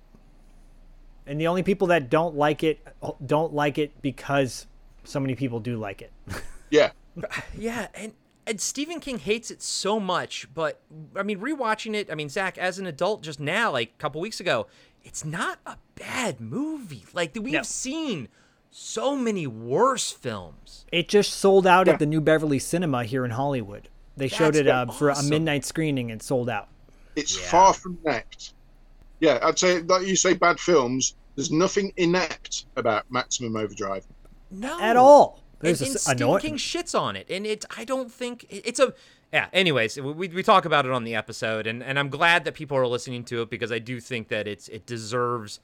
And 1.29 1.39
the 1.39 1.45
only 1.47 1.61
people 1.63 1.87
that 1.87 2.09
don't 2.09 2.35
like 2.35 2.63
it 2.63 2.79
don't 3.25 3.53
like 3.53 3.77
it 3.77 4.01
because 4.01 4.65
so 5.03 5.19
many 5.19 5.35
people 5.35 5.59
do 5.59 5.77
like 5.77 6.01
it. 6.01 6.11
Yeah, 6.71 6.91
Yeah, 7.57 7.87
and 7.95 8.13
and 8.45 8.59
Stephen 8.61 8.99
King 8.99 9.17
hates 9.19 9.49
it 9.51 9.61
so 9.61 9.99
much, 9.99 10.47
but 10.53 10.81
I 11.15 11.21
mean, 11.23 11.39
rewatching 11.39 11.93
it, 11.95 12.11
I 12.11 12.15
mean, 12.15 12.29
Zak, 12.29 12.57
as 12.57 12.77
an 12.79 12.85
adult, 12.87 13.21
just 13.21 13.39
now, 13.39 13.71
like 13.71 13.89
a 13.89 14.01
couple 14.01 14.21
weeks 14.21 14.39
ago, 14.39 14.67
it's 15.03 15.23
not 15.23 15.59
a 15.67 15.77
bad 15.95 16.39
movie. 16.41 17.05
Like 17.13 17.35
we've 17.39 17.53
No. 17.53 17.61
seen 17.63 18.27
so 18.71 19.15
many 19.15 19.45
worse 19.47 20.11
films. 20.11 20.85
It 20.91 21.09
just 21.09 21.33
sold 21.33 21.65
out 21.67 21.87
Yeah. 21.87 21.93
at 21.93 21.99
the 21.99 22.05
New 22.05 22.21
Beverly 22.21 22.59
Cinema 22.59 23.03
here 23.03 23.23
in 23.25 23.31
Hollywood. 23.31 23.87
They 24.17 24.27
showed 24.27 24.55
it 24.55 24.67
uh, 24.67 24.87
for 24.87 25.09
a 25.09 25.23
midnight 25.23 25.63
screening 25.65 26.11
and 26.11 26.21
sold 26.21 26.49
out. 26.49 26.69
it's 27.15 27.35
Yeah. 27.39 27.47
far 27.49 27.73
from 27.73 27.97
inept. 28.05 28.53
Yeah, 29.19 29.39
I'd 29.41 29.59
say 29.59 29.81
like 29.81 30.05
you 30.07 30.15
say 30.15 30.33
bad 30.33 30.59
films. 30.59 31.15
There's 31.35 31.51
nothing 31.51 31.93
inept 31.97 32.65
about 32.75 33.09
Maximum 33.11 33.55
Overdrive. 33.55 34.05
No, 34.51 34.79
At 34.81 34.97
all. 34.97 35.39
And, 35.61 35.67
There's 35.67 35.81
and 35.81 35.89
a 35.91 35.93
s- 35.93 36.01
Stephen 36.03 36.17
annoy- 36.23 36.39
King 36.39 36.55
shits 36.57 36.97
on 36.99 37.15
it, 37.15 37.27
and 37.29 37.45
it. 37.45 37.65
I 37.77 37.83
don't 37.85 38.11
think 38.11 38.45
it's 38.49 38.79
a. 38.79 38.93
Yeah. 39.31 39.47
Anyways, 39.53 39.99
we, 39.99 40.27
we 40.29 40.41
talk 40.43 40.65
about 40.65 40.85
it 40.85 40.91
on 40.91 41.03
the 41.03 41.15
episode, 41.15 41.67
and, 41.67 41.83
and 41.83 41.99
I'm 41.99 42.09
glad 42.09 42.45
that 42.45 42.53
people 42.55 42.75
are 42.77 42.87
listening 42.87 43.23
to 43.25 43.41
it 43.43 43.49
because 43.49 43.71
I 43.71 43.77
do 43.79 43.99
think 43.99 44.29
that 44.29 44.47
it's 44.47 44.67
it 44.69 44.85
deserves 44.85 45.59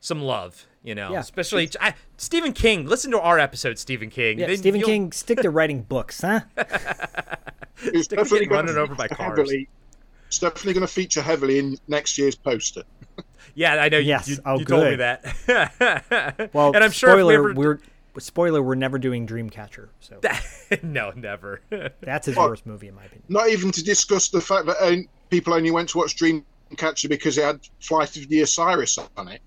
some 0.00 0.20
love. 0.20 0.66
You 0.82 0.94
know, 0.94 1.12
Yeah. 1.12 1.20
especially 1.20 1.70
I, 1.80 1.94
Stephen 2.16 2.52
King. 2.52 2.86
Listen 2.86 3.10
to 3.12 3.20
our 3.20 3.38
episode, 3.38 3.78
Stephen 3.78 4.10
King. 4.10 4.38
Yeah, 4.38 4.46
Then 4.48 4.56
Stephen 4.58 4.80
you'll- 4.80 4.88
King, 4.88 5.12
stick 5.12 5.40
to 5.40 5.50
writing 5.50 5.82
books, 5.82 6.20
huh? 6.22 6.40
It's 7.82 8.08
They're 8.08 8.18
definitely 8.18 8.46
getting 8.46 8.48
going 8.50 8.66
run 8.66 8.76
over 8.76 8.94
by 8.94 9.04
feature 9.08 9.14
cars. 9.16 9.38
heavily. 9.38 9.68
It's 10.30 10.38
definitely 10.38 10.74
going 10.74 10.86
to 10.86 10.92
feature 10.92 11.20
heavily 11.22 11.58
in 11.58 11.76
next 11.88 12.16
year's 12.16 12.36
poster. 12.36 12.84
Yeah, 13.56 13.74
I 13.82 13.88
know. 13.88 13.98
you- 13.98 14.06
Yes. 14.06 14.28
You, 14.28 14.36
Oh, 14.46 14.60
you 14.60 14.64
told 14.64 14.84
me 14.84 14.94
that. 14.94 16.50
Well, 16.54 16.72
and 16.72 16.84
I'm 16.84 16.92
sure 16.92 17.10
if 17.10 17.16
we 17.16 17.20
spoiler, 17.22 17.50
ever- 17.50 17.54
we're 17.54 17.78
spoiler, 18.20 18.62
we're 18.62 18.76
never 18.76 18.96
doing 18.96 19.26
Dreamcatcher. 19.26 19.88
So 19.98 20.20
no, 20.84 21.10
never. 21.16 21.62
that's 22.00 22.26
his 22.26 22.36
Well- 22.36 22.48
worst 22.50 22.64
movie 22.64 22.86
in 22.86 22.94
my 22.94 23.06
opinion. 23.06 23.24
Not 23.28 23.48
even 23.48 23.72
to 23.72 23.82
discuss 23.82 24.28
the 24.28 24.40
fact 24.40 24.66
that 24.66 24.76
uh, 24.80 24.98
people 25.30 25.52
only 25.52 25.72
went 25.72 25.88
to 25.88 25.98
watch 25.98 26.14
Dreamcatcher 26.16 27.08
because 27.08 27.36
it 27.36 27.42
had 27.44 27.58
Flight 27.80 28.16
of 28.16 28.28
the 28.28 28.42
Osiris 28.42 28.98
on 29.16 29.26
it, 29.26 29.40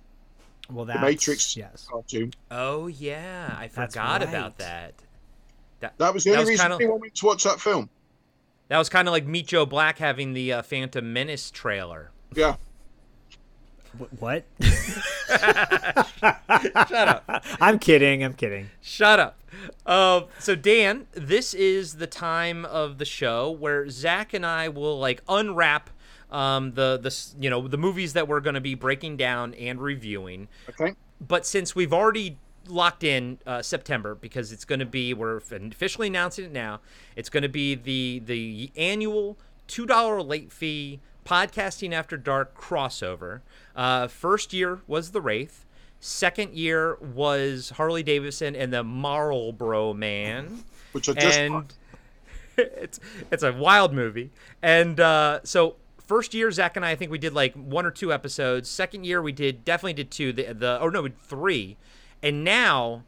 Well, 0.70 0.84
the 0.84 1.00
Matrix 1.00 1.56
Yes. 1.56 1.88
cartoon. 1.90 2.34
oh 2.52 2.88
yeah, 2.88 3.56
I 3.58 3.70
forgot 3.70 4.20
right. 4.20 4.28
about 4.30 4.58
that. 4.58 4.96
That 5.98 6.14
was 6.14 6.26
the 6.26 6.32
only 6.32 6.42
was 6.42 6.50
reason 6.50 6.64
kinda- 6.72 6.76
anyone 6.84 7.00
went 7.00 7.16
to 7.16 7.26
watch 7.26 7.46
that 7.46 7.62
film. 7.62 7.90
That 8.70 8.78
was 8.78 8.90
kind 8.90 9.08
of 9.08 9.12
like 9.12 9.26
Meet 9.26 9.48
Joe 9.48 9.66
Black 9.66 9.98
having 10.00 10.34
the 10.34 10.54
uh, 10.54 10.62
Phantom 10.62 11.12
Menace 11.14 11.52
trailer. 11.52 12.12
Yeah, 12.36 12.56
What? 14.20 14.46
Shut 16.90 17.08
up. 17.08 17.46
I'm 17.62 17.78
kidding. 17.80 18.24
I'm 18.24 18.34
kidding. 18.34 18.70
Shut 18.82 19.20
up. 19.20 19.40
Uh, 19.86 20.22
so 20.40 20.56
Dan, 20.56 21.08
this 21.12 21.54
is 21.54 21.98
the 21.98 22.08
time 22.08 22.66
of 22.66 22.98
the 22.98 23.06
show 23.06 23.52
where 23.52 23.90
Zak 23.90 24.34
and 24.34 24.46
I 24.46 24.68
will 24.70 25.00
like 25.00 25.22
unwrap 25.30 25.90
um, 26.32 26.74
the 26.74 26.98
the 26.98 27.16
you 27.40 27.50
know 27.50 27.68
the 27.68 27.78
movies 27.78 28.14
that 28.14 28.28
we're 28.28 28.40
going 28.40 28.56
to 28.56 28.62
be 28.62 28.74
breaking 28.74 29.18
down 29.18 29.54
and 29.54 29.80
reviewing. 29.80 30.48
okay. 30.70 30.96
But 31.22 31.46
since 31.46 31.76
we've 31.76 31.94
already 31.94 32.38
locked 32.68 33.04
in 33.04 33.40
uh, 33.46 33.62
September 33.62 34.16
because 34.16 34.52
it's 34.52 34.66
going 34.66 34.80
to 34.80 34.86
be 34.86 35.14
we're 35.14 35.38
officially 35.38 36.08
announcing 36.08 36.46
it 36.46 36.52
now. 36.52 36.80
It's 37.16 37.30
going 37.30 37.44
to 37.44 37.50
be 37.50 37.76
the 37.76 38.22
the 38.26 38.72
annual 38.76 39.38
two 39.68 39.86
dollar 39.86 40.22
late 40.22 40.52
fee 40.52 41.00
podcasting 41.26 41.94
after 41.94 42.18
dark 42.18 42.60
crossover. 42.60 43.42
Uh, 43.76 44.08
first 44.08 44.54
year 44.54 44.82
was 44.88 45.12
the 45.12 45.22
Wraith. 45.22 45.66
Second 46.00 46.54
year 46.54 46.98
was 46.98 47.72
Harley 47.72 48.04
Davidson 48.04 48.56
and 48.56 48.74
the 48.74 48.84
Marlboro 48.84 49.94
Man 49.94 50.66
Which 50.92 51.08
I 51.08 51.14
just 51.14 51.40
and 51.40 51.74
it's 52.58 53.00
it's 53.32 53.44
a 53.44 53.54
wild 53.54 53.94
movie. 53.94 54.32
And 54.62 55.00
uh, 55.00 55.40
so 55.44 55.78
first 56.06 56.34
year, 56.34 56.52
Zak 56.52 56.76
and 56.76 56.86
I, 56.86 56.92
I 56.92 56.96
think 56.96 57.12
we 57.12 57.18
did 57.18 57.34
like 57.34 57.54
one 57.56 57.86
or 57.86 57.92
two 57.92 58.14
episodes. 58.14 58.70
Second 58.70 59.06
year, 59.06 59.22
we 59.22 59.32
did 59.32 59.66
definitely 59.66 59.94
did 59.94 60.12
two. 60.12 60.34
The 60.34 60.54
the 60.54 60.78
oh 60.82 60.90
no, 60.90 61.08
three, 61.08 61.78
and 62.24 62.44
now 62.44 63.04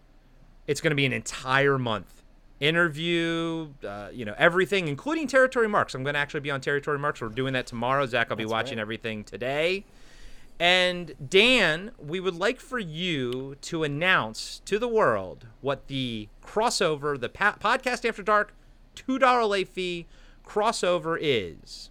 it's 0.67 0.81
going 0.81 0.91
to 0.91 0.95
be 0.95 1.05
an 1.05 1.13
entire 1.13 1.79
month 1.79 2.21
interview. 2.59 3.69
Uh, 3.83 4.09
you 4.13 4.25
know 4.25 4.35
everything, 4.37 4.87
including 4.87 5.27
territory 5.27 5.67
marks. 5.67 5.95
I'm 5.95 6.03
going 6.03 6.13
to 6.13 6.19
actually 6.19 6.41
be 6.41 6.51
on 6.51 6.61
territory 6.61 6.99
marks. 6.99 7.21
We're 7.21 7.29
doing 7.29 7.53
that 7.53 7.65
tomorrow. 7.65 8.05
Zak, 8.05 8.27
I'll 8.29 8.37
be 8.37 8.45
watching 8.45 8.77
everything 8.77 9.23
today. 9.23 9.85
And 10.59 11.13
Dan, 11.29 11.91
we 11.99 12.19
would 12.21 12.35
like 12.35 12.61
for 12.61 12.79
you 12.79 13.57
to 13.61 13.83
announce 13.83 14.61
to 14.65 14.79
the 14.79 14.87
world 14.87 15.47
what 15.59 15.87
the 15.87 16.29
crossover, 16.45 17.19
the 17.19 17.27
pa- 17.27 17.57
podcast 17.59 18.07
after 18.07 18.23
dark, 18.23 18.53
two 18.95 19.19
dollar 19.19 19.43
late 19.45 19.67
fee 19.67 20.05
crossover 20.45 21.17
is. 21.19 21.89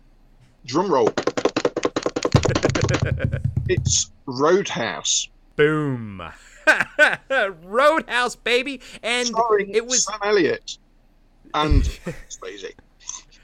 drum 0.64 0.90
roll. 0.90 1.10
it's 3.68 4.10
Roadhouse, 4.26 5.28
Boom. 5.56 6.22
Roadhouse, 7.62 8.36
baby, 8.36 8.80
and 9.02 9.26
starring 9.28 9.70
it 9.70 9.86
was 9.86 10.04
Sam 10.04 10.18
Elliott 10.22 10.78
and 11.52 11.82
Swayze. 12.28 12.72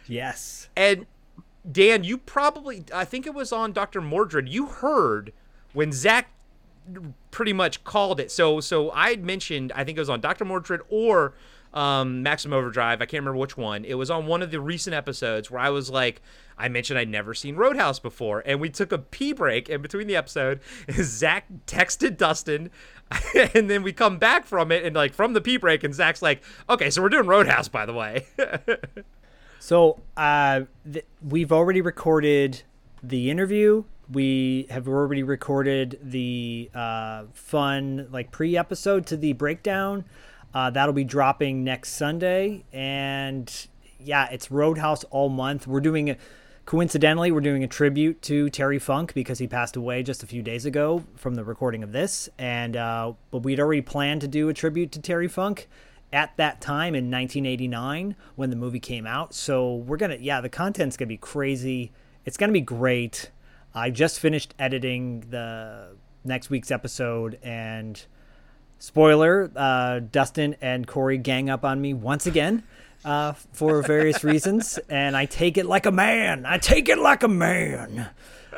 Yes. 0.07 0.69
and 0.77 1.07
Dan, 1.71 2.05
you 2.05 2.19
probably 2.19 2.85
I 2.95 3.05
think 3.05 3.27
it 3.27 3.35
was 3.35 3.53
on 3.53 3.73
Dr. 3.73 4.01
Mordrid. 4.01 4.51
You 4.51 4.67
heard 4.67 5.33
when 5.73 5.93
Zak 5.93 6.29
pretty 7.31 7.53
much 7.53 7.85
called 7.85 8.19
it. 8.19 8.31
So 8.31 8.61
so 8.61 8.91
I 8.93 9.11
had 9.11 9.25
mentioned 9.25 9.73
I 9.75 9.85
think 9.85 9.99
it 9.99 10.01
was 10.01 10.11
on 10.11 10.21
Dr. 10.21 10.45
Mordrid 10.45 10.81
or 10.89 11.35
um, 11.73 12.23
Maximum 12.23 12.59
Overdrive. 12.59 13.01
I 13.01 13.05
can't 13.07 13.21
remember 13.23 13.39
which 13.39 13.57
one. 13.57 13.85
It 13.85 13.95
was 13.95 14.11
on 14.11 14.27
one 14.27 14.43
of 14.43 14.51
the 14.51 14.61
recent 14.61 14.95
episodes 14.95 15.51
where 15.51 15.61
I 15.61 15.71
was 15.71 15.89
like, 15.91 16.21
I 16.59 16.69
mentioned 16.69 16.99
I'd 16.99 17.09
never 17.09 17.33
seen 17.33 17.55
Roadhouse 17.57 18.01
before, 18.01 18.43
and 18.45 18.61
we 18.61 18.69
took 18.71 18.91
a 18.93 18.99
pee 18.99 19.33
break 19.33 19.69
in 19.69 19.81
between 19.81 20.09
the 20.09 20.17
episode. 20.17 20.61
Zak 20.91 21.45
texted 21.67 22.17
Dustin, 22.17 22.71
and 23.55 23.69
then 23.69 23.83
we 23.83 23.93
come 23.93 24.19
back 24.19 24.47
from 24.47 24.71
it, 24.71 24.85
and 24.85 24.95
like 24.95 25.15
from 25.15 25.33
the 25.33 25.41
pee 25.41 25.57
break, 25.57 25.85
and 25.85 25.95
Zak's 25.95 26.23
like, 26.23 26.43
"Okay, 26.69 26.91
so 26.91 27.03
we're 27.03 27.09
doing 27.09 27.27
Roadhouse, 27.27 27.69
by 27.69 27.87
the 27.87 27.93
way." 27.93 28.27
So 29.61 30.01
uh, 30.17 30.63
th- 30.91 31.05
we've 31.23 31.53
already 31.53 31.83
recorded 31.83 32.63
the 33.03 33.31
interview. 33.31 33.85
We 34.11 34.67
have 34.71 34.89
already 34.89 35.23
recorded 35.23 35.99
the 36.03 36.71
uh, 36.75 37.25
fun 37.35 38.09
like 38.11 38.33
pre-episode 38.33 39.07
to 39.07 39.17
the 39.19 39.35
breakdown. 39.35 40.07
Uh, 40.53 40.71
that'll 40.71 40.95
be 40.95 41.05
dropping 41.05 41.63
next 41.63 41.91
Sunday, 41.91 42.65
and 42.73 43.69
yeah, 44.01 44.29
it's 44.31 44.51
Roadhouse 44.51 45.05
all 45.11 45.29
month. 45.29 45.67
We're 45.67 45.81
doing 45.81 46.11
a 46.11 46.17
coincidentally 46.71 47.33
we're 47.33 47.41
doing 47.41 47.65
a 47.65 47.67
tribute 47.67 48.23
to 48.23 48.49
Terry 48.49 48.79
Funk 48.79 49.13
because 49.13 49.41
he 49.41 49.49
passed 49.49 49.75
away 49.75 50.05
just 50.05 50.23
a 50.23 50.27
few 50.29 50.41
days 50.41 50.65
ago 50.65 51.03
from 51.17 51.35
the 51.35 51.43
recording 51.43 51.83
of 51.83 51.91
this, 51.91 52.29
and 52.39 52.77
uh, 52.77 53.13
but 53.33 53.39
we'd 53.39 53.59
already 53.59 53.81
planned 53.81 54.21
to 54.21 54.29
do 54.29 54.49
a 54.49 54.55
tribute 54.55 54.93
to 54.93 55.01
Terry 55.01 55.27
Funk 55.27 55.69
at 56.13 56.37
that 56.37 56.61
time 56.61 56.95
in 56.95 57.11
1989 57.11 58.15
when 58.37 58.51
the 58.51 58.57
movie 58.57 58.79
came 58.79 59.05
out. 59.05 59.35
So 59.35 59.75
we're 59.75 59.97
gonna, 59.97 60.19
yeah, 60.21 60.41
the 60.41 60.49
content's 60.49 60.97
gonna 60.97 61.09
be 61.09 61.17
crazy. 61.17 61.91
It's 62.25 62.37
gonna 62.37 62.53
be 62.53 62.61
great. 62.61 63.33
I 63.75 63.91
just 63.91 64.21
finished 64.21 64.55
editing 64.57 65.25
the 65.29 65.97
next 66.23 66.51
week's 66.51 66.71
episode, 66.71 67.37
and 67.43 68.01
spoiler, 68.79 69.51
uh, 69.57 69.99
Dustin 69.99 70.55
and 70.61 70.87
Corey 70.87 71.19
gang 71.19 71.51
up 71.51 71.65
on 71.65 71.81
me 71.81 71.95
once 71.95 72.29
again 72.29 72.63
uh, 73.05 73.33
for 73.53 73.83
various 73.83 74.23
reasons, 74.25 74.79
and 74.89 75.17
I 75.17 75.27
take 75.27 75.57
it 75.59 75.67
like 75.67 75.87
a 75.87 75.91
man. 75.93 76.45
I 76.47 76.59
take 76.59 76.89
it 76.89 76.99
like 76.99 77.23
a 77.23 77.29
man. 77.29 78.09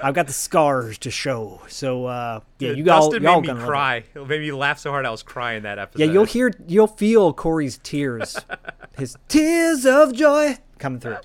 I've 0.03 0.15
got 0.15 0.27
the 0.27 0.33
scars 0.33 0.99
to 0.99 1.11
show. 1.11 1.61
So 1.69 2.07
uh, 2.07 2.41
yeah, 2.59 2.73
you 2.73 2.91
all, 2.91 3.11
Dustin 3.11 3.23
y'all 3.23 3.41
made 3.41 3.47
gonna 3.49 3.59
me 3.61 3.61
love 3.61 3.69
it. 3.69 3.71
cry. 3.71 3.97
It 4.15 4.29
made 4.29 4.41
me 4.41 4.53
laugh 4.53 4.79
so 4.79 4.91
hard 4.91 5.07
I 5.07 5.11
was 5.11 5.23
crying 5.23 5.63
that 5.63 5.79
episode. 5.79 6.05
Yeah, 6.05 6.13
you'll 6.13 6.25
hear, 6.25 6.51
you'll 6.67 6.87
feel 6.87 7.33
Corey's 7.33 7.79
tears, 7.79 8.37
his 8.99 9.17
tears 9.29 9.87
of 9.87 10.13
joy 10.15 10.57
coming 10.79 10.99
through. 11.01 11.19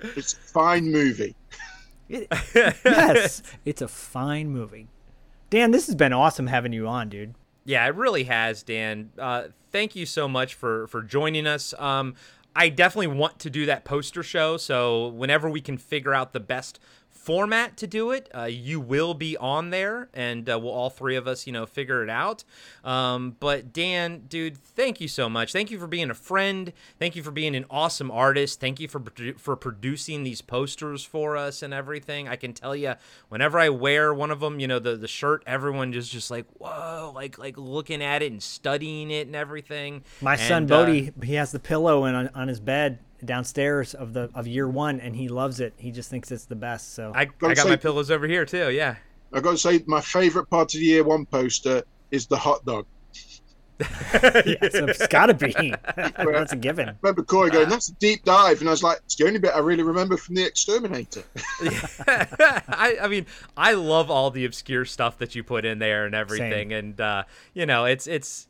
It's 0.00 0.32
a 0.34 0.36
fine 0.36 0.90
movie. 0.90 1.36
Yes, 2.08 3.42
it's 3.64 3.80
a 3.80 3.88
fine 3.88 4.48
movie. 4.48 4.88
Dan, 5.48 5.70
this 5.70 5.86
has 5.86 5.94
been 5.94 6.12
awesome 6.12 6.48
having 6.48 6.72
you 6.72 6.86
on, 6.88 7.08
dude. 7.08 7.34
Yeah, 7.64 7.86
it 7.86 7.94
really 7.94 8.24
has, 8.24 8.62
Dan. 8.62 9.10
Uh, 9.18 9.44
thank 9.70 9.94
you 9.94 10.06
so 10.06 10.28
much 10.28 10.54
for 10.54 10.86
for 10.88 11.02
joining 11.02 11.46
us. 11.46 11.74
Um, 11.78 12.14
I 12.54 12.68
definitely 12.68 13.06
want 13.08 13.38
to 13.40 13.50
do 13.50 13.66
that 13.66 13.84
poster 13.84 14.22
show. 14.22 14.56
So 14.56 15.08
whenever 15.08 15.48
we 15.48 15.60
can 15.60 15.78
figure 15.78 16.12
out 16.12 16.32
the 16.32 16.40
best 16.40 16.78
format 17.22 17.76
to 17.76 17.86
do 17.86 18.10
it. 18.10 18.28
Uh, 18.34 18.44
you 18.44 18.80
will 18.80 19.14
be 19.14 19.36
on 19.36 19.70
there, 19.70 20.08
and 20.12 20.50
uh, 20.50 20.58
we'll 20.58 20.72
all 20.72 20.90
three 20.90 21.14
of 21.14 21.28
us, 21.28 21.46
you 21.46 21.52
know, 21.52 21.64
figure 21.66 22.02
it 22.02 22.10
out. 22.10 22.42
Um, 22.84 23.36
but 23.38 23.72
Dan, 23.72 24.24
dude, 24.28 24.58
thank 24.58 25.00
you 25.00 25.06
so 25.06 25.28
much. 25.28 25.52
Thank 25.52 25.70
you 25.70 25.78
for 25.78 25.86
being 25.86 26.10
a 26.10 26.14
friend. 26.14 26.72
Thank 26.98 27.14
you 27.14 27.22
for 27.22 27.30
being 27.30 27.54
an 27.54 27.64
awesome 27.70 28.10
artist. 28.10 28.60
Thank 28.60 28.80
you 28.80 28.88
for 28.88 29.02
for 29.38 29.54
producing 29.54 30.24
these 30.24 30.42
posters 30.42 31.04
for 31.04 31.36
us 31.36 31.62
and 31.62 31.72
everything. 31.72 32.28
I 32.28 32.36
can 32.36 32.52
tell 32.52 32.74
you, 32.74 32.94
whenever 33.28 33.58
I 33.58 33.68
wear 33.68 34.12
one 34.12 34.32
of 34.32 34.40
them, 34.40 34.58
you 34.58 34.66
know, 34.66 34.80
the 34.80 34.96
the 34.96 35.08
shirt, 35.08 35.44
everyone 35.46 35.94
is 35.94 36.08
just 36.08 36.30
like, 36.30 36.46
whoa, 36.58 37.12
like 37.14 37.38
like 37.38 37.56
looking 37.56 38.02
at 38.02 38.22
it 38.22 38.32
and 38.32 38.42
studying 38.42 39.10
it 39.10 39.28
and 39.28 39.36
everything. 39.36 40.02
My 40.20 40.32
and, 40.32 40.40
son 40.40 40.66
Bodie, 40.66 41.08
uh, 41.10 41.24
he 41.24 41.34
has 41.34 41.52
the 41.52 41.60
pillow 41.60 42.04
in, 42.04 42.14
on, 42.14 42.30
on 42.34 42.48
his 42.48 42.58
bed 42.58 42.98
downstairs 43.24 43.94
of 43.94 44.12
the 44.12 44.30
of 44.34 44.46
year 44.46 44.68
one, 44.68 45.00
and 45.00 45.14
he 45.16 45.28
loves 45.28 45.60
it. 45.60 45.74
He 45.76 45.90
just 45.90 46.10
thinks 46.10 46.30
it's 46.30 46.44
the 46.44 46.56
best. 46.56 46.94
So 46.94 47.12
I, 47.14 47.22
I 47.22 47.24
got 47.54 47.58
say, 47.58 47.68
my 47.68 47.76
pillows 47.76 48.10
over 48.10 48.26
here 48.26 48.44
too. 48.44 48.70
Yeah, 48.70 48.96
I 49.32 49.40
got 49.40 49.52
to 49.52 49.58
say 49.58 49.82
my 49.86 50.00
favorite 50.00 50.46
part 50.46 50.74
of 50.74 50.80
the 50.80 50.86
year 50.86 51.04
one 51.04 51.26
poster 51.26 51.82
is 52.10 52.26
the 52.26 52.36
hot 52.36 52.64
dog. 52.64 52.86
yeah, 53.80 54.68
so 54.70 54.86
it's 54.86 55.06
got 55.08 55.26
to 55.26 55.34
be. 55.34 55.74
That's 55.96 56.52
a 56.52 56.56
given. 56.56 56.88
I 56.88 56.94
remember 57.02 57.22
Corey 57.22 57.50
going, 57.50 57.68
"That's 57.68 57.88
a 57.88 57.94
deep 57.94 58.24
dive," 58.24 58.60
and 58.60 58.68
I 58.68 58.72
was 58.72 58.82
like, 58.82 58.98
"It's 59.04 59.16
the 59.16 59.26
only 59.26 59.38
bit 59.38 59.52
I 59.54 59.58
really 59.58 59.82
remember 59.82 60.16
from 60.16 60.36
the 60.36 60.44
Exterminator." 60.44 61.24
I, 61.66 62.98
I 63.02 63.08
mean, 63.08 63.26
I 63.56 63.72
love 63.72 64.10
all 64.10 64.30
the 64.30 64.44
obscure 64.44 64.84
stuff 64.84 65.18
that 65.18 65.34
you 65.34 65.42
put 65.42 65.64
in 65.64 65.78
there 65.78 66.06
and 66.06 66.14
everything, 66.14 66.70
Same. 66.70 66.78
and 66.78 67.00
uh, 67.00 67.24
you 67.54 67.66
know, 67.66 67.84
it's 67.86 68.06
it's 68.06 68.46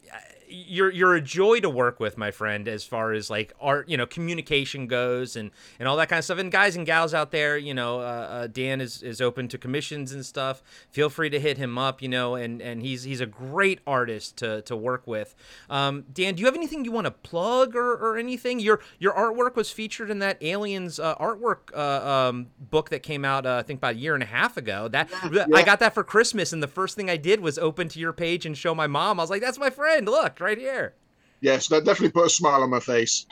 you're 0.53 0.91
you're 0.91 1.15
a 1.15 1.21
joy 1.21 1.61
to 1.61 1.71
work 1.71 1.99
with, 2.01 2.19
my 2.19 2.31
friend, 2.31 2.69
as 2.69 2.85
far 2.85 3.13
as 3.13 3.31
like 3.31 3.53
art, 3.61 3.89
you 3.89 3.97
know, 3.97 4.07
communication 4.07 4.87
goes 4.87 5.37
and 5.37 5.51
and 5.79 5.89
all 5.89 5.97
that 5.97 6.09
kind 6.09 6.19
of 6.19 6.25
stuff. 6.25 6.39
And 6.39 6.53
guys 6.53 6.77
and 6.77 6.87
gals 6.87 7.15
out 7.15 7.31
there, 7.31 7.57
you 7.57 7.75
know, 7.75 8.01
uh, 8.01 8.03
uh, 8.03 8.47
Dan 8.47 8.81
is 8.81 9.03
is 9.03 9.21
open 9.21 9.49
to 9.49 9.59
commissions 9.59 10.13
and 10.13 10.25
stuff. 10.25 10.63
Feel 10.91 11.09
free 11.09 11.31
to 11.31 11.41
hit 11.41 11.59
him 11.59 11.79
up, 11.79 12.03
you 12.03 12.09
know, 12.09 12.35
and 12.35 12.61
and 12.61 12.83
he's 12.83 13.05
he's 13.05 13.21
a 13.21 13.27
great 13.27 13.81
artist 13.87 14.37
to 14.39 14.63
to 14.63 14.77
work 14.77 15.07
with. 15.07 15.35
Um, 15.71 16.05
Dan, 16.13 16.35
do 16.35 16.41
you 16.41 16.47
have 16.47 16.55
anything 16.55 16.85
you 16.85 16.93
want 16.93 17.07
to 17.07 17.11
plug 17.11 17.75
or, 17.75 17.93
or 17.93 18.19
anything? 18.19 18.61
Your 18.61 18.81
your 18.99 19.15
artwork 19.15 19.57
was 19.57 19.71
featured 19.71 20.11
in 20.11 20.19
that 20.19 20.43
Aliens 20.43 20.99
uh, 20.99 21.15
artwork 21.17 21.75
uh, 21.75 22.29
um, 22.29 22.49
book 22.59 22.91
that 22.91 23.03
came 23.03 23.25
out, 23.25 23.47
uh, 23.47 23.57
I 23.57 23.63
think, 23.63 23.79
about 23.79 23.95
a 23.95 23.99
year 23.99 24.15
and 24.15 24.23
a 24.23 24.27
half 24.27 24.57
ago. 24.57 24.89
That 24.89 25.11
yeah. 25.33 25.47
I 25.55 25.63
got 25.63 25.81
that 25.81 25.95
for 25.95 26.05
Christmas, 26.05 26.53
and 26.53 26.63
the 26.63 26.69
first 26.69 26.97
thing 26.97 27.09
I 27.09 27.17
did 27.17 27.41
was 27.41 27.59
open 27.59 27.89
to 27.89 27.99
your 27.99 28.13
page 28.13 28.45
and 28.45 28.57
show 28.57 28.75
my 28.75 28.87
mom. 28.87 29.19
I 29.19 29.23
was 29.23 29.31
like, 29.31 29.41
"That's 29.41 29.59
my 29.59 29.71
friend. 29.71 30.07
Look." 30.07 30.41
Right 30.43 30.59
here. 30.59 30.95
Yes, 31.41 31.69
that 31.69 31.85
definitely 31.85 32.13
put 32.13 32.27
a 32.27 32.31
smile 32.31 32.63
on 32.63 32.71
my 32.71 32.81
face. 32.81 33.27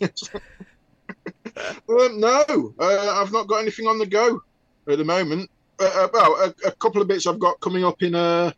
um, 0.00 0.10
no, 2.20 2.74
uh, 2.78 3.20
I've 3.20 3.32
not 3.32 3.46
got 3.46 3.60
anything 3.60 3.86
on 3.86 3.98
the 3.98 4.06
go 4.06 4.42
at 4.88 4.98
the 4.98 5.04
moment. 5.04 5.50
Uh, 5.78 5.90
uh, 5.94 6.08
well, 6.12 6.34
a, 6.36 6.68
a, 6.68 6.72
couple 6.72 7.02
of 7.02 7.08
bits 7.08 7.26
I've 7.26 7.38
got 7.38 7.60
coming 7.60 7.84
up 7.84 8.02
in 8.02 8.14
a. 8.14 8.18
Uh, 8.18 8.52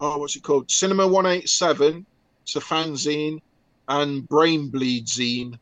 oh, 0.00 0.18
what's 0.18 0.36
it 0.36 0.42
called? 0.42 0.70
Cinema 0.70 1.06
One 1.06 1.26
Eight 1.26 1.48
Seven. 1.48 2.04
It's 2.42 2.56
a 2.56 2.60
fanzine 2.60 3.40
and 3.88 4.28
Brain 4.28 4.68
Bleed 4.68 5.06
zine. 5.06 5.58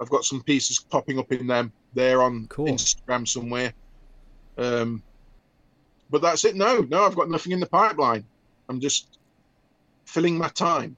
I've 0.00 0.10
got 0.10 0.24
some 0.24 0.42
pieces 0.42 0.78
popping 0.78 1.18
up 1.18 1.32
in 1.32 1.46
them. 1.46 1.72
They're 1.94 2.22
on 2.22 2.46
cool. 2.48 2.66
Instagram 2.66 3.26
somewhere. 3.26 3.72
Um, 4.56 5.02
but 6.10 6.22
that's 6.22 6.44
it. 6.44 6.56
No, 6.56 6.86
no, 6.88 7.04
I've 7.04 7.16
got 7.16 7.30
nothing 7.30 7.52
in 7.52 7.60
the 7.60 7.66
pipeline. 7.66 8.24
I'm 8.68 8.80
just 8.80 9.17
filling 10.08 10.38
my 10.38 10.48
time. 10.48 10.96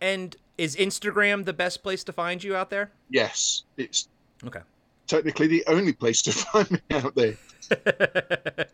And 0.00 0.36
is 0.56 0.76
Instagram 0.76 1.44
the 1.44 1.52
best 1.52 1.82
place 1.82 2.04
to 2.04 2.12
find 2.12 2.42
you 2.42 2.54
out 2.56 2.70
there? 2.70 2.92
Yes, 3.10 3.64
it's 3.76 4.08
okay. 4.44 4.60
Technically, 5.06 5.46
the 5.46 5.64
only 5.66 5.92
place 5.92 6.22
to 6.22 6.32
find 6.32 6.70
me 6.70 6.80
out 6.90 7.14
there. 7.14 7.36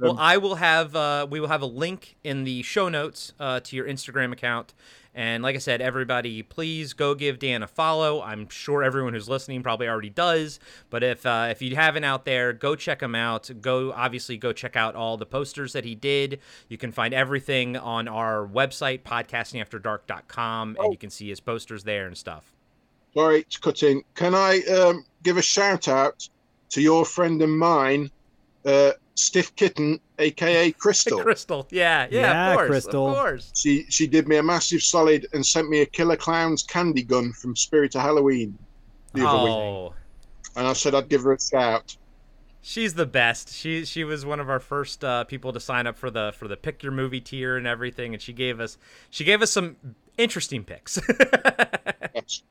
well, 0.00 0.12
um, 0.12 0.18
I 0.18 0.36
will 0.38 0.56
have 0.56 0.96
uh, 0.96 1.26
we 1.28 1.40
will 1.40 1.48
have 1.48 1.62
a 1.62 1.66
link 1.66 2.16
in 2.24 2.44
the 2.44 2.62
show 2.62 2.88
notes 2.88 3.32
uh, 3.38 3.60
to 3.60 3.76
your 3.76 3.86
Instagram 3.86 4.32
account, 4.32 4.74
and 5.14 5.42
like 5.42 5.54
I 5.54 5.58
said, 5.58 5.80
everybody, 5.80 6.42
please 6.42 6.92
go 6.92 7.14
give 7.14 7.38
Dan 7.38 7.62
a 7.62 7.66
follow. 7.66 8.22
I'm 8.22 8.48
sure 8.48 8.82
everyone 8.82 9.14
who's 9.14 9.28
listening 9.28 9.62
probably 9.62 9.88
already 9.88 10.10
does, 10.10 10.58
but 10.90 11.02
if 11.02 11.24
uh, 11.24 11.48
if 11.50 11.62
you 11.62 11.76
haven't 11.76 12.04
out 12.04 12.24
there, 12.24 12.52
go 12.52 12.74
check 12.74 13.02
him 13.02 13.14
out. 13.14 13.50
Go 13.60 13.92
obviously 13.92 14.36
go 14.36 14.52
check 14.52 14.76
out 14.76 14.94
all 14.94 15.16
the 15.16 15.26
posters 15.26 15.72
that 15.74 15.84
he 15.84 15.94
did. 15.94 16.40
You 16.68 16.78
can 16.78 16.92
find 16.92 17.14
everything 17.14 17.76
on 17.76 18.08
our 18.08 18.46
website, 18.46 19.02
podcastingafterdark.com, 19.02 20.76
oh. 20.78 20.84
and 20.84 20.92
you 20.92 20.98
can 20.98 21.10
see 21.10 21.28
his 21.28 21.40
posters 21.40 21.84
there 21.84 22.06
and 22.06 22.16
stuff. 22.16 22.53
Sorry 23.14 23.44
to 23.44 23.60
cut 23.60 23.82
in. 23.82 24.02
Can 24.14 24.34
I 24.34 24.60
um, 24.62 25.04
give 25.22 25.36
a 25.36 25.42
shout 25.42 25.88
out 25.88 26.28
to 26.70 26.82
your 26.82 27.04
friend 27.04 27.40
and 27.42 27.56
mine, 27.56 28.10
uh, 28.64 28.92
Stiff 29.14 29.54
Kitten, 29.54 30.00
aka 30.18 30.72
Crystal. 30.78 31.20
Crystal, 31.22 31.66
yeah, 31.70 32.08
yeah, 32.10 32.20
yeah, 32.20 32.50
of 32.50 32.56
course, 32.56 32.68
Crystal. 32.68 33.08
Of 33.08 33.14
course. 33.14 33.52
She 33.54 33.86
she 33.88 34.06
did 34.06 34.26
me 34.26 34.36
a 34.36 34.42
massive 34.42 34.82
solid 34.82 35.26
and 35.32 35.44
sent 35.46 35.68
me 35.68 35.82
a 35.82 35.86
Killer 35.86 36.16
Clowns 36.16 36.62
candy 36.64 37.02
gun 37.02 37.32
from 37.32 37.54
Spirit 37.54 37.94
of 37.94 38.02
Halloween 38.02 38.58
the 39.12 39.26
other 39.26 39.48
oh. 39.48 39.82
week. 39.84 39.92
And 40.56 40.66
I 40.66 40.72
said 40.72 40.94
I'd 40.94 41.08
give 41.08 41.22
her 41.22 41.32
a 41.32 41.40
shout. 41.40 41.96
She's 42.60 42.94
the 42.94 43.06
best. 43.06 43.54
She 43.54 43.84
she 43.84 44.04
was 44.04 44.24
one 44.24 44.40
of 44.40 44.48
our 44.48 44.60
first 44.60 45.04
uh, 45.04 45.24
people 45.24 45.52
to 45.52 45.60
sign 45.60 45.86
up 45.86 45.96
for 45.96 46.10
the 46.10 46.32
for 46.36 46.48
the 46.48 46.56
pick 46.56 46.82
your 46.82 46.92
movie 46.92 47.20
tier 47.20 47.56
and 47.56 47.66
everything, 47.66 48.14
and 48.14 48.22
she 48.22 48.32
gave 48.32 48.58
us 48.58 48.78
she 49.10 49.22
gave 49.22 49.42
us 49.42 49.52
some 49.52 49.76
interesting 50.16 50.64
picks. 50.64 50.98
yes. 52.14 52.42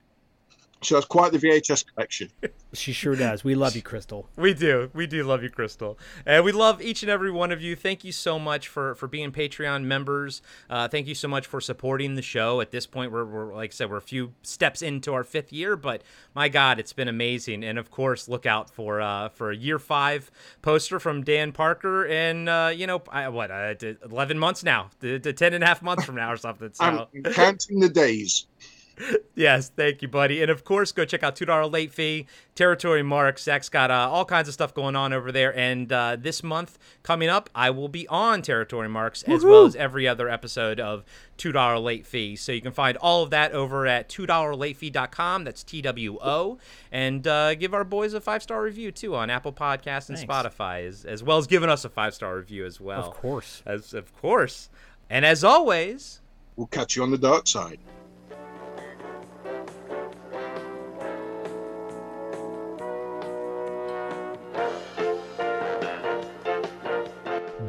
She 0.83 0.95
has 0.95 1.05
quite 1.05 1.31
the 1.31 1.39
VHS 1.39 1.85
collection. 1.93 2.29
She 2.75 2.91
sure 2.91 3.15
does. 3.15 3.43
We 3.43 3.53
love 3.53 3.75
you, 3.75 3.83
Crystal. 3.83 4.27
We 4.35 4.55
do. 4.55 4.89
We 4.95 5.05
do 5.05 5.23
love 5.23 5.43
you, 5.43 5.49
Crystal. 5.51 5.99
And 6.25 6.43
we 6.43 6.51
love 6.51 6.81
each 6.81 7.03
and 7.03 7.09
every 7.11 7.29
one 7.29 7.51
of 7.51 7.61
you. 7.61 7.75
Thank 7.75 8.03
you 8.03 8.11
so 8.11 8.39
much 8.39 8.67
for, 8.67 8.95
for 8.95 9.07
being 9.07 9.31
Patreon 9.31 9.83
members. 9.83 10.41
Uh, 10.71 10.87
thank 10.87 11.05
you 11.05 11.13
so 11.13 11.27
much 11.27 11.45
for 11.45 11.61
supporting 11.61 12.15
the 12.15 12.23
show. 12.23 12.61
At 12.61 12.71
this 12.71 12.87
point, 12.87 13.11
we're, 13.11 13.25
we're, 13.25 13.53
like 13.53 13.69
I 13.69 13.73
said, 13.73 13.91
we're 13.91 13.97
a 13.97 14.01
few 14.01 14.33
steps 14.41 14.81
into 14.81 15.13
our 15.13 15.23
fifth 15.23 15.53
year, 15.53 15.75
but 15.75 16.01
my 16.33 16.49
God, 16.49 16.79
it's 16.79 16.93
been 16.93 17.07
amazing. 17.07 17.63
And 17.63 17.77
of 17.77 17.91
course, 17.91 18.27
look 18.27 18.47
out 18.47 18.71
for 18.71 18.99
uh, 19.01 19.29
for 19.29 19.51
a 19.51 19.55
year 19.55 19.77
five 19.77 20.31
poster 20.63 20.99
from 20.99 21.23
Dan 21.23 21.51
Parker 21.51 22.07
and, 22.07 22.49
uh, 22.49 22.71
you 22.75 22.87
know, 22.87 23.03
I, 23.09 23.29
what, 23.29 23.51
uh, 23.51 23.75
11 24.03 24.39
months 24.39 24.63
now, 24.63 24.89
to, 25.01 25.19
to 25.19 25.31
10 25.31 25.53
and 25.53 25.63
a 25.63 25.67
half 25.67 25.83
months 25.83 26.05
from 26.05 26.15
now 26.15 26.31
or 26.31 26.37
something. 26.37 26.71
So. 26.83 27.07
I'm 27.13 27.23
counting 27.33 27.79
the 27.79 27.89
days 27.89 28.47
yes, 29.35 29.69
thank 29.69 30.01
you, 30.01 30.07
buddy. 30.07 30.41
And 30.41 30.51
of 30.51 30.63
course, 30.63 30.91
go 30.91 31.05
check 31.05 31.23
out 31.23 31.35
Two 31.35 31.45
Dollar 31.45 31.65
Late 31.65 31.91
Fee, 31.91 32.27
Territory 32.55 33.03
Marks. 33.03 33.43
Zak's 33.43 33.69
got 33.69 33.91
uh, 33.91 34.09
all 34.11 34.25
kinds 34.25 34.47
of 34.47 34.53
stuff 34.53 34.73
going 34.73 34.95
on 34.95 35.13
over 35.13 35.31
there. 35.31 35.55
And 35.57 35.91
uh, 35.91 36.17
this 36.19 36.43
month 36.43 36.77
coming 37.01 37.29
up, 37.29 37.49
I 37.55 37.69
will 37.71 37.87
be 37.87 38.07
on 38.07 38.41
Territory 38.41 38.89
Marks 38.89 39.23
Woo-hoo! 39.25 39.37
as 39.37 39.43
well 39.43 39.65
as 39.65 39.75
every 39.75 40.07
other 40.07 40.29
episode 40.29 40.79
of 40.79 41.03
Two 41.37 41.51
Dollar 41.51 41.79
Late 41.79 42.05
Fee. 42.05 42.35
So 42.35 42.51
you 42.51 42.61
can 42.61 42.71
find 42.71 42.97
all 42.97 43.23
of 43.23 43.31
that 43.31 43.51
over 43.51 43.87
at 43.87 44.09
two 44.09 44.25
dollar 44.25 44.55
late 44.55 44.77
fee.com. 44.77 45.43
That's 45.43 45.63
T 45.63 45.81
W 45.81 46.19
O. 46.21 46.57
And 46.91 47.25
uh, 47.27 47.55
give 47.55 47.73
our 47.73 47.83
boys 47.83 48.13
a 48.13 48.21
five 48.21 48.43
star 48.43 48.61
review 48.61 48.91
too 48.91 49.15
on 49.15 49.29
Apple 49.29 49.53
Podcasts 49.53 50.09
and 50.09 50.17
Thanks. 50.17 50.23
Spotify, 50.31 50.87
as, 50.87 51.05
as 51.05 51.23
well 51.23 51.37
as 51.37 51.47
giving 51.47 51.69
us 51.69 51.83
a 51.85 51.89
five 51.89 52.13
star 52.13 52.35
review 52.35 52.65
as 52.65 52.79
well. 52.79 53.09
Of 53.09 53.13
course, 53.15 53.63
as 53.65 53.93
of 53.93 54.15
course. 54.19 54.69
And 55.09 55.25
as 55.25 55.43
always, 55.43 56.21
we'll 56.55 56.67
catch 56.67 56.95
you 56.95 57.03
on 57.03 57.11
the 57.11 57.17
dark 57.17 57.47
side. 57.47 57.79